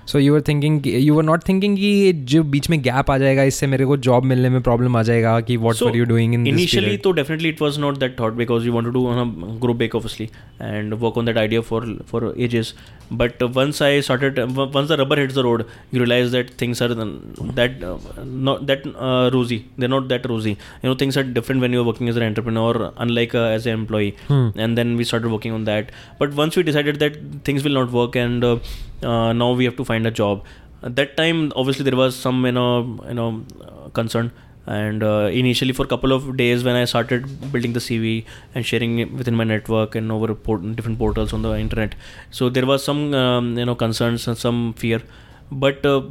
so 0.07 0.19
you 0.19 0.35
are 0.35 0.41
thinking 0.49 0.87
you 0.87 1.19
are 1.19 1.25
not 1.25 1.49
thinking 1.49 1.77
कि 1.77 2.13
जो 2.33 2.43
बीच 2.55 2.69
में 2.71 2.81
गैप 2.83 3.11
आ 3.11 3.17
जाएगा 3.19 3.43
इससे 3.45 3.67
मेरे 3.67 3.85
को 3.85 3.97
जॉब 4.09 4.25
मिलने 4.25 4.49
में 4.49 4.61
प्रॉब्लम 4.63 4.97
आ 4.97 5.03
जाएगा 5.03 5.39
कि 5.41 5.57
what 5.57 5.83
are 5.87 5.97
you 5.97 6.05
doing 6.05 6.35
in 6.35 6.47
initially 6.47 6.97
तो 6.99 7.13
definitely 7.13 7.49
it 7.49 7.63
was 7.63 7.81
not 7.81 7.99
that 7.99 8.19
thought 8.21 8.35
because 8.35 8.67
you 8.67 8.73
want 8.73 8.89
to 8.89 8.93
do 8.93 9.07
on 9.09 9.59
group 9.63 9.77
back 9.77 9.95
officially 9.95 10.29
and 10.63 10.95
work 10.95 11.19
on 11.19 11.27
that 11.27 11.39
idea 11.39 11.61
for 11.61 11.87
for 12.11 12.33
ages 12.39 12.75
but 13.13 13.43
once 13.57 13.83
I 13.83 14.03
started 14.03 14.41
once 14.41 14.89
the 14.89 14.97
rubber 15.01 15.21
hits 15.21 15.35
the 15.35 15.39
road 15.39 15.65
you 15.95 16.01
realise 16.01 16.33
that 16.33 16.51
things 16.61 16.83
are 16.83 16.95
that 16.95 17.81
not 18.25 18.63
that 18.63 18.83
rosy 19.35 19.63
they 19.81 19.87
not 19.87 20.09
that 20.09 20.27
rosy 20.27 20.51
you 20.51 20.91
know 20.91 20.95
things 21.01 21.19
are 21.19 21.25
different 21.33 21.63
when 21.63 21.75
you 21.75 21.81
are 21.81 21.87
working 21.87 22.09
as 22.09 22.19
an 22.19 22.35
unlike 22.99 23.35
as 23.35 23.69
a 23.69 23.71
employee 23.71 24.13
and 24.31 24.77
then 24.77 24.97
we 24.97 25.05
start 25.05 25.25
working 25.25 25.55
on 25.55 25.65
that 25.65 25.91
but 26.21 26.35
once 26.35 26.59
we 26.59 26.65
decided 26.65 26.99
that 26.99 27.19
things 27.49 27.65
will 27.65 27.75
not 27.75 27.91
work 27.93 28.17
and 28.17 28.45
uh, 29.03 29.33
now 29.33 29.53
we 29.53 29.65
have 29.65 29.77
to 29.77 29.85
find 29.85 30.07
a 30.07 30.11
job. 30.11 30.45
At 30.83 30.97
that 30.97 31.17
time 31.17 31.53
obviously 31.57 31.85
there 31.85 31.97
was 31.97 32.15
some 32.17 32.45
you 32.47 32.53
know 32.53 33.01
you 33.09 33.15
know 33.15 33.45
uh, 33.63 33.89
concern. 33.91 34.31
And 34.67 35.03
uh, 35.03 35.31
initially 35.33 35.73
for 35.73 35.85
a 35.85 35.89
couple 35.91 36.13
of 36.13 36.25
days 36.37 36.63
when 36.63 36.77
i 36.77 36.85
started 36.85 37.23
building 37.53 37.73
the 37.73 37.81
cv 37.81 38.27
and 38.55 38.67
sharing 38.71 38.99
it 38.99 39.11
within 39.21 39.35
my 39.35 39.45
network 39.45 39.95
and 39.95 40.13
over 40.13 40.35
port- 40.35 40.67
different 40.77 40.99
portals 40.99 41.33
on 41.33 41.41
the 41.41 41.53
internet. 41.59 41.95
So 42.31 42.51
there 42.51 42.67
was 42.67 42.85
some 42.85 43.15
um, 43.15 43.57
you 43.57 43.65
know 43.65 43.75
concerns 43.75 44.29
and 44.29 44.37
some 44.37 44.75
fear. 44.75 45.01
But 45.51 45.87
uh, 45.87 46.03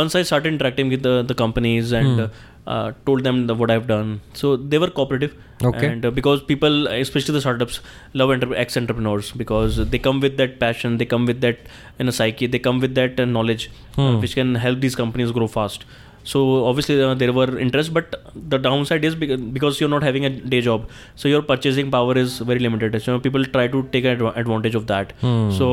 once 0.00 0.14
i 0.14 0.22
started 0.22 0.52
interacting 0.52 0.88
with 0.88 1.02
the, 1.02 1.22
the 1.22 1.34
companies 1.34 1.92
and 1.92 2.20
Hmm. 2.20 2.26
Uh, 2.68 2.76
uh, 2.78 2.88
told 3.06 3.24
them 3.26 3.36
the, 3.48 3.54
what 3.60 3.70
i've 3.74 3.86
done 3.92 4.08
so 4.40 4.56
they 4.72 4.78
were 4.84 4.90
cooperative 4.98 5.34
Okay. 5.68 5.86
and 5.86 6.04
uh, 6.06 6.10
because 6.16 6.40
people 6.48 6.74
especially 6.96 7.32
the 7.36 7.40
startups 7.44 7.76
love 8.20 8.30
entre- 8.34 8.56
ex 8.64 8.76
entrepreneurs 8.80 9.30
because 9.42 9.78
they 9.94 9.98
come 10.08 10.20
with 10.26 10.36
that 10.40 10.52
passion 10.64 10.98
they 11.00 11.08
come 11.14 11.24
with 11.30 11.40
that 11.46 11.58
you 11.98 12.04
know 12.08 12.12
psyche 12.18 12.46
they 12.56 12.60
come 12.66 12.78
with 12.84 12.94
that 13.00 13.18
uh, 13.24 13.24
knowledge 13.36 13.64
uh, 13.70 13.96
Hmm. 14.02 14.20
which 14.24 14.34
can 14.40 14.50
help 14.66 14.78
these 14.86 14.96
companies 15.00 15.32
grow 15.38 15.48
fast 15.56 15.86
so 16.32 16.40
obviously 16.68 16.94
uh, 17.06 17.14
there 17.22 17.32
were 17.38 17.48
interest 17.64 17.92
but 17.96 18.14
the 18.54 18.58
downside 18.66 19.04
is 19.08 19.14
because, 19.22 19.40
because 19.56 19.80
you're 19.80 19.88
not 19.96 20.04
having 20.08 20.24
a 20.28 20.30
day 20.54 20.60
job 20.68 20.88
so 21.22 21.28
your 21.32 21.42
purchasing 21.50 21.90
power 21.96 22.16
is 22.22 22.38
very 22.50 22.60
limited 22.66 23.00
so 23.08 23.18
people 23.26 23.44
try 23.56 23.66
to 23.74 23.82
take 23.96 24.04
adva- 24.12 24.36
advantage 24.42 24.76
of 24.82 24.86
that 24.92 25.12
Hmm. 25.24 25.50
so 25.58 25.66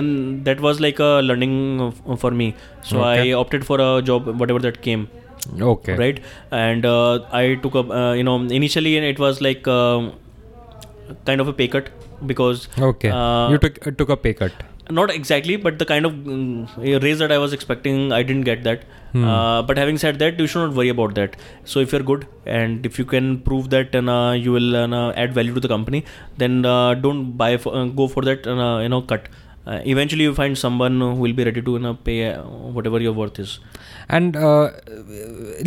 and 0.00 0.44
that 0.50 0.60
was 0.68 0.80
like 0.86 1.00
a 1.08 1.10
learning 1.30 1.56
f- 1.88 2.20
for 2.26 2.30
me 2.42 2.48
so 2.90 3.02
Okay. 3.02 3.32
i 3.32 3.34
opted 3.42 3.66
for 3.72 3.80
a 3.88 3.90
job 4.12 4.30
whatever 4.44 4.62
that 4.68 4.80
came 4.88 5.04
okay. 5.60 5.96
Right? 5.96 6.20
And 6.50 6.86
uh, 6.86 7.20
i 7.32 7.54
took 7.62 7.74
up 7.74 7.90
uh, 7.90 8.12
you 8.12 8.24
know 8.24 8.40
initially 8.40 8.96
it 8.96 9.18
was 9.18 9.40
like 9.40 9.66
um, 9.68 10.12
kind 11.26 11.40
of 11.40 11.48
a 11.48 11.52
pay 11.52 11.68
cut 11.68 11.90
because 12.26 12.68
okay. 12.78 13.10
uh, 13.10 13.50
you 13.50 13.58
took 13.58 13.86
uh, 13.86 13.90
took 13.90 14.08
a 14.08 14.16
pay 14.16 14.34
cut? 14.34 14.52
Not 14.90 15.10
exactly 15.10 15.56
but 15.56 15.78
the 15.78 15.84
kind 15.84 16.04
of 16.04 16.12
mm, 16.12 17.02
raise 17.02 17.18
that 17.20 17.32
i 17.32 17.38
was 17.38 17.52
expecting 17.52 18.12
i 18.12 18.22
didn't 18.22 18.42
get 18.42 18.64
that. 18.64 18.84
Hmm. 19.12 19.24
uh, 19.28 19.62
but 19.68 19.76
having 19.76 19.98
said 19.98 20.18
that 20.20 20.38
you 20.40 20.46
should 20.46 20.60
not 20.60 20.74
worry 20.74 20.88
about 20.88 21.14
that. 21.16 21.36
So 21.66 21.80
if 21.80 21.92
you're 21.92 22.02
good 22.02 22.26
and 22.46 22.86
if 22.86 22.98
you 22.98 23.04
can 23.04 23.40
prove 23.40 23.68
that 23.68 23.94
and, 23.94 24.08
uh, 24.08 24.32
you 24.34 24.52
will 24.52 24.74
uh, 24.74 25.12
add 25.12 25.34
value 25.34 25.52
to 25.52 25.60
the 25.60 25.68
company 25.68 26.06
then 26.38 26.64
uh, 26.64 26.94
don't 26.94 27.36
buy 27.36 27.58
for, 27.58 27.74
uh, 27.74 27.84
go 27.86 28.08
for 28.08 28.22
that 28.22 28.46
uh, 28.46 28.78
you 28.78 28.88
know 28.88 29.02
cut. 29.02 29.28
Uh, 29.64 29.80
eventually 29.84 30.24
you 30.24 30.34
find 30.34 30.58
someone 30.58 30.98
who 31.00 31.14
will 31.14 31.32
be 31.32 31.44
ready 31.44 31.62
to 31.62 31.72
you 31.72 31.78
know, 31.78 31.94
pay 31.94 32.32
uh, 32.32 32.42
whatever 32.42 32.98
your 32.98 33.12
worth 33.12 33.38
is 33.38 33.60
and 34.18 34.36
uh, 34.36 34.70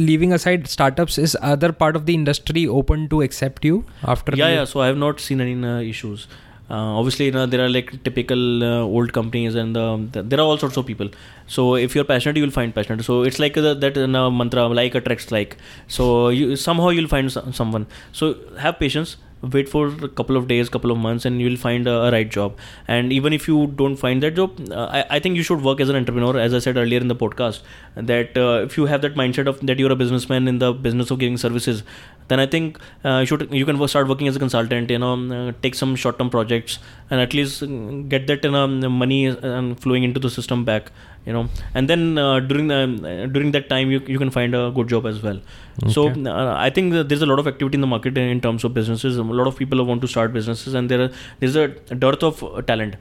leaving 0.10 0.34
aside 0.34 0.68
startups 0.68 1.18
is 1.18 1.36
other 1.52 1.72
part 1.84 1.96
of 2.00 2.06
the 2.10 2.14
industry 2.22 2.66
open 2.80 3.08
to 3.14 3.22
accept 3.28 3.66
you 3.70 3.78
after 4.16 4.34
yeah 4.42 4.50
you- 4.50 4.56
yeah. 4.60 4.66
So 4.74 4.82
i 4.82 4.88
have 4.92 4.98
not 5.06 5.20
seen 5.30 5.42
any 5.48 5.56
uh, 5.76 5.80
issues. 5.94 6.28
Uh, 6.76 6.78
obviously 7.00 7.26
you 7.26 7.32
know, 7.34 7.46
there 7.46 7.64
are 7.64 7.70
like 7.70 7.90
typical 8.06 8.64
uh, 8.68 8.80
old 9.00 9.12
companies 9.18 9.54
and 9.64 9.78
um, 9.78 10.10
th- 10.14 10.26
there 10.30 10.40
are 10.40 10.46
all 10.52 10.58
sorts 10.58 10.78
of 10.82 10.86
people. 10.88 11.10
So 11.56 11.66
if 11.76 11.94
you're 11.96 12.08
passionate 12.12 12.38
you'll 12.38 12.56
find 12.56 12.74
passionate. 12.78 13.04
So 13.10 13.18
it's 13.22 13.38
like 13.44 13.56
uh, 13.56 13.74
that 13.84 13.96
uh, 14.00 14.32
mantra 14.40 14.64
like 14.80 14.96
attracts 14.96 15.30
like. 15.36 15.58
So 15.88 16.30
you 16.30 16.56
somehow 16.56 16.90
you'll 16.90 17.08
find 17.16 17.32
so- 17.32 17.46
someone. 17.52 17.86
So 18.22 18.36
have 18.58 18.80
patience 18.80 19.18
wait 19.52 19.70
for 19.70 19.88
a 19.88 20.10
couple 20.10 20.38
of 20.38 20.48
days 20.48 20.70
couple 20.70 20.92
of 20.92 20.98
months 20.98 21.26
and 21.26 21.42
you'll 21.42 21.58
find 21.58 21.88
a, 21.88 21.96
a 22.04 22.12
right 22.12 22.30
job. 22.30 22.58
And 22.88 23.12
even 23.14 23.34
if 23.34 23.48
you 23.48 23.68
don't 23.68 23.96
find 23.96 24.22
that 24.24 24.36
job 24.36 24.60
uh, 24.72 24.86
I, 24.86 25.06
I 25.18 25.20
think 25.20 25.36
you 25.36 25.44
should 25.44 25.62
work 25.62 25.80
as 25.80 25.90
an 25.90 25.96
entrepreneur 25.96 26.38
as 26.40 26.54
i 26.54 26.60
said 26.60 26.78
earlier 26.78 27.00
in 27.00 27.08
the 27.08 27.16
podcast 27.16 27.62
that 27.96 28.38
uh, 28.38 28.64
if 28.64 28.78
you 28.78 28.86
have 28.86 29.02
that 29.02 29.16
mindset 29.16 29.48
of 29.48 29.60
that 29.66 29.80
you're 29.80 29.92
a 29.92 29.96
businessman 29.96 30.48
in 30.48 30.60
the 30.60 30.74
business 30.74 31.12
of 31.12 31.20
giving 31.20 31.38
services 31.38 31.84
then 32.28 32.40
i 32.40 32.46
think 32.46 32.80
uh, 33.04 33.18
you 33.22 33.26
should 33.26 33.48
you 33.62 33.66
can 33.66 33.88
start 33.88 34.08
working 34.08 34.28
as 34.28 34.36
a 34.36 34.40
consultant 34.46 34.90
you 34.90 35.00
know 35.00 35.14
uh, 35.38 35.52
take 35.64 35.76
some 35.76 35.96
short 35.96 36.18
term 36.20 36.30
projects 36.30 36.80
and 37.10 37.20
at 37.22 37.34
least 37.34 37.62
mm, 37.62 38.08
get 38.10 38.28
that 38.28 38.44
you 38.44 38.52
know, 38.52 38.68
money 38.90 39.28
uh, 39.28 39.76
flowing 39.76 40.04
into 40.04 40.20
the 40.20 40.30
system 40.30 40.66
back 40.66 40.92
you 41.26 41.34
know 41.34 41.48
and 41.74 41.90
then 41.90 42.18
uh, 42.18 42.40
during 42.40 42.68
the 42.68 42.82
uh, 42.82 43.26
during 43.28 43.52
that 43.52 43.70
time 43.70 43.92
you, 43.92 44.00
you 44.08 44.20
can 44.20 44.30
find 44.30 44.56
a 44.56 44.72
good 44.72 44.88
job 44.88 45.06
as 45.06 45.22
well 45.22 45.40
so 45.90 46.10
uh, 46.10 46.56
I 46.58 46.70
think 46.70 46.94
that 46.94 47.10
there's 47.10 47.22
a 47.22 47.26
lot 47.26 47.40
of 47.40 47.48
activity 47.48 47.76
in 47.76 47.82
the 47.82 47.88
market 47.88 48.18
in 48.18 48.40
terms 48.40 48.64
of 48.64 48.74
businesses. 48.74 49.18
A 49.18 49.24
lot 49.24 49.48
of 49.48 49.58
people 49.58 49.84
want 49.86 50.02
to 50.02 50.08
start 50.08 50.32
businesses, 50.32 50.74
and 50.74 50.90
there 50.90 51.02
are, 51.02 51.12
there's 51.40 51.56
a 51.56 51.68
dearth 51.68 52.24
of 52.24 52.42
uh, 52.44 52.62
talent. 52.62 52.96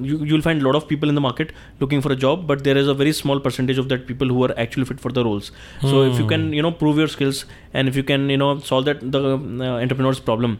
You, 0.00 0.24
you'll 0.24 0.42
find 0.42 0.60
a 0.62 0.64
lot 0.64 0.74
of 0.74 0.88
people 0.88 1.08
in 1.08 1.14
the 1.14 1.20
market 1.20 1.52
looking 1.80 2.00
for 2.00 2.12
a 2.12 2.16
job, 2.16 2.46
but 2.46 2.64
there 2.64 2.76
is 2.76 2.88
a 2.88 2.94
very 2.94 3.12
small 3.12 3.40
percentage 3.40 3.78
of 3.78 3.88
that 3.88 4.06
people 4.06 4.28
who 4.28 4.44
are 4.44 4.54
actually 4.58 4.84
fit 4.84 5.00
for 5.00 5.12
the 5.12 5.24
roles. 5.24 5.52
So 5.80 6.02
if 6.02 6.18
you 6.18 6.26
can, 6.26 6.52
you 6.52 6.62
know, 6.62 6.72
prove 6.72 6.98
your 6.98 7.08
skills, 7.08 7.44
and 7.72 7.88
if 7.88 7.96
you 7.96 8.02
can, 8.02 8.28
you 8.30 8.36
know, 8.36 8.58
solve 8.60 8.84
that 8.86 9.00
the 9.00 9.22
uh, 9.34 9.80
entrepreneur's 9.80 10.20
problem, 10.20 10.58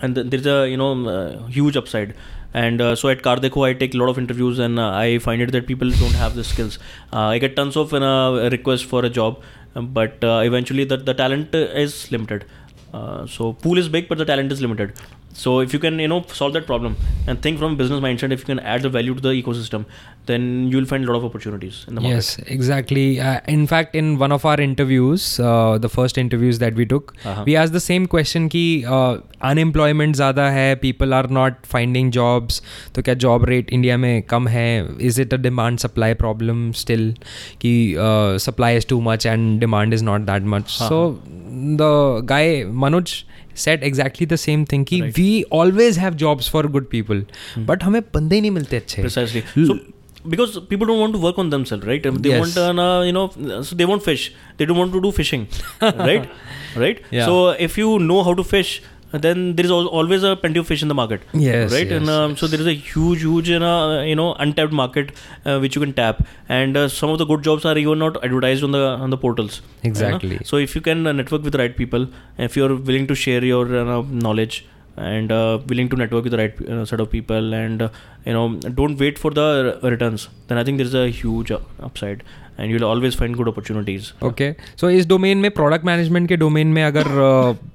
and 0.00 0.14
th- 0.14 0.26
there's 0.30 0.46
a 0.46 0.68
you 0.68 0.76
know 0.76 1.08
uh, 1.08 1.46
huge 1.46 1.76
upside. 1.76 2.14
And 2.54 2.80
uh, 2.80 2.94
so 2.96 3.08
at 3.10 3.22
CarDekho 3.22 3.68
I 3.68 3.74
take 3.74 3.94
a 3.94 3.98
lot 3.98 4.08
of 4.08 4.18
interviews 4.18 4.58
and 4.58 4.78
uh, 4.78 4.90
I 4.90 5.18
find 5.18 5.42
it 5.42 5.52
that 5.52 5.66
people 5.66 5.90
don't 5.90 6.14
have 6.14 6.34
the 6.34 6.44
skills. 6.44 6.78
Uh, 7.12 7.26
I 7.34 7.38
get 7.38 7.54
tons 7.54 7.76
of 7.76 7.92
uh, 7.92 8.48
requests 8.50 8.82
for 8.82 9.04
a 9.04 9.10
job 9.10 9.42
but 9.74 10.24
uh, 10.24 10.40
eventually 10.42 10.84
the, 10.84 10.96
the 10.96 11.12
talent 11.12 11.54
is 11.54 12.10
limited. 12.10 12.46
Uh, 12.94 13.26
so 13.26 13.52
pool 13.52 13.76
is 13.76 13.88
big 13.90 14.08
but 14.08 14.16
the 14.16 14.24
talent 14.24 14.50
is 14.52 14.62
limited 14.62 14.94
so 15.42 15.60
if 15.60 15.72
you 15.74 15.78
can 15.78 15.98
you 15.98 16.08
know 16.08 16.20
solve 16.40 16.52
that 16.54 16.66
problem 16.66 16.96
and 17.26 17.42
think 17.42 17.58
from 17.58 17.76
business 17.76 18.00
mindset 18.00 18.32
if 18.36 18.40
you 18.40 18.46
can 18.52 18.60
add 18.74 18.82
the 18.82 18.88
value 18.88 19.14
to 19.14 19.20
the 19.20 19.32
ecosystem 19.42 19.84
then 20.27 20.43
you'll 20.71 20.85
find 20.89 21.03
a 21.03 21.07
lot 21.07 21.15
of 21.17 21.23
opportunities 21.27 21.77
in 21.89 21.95
the 21.95 22.01
market 22.01 22.15
Yes, 22.15 22.27
exactly. 22.55 23.19
Uh, 23.19 23.39
in 23.53 23.65
fact, 23.65 23.95
in 24.01 24.09
one 24.19 24.31
of 24.31 24.43
our 24.45 24.59
interviews, 24.65 25.23
uh, 25.39 25.79
the 25.85 25.89
first 25.89 26.17
interviews 26.23 26.59
that 26.63 26.75
we 26.81 26.85
took, 26.91 27.13
Uh-huh. 27.25 27.43
we 27.47 27.55
asked 27.61 27.73
the 27.77 27.81
same 27.85 28.05
question 28.11 28.47
कि 28.55 28.61
uh, 28.97 29.17
unemployment 29.51 30.15
ज़्यादा 30.15 30.45
है 30.57 30.67
people 30.83 31.15
are 31.19 31.27
not 31.37 31.65
finding 31.71 32.11
jobs 32.17 32.61
तो 32.95 33.01
क्या 33.07 33.15
job 33.25 33.47
rate 33.51 33.71
India 33.79 33.97
में 34.05 34.21
कम 34.33 34.47
है 34.57 34.67
is 35.09 35.17
it 35.25 35.33
a 35.37 35.39
demand 35.47 35.83
supply 35.85 36.11
problem 36.23 36.61
still 36.83 37.05
कि 37.65 37.73
uh, 38.07 38.37
supply 38.47 38.71
is 38.81 38.87
too 38.93 39.01
much 39.09 39.25
and 39.33 39.59
demand 39.65 39.97
is 39.99 40.05
not 40.11 40.27
that 40.31 40.49
much 40.55 40.77
हाँ, 40.81 40.89
so 40.89 41.01
the 41.83 41.91
guy 42.33 42.43
Manoj 42.85 43.15
said 43.63 43.83
exactly 43.89 44.25
the 44.35 44.39
same 44.43 44.65
thing 44.73 44.85
कि 44.91 45.01
Right. 45.01 45.15
Hmm. 45.15 45.21
we 45.23 45.31
always 45.61 45.97
have 46.05 46.15
jobs 46.25 46.47
for 46.57 46.63
good 46.77 46.91
people 46.93 47.25
but 47.71 47.83
हमें 47.89 48.01
बंदे 48.13 48.35
ही 48.35 48.41
नहीं 48.41 48.51
मिलते 48.59 48.77
अच्छे 48.85 49.01
precisely 49.07 49.43
L- 49.63 49.67
so 49.71 49.79
because 50.34 50.58
people 50.72 50.86
don't 50.90 51.00
want 51.04 51.12
to 51.18 51.22
work 51.26 51.38
on 51.44 51.50
themselves 51.54 51.86
right 51.92 52.02
they 52.26 52.30
Yes. 52.34 52.56
want 52.56 52.80
uh, 52.86 53.00
you 53.08 53.12
know 53.18 53.26
so 53.68 53.74
they 53.80 53.88
want 53.92 54.02
fish 54.10 54.24
they 54.58 54.64
don't 54.70 54.78
want 54.82 54.92
to 54.98 55.00
do 55.06 55.12
fishing 55.22 55.46
right 56.10 56.28
right 56.84 57.00
Yeah. 57.10 57.26
so 57.30 57.34
if 57.70 57.78
you 57.82 57.98
know 58.10 58.22
how 58.28 58.34
to 58.42 58.44
fish 58.52 58.74
then 59.24 59.42
there 59.56 59.64
is 59.66 59.70
always 59.98 60.22
a 60.28 60.34
plenty 60.40 60.58
of 60.60 60.66
fish 60.70 60.82
in 60.84 60.88
the 60.92 60.94
market 61.00 61.22
Yes, 61.32 61.72
right 61.72 61.90
and 61.98 62.06
yes, 62.06 62.14
um, 62.14 62.36
so 62.36 62.46
there 62.52 62.60
is 62.60 62.66
a 62.66 62.74
huge 62.74 63.20
huge 63.26 63.48
you 63.48 63.58
know, 63.64 63.76
uh, 64.00 64.02
you 64.02 64.16
know 64.20 64.34
untapped 64.46 64.72
market 64.72 65.12
uh, 65.44 65.58
which 65.64 65.76
you 65.76 65.80
can 65.84 65.92
tap 66.00 66.26
and 66.48 66.76
uh, 66.76 66.88
some 66.88 67.10
of 67.10 67.18
the 67.18 67.24
good 67.24 67.42
jobs 67.48 67.64
are 67.64 67.76
even 67.78 67.98
not 68.00 68.22
advertised 68.24 68.64
on 68.64 68.72
the 68.72 68.84
on 69.06 69.10
the 69.10 69.16
portals 69.16 69.60
you 69.82 69.90
know. 69.90 69.90
Exactly. 69.90 70.38
so 70.44 70.56
if 70.56 70.74
you 70.74 70.82
can 70.88 71.06
uh, 71.06 71.12
network 71.12 71.42
with 71.44 71.52
the 71.52 71.58
right 71.64 71.76
people 71.82 72.08
if 72.36 72.56
you're 72.56 72.74
willing 72.74 73.06
to 73.06 73.14
share 73.14 73.44
your 73.44 73.64
uh, 73.84 74.02
knowledge 74.26 74.66
and 74.97 75.31
uh, 75.31 75.57
willing 75.67 75.87
to 75.91 75.97
network 75.99 76.23
with 76.25 76.33
the 76.33 76.37
right 76.39 76.57
uh, 76.69 76.83
set 76.85 76.99
of 76.99 77.09
people 77.11 77.53
and 77.59 77.81
uh, 77.81 77.87
you 78.25 78.33
know 78.37 78.47
don't 78.79 78.99
wait 79.03 79.19
for 79.21 79.29
the 79.37 79.45
r- 79.83 79.89
returns 79.91 80.25
then 80.49 80.57
i 80.61 80.63
think 80.69 80.81
there's 80.81 80.97
a 81.01 81.03
huge 81.19 81.51
uh, 81.57 81.59
upside 81.87 82.25
and 82.57 82.69
you'll 82.73 82.85
always 82.87 83.15
find 83.19 83.37
good 83.41 83.49
opportunities 83.51 84.09
okay 84.29 84.51
so 84.81 84.89
इस 84.89 85.07
domain 85.07 85.37
में 85.45 85.49
product 85.59 85.85
management 85.85 86.27
के 86.29 86.37
domain 86.43 86.67
में 86.77 86.83
अगर 86.83 87.05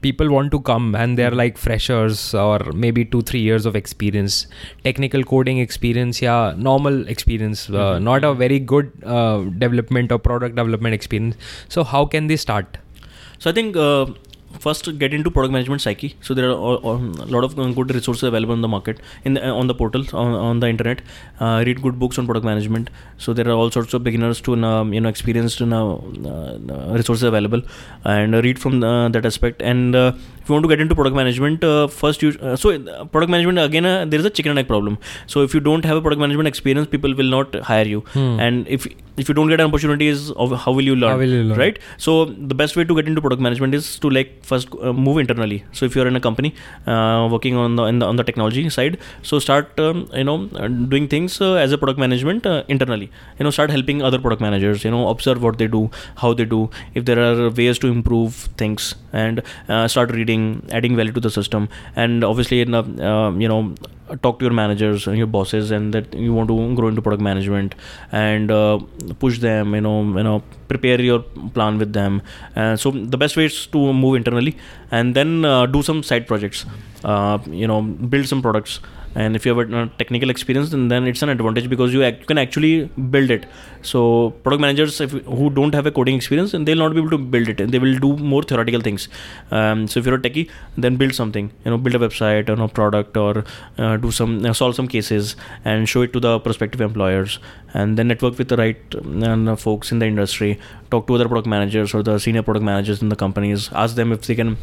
people 0.02 0.28
want 0.28 0.50
to 0.50 0.58
come 0.68 0.94
and 0.96 1.16
they 1.16 1.22
are 1.22 1.34
like 1.42 1.56
freshers 1.58 2.34
और 2.42 2.70
may 2.84 2.92
be 2.98 3.04
to 3.14 3.22
three 3.30 3.42
years 3.46 3.66
of 3.66 3.76
experience 3.76 4.46
technical 4.84 5.22
coding 5.32 5.60
experience 5.60 6.22
या 6.22 6.36
normal 6.68 7.04
experience 7.16 7.66
not 8.10 8.24
a 8.24 8.30
very 8.44 8.60
good 8.74 8.92
development 9.64 10.12
और 10.12 10.18
product 10.28 10.56
development 10.56 10.94
experience 10.94 11.34
so 11.74 11.82
how 11.94 12.06
can 12.12 12.26
they 12.26 12.36
start 12.46 12.76
so 13.42 13.50
i 13.50 13.52
think 13.56 13.74
uh, 13.86 14.04
first 14.59 14.97
get 14.99 15.13
into 15.13 15.31
product 15.31 15.51
management 15.51 15.81
psyche. 15.81 16.15
So 16.21 16.33
there 16.33 16.49
are 16.49 16.53
a, 16.53 16.97
lot 17.35 17.43
of 17.43 17.55
good 17.55 17.93
resources 17.93 18.23
available 18.23 18.53
on 18.53 18.61
the 18.61 18.67
market 18.67 18.99
in 19.23 19.33
the, 19.35 19.45
on 19.47 19.67
the 19.67 19.75
portals 19.75 20.13
on, 20.13 20.33
on 20.33 20.59
the 20.59 20.67
internet 20.67 21.01
uh, 21.45 21.63
read 21.67 21.81
good 21.85 21.97
books 22.01 22.19
on 22.19 22.25
product 22.29 22.45
management. 22.51 22.89
So 23.17 23.33
there 23.37 23.47
are 23.51 23.57
all 23.61 23.71
sorts 23.77 23.93
of 23.97 24.03
beginners 24.09 24.41
to 24.47 24.55
um, 24.71 24.93
you 24.95 25.01
know 25.05 25.09
experienced 25.15 25.61
uh, 25.61 25.95
uh, 26.31 26.93
resources 26.99 27.23
available 27.31 27.61
and 28.15 28.35
uh, 28.35 28.41
read 28.47 28.59
from 28.65 28.83
uh, 28.83 29.09
that 29.15 29.25
aspect. 29.31 29.61
And 29.61 29.95
uh, 29.95 30.13
if 30.41 30.49
you 30.49 30.53
want 30.55 30.65
to 30.65 30.69
get 30.73 30.81
into 30.85 30.95
product 31.01 31.15
management 31.21 31.63
uh, 31.63 31.87
first 32.01 32.21
you 32.25 32.31
uh, 32.41 32.55
so 32.55 32.77
product 33.15 33.31
management 33.35 33.59
again 33.67 33.85
uh, 33.85 34.05
there 34.05 34.19
is 34.19 34.25
a 34.31 34.33
chicken 34.39 34.51
and 34.55 34.59
egg 34.63 34.67
problem. 34.73 34.97
So 35.27 35.43
if 35.49 35.53
you 35.53 35.63
don't 35.69 35.85
have 35.91 35.97
a 35.97 36.03
product 36.07 36.21
management 36.25 36.47
experience 36.53 36.87
people 36.97 37.15
will 37.21 37.31
not 37.37 37.55
hire 37.71 37.87
you. 37.93 38.01
Hmm. 38.17 38.39
and 38.47 38.67
if 38.77 38.87
if 39.21 39.29
you 39.29 39.35
don't 39.37 39.49
get 39.53 39.61
an 39.61 39.67
opportunities 39.69 40.21
of 40.43 40.53
how 40.65 40.71
will 40.77 40.87
you 40.91 40.95
learn? 40.95 41.11
How 41.11 41.17
will 41.23 41.33
you 41.37 41.43
learn? 41.49 41.57
right? 41.61 41.79
So 42.05 42.13
the 42.51 42.55
best 42.61 42.77
way 42.79 42.85
to 42.91 42.95
get 42.99 43.09
into 43.11 43.21
product 43.25 43.41
management 43.47 43.75
is 43.79 43.89
to 44.05 44.09
like 44.17 44.31
first 44.51 44.69
uh, 44.81 44.93
move 45.07 45.17
internally. 45.23 45.63
So 45.79 45.85
if 45.89 45.95
you're 45.95 46.07
in 46.11 46.15
a 46.21 46.23
company 46.27 46.53
uh, 46.87 47.27
working 47.31 47.55
on 47.55 47.75
the, 47.75 47.83
in 47.91 47.99
the 47.99 48.07
on 48.11 48.15
the 48.21 48.23
technology 48.29 48.63
side 48.77 48.97
so 49.29 49.39
start 49.47 49.79
um, 49.79 50.07
you 50.13 50.23
know 50.29 50.37
doing 50.93 51.07
things 51.07 51.30
uh, 51.39 51.53
as 51.53 51.71
a 51.71 51.77
product 51.77 51.99
management 51.99 52.45
uh, 52.45 52.63
internally. 52.67 53.11
You 53.37 53.43
know 53.45 53.51
start 53.51 53.69
helping 53.69 54.01
other 54.01 54.19
product 54.19 54.41
managers 54.41 54.83
you 54.83 54.91
know 54.91 55.07
observe 55.09 55.41
what 55.41 55.57
they 55.57 55.67
do 55.67 55.89
how 56.15 56.33
they 56.33 56.45
do 56.45 56.69
if 56.95 57.05
there 57.05 57.19
are 57.19 57.49
ways 57.49 57.79
to 57.79 57.87
improve 57.87 58.35
things 58.57 58.95
and 59.13 59.43
uh, 59.69 59.87
start 59.87 60.11
reading 60.11 60.67
adding 60.71 60.95
value 60.95 61.11
to 61.11 61.19
the 61.19 61.29
system. 61.29 61.69
And 61.95 62.23
obviously 62.23 62.61
in, 62.61 62.73
uh, 62.73 62.83
um, 63.11 63.39
you 63.39 63.47
know 63.47 63.75
talk 64.21 64.39
to 64.39 64.45
your 64.45 64.53
managers 64.53 65.07
and 65.07 65.17
your 65.17 65.27
bosses 65.27 65.71
and 65.71 65.93
that 65.93 66.13
you 66.13 66.33
want 66.33 66.49
to 66.49 66.75
grow 66.75 66.87
into 66.87 67.01
product 67.01 67.21
management 67.21 67.75
and 68.11 68.51
uh, 68.51 68.77
push 69.19 69.39
them 69.39 69.73
you 69.75 69.81
know 69.81 70.01
you 70.03 70.23
know 70.23 70.43
prepare 70.67 71.01
your 71.01 71.19
plan 71.55 71.77
with 71.77 71.93
them. 71.93 72.21
Uh, 72.55 72.75
so 72.75 72.91
the 72.91 73.17
best 73.17 73.37
way 73.37 73.45
is 73.45 73.67
to 73.67 73.93
move 73.93 74.15
internally 74.15 74.57
and 74.91 75.15
then 75.15 75.45
uh, 75.45 75.65
do 75.65 75.81
some 75.81 76.03
side 76.03 76.27
projects. 76.27 76.65
Uh, 77.03 77.39
you 77.49 77.67
know 77.67 77.81
build 77.81 78.27
some 78.27 78.41
products 78.41 78.79
and 79.15 79.35
if 79.35 79.45
you 79.45 79.55
have 79.55 79.69
a 79.69 79.77
uh, 79.77 79.89
technical 79.97 80.29
experience 80.29 80.69
then, 80.69 80.87
then 80.87 81.05
it's 81.05 81.21
an 81.21 81.29
advantage 81.29 81.69
because 81.69 81.93
you, 81.93 82.03
ac- 82.03 82.19
you 82.19 82.25
can 82.25 82.37
actually 82.37 82.85
build 83.15 83.29
it. 83.29 83.45
So 83.81 84.31
product 84.43 84.61
managers 84.61 85.01
if, 85.01 85.11
who 85.11 85.49
don't 85.49 85.73
have 85.73 85.85
a 85.85 85.91
coding 85.91 86.15
experience 86.15 86.53
and 86.53 86.67
they'll 86.67 86.77
not 86.77 86.93
be 86.93 86.99
able 86.99 87.09
to 87.09 87.17
build 87.17 87.49
it. 87.49 87.59
And 87.59 87.73
they 87.73 87.79
will 87.79 87.97
do 87.99 88.15
more 88.17 88.43
theoretical 88.43 88.81
things. 88.81 89.09
Um, 89.49 89.87
so 89.87 89.99
if 89.99 90.05
you're 90.05 90.15
a 90.15 90.19
techie 90.19 90.49
then 90.77 90.95
build 90.95 91.13
something 91.13 91.51
you 91.65 91.71
know 91.71 91.77
build 91.77 91.95
a 91.95 91.99
website 91.99 92.49
or 92.49 92.61
a 92.63 92.67
product 92.67 93.17
or 93.17 93.43
uh, 93.77 93.97
do 93.97 94.11
some 94.11 94.45
uh, 94.45 94.53
solve 94.53 94.75
some 94.75 94.87
cases 94.87 95.35
and 95.65 95.89
show 95.89 96.01
it 96.03 96.13
to 96.13 96.19
the 96.19 96.39
prospective 96.39 96.81
employers. 96.81 97.39
And 97.73 97.97
then 97.97 98.07
network 98.07 98.37
with 98.37 98.49
the 98.49 98.57
right 98.57 98.95
um, 98.95 99.47
uh, 99.47 99.55
folks 99.55 99.91
in 99.91 99.99
the 99.99 100.05
industry. 100.05 100.59
Talk 100.89 101.07
to 101.07 101.15
other 101.15 101.27
product 101.27 101.47
managers 101.47 101.93
or 101.93 102.03
the 102.03 102.19
senior 102.19 102.43
product 102.43 102.63
managers 102.65 103.01
in 103.01 103.09
the 103.09 103.15
companies. 103.15 103.69
Ask 103.73 103.95
them 103.95 104.11
if 104.11 104.25
they 104.27 104.35
can 104.35 104.57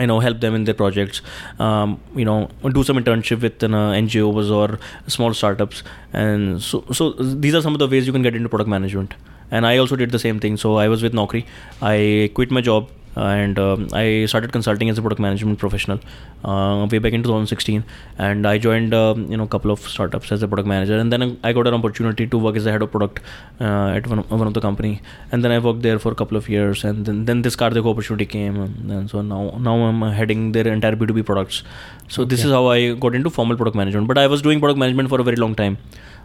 you 0.00 0.06
know 0.06 0.20
help 0.20 0.40
them 0.40 0.54
in 0.54 0.64
their 0.64 0.74
projects 0.74 1.20
um, 1.58 2.00
you 2.16 2.24
know 2.24 2.48
do 2.70 2.82
some 2.82 2.96
internship 2.96 3.42
with 3.42 3.62
uh, 3.62 3.68
ngos 3.68 4.50
or 4.50 4.78
small 5.06 5.34
startups. 5.34 5.82
And 6.12 6.62
so 6.62 6.84
so 6.92 7.10
these 7.12 7.54
are 7.54 7.62
some 7.62 7.74
of 7.74 7.78
the 7.78 7.88
ways 7.88 8.06
you 8.06 8.12
can 8.12 8.22
get 8.22 8.34
into 8.34 8.48
product 8.48 8.68
management. 8.68 9.14
And 9.50 9.66
i 9.66 9.76
also 9.76 9.96
did 9.96 10.10
the 10.10 10.18
same 10.18 10.40
thing. 10.40 10.56
So 10.56 10.76
i 10.76 10.88
was 10.88 11.02
with 11.02 11.12
naukri. 11.12 11.44
I 11.82 12.30
quit 12.34 12.50
my 12.50 12.62
job 12.62 12.88
and 13.14 13.58
um, 13.58 13.88
I 13.92 14.24
started 14.26 14.52
consulting 14.52 14.88
as 14.88 14.98
a 14.98 15.02
product 15.02 15.20
management 15.20 15.58
professional 15.58 16.00
uh, 16.44 16.86
way 16.90 16.98
back 16.98 17.12
in 17.12 17.22
2016 17.22 17.84
and 18.18 18.46
I 18.46 18.58
joined 18.58 18.94
um, 18.94 19.30
you 19.30 19.36
know 19.36 19.44
a 19.44 19.48
couple 19.48 19.70
of 19.70 19.80
startups 19.80 20.32
as 20.32 20.42
a 20.42 20.48
product 20.48 20.66
manager. 20.66 20.98
And 20.98 21.12
then 21.12 21.38
I 21.44 21.52
got 21.52 21.66
an 21.66 21.74
opportunity 21.74 22.26
to 22.26 22.38
work 22.38 22.56
as 22.56 22.66
a 22.66 22.72
head 22.72 22.82
of 22.82 22.90
product 22.90 23.20
uh, 23.60 23.88
at 23.96 24.06
one 24.06 24.20
of, 24.20 24.30
one 24.30 24.46
of 24.46 24.54
the 24.54 24.60
company. 24.60 25.02
And 25.30 25.44
then 25.44 25.52
I 25.52 25.58
worked 25.58 25.82
there 25.82 25.98
for 25.98 26.10
a 26.10 26.14
couple 26.14 26.36
of 26.36 26.48
years. 26.48 26.84
And 26.84 27.04
then, 27.04 27.24
then 27.26 27.42
this 27.42 27.56
CarDekho 27.56 27.90
opportunity 27.90 28.26
came. 28.26 28.56
And 28.56 29.10
so 29.10 29.20
now 29.20 29.58
now 29.58 29.76
I'm 29.76 30.02
heading 30.12 30.52
their 30.52 30.68
entire 30.68 30.96
B2B 30.96 31.26
products. 31.26 31.62
So 32.08 32.24
this 32.24 32.44
is 32.44 32.50
how 32.50 32.66
I 32.66 32.94
got 32.94 33.14
into 33.14 33.30
formal 33.30 33.56
product 33.56 33.76
management. 33.76 34.08
But 34.08 34.18
I 34.18 34.26
was 34.26 34.42
doing 34.42 34.60
product 34.60 34.78
management 34.78 35.08
for 35.08 35.20
a 35.20 35.24
very 35.24 35.36
long 35.36 35.54
time 35.54 35.78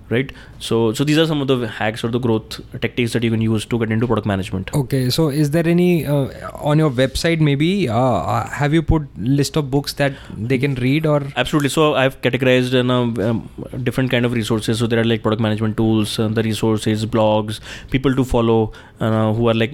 right? 0.10 0.32
So 0.60 0.94
so 0.94 1.04
these 1.04 1.18
are 1.18 1.26
some 1.28 1.42
of 1.42 1.48
the 1.48 1.68
hacks 1.68 2.04
or 2.04 2.10
the 2.10 2.20
growth 2.20 2.60
tactics 2.82 3.14
that 3.14 3.24
you 3.24 3.32
can 3.32 3.42
use 3.42 3.66
to 3.66 3.80
get 3.80 3.92
into 3.92 4.08
product 4.08 4.28
management. 4.28 4.74
Okay 4.74 5.10
so 5.10 5.30
is 5.30 5.52
there 5.52 5.68
any 5.68 6.06
uh, 6.06 6.28
on 6.72 6.80
your 6.80 6.90
website 6.90 7.40
maybe 7.40 7.90
uh, 7.90 7.98
uh, 7.98 8.48
have 8.48 8.74
you 8.74 8.82
put 8.82 9.08
list 9.18 9.56
of 9.58 9.70
books 9.72 9.94
that 9.94 10.14
they 10.36 10.58
can 10.58 10.76
read 10.76 11.06
or? 11.06 11.22
Absolutely. 11.36 11.70
So 11.70 11.96
i've 11.96 12.20
categorized 12.22 12.74
in 12.74 12.90
a 12.90 13.30
um, 13.30 13.50
different 13.84 14.12
kind 14.12 14.26
of 14.26 14.34
resources. 14.34 14.80
So 14.80 14.88
there 14.88 15.00
are 15.00 15.04
like 15.04 15.22
product 15.22 15.42
management 15.42 15.78
tools 15.78 16.18
uh, 16.20 16.28
the 16.28 16.44
resources 16.44 17.06
blogs 17.06 17.60
people 17.92 18.16
to 18.16 18.24
follow 18.24 18.72
uh, 19.00 19.34
who 19.34 19.48
are 19.50 19.54
like 19.54 19.72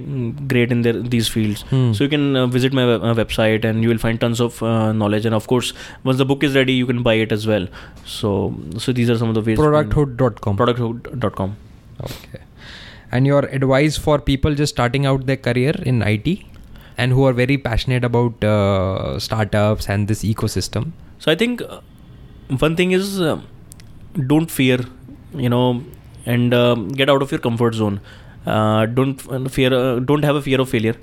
great 0.47 0.71
in 0.71 0.81
their 0.81 0.93
these 0.93 1.27
fields. 1.27 1.61
Hmm. 1.69 1.93
so 1.93 2.03
you 2.03 2.09
can 2.09 2.35
uh, 2.35 2.47
visit 2.47 2.73
my 2.73 2.83
website 3.21 3.65
and 3.65 3.83
you 3.83 3.89
will 3.89 3.97
find 3.97 4.19
tons 4.19 4.41
of 4.41 4.61
knowledge. 4.61 5.25
And 5.25 5.35
of 5.35 5.47
course 5.47 5.73
once 6.03 6.17
the 6.17 6.25
book 6.25 6.43
is 6.43 6.55
ready 6.55 6.73
you 6.73 6.85
can 6.85 7.03
buy 7.03 7.15
it 7.15 7.31
as 7.31 7.47
well. 7.47 7.67
So 8.05 8.55
so 8.77 8.91
these 8.91 9.09
are 9.09 9.17
some 9.17 9.29
of 9.29 9.35
the 9.35 9.41
ways 9.41 9.57
producthood 9.57 10.17
producthood.com 10.23 10.57
producthood.com 10.57 11.55
okay. 12.01 12.41
And 13.11 13.27
your 13.27 13.41
advice 13.45 13.95
for 13.95 14.17
people 14.17 14.55
just 14.55 14.73
starting 14.73 15.05
out 15.05 15.25
their 15.27 15.37
career 15.37 15.73
in 15.83 16.01
IT 16.01 16.39
and 16.97 17.11
who 17.11 17.25
are 17.25 17.33
very 17.33 17.57
passionate 17.57 18.03
about 18.03 18.43
uh, 18.43 19.19
startups 19.19 19.87
and 19.87 20.07
this 20.07 20.23
ecosystem? 20.23 20.91
So 21.19 21.31
i 21.31 21.35
think 21.35 21.61
uh, 21.61 21.81
one 22.59 22.75
thing 22.75 22.91
is 22.91 23.21
uh, 23.21 23.41
don't 24.27 24.49
fear 24.49 24.79
you 25.33 25.49
know 25.49 25.83
and 26.25 26.53
uh, 26.53 26.75
get 27.01 27.09
out 27.09 27.21
of 27.21 27.31
your 27.31 27.39
comfort 27.39 27.75
zone. 27.75 27.99
Uh, 28.45 28.85
don't 28.85 29.17
fear 29.51 29.73
uh, 29.73 29.99
don't 29.99 30.23
have 30.23 30.35
a 30.35 30.41
fear 30.41 30.59
of 30.59 30.69
failure 30.69 30.95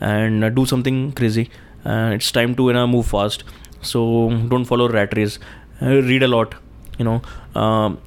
and 0.00 0.54
do 0.54 0.66
something 0.66 1.12
crazy. 1.12 1.50
It's 1.84 2.30
time 2.32 2.54
to 2.56 2.68
you 2.68 2.72
know, 2.72 2.86
move 2.86 3.06
fast. 3.06 3.44
So 3.82 4.30
don't 4.48 4.64
follow 4.64 4.88
rat 4.88 5.16
race. 5.16 5.38
Read 5.80 6.22
a 6.22 6.28
lot 6.28 6.54
you 6.98 7.04
know. 7.04 7.22
Um, 7.54 7.98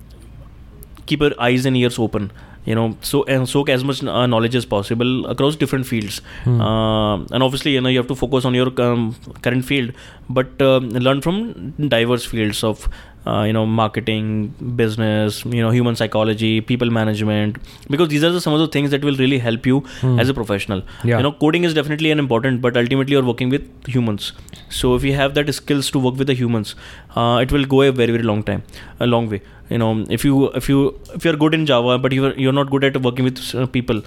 keep 1.11 1.27
your 1.27 1.35
eyes 1.49 1.65
and 1.71 1.83
ears 1.83 1.99
open 2.07 2.31
you 2.65 2.75
know 2.75 2.87
so 3.01 3.23
and 3.23 3.49
soak 3.49 3.69
as 3.69 3.83
much 3.83 4.03
uh, 4.03 4.25
knowledge 4.27 4.55
as 4.55 4.65
possible 4.65 5.25
across 5.25 5.55
different 5.55 5.85
fields 5.85 6.21
hmm. 6.43 6.61
uh, 6.61 7.15
and 7.15 7.43
obviously 7.43 7.71
you 7.71 7.81
know 7.81 7.89
you 7.89 7.97
have 7.97 8.07
to 8.07 8.15
focus 8.15 8.45
on 8.45 8.53
your 8.53 8.69
um, 8.81 9.15
current 9.41 9.65
field 9.65 9.91
but 10.29 10.61
uh, 10.61 10.77
learn 11.07 11.21
from 11.21 11.71
diverse 11.95 12.25
fields 12.25 12.63
of 12.63 12.87
uh, 13.27 13.43
you 13.43 13.53
know 13.53 13.65
marketing 13.65 14.47
business 14.75 15.43
you 15.45 15.61
know 15.61 15.71
human 15.71 15.95
psychology 15.95 16.61
people 16.61 16.89
management 16.89 17.57
because 17.89 18.09
these 18.09 18.23
are 18.23 18.31
the, 18.31 18.41
some 18.41 18.53
of 18.53 18.59
the 18.59 18.67
things 18.67 18.91
that 18.91 19.03
will 19.03 19.15
really 19.17 19.39
help 19.39 19.65
you 19.65 19.79
hmm. 20.01 20.19
as 20.19 20.29
a 20.29 20.33
professional 20.33 20.83
yeah. 21.03 21.17
you 21.17 21.23
know 21.23 21.31
coding 21.31 21.63
is 21.63 21.73
definitely 21.73 22.11
an 22.11 22.19
important 22.19 22.61
but 22.61 22.77
ultimately 22.77 23.13
you're 23.13 23.29
working 23.31 23.49
with 23.49 23.87
humans 23.87 24.33
so 24.69 24.95
if 24.95 25.03
you 25.03 25.13
have 25.13 25.33
that 25.33 25.51
skills 25.53 25.89
to 25.91 25.99
work 25.99 26.15
with 26.15 26.27
the 26.27 26.33
humans 26.33 26.75
uh, 27.15 27.39
it 27.41 27.51
will 27.51 27.65
go 27.65 27.81
a 27.81 27.91
very 27.91 28.11
very 28.11 28.23
long 28.23 28.43
time 28.43 28.63
a 28.99 29.07
long 29.07 29.29
way 29.29 29.41
you 29.73 29.79
know 29.81 29.91
if 30.17 30.23
you 30.27 30.35
if 30.59 30.67
you 30.71 30.79
if 31.17 31.25
you're 31.25 31.39
good 31.43 31.55
in 31.57 31.65
java 31.71 31.97
but 32.03 32.11
you're 32.17 32.33
you're 32.43 32.57
not 32.59 32.69
good 32.73 32.83
at 32.89 33.01
working 33.07 33.25
with 33.29 33.39
uh, 33.55 33.65
people 33.77 33.99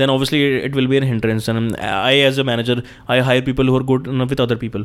then 0.00 0.10
obviously 0.12 0.40
it 0.66 0.74
will 0.74 0.86
be 0.92 0.96
a 0.96 1.04
hindrance. 1.04 1.46
And 1.48 1.76
i 1.76 2.14
as 2.28 2.38
a 2.38 2.44
manager 2.50 2.76
i 3.08 3.20
hire 3.20 3.42
people 3.48 3.66
who 3.70 3.76
are 3.80 3.86
good 3.92 4.06
with 4.32 4.40
other 4.46 4.56
people 4.64 4.84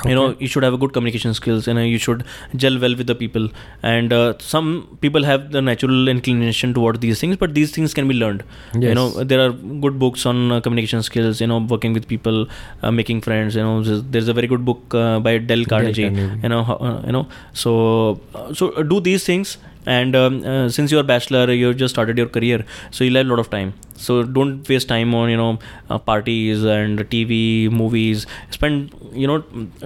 Okay. 0.00 0.10
you 0.10 0.14
know 0.14 0.36
you 0.38 0.46
should 0.46 0.62
have 0.62 0.74
a 0.74 0.76
good 0.76 0.92
communication 0.92 1.32
skills 1.32 1.66
and 1.66 1.78
you 1.78 1.84
know, 1.84 1.88
you 1.88 1.98
should 1.98 2.24
gel 2.54 2.78
well 2.78 2.94
with 2.94 3.06
the 3.06 3.14
people 3.14 3.48
and 3.82 4.12
uh, 4.12 4.34
some 4.38 4.98
people 5.00 5.24
have 5.24 5.52
the 5.52 5.62
natural 5.62 6.08
inclination 6.08 6.74
toward 6.74 7.00
these 7.00 7.20
things 7.20 7.36
but 7.36 7.54
these 7.54 7.70
things 7.70 7.94
can 7.94 8.06
be 8.06 8.14
learned 8.14 8.44
yes. 8.74 8.82
you 8.82 8.94
know 8.94 9.08
there 9.24 9.40
are 9.44 9.52
good 9.52 9.98
books 9.98 10.26
on 10.26 10.52
uh, 10.52 10.60
communication 10.60 11.02
skills 11.02 11.40
you 11.40 11.46
know 11.46 11.58
working 11.58 11.94
with 11.94 12.06
people 12.06 12.46
uh, 12.82 12.90
making 12.90 13.22
friends 13.22 13.56
you 13.56 13.62
know 13.62 13.82
there's 13.82 14.28
a 14.28 14.34
very 14.34 14.46
good 14.46 14.64
book 14.64 14.94
uh, 14.94 15.18
by 15.20 15.38
Dale 15.38 15.64
Carnegie, 15.64 16.10
Dale 16.10 16.16
Carnegie. 16.16 16.42
you 16.42 16.48
know 16.50 16.60
uh, 16.60 17.02
you 17.06 17.12
know 17.12 17.26
so 17.54 18.20
uh, 18.34 18.52
so 18.52 18.82
do 18.82 19.00
these 19.00 19.24
things 19.24 19.56
and 19.86 20.16
um, 20.16 20.44
uh, 20.44 20.68
since 20.68 20.90
you're 20.90 21.00
a 21.00 21.04
bachelor 21.04 21.50
you 21.52 21.66
have 21.68 21.76
just 21.76 21.94
started 21.94 22.18
your 22.18 22.28
career 22.28 22.64
so 22.90 23.04
you'll 23.04 23.16
have 23.16 23.26
a 23.26 23.30
lot 23.30 23.38
of 23.38 23.50
time. 23.50 23.74
So 23.96 24.22
don't 24.22 24.68
waste 24.68 24.88
time 24.88 25.14
on 25.14 25.30
you 25.30 25.36
know 25.36 25.58
uh, 25.88 25.98
parties 25.98 26.64
and 26.64 26.98
tv 27.10 27.70
movies. 27.70 28.26
Spend 28.50 28.94
you 29.12 29.26
know 29.26 29.44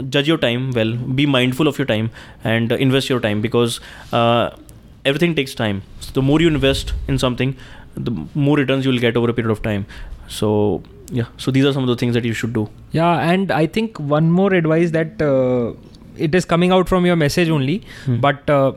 judge 0.09 0.29
your 0.29 0.39
time 0.39 0.71
well. 0.73 0.95
Be 1.21 1.27
mindful 1.27 1.69
of 1.69 1.79
your 1.79 1.87
time 1.87 2.11
and 2.45 2.73
uh, 2.73 2.77
invest 2.77 3.09
your 3.09 3.21
time 3.21 3.41
because 3.41 3.81
uh, 4.13 4.51
everything 5.05 5.35
takes 5.35 5.55
time. 5.55 5.83
So 6.01 6.13
the 6.13 6.23
more 6.23 6.41
you 6.41 6.49
invest 6.49 6.93
in 7.09 7.19
something 7.19 7.57
the 7.95 8.13
more 8.35 8.57
returns 8.57 8.85
you 8.85 8.93
will 8.93 9.01
get 9.01 9.17
over 9.17 9.31
a 9.31 9.35
period 9.35 9.51
of 9.51 9.63
time. 9.63 9.87
So 10.29 10.83
yeah. 11.13 11.27
So 11.37 11.51
these 11.51 11.65
are 11.65 11.73
some 11.73 11.83
of 11.83 11.89
the 11.89 11.97
things 11.97 12.15
that 12.15 12.25
you 12.25 12.33
should 12.33 12.53
do. 12.53 12.69
Yeah 12.93 13.31
and 13.31 13.51
i 13.53 13.67
think 13.67 13.99
one 13.99 14.31
more 14.31 14.53
advice 14.55 14.91
that 14.93 15.23
uh, 15.23 15.73
it 16.17 16.35
is 16.35 16.45
coming 16.45 16.73
out 16.77 16.89
from 16.89 17.07
your 17.07 17.17
message 17.17 17.49
only 17.49 17.83
hmm. 18.05 18.17
but 18.21 18.51
uh, 18.51 18.73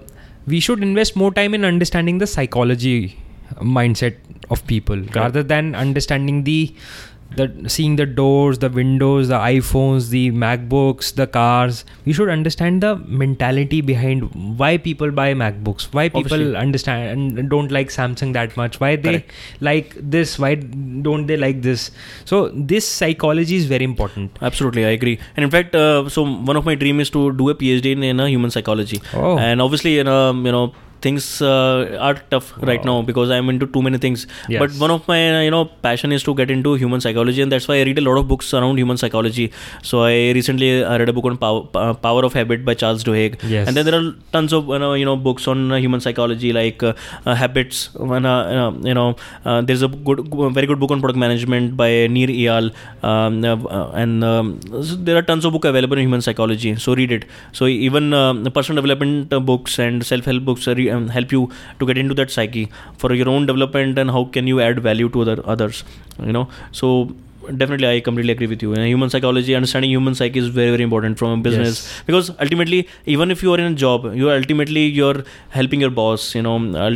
we 0.46 0.60
should 0.60 0.82
invest 0.82 1.16
more 1.16 1.32
time 1.34 1.54
in 1.54 1.64
understanding 1.66 2.18
the 2.18 2.28
psychology 2.28 3.18
mindset 3.62 4.18
of 4.50 4.66
people 4.68 5.00
okay. 5.00 5.20
rather 5.20 5.44
than 5.44 5.76
understanding 5.76 6.44
the 6.44 6.74
the 7.36 7.70
seeing 7.70 7.96
the 7.96 8.06
doors 8.06 8.60
the 8.60 8.70
windows 8.70 9.28
the 9.28 9.40
iphones 9.52 10.10
the 10.10 10.32
macbooks 10.32 11.14
the 11.16 11.26
cars 11.26 11.84
we 12.06 12.14
should 12.14 12.30
understand 12.30 12.82
the 12.82 12.96
mentality 13.24 13.82
behind 13.82 14.30
why 14.58 14.78
people 14.78 15.12
buy 15.12 15.34
macbooks 15.34 15.86
why 15.94 16.08
people 16.10 16.34
Obviously. 16.34 16.56
understand 16.56 17.38
and 17.38 17.50
don't 17.50 17.72
like 17.72 17.90
samsung 17.90 18.34
that 18.34 18.56
much 18.58 18.80
why 18.80 18.96
they 18.96 19.20
Correct. 19.20 19.32
like 19.62 19.96
this 20.18 20.38
why 20.38 20.56
don't 20.56 21.28
they 21.28 21.38
like 21.38 21.62
this 21.62 21.92
so 22.26 22.50
this 22.50 22.88
psychology 22.88 23.56
is 23.56 23.66
very 23.66 23.84
important 23.84 24.38
absolutely 24.42 24.86
i 24.86 24.90
agree 24.90 25.20
and 25.36 25.44
in 25.44 25.52
fact 25.52 25.76
uh, 25.76 26.08
so 26.10 26.24
one 26.24 26.56
of 26.56 26.66
my 26.66 26.76
dream 26.76 27.00
is 27.00 27.10
to 27.10 27.32
do 27.34 27.50
a 27.50 27.56
phd 27.56 27.86
in, 27.86 28.04
in 28.04 28.20
a 28.20 28.30
human 28.30 28.52
psychology 28.52 29.02
oh. 29.14 29.38
and 29.38 29.62
obviously 29.62 30.00
in 30.00 30.08
a, 30.08 30.34
you 30.34 30.52
know 30.52 30.74
things 31.06 31.26
uh, 31.42 31.98
are 32.08 32.16
tough 32.34 32.48
wow. 32.58 32.68
right 32.70 32.84
now 32.90 32.98
because 33.10 33.30
I'm 33.36 33.50
into 33.54 33.68
too 33.68 33.82
many 33.88 33.98
things. 34.06 34.26
Yes. 34.54 34.60
But 34.64 34.72
one 34.84 34.92
of 34.96 35.08
my 35.12 35.20
you 35.48 35.52
know 35.56 35.66
passion 35.88 36.12
is 36.18 36.24
to 36.30 36.36
get 36.42 36.52
into 36.56 36.76
human 36.84 37.02
psychology, 37.06 37.42
and 37.46 37.52
that's 37.52 37.68
why 37.68 37.78
I 37.82 37.84
read 37.90 38.00
a 38.04 38.06
lot 38.08 38.18
of 38.22 38.28
books 38.28 38.54
around 38.60 38.78
human 38.84 38.98
psychology. 39.04 39.52
So 39.92 40.04
I 40.04 40.16
recently 40.40 40.72
I 40.84 40.98
read 40.98 41.10
a 41.10 41.16
book 41.18 41.26
on 41.32 41.38
Power, 41.46 41.64
uh, 41.84 41.94
Power 42.08 42.24
of 42.30 42.34
Habit 42.40 42.66
by 42.70 42.76
Charles 42.84 43.04
Duhigg, 43.10 43.38
yes. 43.56 43.68
and 43.68 43.78
then 43.78 43.86
there 43.86 44.00
are 44.00 44.14
tons 44.38 44.54
of 44.60 44.68
you 44.68 44.80
know, 44.80 44.94
you 44.94 45.06
know 45.10 45.18
books 45.30 45.48
on 45.48 45.72
uh, 45.72 45.82
human 45.86 46.02
psychology 46.08 46.54
like 46.60 46.84
uh, 46.84 46.94
uh 47.26 47.36
Habits. 47.44 47.94
When, 47.94 48.26
uh, 48.26 48.72
you 48.90 48.94
know 48.94 49.16
there's 49.70 49.84
a 49.90 49.92
good, 50.10 50.24
very 50.60 50.68
good 50.68 50.80
book 50.80 50.92
on 50.92 51.02
product 51.02 51.20
management 51.26 51.78
by 51.84 51.90
Nir 52.18 52.28
Eyal, 52.28 52.74
um, 53.04 53.44
and 54.04 54.24
um, 54.24 54.60
so 54.90 54.96
there 54.96 55.18
are 55.18 55.22
tons 55.22 55.46
of 55.46 55.54
books 55.54 55.68
available 55.74 55.98
in 55.98 56.04
human 56.08 56.22
psychology. 56.22 56.76
So 56.76 56.96
read 56.96 57.12
it. 57.12 57.26
So 57.52 57.68
even 57.68 58.10
the 58.48 58.52
personal 58.60 58.82
development 58.82 59.30
books 59.52 59.80
and 59.80 60.06
self 60.06 60.26
help 60.26 60.46
books 60.46 60.68
are 60.68 60.80
help 61.10 61.32
you 61.32 61.50
to 61.80 61.86
get 61.86 61.98
into 61.98 62.14
that 62.14 62.32
psyche 62.32 62.70
for 62.98 63.14
your 63.14 63.30
own 63.30 63.46
development 63.46 63.98
and 63.98 64.12
how 64.12 64.26
can 64.26 64.48
you 64.48 64.60
add 64.60 64.80
value 64.80 65.10
to 65.10 65.22
other 65.22 65.42
others 65.46 65.84
you 66.20 66.32
know? 66.32 66.48
So 66.72 67.16
definitely 67.52 67.88
I 67.88 68.00
completely 68.00 68.32
agree 68.34 68.48
with 68.48 68.62
you. 68.62 68.74
In 68.74 68.86
human 68.86 69.10
psychology, 69.10 69.56
understanding 69.56 69.90
human 69.92 70.16
psyche 70.16 70.40
is 70.40 70.48
very 70.48 70.72
very 70.72 70.84
important 70.84 71.18
from 71.18 71.32
a 71.32 71.38
business 71.38 71.84
Yes. 71.84 72.04
because 72.06 72.30
ultimately, 72.40 72.88
even 73.06 73.32
if 73.32 73.44
you 73.44 73.54
are 73.54 73.60
in 73.60 73.72
a 73.72 73.76
job, 73.76 74.14
you 74.16 74.30
are 74.30 74.36
ultimately 74.36 74.86
you're 74.86 75.24
helping 75.50 75.82
your 75.82 75.90
boss. 75.92 76.34
You 76.36 76.42
know, 76.44 76.56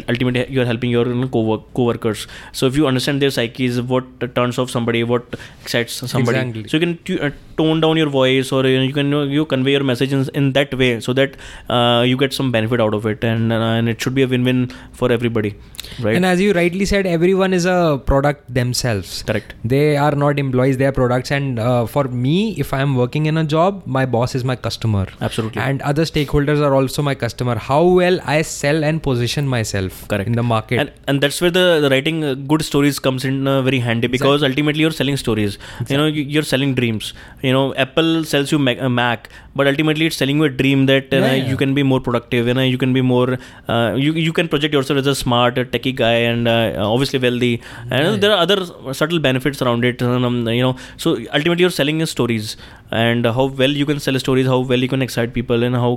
ultimately 0.09 0.45
you're 0.49 0.65
helping 0.65 0.89
your 0.91 1.07
you 1.07 1.15
know, 1.15 1.27
co 1.27 1.63
co-workers. 1.73 2.27
So 2.51 2.65
if 2.67 2.75
you 2.77 2.87
understand 2.87 3.21
their 3.21 3.31
psyches, 3.31 3.81
what 3.81 4.05
turns 4.35 4.57
off 4.57 4.69
somebody, 4.69 5.03
what 5.03 5.35
excites 5.63 5.93
somebody, 6.15 6.39
Exactly. 6.39 6.67
so 6.67 6.77
you 6.77 6.81
can 6.85 6.97
tu- 7.03 7.19
uh, 7.21 7.31
tone 7.57 7.79
down 7.81 7.97
your 7.97 8.09
voice 8.09 8.51
or 8.51 8.65
you, 8.67 8.77
know, 8.77 8.83
you 8.83 8.93
can 8.93 9.05
you, 9.07 9.11
know, 9.11 9.23
you 9.23 9.45
convey 9.45 9.71
your 9.71 9.83
message 9.83 10.13
in, 10.13 10.27
in 10.33 10.51
that 10.53 10.73
way 10.77 10.99
so 10.99 11.13
that 11.13 11.35
uh, 11.69 12.03
you 12.05 12.15
get 12.17 12.33
some 12.33 12.51
benefit 12.51 12.79
out 12.79 12.93
of 12.93 13.05
it 13.05 13.23
and 13.23 13.51
uh, 13.51 13.55
and 13.77 13.89
it 13.89 14.01
should 14.01 14.13
be 14.15 14.23
a 14.23 14.27
win-win 14.27 14.67
for 14.93 15.11
everybody, 15.11 15.55
right? 15.99 16.15
And 16.15 16.25
as 16.25 16.39
you 16.39 16.53
rightly 16.53 16.85
said, 16.85 17.05
everyone 17.05 17.53
is 17.53 17.65
a 17.65 18.01
product 18.05 18.53
themselves. 18.53 19.23
Correct. 19.23 19.53
They 19.63 19.97
are 19.97 20.11
not 20.11 20.36
employees; 20.39 20.77
they 20.77 20.85
are 20.85 20.91
products. 20.91 21.31
And 21.31 21.59
uh, 21.59 21.85
for 21.85 22.03
me, 22.05 22.35
if 22.57 22.73
I 22.73 22.81
am 22.81 22.95
working 22.95 23.25
in 23.25 23.37
a 23.37 23.43
job, 23.43 23.81
my 23.85 24.05
boss 24.05 24.35
is 24.35 24.43
my 24.43 24.55
customer. 24.55 25.05
Absolutely. 25.21 25.61
And 25.61 25.81
other 25.81 26.03
stakeholders 26.03 26.61
are 26.61 26.73
also 26.75 27.01
my 27.01 27.15
customer. 27.15 27.55
How 27.57 27.83
well 27.83 28.19
I 28.25 28.41
sell 28.41 28.83
and 28.83 29.01
position 29.01 29.47
myself 29.47 30.07
Correct. 30.07 30.27
in 30.27 30.33
the 30.33 30.43
market. 30.43 30.79
and 30.81 30.91
and 31.11 31.21
that's 31.23 31.39
where 31.41 31.51
the, 31.51 31.79
the 31.83 31.89
writing 31.91 32.23
uh, 32.23 32.33
good 32.51 32.63
stories 32.69 32.99
comes 32.99 33.23
in 33.29 33.47
uh, 33.47 33.61
very 33.67 33.79
handy 33.79 34.07
because 34.15 34.43
ultimately 34.47 34.81
you're 34.85 34.95
selling 34.99 35.17
stories 35.21 35.57
you 35.91 35.97
know 35.99 36.05
you, 36.17 36.23
you're 36.33 36.47
selling 36.51 36.73
dreams 36.79 37.13
you 37.41 37.53
know 37.55 37.63
apple 37.85 38.09
sells 38.31 38.51
you 38.51 38.59
Mac, 38.67 38.77
a 38.87 38.89
mac 38.89 39.29
but 39.55 39.67
ultimately 39.71 40.05
it's 40.09 40.17
selling 40.21 40.37
you 40.37 40.43
a 40.43 40.49
dream 40.61 40.85
that 40.91 41.13
uh, 41.13 41.17
Yeah, 41.17 41.33
yeah. 41.33 41.49
you 41.51 41.57
can 41.61 41.73
be 41.79 41.83
more 41.91 41.99
productive 42.07 42.47
and 42.47 42.59
uh, 42.59 42.67
you 42.73 42.77
can 42.83 42.93
be 42.97 43.01
more 43.01 43.37
uh, 43.67 43.93
you, 44.05 44.11
you 44.27 44.33
can 44.39 44.47
project 44.53 44.73
yourself 44.73 44.99
as 45.03 45.07
a 45.07 45.15
smart 45.15 45.55
techie 45.55 45.95
guy 45.95 46.15
and 46.31 46.47
uh, 46.47 46.73
obviously 46.93 47.19
wealthy 47.27 47.53
and 47.89 48.21
there 48.23 48.31
are 48.35 48.39
other 48.47 48.59
subtle 49.01 49.19
benefits 49.19 49.61
around 49.61 49.85
it 49.91 50.01
um, 50.26 50.38
you 50.48 50.62
know 50.66 50.74
so 51.04 51.12
ultimately 51.38 51.62
you're 51.66 51.76
selling 51.78 51.98
your 52.04 52.06
stories 52.14 52.56
and 53.02 53.26
how 53.38 53.44
well 53.60 53.76
you 53.82 53.86
can 53.90 54.00
sell 54.06 54.18
stories 54.24 54.46
how 54.54 54.58
well 54.72 54.82
you 54.86 54.88
can 54.94 55.02
excite 55.06 55.32
people 55.38 55.62
and 55.68 55.76
how 55.84 55.92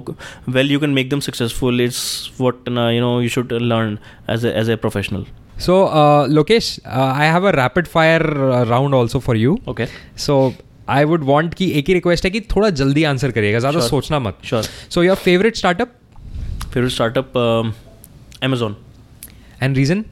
well 0.58 0.66
you 0.76 0.80
can 0.86 0.94
make 1.00 1.10
them 1.16 1.22
successful 1.30 1.80
is 1.88 1.98
what 2.38 2.56
uh, 2.68 2.88
you 2.98 3.02
know 3.06 3.14
you 3.20 3.32
should 3.38 3.52
learn 3.74 3.98
as 4.36 4.44
a, 4.44 4.56
as 4.64 4.70
a 4.70 4.78
professional 4.86 5.26
So, 5.66 5.76
uh, 5.98 6.28
Lokesh, 6.38 6.70
uh, 6.86 7.12
I 7.24 7.28
have 7.34 7.46
a 7.50 7.52
rapid 7.58 7.88
fire 7.92 8.24
uh, 8.56 8.58
round 8.72 8.96
also 8.98 9.20
for 9.28 9.36
you. 9.42 9.52
okay 9.74 9.86
So, 10.24 10.34
I 10.96 11.06
would 11.12 11.24
want 11.30 11.54
कि 11.60 11.68
एक 11.80 11.88
ही 11.88 11.94
request 11.94 12.26
है 12.26 12.32
कि 12.32 12.42
थोड़ा 12.56 12.70
जल्दी 12.82 13.04
answer 13.12 13.32
करिएगा 13.38 13.60
ज़्यादा 13.60 13.80
Sure. 13.80 13.90
सोचना 13.90 14.20
मत 14.26 14.42
sure 14.50 14.64
so 14.96 15.04
your 15.04 15.16
favourite 15.28 15.56
startup 15.62 15.94
favorite 16.74 16.96
startup 16.98 17.40
um, 17.44 17.72
amazon 18.50 18.76
and 19.62 19.78
reason 19.78 20.04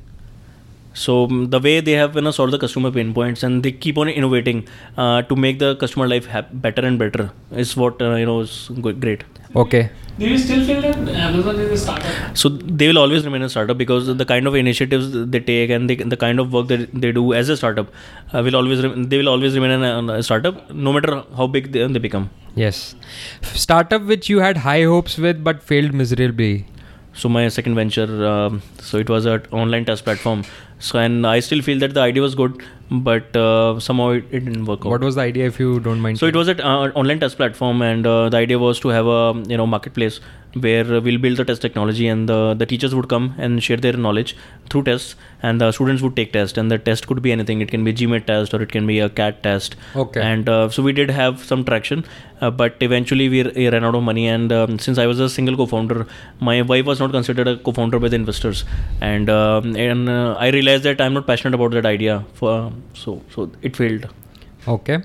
so 0.94 1.26
the 1.26 1.60
way 1.60 1.80
they 1.80 1.92
have 1.92 2.14
you 2.16 2.20
know, 2.22 2.30
solved 2.30 2.52
the 2.52 2.58
customer 2.58 2.90
pain 2.90 3.12
points 3.14 3.42
and 3.42 3.62
they 3.62 3.70
keep 3.72 3.96
on 3.98 4.08
innovating 4.08 4.66
uh, 4.96 5.22
to 5.22 5.36
make 5.36 5.58
the 5.58 5.76
customer 5.76 6.08
life 6.08 6.26
hap- 6.26 6.50
better 6.52 6.84
and 6.84 6.98
better 6.98 7.30
is 7.52 7.76
what 7.76 8.00
uh, 8.02 8.14
you 8.14 8.26
know 8.26 8.40
is 8.40 8.70
great 9.00 9.24
Okay. 9.56 9.88
Do 10.18 10.26
you 10.28 10.36
still 10.36 10.62
feel 10.66 10.82
that 10.82 10.96
Amazon 11.08 11.58
is 11.60 11.70
a 11.70 11.76
startup? 11.82 12.36
so 12.36 12.48
they 12.50 12.86
will 12.88 12.98
always 12.98 13.24
remain 13.24 13.40
a 13.42 13.48
startup 13.48 13.78
because 13.78 14.14
the 14.14 14.24
kind 14.26 14.46
of 14.46 14.54
initiatives 14.54 15.10
they 15.30 15.40
take 15.40 15.70
and 15.70 15.88
they, 15.88 15.94
the 15.96 16.18
kind 16.18 16.38
of 16.38 16.52
work 16.52 16.68
that 16.68 16.92
they 16.92 17.12
do 17.12 17.32
as 17.32 17.48
a 17.48 17.56
startup 17.56 17.86
uh, 18.34 18.42
will 18.42 18.56
always 18.56 18.82
rem- 18.82 19.04
they 19.04 19.16
will 19.16 19.28
always 19.30 19.54
remain 19.54 19.70
a, 19.82 20.12
a 20.14 20.22
startup 20.22 20.70
no 20.74 20.92
matter 20.92 21.22
how 21.36 21.46
big 21.46 21.72
they, 21.72 21.86
they 21.86 21.98
become 21.98 22.28
Yes. 22.56 22.94
Startup 23.42 24.02
which 24.02 24.28
you 24.28 24.40
had 24.40 24.58
high 24.58 24.82
hopes 24.84 25.16
with 25.16 25.42
but 25.42 25.62
failed 25.62 25.94
miserably. 25.94 26.66
so 27.20 27.28
my 27.34 27.48
second 27.48 27.74
venture 27.74 28.26
um, 28.26 28.60
so 28.88 28.98
it 28.98 29.08
was 29.08 29.24
an 29.24 29.42
online 29.50 29.84
test 29.86 30.04
platform 30.04 30.42
so 30.78 30.98
and 30.98 31.26
i 31.26 31.38
still 31.40 31.62
feel 31.62 31.78
that 31.78 31.94
the 31.94 32.00
idea 32.00 32.22
was 32.22 32.34
good 32.34 32.62
but 32.90 33.36
uh, 33.36 33.78
somehow 33.78 34.08
it, 34.10 34.24
it 34.30 34.40
didn't 34.46 34.64
work 34.64 34.80
out 34.80 34.90
What 34.92 35.02
was 35.02 35.14
the 35.16 35.20
idea 35.20 35.46
if 35.46 35.58
you 35.60 35.78
don't 35.80 36.00
mind? 36.00 36.18
so 36.18 36.26
it 36.26 36.34
was 36.36 36.48
an 36.48 36.60
uh, 36.60 36.90
online 36.94 37.20
test 37.20 37.36
platform 37.36 37.82
and 37.82 38.06
uh, 38.06 38.28
the 38.30 38.36
idea 38.38 38.58
was 38.58 38.80
to 38.80 38.88
have 38.88 39.06
a 39.06 39.42
you 39.46 39.56
know 39.58 39.66
marketplace 39.66 40.20
where 40.54 40.84
we'll 41.00 41.18
build 41.18 41.36
the 41.36 41.44
test 41.44 41.60
technology 41.60 42.08
and 42.08 42.28
the, 42.28 42.54
the 42.54 42.64
teachers 42.64 42.94
would 42.94 43.08
come 43.10 43.34
and 43.36 43.62
share 43.62 43.76
their 43.76 43.92
knowledge 43.92 44.34
through 44.70 44.82
tests 44.84 45.14
and 45.42 45.60
the 45.60 45.70
students 45.70 46.02
would 46.02 46.16
take 46.16 46.32
tests, 46.32 46.56
and 46.58 46.70
the 46.70 46.78
test 46.78 47.06
could 47.06 47.20
be 47.22 47.30
anything 47.30 47.60
it 47.60 47.70
can 47.70 47.84
be 47.84 47.92
gmat 47.92 48.24
test 48.26 48.54
or 48.54 48.62
it 48.62 48.72
can 48.72 48.86
be 48.86 48.98
a 49.00 49.10
cat 49.10 49.42
test 49.42 49.76
Okay. 49.94 50.20
and 50.22 50.48
uh, 50.48 50.68
so 50.70 50.82
we 50.82 50.92
did 50.92 51.10
have 51.10 51.44
some 51.44 51.64
traction 51.64 52.04
uh, 52.40 52.50
but 52.50 52.76
eventually 52.80 53.28
we, 53.28 53.42
we 53.42 53.68
ran 53.68 53.84
out 53.84 53.94
of 53.94 54.02
money 54.02 54.26
and 54.26 54.50
um, 54.50 54.78
since 54.78 54.96
i 54.96 55.06
was 55.06 55.20
a 55.20 55.28
single 55.28 55.56
co-founder 55.56 56.06
my 56.40 56.62
wife 56.62 56.86
was 56.86 56.98
not 57.00 57.10
considered 57.10 57.46
a 57.46 57.58
co-founder 57.58 57.98
by 57.98 58.08
the 58.08 58.16
investors 58.16 58.64
and 59.02 59.28
um, 59.28 59.76
and 59.76 60.08
uh, 60.08 60.34
i 60.38 60.48
realized 60.48 60.67
that 60.76 61.00
i'm 61.00 61.14
not 61.14 61.26
passionate 61.26 61.54
about 61.54 61.70
that 61.70 61.86
idea 61.86 62.14
for 62.34 62.72
so 62.94 63.20
so 63.34 63.50
it 63.62 63.76
failed 63.76 64.06
Okay. 64.66 64.96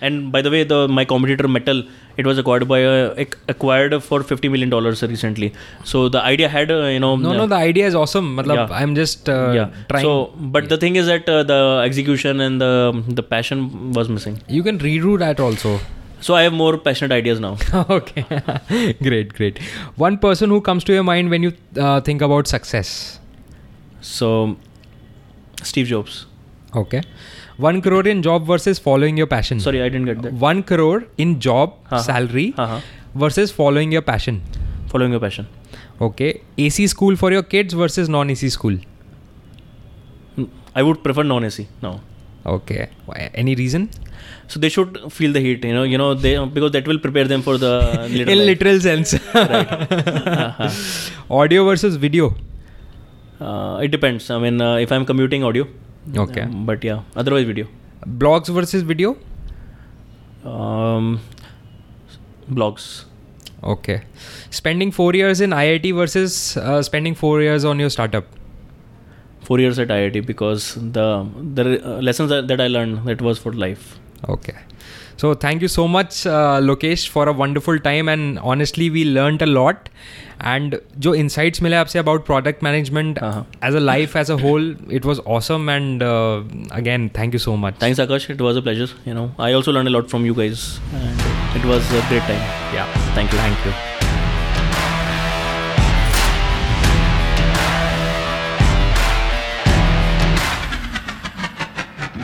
and 0.00 0.32
by 0.34 0.40
the 0.44 0.50
way, 0.50 0.64
the 0.70 0.88
my 0.88 1.04
competitor 1.04 1.46
Mettl, 1.54 1.78
it 2.16 2.26
was 2.28 2.38
acquired 2.38 2.66
by 2.66 2.78
uh, 2.84 3.14
ac- 3.24 3.36
acquired 3.52 3.92
for 4.02 4.18
fifty 4.30 4.48
million 4.48 4.70
dollars 4.70 5.02
recently. 5.02 5.52
So 5.84 6.08
the 6.08 6.20
idea 6.30 6.48
had 6.48 6.70
uh, 6.76 6.78
you 6.94 6.98
know 7.04 7.10
No, 7.16 7.32
no, 7.40 7.46
the 7.46 7.54
idea 7.54 7.86
is 7.86 7.94
awesome. 7.94 8.36
Matlab, 8.38 8.56
Yeah. 8.70 8.76
I'm 8.80 8.94
just 9.00 9.28
uh, 9.28 9.52
yeah. 9.58 9.68
trying. 9.92 10.02
So, 10.02 10.12
but 10.56 10.68
the 10.72 10.78
thing 10.84 10.96
is 10.96 11.06
that 11.06 11.28
uh, 11.28 11.42
the 11.52 11.60
execution 11.84 12.40
and 12.40 12.60
the 12.64 12.72
the 13.20 13.22
passion 13.34 13.92
was 13.98 14.08
missing. 14.16 14.40
you 14.58 14.62
can 14.68 14.78
redo 14.88 15.14
that 15.24 15.38
also. 15.48 15.78
So 16.20 16.34
I 16.40 16.42
have 16.48 16.52
more 16.64 16.72
passionate 16.88 17.14
ideas 17.20 17.38
now. 17.46 17.54
okay. 18.00 18.26
great, 19.08 19.32
great. 19.40 19.58
One 20.08 20.18
person 20.26 20.50
who 20.56 20.60
comes 20.72 20.84
to 20.90 20.98
your 20.98 21.06
mind 21.12 21.30
when 21.36 21.42
you 21.48 21.52
uh, 21.86 22.00
think 22.10 22.26
about 22.30 22.52
success. 22.56 22.92
So, 24.00 24.56
Steve 25.64 25.86
Jobs. 25.86 26.26
Okay. 26.74 27.02
One 27.58 27.80
crore 27.82 28.06
in 28.08 28.22
job 28.22 28.46
versus 28.46 28.78
following 28.78 29.16
your 29.16 29.26
passion. 29.26 29.60
Sorry, 29.60 29.82
I 29.82 29.88
didn't 29.88 30.06
get 30.06 30.22
that. 30.22 30.32
One 30.32 30.62
crore 30.62 31.04
in 31.18 31.38
job 31.40 31.74
Uh-huh. 31.90 32.02
salary 32.02 32.54
Uh-huh. 32.56 32.80
versus 33.14 33.50
following 33.50 33.92
your 33.92 34.02
passion. 34.02 34.40
Following 34.94 35.12
your 35.12 35.20
passion. 35.20 35.46
Okay. 36.00 36.30
AC 36.58 36.86
school 36.86 37.16
for 37.16 37.30
your 37.32 37.42
kids 37.42 37.74
versus 37.74 38.08
non 38.08 38.30
AC 38.30 38.48
school. 38.48 38.78
Mm, 40.38 40.48
I 40.74 40.82
would 40.82 41.02
prefer 41.04 41.22
non-AC 41.22 41.66
now. 41.82 42.00
Okay. 42.54 42.88
Why- 43.06 43.30
Any 43.34 43.54
reason? 43.54 43.90
So 44.48 44.58
they 44.60 44.68
should 44.68 44.96
feel 45.16 45.32
the 45.32 45.40
heat, 45.40 45.64
you 45.64 45.74
know, 45.74 45.82
you 45.82 45.98
know, 45.98 46.14
they 46.14 46.32
because 46.56 46.72
that 46.72 46.86
will 46.92 46.98
prepare 46.98 47.24
them 47.32 47.42
for 47.42 47.56
the 47.58 47.72
In 48.10 48.26
life. 48.26 48.46
literal 48.50 48.80
sense. 48.80 49.14
Uh-huh. 49.14 50.70
Audio 51.42 51.64
versus 51.64 51.96
video. 51.96 52.34
Uh, 53.42 53.78
it 53.82 53.90
depends. 53.90 54.30
I 54.30 54.38
mean, 54.38 54.60
uh, 54.60 54.76
if 54.76 54.92
I'm 54.92 55.04
commuting, 55.04 55.44
audio. 55.44 55.66
Okay. 56.16 56.42
Um, 56.42 56.66
but 56.66 56.84
yeah, 56.84 57.02
otherwise 57.16 57.46
video. 57.46 57.66
Blogs 58.06 58.48
versus 58.48 58.82
video. 58.82 59.16
Um, 60.44 61.20
blogs. 62.50 63.04
Okay. 63.62 64.02
Spending 64.50 64.90
four 64.90 65.14
years 65.14 65.40
in 65.40 65.50
IIT 65.50 65.94
versus 65.94 66.56
uh, 66.56 66.82
spending 66.82 67.14
four 67.14 67.40
years 67.40 67.64
on 67.64 67.78
your 67.78 67.90
startup. 67.90 68.24
Four 69.42 69.58
years 69.60 69.78
at 69.78 69.88
IIT 69.88 70.26
because 70.26 70.74
the 70.74 71.26
the 71.60 71.64
uh, 71.84 72.00
lessons 72.00 72.30
that, 72.30 72.48
that 72.48 72.60
I 72.60 72.68
learned 72.68 73.04
that 73.06 73.22
was 73.22 73.38
for 73.38 73.52
life. 73.52 73.98
Okay. 74.28 74.56
So 75.21 75.33
thank 75.33 75.61
you 75.61 75.67
so 75.67 75.87
much, 75.87 76.25
uh, 76.27 76.59
Lokesh, 76.69 77.07
for 77.09 77.27
a 77.29 77.33
wonderful 77.33 77.79
time. 77.79 78.09
And 78.09 78.39
honestly, 78.39 78.89
we 78.89 79.05
learned 79.05 79.41
a 79.41 79.45
lot. 79.45 79.89
And 80.53 80.75
जो 81.05 81.13
insights 81.15 81.61
मिले 81.61 81.75
आपसे 81.75 81.99
about 81.99 82.25
product 82.25 82.61
management 82.67 83.17
Uh-huh. 83.21 83.43
as 83.69 83.75
a 83.75 83.79
life 83.79 84.15
as 84.15 84.29
a 84.29 84.37
whole, 84.37 84.67
it 84.99 85.09
was 85.11 85.19
awesome. 85.37 85.67
And 85.77 86.03
uh, 86.03 86.41
again, 86.71 87.09
thank 87.19 87.33
you 87.33 87.39
so 87.39 87.57
much. 87.57 87.75
Thanks, 87.85 87.99
Akash. 87.99 88.29
It 88.29 88.41
was 88.49 88.55
a 88.55 88.61
pleasure. 88.61 88.89
You 89.05 89.13
know, 89.13 89.27
I 89.39 89.51
also 89.53 89.71
learned 89.71 89.87
a 89.87 89.97
lot 89.99 90.09
from 90.15 90.25
you 90.25 90.33
guys, 90.35 90.79
and 90.93 91.29
it 91.61 91.65
was 91.65 91.91
a 91.91 92.07
great 92.09 92.21
time. 92.33 92.49
Yeah. 92.79 92.85
Thank 93.15 93.31
you. 93.31 93.39
Thank 93.39 93.65
you. 93.65 93.90